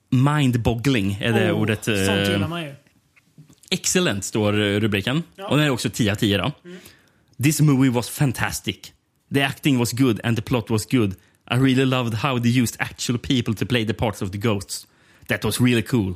Mind-boggling 0.10 1.18
är 1.22 1.34
det 1.34 1.52
Åh, 1.54 1.62
ordet. 1.62 1.88
eh, 1.88 1.96
Sånt 2.06 2.28
gillar 2.30 2.48
man 2.48 2.64
ju. 2.64 2.74
Excellent 3.72 4.24
står 4.26 4.54
rubriken. 4.80 5.24
Och 5.48 5.58
den 5.58 5.66
är 5.66 5.70
också 5.70 5.90
10 5.90 6.12
av 6.12 6.16
10. 6.16 6.38
Då. 6.38 6.52
This 7.44 7.62
movie 7.62 7.90
was 7.92 8.10
fantastic. 8.10 8.78
The 9.34 9.42
acting 9.44 9.78
was 9.78 9.92
good 9.92 10.20
and 10.24 10.36
the 10.38 10.42
plot 10.44 10.70
was 10.70 10.86
good. 10.86 11.12
I 11.52 11.56
really 11.56 11.86
loved 11.86 12.14
how 12.14 12.40
they 12.40 12.62
used 12.62 12.76
actual 12.80 13.18
people 13.20 13.54
to 13.56 13.66
play 13.66 13.86
the 13.88 13.94
parts 13.94 14.22
of 14.22 14.32
the 14.32 14.38
ghosts. 14.38 14.88
That 15.28 15.46
was 15.46 15.62
really 15.62 15.84
cool. 15.84 16.16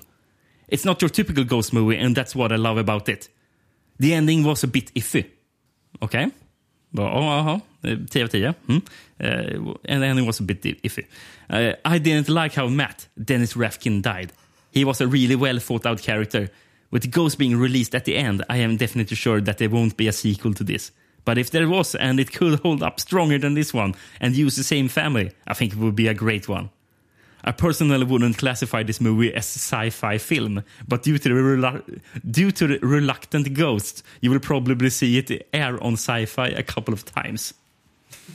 It's 0.68 0.86
not 0.86 1.02
your 1.02 1.10
typical 1.10 1.44
ghost 1.44 1.74
movie 1.74 2.06
and 2.06 2.18
that's 2.18 2.36
what 2.36 2.52
I 2.52 2.58
love 2.58 2.80
about 2.80 3.10
it. 3.10 3.30
The 4.00 4.14
ending 4.14 4.46
was 4.46 4.64
a 4.64 4.68
bit 4.68 4.92
iffy. 4.94 5.24
Okej. 6.00 6.30
Ja, 6.90 7.04
Jaha, 7.04 7.54
Eh, 7.54 7.60
10 7.84 8.24
av 8.24 8.30
10. 8.30 8.56
Mm. 8.68 8.82
Uh, 9.20 9.74
and 9.86 10.02
the 10.02 10.08
ending 10.08 10.26
was 10.26 10.40
a 10.40 10.44
bit 10.44 10.64
iffy. 10.64 11.06
Uh, 11.50 11.74
I 11.86 12.00
didn't 12.00 12.30
like 12.30 12.54
how 12.56 12.68
Matt, 12.68 13.08
Dennis 13.22 13.54
Rafkin, 13.54 14.02
died. 14.02 14.32
He 14.72 14.86
was 14.86 15.02
a 15.02 15.08
really 15.08 15.36
well 15.36 15.60
thought 15.60 15.86
out 15.86 16.02
character. 16.02 16.50
With 16.92 17.12
Ghost 17.12 17.38
being 17.38 17.58
released 17.58 17.96
at 17.96 18.06
the 18.06 18.16
end, 18.16 18.44
I 18.50 18.58
am 18.58 18.78
definitely 18.78 19.16
sure 19.16 19.42
that 19.42 19.58
there 19.58 19.70
won't 19.70 19.98
be 19.98 20.08
a 20.08 20.12
sequel 20.12 20.54
to 20.54 20.64
this. 20.64 20.92
But 21.26 21.38
if 21.38 21.52
there 21.52 21.70
was, 21.70 21.96
and 21.96 22.20
it 22.20 22.34
could 22.34 22.60
hold 22.60 22.84
up 22.84 23.00
stronger 23.00 23.38
than 23.38 23.54
this 23.54 23.74
one, 23.74 23.96
and 24.20 24.36
use 24.36 24.56
the 24.56 24.64
same 24.64 24.90
family, 24.90 25.32
I 25.48 25.54
think 25.54 25.74
it 25.74 25.80
would 25.80 25.96
be 25.96 26.08
a 26.08 26.14
great 26.14 26.48
one. 26.48 26.70
I 27.46 27.52
personally 27.52 28.06
wouldn't 28.06 28.38
classify 28.38 28.84
this 28.84 29.02
movie 29.02 29.34
as 29.34 29.56
a 29.56 29.60
sci-fi 29.60 30.18
film, 30.18 30.64
but 30.88 31.04
due 31.04 31.18
to 31.18 31.30
the, 31.30 31.36
relu- 31.36 32.02
due 32.30 32.52
to 32.52 32.68
the 32.68 32.80
reluctant 32.80 33.54
ghosts, 33.54 34.02
you 34.22 34.32
will 34.32 34.40
probably 34.40 34.90
see 34.90 35.18
it 35.18 35.50
air 35.54 35.82
on 35.84 35.94
sci-fi 35.94 36.48
a 36.48 36.64
couple 36.64 36.94
of 36.94 37.04
times. 37.04 37.54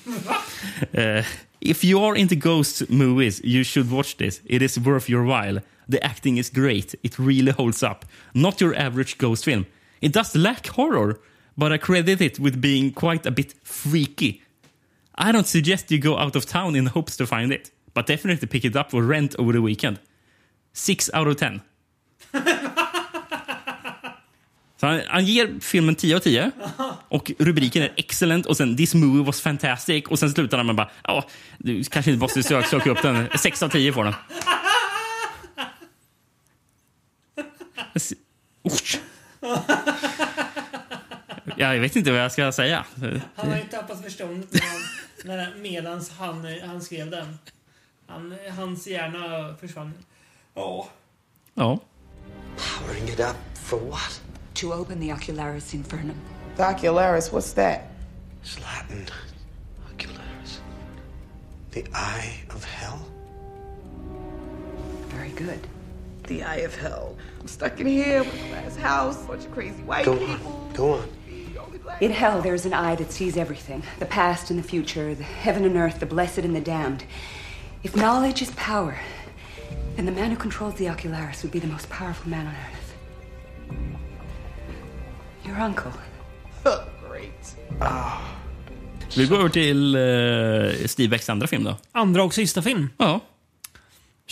Uh, 0.97 1.23
if 1.61 1.83
you 1.83 2.01
are 2.01 2.15
into 2.17 2.37
ghost 2.37 2.89
movies, 2.89 3.41
you 3.45 3.63
should 3.65 3.91
watch 3.91 4.17
this. 4.17 4.41
It 4.47 4.63
is 4.63 4.79
worth 4.79 5.09
your 5.09 5.25
while. 5.25 5.59
The 5.89 6.03
acting 6.05 6.37
is 6.37 6.51
great. 6.51 6.95
It 7.03 7.19
really 7.19 7.53
holds 7.53 7.83
up. 7.83 8.05
Not 8.35 8.61
your 8.61 8.75
average 8.75 9.19
ghost 9.19 9.45
film. 9.45 9.67
It 10.01 10.13
does 10.13 10.37
lack 10.37 10.67
horror, 10.67 11.21
but 11.57 11.73
I 11.73 11.79
credit 11.79 12.21
it 12.21 12.39
with 12.39 12.61
being 12.61 12.93
quite 12.93 13.27
a 13.27 13.31
bit 13.31 13.55
freaky. 13.65 14.43
I 15.17 15.33
don't 15.33 15.47
suggest 15.47 15.91
you 15.91 15.99
go 15.99 16.17
out 16.17 16.37
of 16.37 16.47
town 16.47 16.77
in 16.77 16.87
hopes 16.87 17.17
to 17.17 17.27
find 17.27 17.53
it, 17.53 17.71
but 17.95 18.07
definitely 18.07 18.47
pick 18.47 18.65
it 18.65 18.77
up 18.77 18.93
for 18.93 19.03
rent 19.03 19.35
over 19.39 19.53
the 19.53 19.63
weekend. 19.63 19.99
Six 20.73 21.11
out 21.13 21.27
of 21.27 21.37
ten. 21.37 21.63
Så 24.81 24.87
han, 24.87 25.01
han 25.09 25.25
ger 25.25 25.61
filmen 25.61 25.95
10 25.95 26.17
av 26.17 26.21
10 26.21 26.51
och 27.09 27.33
rubriken 27.39 27.83
är 27.83 27.93
excellent 27.97 28.47
och 28.47 28.57
sen 28.57 28.77
this 28.77 28.95
movie 28.95 29.25
was 29.25 29.41
fantastic 29.41 30.05
och 30.07 30.19
sen 30.19 30.31
slutar 30.31 30.57
han 30.57 30.67
med 30.67 30.77
bara 30.77 30.91
ja, 31.05 31.25
du 31.59 31.85
kanske 31.85 32.11
inte 32.11 32.21
måste 32.21 32.43
söka, 32.43 32.69
söka 32.69 32.91
upp 32.91 33.03
den. 33.03 33.29
6 33.39 33.63
av 33.63 33.69
10 33.69 33.93
får 33.93 34.05
den. 34.05 34.15
S- 37.95 38.13
Usch. 38.67 39.01
Ja, 41.57 41.75
jag 41.75 41.81
vet 41.81 41.97
inte 41.97 42.11
vad 42.11 42.21
jag 42.21 42.33
ska 42.33 42.53
säga. 42.53 42.85
Han 43.37 43.51
har 43.51 43.57
ju 43.59 43.65
tappat 43.65 44.03
förståndet 44.05 44.49
när 45.25 45.45
han- 45.45 45.63
medans 45.63 46.11
han, 46.11 46.47
han 46.67 46.83
skrev 46.83 47.11
den. 47.11 47.39
Han, 48.07 48.37
hans 48.57 48.87
hjärna 48.87 49.57
försvann. 49.61 49.95
Ja. 50.55 50.89
Ja. 51.55 51.79
Powering 52.57 53.09
it 53.09 53.21
up 53.21 53.37
for 53.65 53.81
what? 53.91 54.21
To 54.59 54.73
open 54.73 54.99
the 54.99 55.11
Ocularis 55.11 55.73
Infernum. 55.73 56.17
The 56.57 56.65
Ocularis, 56.65 57.31
what's 57.31 57.53
that? 57.53 57.93
It's 58.43 58.61
Latin. 58.61 59.07
Ocularis. 59.89 60.59
The 61.71 61.85
eye 61.95 62.41
of 62.51 62.65
hell? 62.65 63.07
Very 65.11 65.31
good. 65.31 65.65
The 66.25 66.43
Eye 66.43 66.57
of 66.57 66.75
Hell. 66.75 67.17
I'm 67.41 67.47
stuck 67.47 67.79
in 67.79 67.87
here 67.87 68.25
with 68.25 68.35
a 68.35 68.49
glass 68.49 68.75
house, 68.75 69.25
bunch 69.27 69.45
of 69.45 69.53
crazy 69.53 69.81
white 69.85 70.05
Go 70.05 70.17
people. 70.19 70.53
on. 70.53 70.73
Go 70.73 70.93
on. 70.95 71.09
In 72.01 72.11
hell, 72.11 72.43
there's 72.43 72.67
an 72.67 72.75
eye 72.75 72.97
that 72.97 73.13
sees 73.13 73.37
everything 73.37 73.85
the 74.01 74.07
past 74.07 74.51
and 74.51 74.59
the 74.59 74.65
future, 74.65 75.15
the 75.15 75.23
heaven 75.23 75.67
and 75.67 75.77
earth, 75.77 76.01
the 76.01 76.07
blessed 76.07 76.39
and 76.39 76.57
the 76.57 76.61
damned. 76.61 77.05
If 77.85 77.95
knowledge 77.95 78.43
is 78.43 78.51
power, 78.57 78.99
then 79.95 80.05
the 80.05 80.11
man 80.11 80.33
who 80.33 80.37
controls 80.37 80.75
the 80.75 80.87
Ocularis 80.87 81.45
would 81.45 81.53
be 81.53 81.61
the 81.61 81.69
most 81.69 81.89
powerful 81.89 82.29
man 82.29 82.49
on 82.49 82.55
earth. 82.55 82.89
Your 85.49 85.61
uncle. 85.61 85.93
Great. 87.09 87.57
Vi 89.17 89.27
går 89.27 89.39
över 89.39 89.49
till 89.49 89.97
uh, 89.97 90.87
Steve 90.87 91.09
Becks 91.09 91.29
andra 91.31 91.47
film 91.47 91.65
då. 91.65 91.77
Andra 91.93 92.23
och 92.25 92.35
sista 92.35 92.63
film. 92.63 92.89
Ja. 92.99 93.21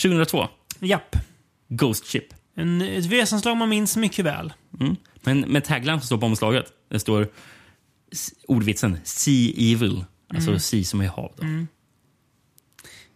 2002. 0.02 0.48
Japp. 0.80 1.16
Ghost 1.68 2.06
Ship. 2.06 2.24
En, 2.56 2.82
ett 2.82 3.04
väsenslag 3.04 3.56
man 3.56 3.68
minns 3.68 3.96
mycket 3.96 4.24
väl. 4.24 4.52
Mm. 4.80 4.96
Men 5.22 5.40
med 5.40 5.64
tagline 5.64 6.00
som 6.00 6.06
står 6.06 6.18
på 6.18 6.26
omslaget, 6.26 6.66
det 6.90 6.98
står 6.98 7.28
ordvitsen 8.48 8.98
Sea 9.04 9.52
Evil. 9.56 10.04
Alltså 10.34 10.50
Mm. 10.50 10.60
sea 10.60 10.84
som 10.84 11.00
är 11.00 11.08
hav. 11.08 11.32
Då. 11.36 11.42
Mm. 11.42 11.68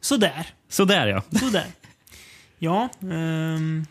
Sådär. 0.00 0.46
Sådär 0.68 1.06
ja. 1.06 1.38
Sådär. 1.38 1.66
Ja, 2.58 2.88
ehm, 3.02 3.86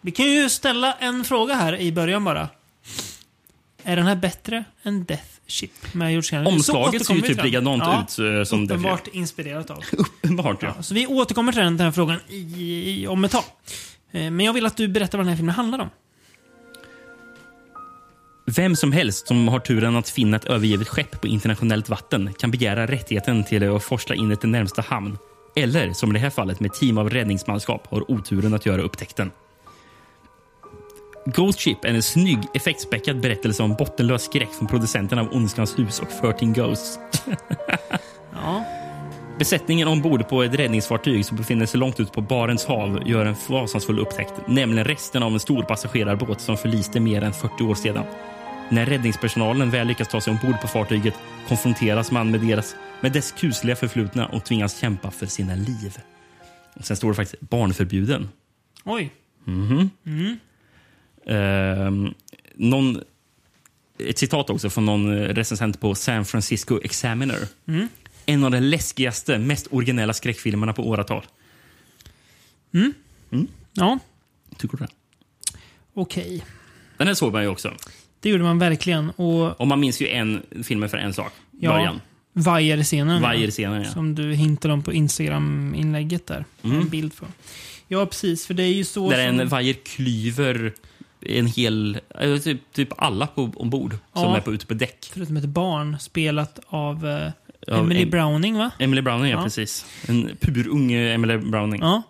vi 0.00 0.10
kan 0.10 0.26
ju 0.26 0.48
ställa 0.48 0.92
en 0.92 1.24
fråga 1.24 1.54
här 1.54 1.76
i 1.80 1.92
början 1.92 2.24
bara. 2.24 2.48
Är 3.82 3.96
den 3.96 4.06
här 4.06 4.16
bättre 4.16 4.64
än 4.82 5.04
Death 5.04 5.24
Ship 5.46 5.94
med 5.94 6.12
George? 6.12 6.44
Omslaget 6.46 7.06
ser 7.06 7.14
ju 7.14 7.20
typ 7.20 7.44
likadant 7.44 7.82
ja, 7.86 8.02
ut 8.02 8.38
eh, 8.38 8.44
som 8.44 8.66
Death 8.66 8.80
Uppenbart 8.80 9.04
Ship. 9.04 9.14
inspirerat 9.14 9.70
av. 9.70 9.84
Uppenbart 9.92 10.62
ja. 10.62 10.82
Så 10.82 10.94
vi 10.94 11.06
återkommer 11.06 11.52
till 11.52 11.62
den, 11.62 11.80
här 11.80 11.90
frågan 11.90 12.20
i, 12.28 13.06
om 13.06 13.24
ett 13.24 13.30
tag. 13.30 13.44
Eh, 14.12 14.30
Men 14.30 14.40
jag 14.40 14.52
vill 14.52 14.66
att 14.66 14.76
du 14.76 14.88
berättar 14.88 15.18
vad 15.18 15.26
den 15.26 15.30
här 15.30 15.36
filmen 15.36 15.54
handlar 15.54 15.78
om. 15.78 15.90
Vem 18.46 18.76
som 18.76 18.92
helst 18.92 19.26
som 19.26 19.48
har 19.48 19.58
turen 19.60 19.96
att 19.96 20.08
finna 20.08 20.36
ett 20.36 20.44
övergivet 20.44 20.88
skepp 20.88 21.20
på 21.20 21.26
internationellt 21.26 21.88
vatten 21.88 22.34
kan 22.38 22.50
begära 22.50 22.86
rättigheten 22.86 23.44
till 23.44 23.74
att 23.74 23.84
forsla 23.84 24.14
in 24.14 24.28
det 24.28 24.36
till 24.36 24.48
närmsta 24.48 24.82
hamn. 24.82 25.18
Eller, 25.56 25.92
som 25.92 26.10
i 26.10 26.12
det 26.12 26.18
här 26.18 26.30
fallet 26.30 26.60
med 26.60 26.72
team 26.72 26.98
av 26.98 27.10
räddningsmanskap, 27.10 27.86
har 27.90 28.10
oturen 28.10 28.54
att 28.54 28.66
göra 28.66 28.82
upptäckten. 28.82 29.30
Ghost 31.34 31.60
Ship 31.60 31.84
är 31.84 31.94
en 31.94 32.02
snygg, 32.02 32.38
effektspäckad 32.54 33.20
berättelse 33.20 33.62
om 33.62 33.74
bottenlös 33.74 34.22
skräck 34.22 34.48
från 34.52 34.68
producenterna 34.68 35.22
av 35.22 35.28
Ondskans 35.32 35.78
hus 35.78 36.00
och 36.00 36.08
13 36.20 36.52
Ghosts. 36.52 36.98
Ja. 38.32 38.64
Besättningen 39.38 39.88
ombord 39.88 40.28
på 40.28 40.42
ett 40.42 40.54
räddningsfartyg 40.54 41.26
som 41.26 41.36
befinner 41.36 41.66
sig 41.66 41.80
långt 41.80 42.00
ut 42.00 42.12
på 42.12 42.20
Barents 42.20 42.64
hav 42.64 43.02
gör 43.06 43.26
en 43.26 43.34
fasansfull 43.34 43.98
upptäckt, 43.98 44.32
nämligen 44.48 44.84
resten 44.84 45.22
av 45.22 45.32
en 45.32 45.40
stor 45.40 45.62
passagerarbåt 45.62 46.40
som 46.40 46.56
förliste 46.56 47.00
mer 47.00 47.22
än 47.22 47.32
40 47.32 47.64
år 47.64 47.74
sedan. 47.74 48.04
När 48.70 48.86
räddningspersonalen 48.86 49.70
väl 49.70 49.86
lyckas 49.86 50.08
ta 50.08 50.20
sig 50.20 50.30
ombord 50.30 50.60
på 50.60 50.68
fartyget 50.68 51.14
konfronteras 51.48 52.10
man 52.10 52.30
med, 52.30 52.40
deras, 52.40 52.76
med 53.00 53.12
dess 53.12 53.32
kusliga 53.32 53.76
förflutna 53.76 54.26
och 54.26 54.44
tvingas 54.44 54.80
kämpa 54.80 55.10
för 55.10 55.26
sina 55.26 55.54
liv. 55.54 55.98
Och 56.74 56.84
sen 56.84 56.96
står 56.96 57.08
det 57.08 57.14
faktiskt 57.14 57.40
barnförbjuden. 57.40 58.28
Oj. 58.84 59.10
Mhm. 59.44 59.90
Mm. 60.06 60.36
Ehm, 61.28 62.14
någon, 62.54 63.00
ett 63.98 64.18
citat 64.18 64.50
också 64.50 64.70
från 64.70 64.86
någon 64.86 65.18
recensent 65.18 65.80
på 65.80 65.94
San 65.94 66.24
Francisco 66.24 66.80
Examiner. 66.84 67.38
Mm. 67.68 67.88
En 68.26 68.44
av 68.44 68.50
de 68.50 68.60
läskigaste, 68.60 69.38
mest 69.38 69.66
originella 69.70 70.12
skräckfilmerna 70.12 70.72
på 70.72 70.88
åratal. 70.88 71.22
Mm. 72.74 72.94
Mm. 73.32 73.46
Ja, 73.72 73.98
Tycker 74.58 74.76
du 74.78 74.84
det? 74.84 74.90
okej. 75.94 76.44
Den 76.96 77.06
här 77.06 77.14
såg 77.14 77.32
man 77.32 77.42
ju 77.42 77.48
också. 77.48 77.72
Det 78.20 78.28
gjorde 78.30 78.44
man 78.44 78.58
verkligen. 78.58 79.10
Och 79.10 79.60
Och 79.60 79.66
man 79.66 79.80
minns 79.80 80.00
ju 80.02 80.08
en 80.08 80.42
filmen 80.62 80.88
för 80.88 80.96
en 80.98 81.14
sak. 81.14 81.32
ja, 81.60 81.70
Början. 81.72 82.00
Vajer-scenen. 82.32 83.22
Vajer-scenen, 83.22 83.82
ja. 83.82 83.90
Som 83.90 84.14
du 84.14 84.32
hintade 84.34 84.74
om 84.74 84.82
på 84.82 84.92
Instagram-inlägget 84.92 86.26
där. 86.26 86.44
Mm. 86.62 86.80
En 86.80 86.88
bild 86.88 87.16
på. 87.16 87.26
Ja, 87.88 88.06
precis. 88.06 88.46
För 88.46 88.54
det 88.54 88.62
är 88.62 88.72
ju 88.72 88.84
så 88.84 89.10
Där 89.10 89.28
som... 89.30 89.40
en 89.40 89.48
vajer 89.48 89.74
klyver 89.74 90.72
en 91.20 91.46
hel... 91.46 92.00
eh, 92.20 92.38
Typ, 92.38 92.72
typ 92.72 92.88
alla 92.96 93.26
på, 93.26 93.52
ombord 93.56 93.90
som 94.12 94.22
Ja. 94.22 94.36
är 94.36 94.40
på, 94.40 94.52
ute 94.52 94.66
på 94.66 94.74
däck. 94.74 95.10
Förutom 95.12 95.36
ett 95.36 95.44
barn 95.44 95.98
spelat 96.00 96.58
av 96.66 97.06
eh, 97.06 97.32
Av 97.74 97.78
Emily 97.84 98.04
Em- 98.04 98.10
Browning, 98.10 98.58
va? 98.58 98.70
Emily 98.78 99.02
Browning, 99.02 99.30
ja, 99.30 99.38
Ja. 99.38 99.42
precis. 99.42 99.86
En 100.08 100.36
purung 100.40 100.92
eh, 100.92 101.14
Emily 101.14 101.36
Browning. 101.38 101.80
Ja. 101.80 102.02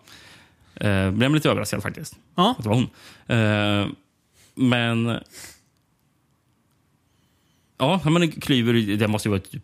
Uh, 0.84 1.10
blev 1.10 1.34
lite 1.34 1.50
överraskad 1.50 1.82
faktiskt. 1.82 2.16
Ja. 2.34 2.54
Att 2.58 2.62
det 2.64 2.68
var 2.68 2.76
hon. 2.76 2.90
Eh, 3.26 3.86
men... 4.54 5.18
Ja, 7.78 8.00
men 8.04 8.30
klyver, 8.30 8.96
det 8.96 9.08
måste 9.08 9.28
ju 9.28 9.30
vara 9.30 9.40
typ... 9.40 9.62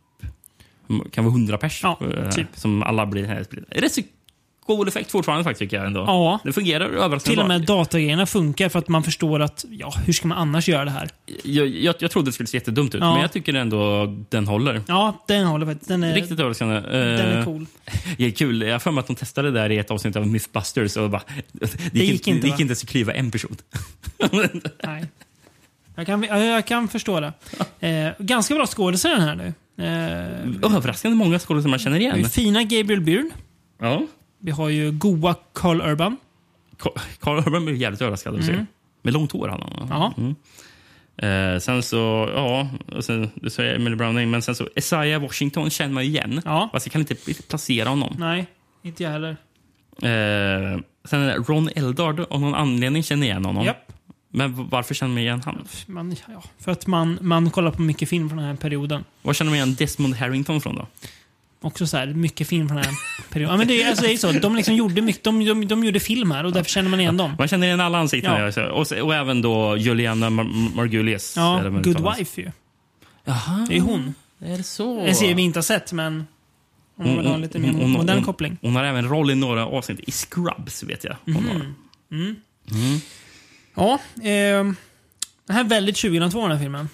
Kan 1.13 1.25
vara 1.25 1.33
hundra 1.33 1.59
pers. 1.59 1.81
Ja, 1.83 1.99
eh, 2.17 2.31
typ. 2.31 2.47
Som 2.55 2.83
alla 2.83 3.07
blir 3.07 3.25
här. 3.27 3.47
Rätt 3.69 3.93
så 3.93 4.01
cool 4.67 4.89
effekt 4.89 5.11
fortfarande 5.11 5.45
faktiskt, 5.45 5.59
tycker 5.59 5.77
jag 5.77 5.87
ändå. 5.87 6.01
Ja. 6.01 6.39
Det 6.45 6.53
fungerar 6.53 6.85
överraskande 6.85 7.21
Till 7.35 7.41
och 7.41 7.49
med 7.49 7.63
datagrejerna 7.67 8.27
funkar 8.27 8.69
för 8.69 8.79
att 8.79 8.89
man 8.89 9.03
förstår 9.03 9.41
att, 9.43 9.65
ja, 9.71 9.95
hur 10.07 10.13
ska 10.13 10.29
man 10.29 10.39
annars 10.39 10.69
göra 10.69 10.85
det 10.85 10.91
här? 10.91 11.09
Jag, 11.45 11.69
jag, 11.69 11.95
jag 11.99 12.11
trodde 12.11 12.29
det 12.29 12.33
skulle 12.33 12.47
se 12.47 12.57
jättedumt 12.57 12.95
ut, 12.95 13.01
Ja. 13.01 13.13
men 13.13 13.23
jag 13.23 13.33
tycker 13.33 13.55
ändå 13.55 14.07
den 14.29 14.47
håller. 14.47 14.81
Ja, 14.89 15.25
den 15.29 15.47
håller 15.47 15.67
faktiskt. 15.67 15.89
Den 15.89 16.05
är, 16.05 16.15
Riktigt 16.15 16.41
överraskande. 16.41 16.75
den 16.75 16.93
är 16.93 17.39
Eh, 17.39 17.45
cool. 17.45 17.67
Det 18.19 18.25
är 18.27 18.31
kul. 18.31 18.63
Jag 18.63 18.73
har 18.75 18.79
för 18.79 18.91
mig 18.91 19.01
att 19.01 19.07
de 19.07 19.17
testade 19.17 19.51
det 19.51 19.61
där 19.61 19.71
i 19.73 19.79
ett 19.79 19.91
avsnitt 19.91 20.17
av 20.17 20.27
Mythbusters. 20.27 20.97
Och 20.97 21.11
bara, 21.11 21.23
det, 21.93 21.99
gick 22.05 22.29
inte, 22.29 22.41
det 22.41 22.47
gick 22.47 22.61
inte 22.61 22.71
ens 22.71 22.83
att 22.83 22.89
klyva 22.89 23.13
en 23.13 23.31
person. 23.31 23.57
Nej. 24.85 25.05
Jag 25.97 26.07
kan, 26.07 26.23
jag, 26.23 26.67
kan 26.67 26.89
förstå 26.89 27.21
det. 27.21 27.33
Eh, 27.89 28.13
ganska 28.19 28.55
bra 28.55 28.67
skådisar 28.67 29.11
den 29.11 29.21
här 29.21 29.35
nu. 29.35 29.53
Eh, 29.85 30.75
Överraskande 30.77 31.17
många 31.17 31.39
skådespelare 31.39 31.71
man 31.71 31.79
känner 31.79 32.01
igen. 32.01 32.29
fina 32.31 32.63
Gabriel 32.63 33.01
Byrne. 33.01 33.31
Ja. 33.81 34.03
Vi 34.45 34.51
har 34.51 34.69
ju 34.69 34.93
goa 34.93 35.35
Carl 35.53 35.81
Urban. 35.81 36.17
Carl 37.21 37.39
Urban 37.39 37.65
blev 37.65 37.77
jävligt 37.77 38.01
överraskad 38.01 38.35
att 38.39 38.45
se. 38.45 38.53
Mm. 38.53 38.67
Med 39.03 39.13
långt 39.13 39.33
hår 39.33 39.49
hade 39.49 39.65
han. 39.95 40.13
Mm. 40.17 40.35
Eh, 41.17 41.61
sen 41.61 41.83
så, 41.83 42.31
ja, 42.35 42.69
och 42.93 43.05
sen, 43.05 43.31
du 43.35 43.51
säger 43.51 43.75
Emily 43.75 43.97
Browning, 43.97 44.31
men 44.31 44.43
sen 44.43 44.55
så 44.55 44.69
Isaiah 44.77 45.23
Washington 45.23 45.71
känner 45.71 45.95
man 45.95 46.05
ju 46.05 46.11
igen. 46.11 46.43
Ja. 46.45 46.69
Fast 46.73 46.87
jag 46.87 46.93
kan 46.93 47.01
inte 47.01 47.15
placera 47.49 47.89
honom. 47.89 48.17
Nej, 48.19 48.47
inte 48.83 49.03
jag 49.03 49.11
heller. 49.11 49.37
Eh, 50.03 50.81
sen 51.05 51.45
Ron 51.45 51.69
Eldard, 51.77 52.21
av 52.21 52.41
någon 52.41 52.55
anledning 52.55 53.03
känner 53.03 53.27
jag 53.27 53.33
igen 53.35 53.45
honom. 53.45 53.65
Japp. 53.65 53.93
Men 54.29 54.69
varför 54.69 54.95
känner 54.95 55.15
man 55.15 55.23
igen 55.23 55.43
han? 55.45 55.69
Man, 55.87 56.17
ja, 56.29 56.43
för 56.59 56.73
att 56.73 56.87
man, 56.87 57.19
man 57.21 57.51
kollar 57.51 57.71
på 57.71 57.83
mycket 57.83 58.09
film 58.09 58.29
från 58.29 58.39
den 58.39 58.47
här 58.47 58.57
perioden. 58.57 59.05
Var 59.23 59.33
känner 59.33 59.51
man 59.51 59.57
igen 59.57 59.75
Desmond 59.75 60.15
Harrington 60.15 60.61
från 60.61 60.77
då? 60.77 60.87
Också 61.65 61.87
så 61.87 61.97
här, 61.97 62.07
mycket 62.07 62.49
film 62.49 62.69
från 62.69 62.77
den 62.77 62.85
här 62.87 62.95
perioden. 63.31 63.53
Ja, 63.53 63.57
men 63.59 63.69
det, 63.69 63.85
alltså, 63.85 64.05
det 64.05 64.13
är 64.13 64.17
så. 64.17 64.33
De 64.33 64.57
liksom 64.57 64.75
gjorde 64.75 65.01
mycket, 65.03 65.25
de, 65.25 65.45
de, 65.45 65.67
de 65.69 65.85
gjorde 65.85 66.01
film 66.01 66.31
här 66.31 66.45
och 66.45 66.53
därför 66.53 66.71
känner 66.71 66.91
man 66.91 67.01
igen 67.01 67.17
dem. 67.17 67.35
Man 67.39 67.49
känner 67.49 67.67
igen 67.67 67.81
alla 67.81 67.99
ansikten. 67.99 68.33
Ja. 68.33 68.39
där, 68.45 68.51
så- 68.51 68.97
Och, 69.01 69.07
och 69.07 69.15
även 69.15 69.43
då 69.43 69.77
Juliana 69.77 70.31
Mar- 70.31 70.75
Margulies. 70.77 71.37
Ja, 71.37 71.61
Good 71.65 71.87
uttalas. 71.87 72.19
Wife 72.19 72.41
ju. 72.41 72.51
Jaha. 73.25 73.67
Det 73.69 73.77
är 73.77 73.81
hon. 73.81 74.15
Är 74.45 74.57
det 74.57 74.63
så? 74.63 75.01
En 75.01 75.15
serie 75.15 75.35
vi 75.35 75.43
inte 75.43 75.59
har 75.59 75.63
sett, 75.63 75.93
men 75.93 76.27
om 76.99 77.07
man 77.07 77.17
vill 77.17 77.27
ha 77.27 77.37
lite 77.37 77.59
mer 77.59 77.69
hon- 77.73 77.91
modern 77.91 78.17
hon- 78.17 78.25
koppling. 78.25 78.59
Hon 78.63 78.77
har 78.77 78.85
även 78.85 79.09
roll 79.09 79.31
i 79.31 79.35
några 79.35 79.67
avsnitt 79.67 80.01
i 80.01 80.11
Scrubs, 80.13 80.83
vet 80.83 81.05
jag. 81.05 81.17
Mhm. 81.25 81.39
Mm. 82.13 82.37
Mm. 82.71 83.01
Ja, 83.77 83.99
ehm, 84.23 84.77
den 85.47 85.57
här 85.57 85.65
är 85.65 85.69
väldigt 85.69 85.97
2002 85.97 86.43
den 86.43 86.51
här 86.57 86.59
filmen. 86.65 86.89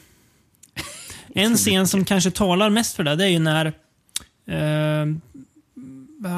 En 1.35 1.57
scen 1.57 1.89
som 1.89 2.05
kanske 2.05 2.31
talar 2.31 2.71
mest 2.71 2.97
för 2.97 3.05
det, 3.05 3.17
det 3.17 3.25
är 3.25 3.29
ju 3.29 3.39
när 3.39 3.73
eh, 4.51 5.07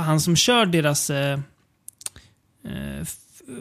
han 0.04 0.20
som 0.20 0.36
kör 0.36 0.66
deras 0.66 1.10
eh, 1.10 1.38
eh, 2.64 3.06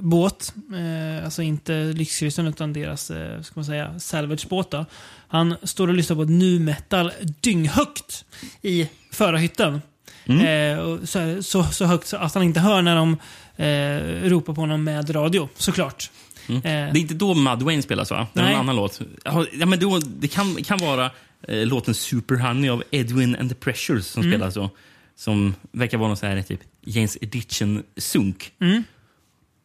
båt, 0.02 0.54
eh, 0.74 1.26
alltså 1.26 1.42
inte 1.42 1.74
lyxkryssaren 1.84 2.48
utan 2.50 2.74
deras, 2.74 3.12
eh, 3.12 3.42
ska 3.42 3.54
man 3.56 3.66
säga, 3.66 4.00
salvagebåt 4.00 4.72
då. 4.72 4.86
Han 5.28 5.56
står 5.64 5.88
och 5.88 5.94
lyssnar 5.94 6.16
på 6.16 6.24
nu 6.24 6.60
metal 6.60 7.12
dynghögt 7.42 8.26
i 8.62 8.90
förarhytten. 9.12 9.82
Eh, 10.26 10.78
och 10.80 11.10
så, 11.10 11.44
så, 11.44 11.64
så 11.64 11.86
högt 11.86 12.08
så 12.08 12.18
att 12.18 12.34
han 12.34 12.44
inte 12.44 12.60
hör 12.60 12.82
när 12.82 12.96
de 12.96 13.18
eh, 13.56 14.30
ropar 14.30 14.54
på 14.54 14.62
honom 14.62 14.84
med 14.84 15.16
radio, 15.16 15.50
såklart. 15.58 16.12
Mm. 16.48 16.58
Eh, 16.58 16.94
Det 16.94 17.00
är 17.00 17.02
inte 17.02 17.14
då 17.14 17.34
Mud 17.34 17.62
Wayne 17.62 17.82
spelas, 17.82 18.12
va? 18.12 18.28
Det 18.34 18.40
är 18.40 18.44
Nej. 18.44 18.54
en 18.54 18.60
annan 18.60 18.76
låt. 18.76 19.02
Ja, 19.26 19.46
Ja, 19.54 19.66
men 19.66 19.80
då, 19.80 20.00
det 20.00 20.28
kan, 20.28 20.56
kan 20.64 20.78
vara 20.78 21.12
eh, 21.48 21.66
låten 21.66 21.94
Super 21.94 22.36
Honey 22.36 22.70
av 22.70 22.84
Edwin 22.92 23.36
and 23.36 23.50
the 23.50 23.56
Pressures 23.56 24.08
som 24.08 24.22
Mm. 24.24 24.34
spelas 24.34 24.54
då. 24.54 24.70
Som 25.16 25.56
verkar 25.72 25.98
vara 25.98 26.08
någon 26.08 26.18
så 26.18 26.26
här 26.26 26.42
typ 26.42 26.60
James 26.82 27.18
Edition-sunk. 27.22 28.52
Mm. 28.62 28.84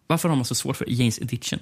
Varför 0.07 0.29
har 0.29 0.37
man 0.37 0.45
så 0.45 0.55
svårt 0.55 0.77
för 0.77 0.87
James 0.89 1.19
Edition? 1.19 1.59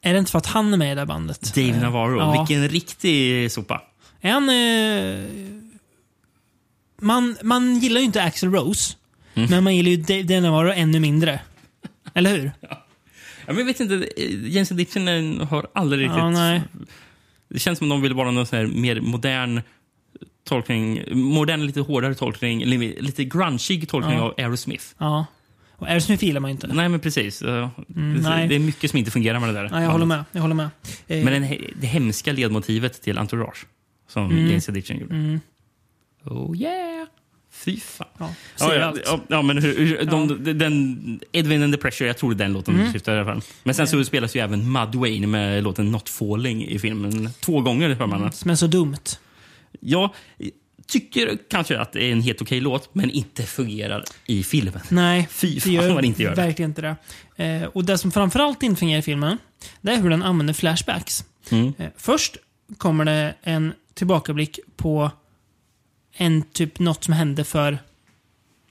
Är 0.00 0.12
det 0.12 0.18
inte 0.18 0.30
för 0.30 0.38
att 0.38 0.46
han 0.46 0.72
är 0.72 0.76
med 0.76 0.92
i 0.92 0.94
det 0.94 1.06
bandet? 1.06 1.54
Dave 1.54 1.68
Eh, 1.68 1.80
Navarro, 1.80 2.18
ja. 2.20 2.32
vilken 2.44 2.68
riktig 2.68 3.52
sopa. 3.52 3.82
Är 4.20 4.32
han... 4.32 4.48
Eh, 4.50 5.24
man, 7.02 7.36
man 7.42 7.78
gillar 7.78 8.00
ju 8.00 8.06
inte 8.06 8.22
Axl 8.22 8.46
Rose. 8.48 8.94
Mm. 9.34 9.50
Men 9.50 9.64
man 9.64 9.76
gillar 9.76 9.90
ju 9.90 9.96
Dave, 9.96 10.22
Dave 10.22 10.40
Navarro 10.40 10.72
ännu 10.72 11.00
mindre. 11.00 11.40
Eller 12.14 12.30
hur? 12.38 12.52
Ja, 12.60 12.86
jag 13.46 13.54
vet 13.54 13.80
inte, 13.80 14.08
James 14.48 14.72
Edition 14.72 15.08
eh, 15.08 15.48
har 15.48 15.66
aldrig 15.72 16.00
riktigt... 16.02 16.18
Ja. 16.18 16.60
Det 17.50 17.58
känns 17.58 17.78
som 17.78 17.88
de 17.88 18.02
vill 18.02 18.14
vara 18.14 18.30
någon 18.30 18.46
så 18.46 18.56
här 18.56 18.66
mer 18.66 19.00
modern 19.00 19.60
tolkning, 20.44 21.02
modern 21.12 21.66
lite 21.66 21.80
hårdare 21.80 22.14
tolkning, 22.14 22.64
li- 22.64 22.96
lite 23.00 23.24
grungeig 23.24 23.88
tolkning 23.88 24.16
Ja. 24.16 24.22
av 24.22 24.34
Aerosmith. 24.38 24.84
Ja. 24.98 25.26
Och 25.76 25.86
Aerosmith 25.88 26.24
gillar 26.24 26.40
man 26.40 26.50
inte. 26.50 26.66
Nej, 26.66 26.88
men 26.88 27.00
precis. 27.00 27.42
Mm, 27.42 27.68
det, 27.86 28.20
nej. 28.28 28.48
det 28.48 28.54
är 28.54 28.58
mycket 28.58 28.90
som 28.90 28.98
inte 28.98 29.10
fungerar 29.10 29.40
med 29.40 29.48
det 29.48 29.52
där. 29.52 29.68
Nej, 29.72 29.82
jag 29.82 29.90
håller 29.90 30.06
med. 30.06 30.24
Jag 30.32 30.40
håller 30.42 30.54
med. 30.54 30.68
Eh, 31.06 31.24
Men 31.24 31.42
den, 31.42 31.56
det 31.80 31.86
hemska 31.86 32.32
ledmotivet 32.32 33.02
till 33.02 33.18
Entourage, 33.18 33.66
som 34.08 34.24
Mm. 34.30 34.46
James 34.48 34.68
Edition 34.68 34.98
gjorde. 34.98 35.14
Mm. 35.14 35.40
Oh 36.24 36.56
yeah! 36.56 37.06
Fy 37.52 37.80
fan. 37.80 38.06
ja, 38.18 38.30
Ja, 38.58 38.74
ja, 38.74 38.94
ja, 39.04 39.20
ja, 39.28 39.42
men 39.42 39.58
hur, 39.62 39.78
hur, 39.78 40.04
de, 40.04 40.44
den, 40.58 41.20
Edwin 41.32 41.62
and 41.62 41.74
the 41.74 41.80
Pressure, 41.80 42.06
jag 42.08 42.18
tror 42.18 42.34
det 42.34 42.44
är 42.44 42.46
den 42.46 42.52
låten 42.52 42.74
Mm. 42.80 42.92
syftar 42.92 43.12
i 43.14 43.16
alla 43.18 43.24
fall. 43.32 43.42
Men 43.62 43.74
sen 43.74 43.86
så 43.88 44.04
spelas 44.04 44.36
ju 44.36 44.40
även 44.40 44.72
Mud 44.72 44.94
Wayne 44.94 45.26
med 45.26 45.62
låten 45.64 45.90
Not 45.90 46.08
Falling 46.08 46.64
i 46.68 46.78
filmen. 46.78 47.28
Två 47.40 47.60
gånger 47.60 47.94
för 47.94 48.06
man. 48.06 48.32
Som 48.32 48.50
är 48.50 48.54
så 48.54 48.66
dumt. 48.66 48.96
Jag 49.80 50.10
tycker 50.86 51.38
kanske 51.50 51.78
att 51.78 51.92
det 51.92 52.04
är 52.04 52.12
en 52.12 52.22
helt 52.22 52.42
okej 52.42 52.60
låt, 52.60 52.94
men 52.94 53.10
inte 53.10 53.42
fungerar 53.42 54.04
i 54.26 54.42
filmen. 54.42 54.80
Nej, 54.88 55.28
Fy 55.30 55.54
det 55.54 55.60
fan 55.60 55.72
gör 55.72 55.94
vad 55.94 56.02
det 56.02 56.06
inte 56.06 56.22
gör 56.22 56.34
det. 56.34 56.42
verkligen 56.42 56.70
inte 56.70 56.96
det. 57.36 57.44
Eh, 57.44 57.64
och 57.64 57.84
det 57.84 57.98
som 57.98 58.12
framförallt 58.12 58.62
inte 58.62 58.78
fungerar 58.78 58.98
i 58.98 59.02
filmen, 59.02 59.38
det 59.80 59.92
är 59.92 59.96
hur 60.02 60.10
den 60.10 60.22
använder 60.22 60.54
flashbacks. 60.54 61.24
Mm. 61.50 61.72
Eh, 61.78 61.88
först 61.96 62.36
kommer 62.78 63.04
det 63.04 63.34
en 63.42 63.72
tillbakablick 63.94 64.58
på 64.76 65.10
en 66.12 66.42
typ 66.42 66.78
något 66.78 67.04
som 67.04 67.14
hände 67.14 67.44
för 67.44 67.78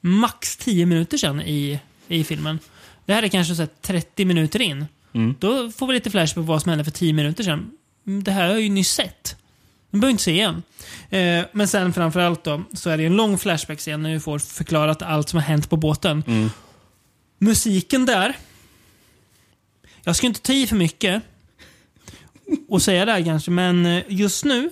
max 0.02 0.57
10 0.57 0.86
minuter 0.86 1.18
sedan 1.18 1.41
i, 1.41 1.80
i 2.07 2.24
filmen. 2.24 2.60
Det 3.06 3.14
här 3.14 3.24
är 3.24 3.28
kanske 3.28 3.56
så 3.56 3.61
här 3.61 3.70
30 3.82 4.26
minuter 4.26 4.61
in. 4.61 4.86
Mm. 5.14 5.36
Då 5.40 5.72
får 5.72 5.88
vi 5.88 5.94
lite 5.94 6.11
flash 6.11 6.34
på 6.36 6.41
vad 6.41 6.61
som 6.61 6.70
hände 6.70 6.84
för 6.84 6.91
10 6.91 7.14
minuter 7.14 7.44
sedan. 7.44 7.72
Mm, 8.07 8.24
Det 8.24 8.32
här 8.32 8.44
har 8.44 8.49
jag 8.49 8.61
ju 8.61 8.70
nyss 8.70 8.91
sett. 8.91 9.36
Den 9.91 9.99
behöver 9.99 10.11
inte 10.11 10.24
se 10.24 10.32
igen. 10.32 10.64
Eh, 11.10 11.45
men 11.52 11.68
sen 11.68 11.94
framförallt 11.94 12.44
då, 12.44 12.64
så 12.74 12.90
är 12.90 12.98
det 12.98 13.06
en 13.06 13.16
lång 13.16 13.38
flashback-scen 13.38 14.03
när 14.03 14.14
vi 14.14 14.20
får 14.20 14.40
förklarat 14.40 15.02
allt 15.02 15.30
som 15.30 15.38
har 15.38 15.44
hänt 15.44 15.70
på 15.70 15.78
båten. 15.78 16.24
Mm. 16.28 16.49
Musiken 17.38 18.06
där. 18.06 18.38
Jag 20.03 20.16
ska 20.16 20.28
inte 20.28 20.41
ta 20.41 20.53
i 20.53 20.68
för 20.68 20.76
mycket 20.76 21.24
och 22.70 22.82
säga 22.82 23.06
det 23.06 23.11
här 23.11 23.24
kanske, 23.26 23.52
men 23.52 23.86
eh, 23.86 24.03
just 24.07 24.45
nu 24.45 24.70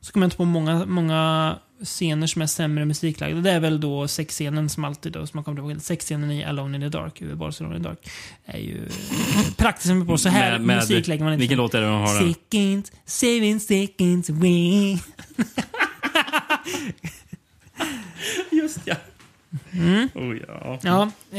så 0.00 0.12
kommer 0.12 0.24
jag 0.24 0.26
inte 0.26 0.36
på 0.36 0.44
många, 0.44 0.86
många 0.86 1.58
scener 1.82 2.26
som 2.26 2.42
är 2.42 2.46
sämre 2.46 2.84
musiklagda. 2.84 3.40
Det 3.40 3.50
är 3.50 3.60
väl 3.60 3.80
då 3.80 4.08
sexscenen 4.08 4.68
som 4.68 4.84
alltid 4.84 5.12
då, 5.12 5.26
som 5.26 5.36
man 5.36 5.44
kommer 5.44 5.60
ihåg. 5.72 5.82
Sexscenen 5.82 6.30
i 6.30 6.44
Alone 6.44 6.76
in 6.76 6.82
the 6.82 6.88
Dark, 6.98 7.22
i 7.22 7.34
Barcelona 7.34 7.76
in 7.76 7.82
the 7.82 7.88
Dark, 7.88 8.08
är 8.44 8.58
ju 8.58 8.88
praktiskt 9.56 10.06
på. 10.06 10.18
Så 10.18 10.28
här 10.28 10.50
Med- 10.52 10.60
med- 10.60 10.76
musik 10.76 11.06
lägger 11.06 11.24
man 11.24 11.32
inte. 11.32 11.40
Vilken 11.40 11.58
låt 11.58 11.74
är 11.74 11.80
det 11.80 11.86
de 11.86 12.00
har? 12.00 12.20
Seconds, 12.34 12.92
seven 13.04 13.60
seconds 13.60 14.30
away. 14.30 14.92
Just 18.50 18.78
ja. 18.84 18.94
Mm. 19.72 20.08
Oh, 20.14 20.36
ja. 20.48 20.78
Ja, 20.82 21.02
eh, 21.30 21.38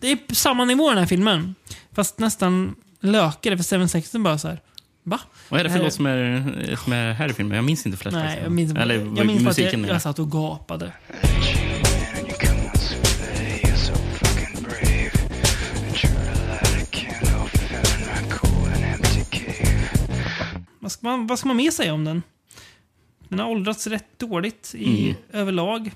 det 0.00 0.10
är 0.12 0.34
samma 0.34 0.64
nivå 0.64 0.86
i 0.90 0.94
den 0.94 0.98
här 0.98 1.06
filmen. 1.06 1.54
Fast 1.92 2.18
nästan 2.18 2.74
lökigare, 3.00 3.56
för 3.56 3.64
Seven 3.64 3.88
är 3.88 4.18
bara 4.18 4.38
så 4.38 4.48
här. 4.48 4.60
Va? 5.06 5.20
Vad 5.48 5.60
är 5.60 5.64
det 5.64 5.70
för 5.70 5.76
Eh, 5.78 5.82
låt 5.84 5.92
som 5.92 6.06
är, 6.06 6.76
som 6.84 6.92
är 6.92 7.12
här 7.12 7.28
i 7.30 7.32
filmen? 7.32 7.56
Jag 7.56 7.64
minns 7.64 7.86
inte 7.86 7.98
flashbacks. 7.98 8.24
Nej, 8.34 8.40
jag 8.42 8.52
minns, 8.52 8.74
Eller 8.76 8.94
jag 8.94 9.04
minns 9.04 9.16
bara 9.16 9.34
att 9.34 9.42
musiken. 9.58 9.80
jag, 9.84 9.94
jag 9.94 10.02
satt 10.02 10.18
och 10.18 10.32
gapade. 10.32 10.92
Vad 20.78 20.92
ska, 20.92 21.06
man, 21.06 21.26
vad 21.26 21.38
ska 21.38 21.48
man 21.48 21.56
mer 21.56 21.70
säga 21.70 21.94
om 21.94 22.04
den? 22.04 22.22
Den 23.28 23.38
har 23.38 23.46
åldrats 23.50 23.86
rätt 23.86 24.18
dåligt 24.18 24.74
i 24.78 25.04
Mm. 25.04 25.16
överlag. 25.32 25.92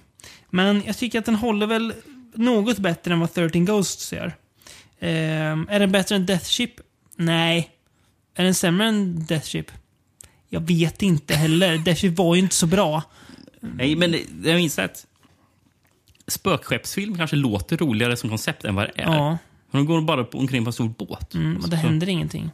Men 0.50 0.82
jag 0.86 0.96
tycker 0.98 1.18
att 1.18 1.24
den 1.24 1.34
håller 1.34 1.66
väl 1.66 1.92
något 2.34 2.78
bättre 2.78 3.12
än 3.12 3.20
vad 3.20 3.32
13 3.34 3.64
Ghosts 3.64 4.12
gör. 4.12 4.32
Ehm, 5.00 5.66
är 5.70 5.80
den 5.80 5.92
bättre 5.92 6.16
än 6.16 6.26
Death 6.26 6.44
Ship? 6.44 6.70
Nej. 7.16 7.70
Är 8.38 8.44
den 8.44 8.54
sämre 8.54 8.86
än 8.86 9.24
Death 9.26 9.46
Ship? 9.46 9.70
Jag 10.48 10.60
vet 10.60 11.02
inte 11.02 11.34
heller. 11.34 11.78
Death 11.84 12.00
Ship 12.00 12.16
var 12.18 12.34
ju 12.34 12.40
inte 12.40 12.54
så 12.54 12.66
bra. 12.66 13.02
Nej, 13.60 13.96
men 13.96 14.14
jag 14.44 14.56
minns 14.56 14.78
att 14.78 15.06
spökskeppsfilm 16.26 17.16
kanske 17.16 17.36
låter 17.36 17.76
roligare 17.76 18.16
som 18.16 18.28
koncept 18.30 18.64
än 18.64 18.74
vad 18.74 18.84
det 18.86 19.02
är. 19.02 19.12
Ja. 19.16 19.38
De 19.70 19.86
går 19.86 20.00
bara 20.00 20.24
omkring 20.32 20.64
på 20.64 20.68
en 20.68 20.72
stor 20.72 20.88
båt. 20.88 21.34
Mm, 21.34 21.56
och 21.56 21.62
det 21.68 21.76
Så- 21.76 21.82
händer 21.86 22.08
ingenting. 22.08 22.50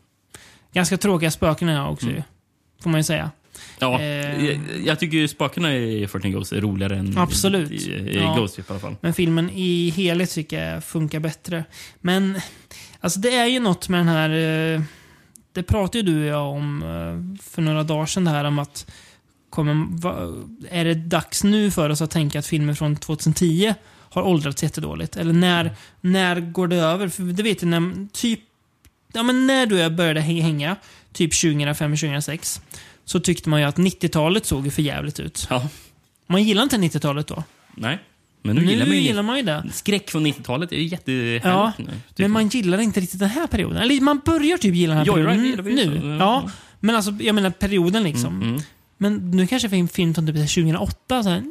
Ganska 0.72 0.96
tråkiga 0.96 1.30
spöken 1.30 1.68
här 1.68 1.88
också 1.88 2.06
ju. 2.06 2.22
Får 2.82 2.90
man 2.90 3.00
ju 3.00 3.04
säga. 3.04 3.30
Ja, 3.78 4.00
Eh. 4.00 4.44
jag, 4.46 4.60
jag 4.84 4.98
tycker 5.00 5.16
ju 5.18 5.28
spökena 5.28 5.74
i 5.76 6.08
14 6.08 6.30
Ghosts 6.32 6.52
är 6.52 6.60
roligare 6.60 6.96
än 6.96 7.18
Absolut. 7.18 7.70
i, 7.70 7.90
i 7.92 8.16
Ja. 8.16 8.34
Ghost 8.36 8.56
Ship 8.56 8.70
i 8.70 8.72
alla 8.72 8.80
fall. 8.80 8.96
Men 9.00 9.14
filmen 9.14 9.50
i 9.50 9.90
helhet 9.90 10.30
tycker 10.30 10.64
jag 10.70 10.84
funkar 10.84 11.20
bättre. 11.20 11.64
Men 12.00 12.40
alltså 13.00 13.20
det 13.20 13.34
är 13.36 13.46
ju 13.46 13.60
något 13.60 13.88
med 13.88 14.00
den 14.00 14.08
här... 14.08 14.30
eh, 14.74 14.82
Det 15.54 15.62
pratade 15.62 15.98
ju 15.98 16.02
du 16.04 16.20
och 16.20 16.26
jag 16.26 16.48
om 16.50 16.82
eh, 16.82 17.42
för 17.42 17.62
några 17.62 17.82
dagar 17.82 18.06
sedan 18.06 18.24
det 18.24 18.30
här 18.30 18.44
om 18.44 18.58
att 18.58 18.90
kommer, 19.50 19.72
är 20.70 20.84
det 20.84 20.94
dags 20.94 21.44
nu 21.44 21.70
för 21.70 21.90
oss 21.90 22.02
att 22.02 22.10
tänka 22.10 22.38
att 22.38 22.46
filmer 22.46 22.74
från 22.74 22.96
2010 22.96 23.74
har 24.10 24.22
åldrats 24.22 24.62
jättedåligt? 24.62 25.16
Eller 25.16 25.32
när, 25.32 25.76
när 26.00 26.40
går 26.40 26.68
det 26.68 26.76
över? 26.76 27.08
För 27.08 27.22
det 27.22 27.42
vet 27.42 27.62
jag, 27.62 27.68
när, 27.68 28.08
typ, 28.12 28.40
ja, 29.12 29.22
men 29.22 29.46
när 29.46 29.66
du 29.66 29.74
och 29.74 29.80
jag 29.80 29.94
började 29.94 30.20
hä- 30.20 30.42
hänga, 30.42 30.76
typ 31.12 31.32
2005-2006, 31.32 32.60
så 33.04 33.20
tyckte 33.20 33.48
man 33.48 33.60
ju 33.60 33.66
att 33.66 33.76
90-talet 33.76 34.46
såg 34.46 34.64
ju 34.64 34.70
för 34.70 34.82
jävligt 34.82 35.20
ut. 35.20 35.46
Ja. 35.50 35.68
Man 36.26 36.42
gillar 36.42 36.62
inte 36.62 36.76
90-talet 36.76 37.26
då. 37.26 37.42
Nej, 37.74 37.98
men 38.44 38.56
nu, 38.56 38.62
Nu 38.62 38.70
gillar 38.70 38.86
man 38.86 38.96
ju 38.96 39.02
gillar 39.02 39.22
man 39.22 39.36
ju 39.36 39.42
det. 39.42 39.64
Skräck 39.72 40.10
från 40.10 40.26
90-talet 40.26 40.72
är 40.72 40.76
ju 40.76 40.82
jättehärligt. 40.82 41.44
Ja, 41.44 41.72
nu, 41.78 41.84
men 42.16 42.30
man 42.30 42.48
gillar 42.48 42.78
inte 42.78 43.00
riktigt 43.00 43.20
den 43.20 43.28
här 43.28 43.46
perioden. 43.46 43.76
Eller 43.82 44.00
man 44.00 44.20
börjar 44.24 44.58
typ 44.58 44.74
gilla 44.74 44.94
den 44.94 44.98
här 44.98 45.06
Joyride 45.06 45.56
perioden 45.56 45.78
ju 45.78 45.90
nu. 45.90 46.00
så. 46.00 46.06
Ja, 46.24 46.50
men 46.80 46.96
alltså 46.96 47.10
jag 47.20 47.34
menar 47.34 47.50
perioden 47.50 48.02
liksom. 48.02 48.42
Mm, 48.42 48.60
Men 48.98 49.30
nu 49.30 49.46
kanske 49.46 49.68
det 49.68 49.76
en 49.76 49.88
film 49.88 50.14
från 50.14 50.26
typ 50.26 50.36
2008. 50.36 51.22
Så 51.22 51.28
här. 51.28 51.42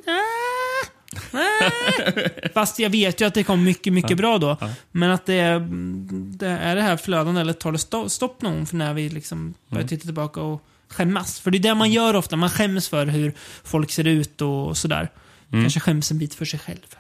Fast 2.54 2.80
jag 2.80 2.90
vet 2.90 3.22
ju 3.22 3.26
att 3.28 3.34
det 3.34 3.44
kom 3.44 3.64
mycket, 3.64 3.94
mycket 3.94 4.10
Ja. 4.12 4.16
bra 4.18 4.38
då. 4.38 4.58
Ja. 4.62 4.70
Men 4.92 5.12
att 5.12 5.26
det 5.26 5.34
är, 5.34 5.60
det 6.38 6.48
är 6.48 6.76
det 6.76 6.82
här 6.82 6.98
flödande 6.98 7.42
eller 7.42 7.54
tar 7.54 7.72
det 7.72 7.78
sto- 7.78 8.08
stopp 8.08 8.42
någon 8.42 8.66
för 8.66 8.76
när 8.76 8.94
vi 8.94 9.10
liksom 9.10 9.54
börjar 9.70 9.82
Mm. 9.82 9.88
titta 9.88 10.02
tillbaka 10.06 10.42
och 10.42 10.64
skämmas. 10.90 11.40
För 11.40 11.52
det 11.52 11.58
är 11.58 11.60
det 11.60 11.76
man 11.76 11.92
gör 11.92 12.14
ofta. 12.16 12.36
Man 12.36 12.50
skäms 12.50 12.90
för 12.90 13.06
hur 13.06 13.34
folk 13.64 13.92
ser 13.92 14.08
ut 14.08 14.42
och 14.42 14.78
sådär. 14.78 15.10
Mm. 15.54 15.64
Kanske 15.66 15.80
skäms 15.80 16.12
en 16.12 16.18
bit 16.18 16.34
för 16.36 16.46
sig 16.46 16.60
själv. 16.60 16.96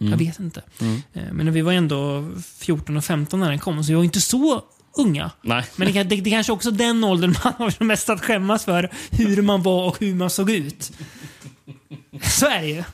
Mm. 0.00 0.10
Jag 0.10 0.18
vet 0.18 0.38
inte. 0.40 0.62
Mm. 0.80 1.02
Eh, 1.12 1.32
Men 1.32 1.52
vi 1.52 1.60
var 1.60 1.72
ändå 1.72 2.30
14 2.58 2.96
och 2.96 3.04
15 3.04 3.40
när 3.40 3.50
den 3.50 3.58
kom, 3.58 3.84
så 3.84 3.88
vi 3.88 3.94
var 3.94 4.04
inte 4.04 4.20
så 4.20 4.64
unga. 4.96 5.30
Nej. 5.42 5.64
Men 5.76 5.92
det, 5.92 6.02
det, 6.02 6.16
det 6.16 6.30
kanske 6.30 6.52
också 6.52 6.70
den 6.70 7.04
åldern 7.04 7.34
man 7.44 7.52
har 7.58 7.70
som 7.70 7.86
mest 7.86 8.10
att 8.10 8.24
skämmas 8.24 8.64
för 8.64 8.90
hur 9.10 9.42
man 9.42 9.62
var 9.62 9.86
och 9.88 9.96
hur 10.00 10.14
man 10.14 10.30
såg 10.30 10.50
ut. 10.50 10.92
Så 12.22 12.46
är 12.46 12.62
det 12.62 12.68
ju. 12.68 12.84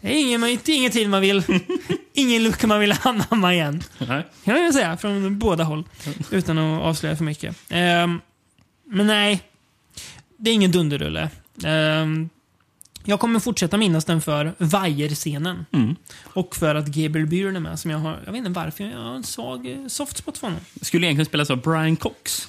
Det 0.00 0.08
är 0.14 0.20
ingen, 0.20 0.44
inte 0.44 0.72
ingen 0.72 0.92
tid 0.92 1.08
man 1.08 1.20
vill... 1.20 1.42
Ingen 2.18 2.42
lucka 2.42 2.66
man 2.66 2.80
vill 2.80 2.94
anamma 3.02 3.54
igen. 3.54 3.82
Nej. 3.98 4.26
Kan 4.44 4.62
jag 4.62 4.74
säga, 4.74 4.96
från 4.96 5.38
båda 5.38 5.64
håll. 5.64 5.84
Utan 6.30 6.58
att 6.58 6.82
avslöja 6.82 7.16
för 7.16 7.24
mycket. 7.24 7.56
Ehm, 7.68 8.20
men 8.86 9.06
nej. 9.06 9.40
Det 10.38 10.50
är 10.50 10.54
ingen 10.54 10.70
dunderrulle. 10.70 11.30
Ehm, 11.64 12.28
jag 13.06 13.20
kommer 13.20 13.40
fortsätta 13.40 13.76
minnas 13.76 14.04
den 14.04 14.20
för 14.20 14.52
vajerscenen. 14.58 15.66
Mm. 15.72 15.96
Och 16.22 16.56
för 16.56 16.74
att 16.74 16.86
Gabriel 16.86 17.26
Byrne 17.26 17.58
är 17.58 17.60
med, 17.60 17.78
som 17.78 17.90
jag 17.90 17.98
har... 17.98 18.18
Jag 18.24 18.32
vet 18.32 18.38
inte 18.38 18.50
varför, 18.50 18.84
jag 18.84 18.98
har 18.98 19.14
en 19.14 19.24
svag 19.24 19.66
eh, 19.66 19.86
soft 19.86 20.16
spot 20.16 20.38
för 20.38 20.46
honom. 20.46 20.60
Skulle 20.80 21.06
egentligen 21.06 21.26
spelas 21.26 21.50
av 21.50 21.62
Brian 21.62 21.96
Cox. 21.96 22.48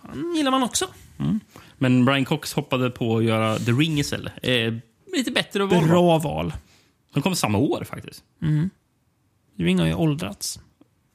Han 0.00 0.34
gillar 0.36 0.50
man 0.50 0.62
också. 0.62 0.86
Men 1.78 2.04
Brian 2.04 2.24
Cox 2.24 2.52
hoppade 2.52 2.90
på 2.90 3.16
att 3.16 3.24
göra 3.24 3.58
The 3.58 3.72
Ring 3.72 3.98
istället. 3.98 4.32
Eh, 4.42 4.74
lite 5.16 5.30
bättre 5.30 5.64
val. 5.64 5.88
Bra 5.88 6.18
val. 6.18 6.52
De 7.14 7.22
kom 7.22 7.36
samma 7.36 7.58
år 7.58 7.84
faktiskt. 7.84 8.22
Mm. 8.42 8.70
Ring 9.58 9.78
har 9.78 9.86
ju 9.86 9.94
åldrats. 9.94 10.60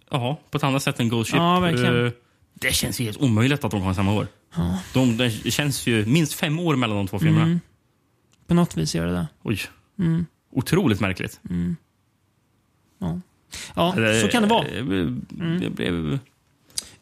Ja, 0.10 0.40
på 0.52 0.58
ett 0.58 0.64
annat 0.64 0.84
sätt 0.84 1.00
än 1.00 1.10
Ghost 1.10 1.30
Ship. 1.30 1.38
Ja, 1.38 1.60
verkligen. 1.60 2.06
Eh, 2.06 2.12
det 2.54 2.76
känns 2.76 3.00
ju 3.00 3.06
helt 3.06 3.18
omöjligt 3.18 3.64
att 3.64 3.72
de 3.72 3.82
kom 3.82 3.96
samma 3.96 4.14
år. 4.14 4.28
Ja. 4.56 4.80
De, 4.94 5.18
det 5.18 5.52
känns 5.52 5.88
ju 5.88 6.06
minst 6.06 6.34
fem 6.34 6.60
år 6.60 6.76
mellan 6.76 6.98
de 6.98 7.08
två 7.08 7.20
filmerna. 7.20 7.46
Mm. 7.46 7.60
På 8.50 8.56
något 8.56 8.78
vis 8.78 8.96
gör 8.96 9.06
det 9.08 9.14
det. 9.14 9.28
Oj. 9.44 9.60
Mm. 10.00 10.26
Otroligt 10.52 11.00
märkligt. 11.00 11.40
Mm. 11.50 11.76
Ja, 13.00 13.22
ja 13.76 13.94
så 14.22 14.28
kan 14.28 14.42
det 14.44 14.50
vara. 14.50 14.66
Mm. 14.68 15.24
Jag 15.62 15.72
blev 15.72 16.20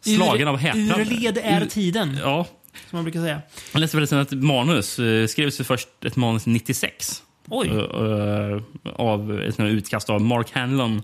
slagen 0.02 0.48
av 0.48 0.58
häpnad. 0.58 1.00
Ur 1.00 1.06
led 1.06 1.38
är 1.44 1.62
Ur- 1.62 1.66
tiden, 1.66 2.18
Ja. 2.22 2.48
som 2.90 2.98
man 2.98 3.04
brukar 3.04 3.20
säga. 3.20 3.42
Jag 3.74 3.80
läste 3.80 3.98
förresten 3.98 4.20
att 4.20 4.32
manus 4.32 5.00
eh, 5.00 5.28
skrevs 5.28 5.58
först 5.58 6.06
ett 6.06 6.16
manus 6.16 6.46
96. 6.46 7.24
Oj. 7.48 7.68
Eh, 7.68 7.76
eh, 7.78 8.62
av 8.96 9.40
ett 9.42 9.60
utkast 9.60 10.10
av 10.10 10.22
Mark 10.22 10.52
Hanlon. 10.52 11.02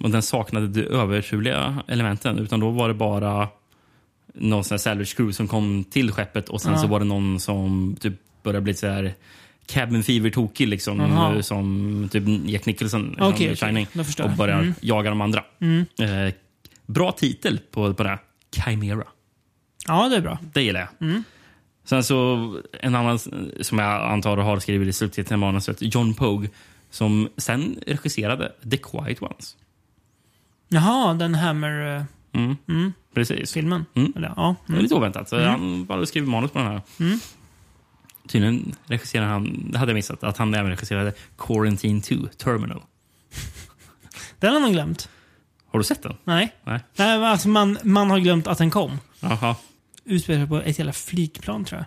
Och 0.00 0.10
den 0.10 0.22
saknade 0.22 0.66
de 0.68 0.80
överturliga 0.82 1.82
elementen. 1.88 2.38
Utan 2.38 2.60
då 2.60 2.70
var 2.70 2.88
det 2.88 2.94
bara 2.94 3.48
någon 4.34 4.64
sån 4.64 4.74
här 4.74 4.78
salvage 4.78 5.16
crew 5.16 5.32
som 5.32 5.48
kom 5.48 5.84
till 5.84 6.12
skeppet 6.12 6.48
och 6.48 6.60
sen 6.62 6.72
Ja. 6.72 6.78
så 6.78 6.86
var 6.86 6.98
det 6.98 7.04
någon 7.04 7.40
som 7.40 7.96
typ 8.00 8.14
började 8.44 8.60
bli 8.64 8.74
så 8.74 8.86
här 8.86 9.14
cabin 9.66 10.02
fever-tokig 10.02 10.66
liksom. 10.68 11.00
Eh, 11.00 11.40
Som 11.40 12.08
typ 12.12 12.24
Jack 12.44 12.66
Nicholson 12.66 13.10
okay, 13.14 13.28
okej. 13.30 13.56
Shining. 13.56 13.86
Och 14.22 14.30
börjar 14.30 14.58
Mm. 14.60 14.74
jaga 14.80 15.10
de 15.10 15.20
andra. 15.20 15.44
Mm. 15.60 15.84
Eh, 16.00 16.34
bra 16.86 17.12
titel 17.12 17.60
på, 17.70 17.94
på 17.94 18.02
det 18.02 18.08
här. 18.08 18.18
Chimera. 18.64 19.04
Ja, 19.86 20.08
det 20.08 20.16
är 20.16 20.20
bra. 20.20 20.38
Det 20.52 20.62
gillar 20.62 20.80
jag. 20.80 21.08
Mm. 21.10 21.24
Sen 21.84 22.04
så 22.04 22.56
en 22.80 22.94
annan 22.94 23.18
som 23.60 23.78
jag 23.78 24.12
antar 24.12 24.36
har 24.36 24.58
skrivit 24.58 24.88
i 24.88 24.92
slutet 24.92 25.26
till 25.26 25.36
manuset, 25.36 25.76
John 25.94 26.14
Pogue, 26.14 26.48
som 26.90 27.28
sen 27.36 27.78
regisserade 27.86 28.52
The 28.70 28.76
Quiet 28.76 29.22
Ones. 29.22 29.56
Jaha, 30.68 31.14
den 31.14 31.34
Hammer... 31.34 31.96
eh, 31.96 32.02
Mm. 32.40 32.56
Mm, 32.68 32.92
Precis. 33.14 33.52
filmen. 33.52 33.84
Mm. 33.94 34.12
Eller, 34.16 34.32
ja. 34.36 34.56
Det 34.66 34.72
var 34.72 34.80
lite 34.80 34.94
oväntat. 34.94 35.28
Så 35.28 35.36
Mm. 35.36 35.50
Han 35.50 35.84
bara 35.84 36.06
skrev 36.06 36.26
manus 36.28 36.50
på 36.50 36.58
den 36.58 36.68
här. 36.68 36.80
Mm. 38.24 38.28
Tydligen 38.28 38.74
regisserade 38.86 39.30
han, 39.30 39.70
det 39.70 39.78
hade 39.78 39.90
jag 39.90 39.94
missat, 39.94 40.24
att 40.24 40.36
han 40.36 40.54
även 40.54 40.70
regisserade 40.70 41.12
Quarantine 41.38 42.00
2, 42.00 42.14
Terminal. 42.36 42.82
Den 44.38 44.52
har 44.52 44.60
man 44.60 44.72
glömt. 44.72 45.08
Har 45.66 45.78
du 45.78 45.84
sett 45.84 46.02
den? 46.02 46.16
Nej. 46.24 46.54
Nej. 46.64 46.80
Nej 46.96 47.18
men 47.18 47.24
alltså 47.24 47.48
man, 47.48 47.78
man 47.82 48.10
har 48.10 48.18
glömt 48.18 48.46
att 48.46 48.58
den 48.58 48.70
kom. 48.70 48.98
Jaha. 49.20 49.56
Utspelar 50.04 50.40
sig 50.40 50.48
på 50.48 50.56
ett 50.56 50.78
jävla 50.78 50.92
flygplan 50.92 51.64
tror 51.64 51.80
jag. 51.80 51.86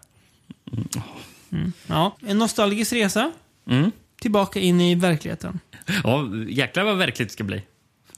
Mm. 1.51 1.73
Ja, 1.87 2.17
en 2.19 2.37
nostalgisk 2.37 2.93
resa. 2.93 3.31
Mm. 3.69 3.91
Tillbaka 4.21 4.59
in 4.59 4.81
i 4.81 4.95
verkligheten. 4.95 5.59
Ja, 6.03 6.27
jäklar 6.47 6.83
vad 6.83 6.97
verkligt 6.97 7.27
det 7.27 7.33
ska 7.33 7.43
bli 7.43 7.61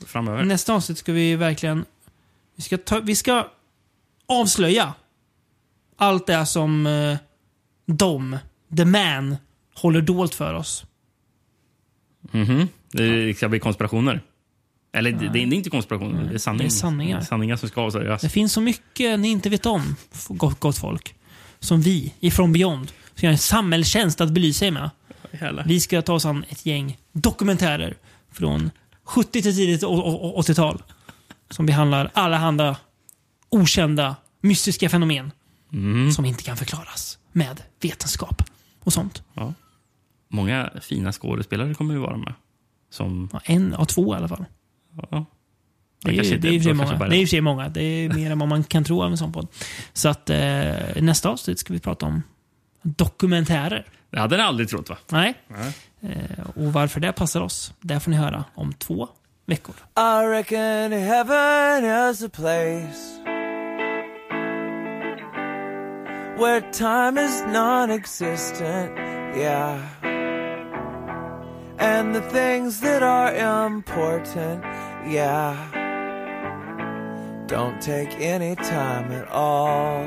framöver. 0.05 0.43
Nästa 0.43 0.73
avsnitt 0.73 0.97
ska 0.97 1.13
vi 1.13 1.35
verkligen... 1.35 1.85
Vi 2.55 2.63
ska, 2.63 2.77
ta, 2.77 2.99
vi 2.99 3.15
ska 3.15 3.47
avslöja 4.25 4.93
allt 5.97 6.27
det 6.27 6.45
som 6.45 6.87
eh, 6.87 7.17
de, 7.97 8.37
the 8.77 8.85
man, 8.85 9.35
håller 9.75 10.01
dolt 10.01 10.35
för 10.35 10.53
oss. 10.53 10.85
Mhm. 12.31 12.67
Det 12.91 13.37
ska 13.37 13.49
bli 13.49 13.59
konspirationer. 13.59 14.21
Eller 14.93 15.11
det, 15.11 15.29
det 15.29 15.39
är 15.39 15.53
inte 15.53 15.69
konspirationer, 15.69 16.23
det 16.29 16.33
är 16.33 16.37
sanning. 16.37 16.59
Det 16.59 16.65
är 16.65 16.69
sanningar. 16.69 17.21
sanningar 17.21 17.55
som 17.55 17.69
ska 17.69 17.81
avslöjas. 17.81 18.21
Det 18.21 18.29
finns 18.29 18.53
så 18.53 18.61
mycket 18.61 19.19
ni 19.19 19.27
inte 19.27 19.49
vet 19.49 19.65
om, 19.65 19.95
gott, 20.27 20.59
gott 20.59 20.77
folk. 20.77 21.15
Som 21.59 21.81
vi, 21.81 22.13
ifrån 22.19 22.53
Beyond, 22.53 22.91
ska 23.15 23.25
göra 23.25 23.31
en 23.31 23.37
samhällstjänst 23.37 24.21
att 24.21 24.31
belysa 24.31 24.65
er 24.65 24.71
med. 24.71 24.89
Jävlar. 25.41 25.63
Vi 25.67 25.79
ska 25.79 26.01
ta 26.01 26.13
oss 26.13 26.25
an 26.25 26.45
ett 26.49 26.65
gäng 26.65 26.97
dokumentärer 27.11 27.97
från 28.31 28.71
70 29.03 29.41
till 29.41 29.55
tidigt 29.55 29.83
å- 29.83 29.87
å- 29.87 30.31
å- 30.35 30.41
80-tal. 30.41 30.83
Som 31.49 31.65
behandlar 31.65 32.11
allehanda 32.13 32.77
okända, 33.49 34.15
mystiska 34.41 34.89
fenomen. 34.89 35.31
Mm. 35.73 36.11
Som 36.11 36.25
inte 36.25 36.43
kan 36.43 36.57
förklaras 36.57 37.18
med 37.39 37.61
vetenskap 37.81 38.43
och 38.79 38.93
sånt. 38.93 39.23
Ja. 39.33 39.53
Många 40.27 40.69
fina 40.81 41.11
skådespelare 41.11 41.73
kommer 41.73 41.93
ju 41.93 41.99
vara 41.99 42.17
med. 42.17 42.33
Som... 42.91 43.29
Ja, 43.33 43.41
en 43.45 43.73
av 43.73 43.85
två 43.85 44.13
i 44.13 44.17
alla 44.17 44.27
fall. 44.27 44.45
Ja. 45.11 45.25
Det 46.03 46.17
är, 46.19 46.23
ju, 46.23 46.37
det 46.37 46.49
är 46.69 46.73
många. 46.73 46.97
bara- 46.97 47.09
Det 47.09 47.15
är 47.15 47.19
i 47.21 47.23
och 47.23 47.27
för 47.27 47.29
sig 47.29 47.41
många. 47.41 47.69
Det 47.69 47.83
är 47.83 48.13
mer 48.13 48.31
än 48.31 48.39
vad 48.39 48.49
man 48.49 48.63
kan 48.63 48.83
tro 48.83 49.01
av 49.03 49.11
en 49.11 49.17
sån 49.17 49.31
podd. 49.31 49.47
Så 49.93 50.09
att 50.09 50.29
eh, 50.29 51.01
nästa 51.01 51.29
avsnitt 51.29 51.59
ska 51.59 51.73
vi 51.73 51.79
prata 51.79 52.05
om 52.05 52.21
dokumentärer. 52.81 53.85
Det 54.09 54.19
hade 54.19 54.35
jag 54.37 54.45
aldrig 54.45 54.69
trott 54.69 54.89
va? 54.89 54.97
Nej. 55.09 55.33
Nej. 55.47 55.73
Eh, 56.01 56.45
och 56.55 56.73
varför 56.73 56.99
det 56.99 57.11
passar 57.11 57.41
oss, 57.41 57.73
det 57.81 57.99
får 57.99 58.11
ni 58.11 58.17
höra 58.17 58.43
om 58.55 58.73
två 58.73 59.07
veckor. 59.45 59.75
I 59.97 60.27
reckon 60.27 60.91
heaven 60.91 62.11
is 62.11 62.23
a 62.23 62.29
place 62.33 63.38
where 66.39 66.61
time 66.71 67.17
is 67.17 67.41
non 67.43 67.91
existent, 67.91 68.95
yeah. 69.35 69.79
And 71.77 72.15
the 72.15 72.21
things 72.21 72.79
that 72.81 73.03
are 73.03 73.65
important, 73.65 74.63
yeah, 75.07 75.53
don't 77.47 77.81
take 77.81 78.19
any 78.19 78.55
time 78.55 79.11
at 79.11 79.27
all. 79.29 80.03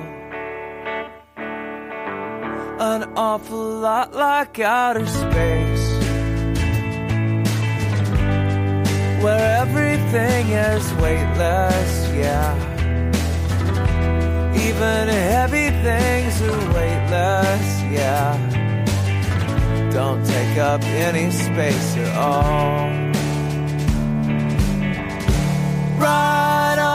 An 2.80 3.12
awful 3.16 3.78
lot 3.80 4.12
like 4.14 4.58
outer 4.58 5.06
space. 5.06 6.02
where 9.22 9.60
everything 9.60 10.48
is 10.48 10.92
weightless, 10.94 12.12
yeah. 12.12 12.71
Even 14.68 15.08
heavy 15.08 15.70
things 15.82 16.40
are 16.42 16.74
weightless, 16.74 17.82
yeah. 17.90 18.30
Don't 19.92 20.24
take 20.24 20.56
up 20.58 20.82
any 20.84 21.30
space 21.30 21.96
at 21.96 22.16
all. 22.16 22.88
Right 25.98 26.91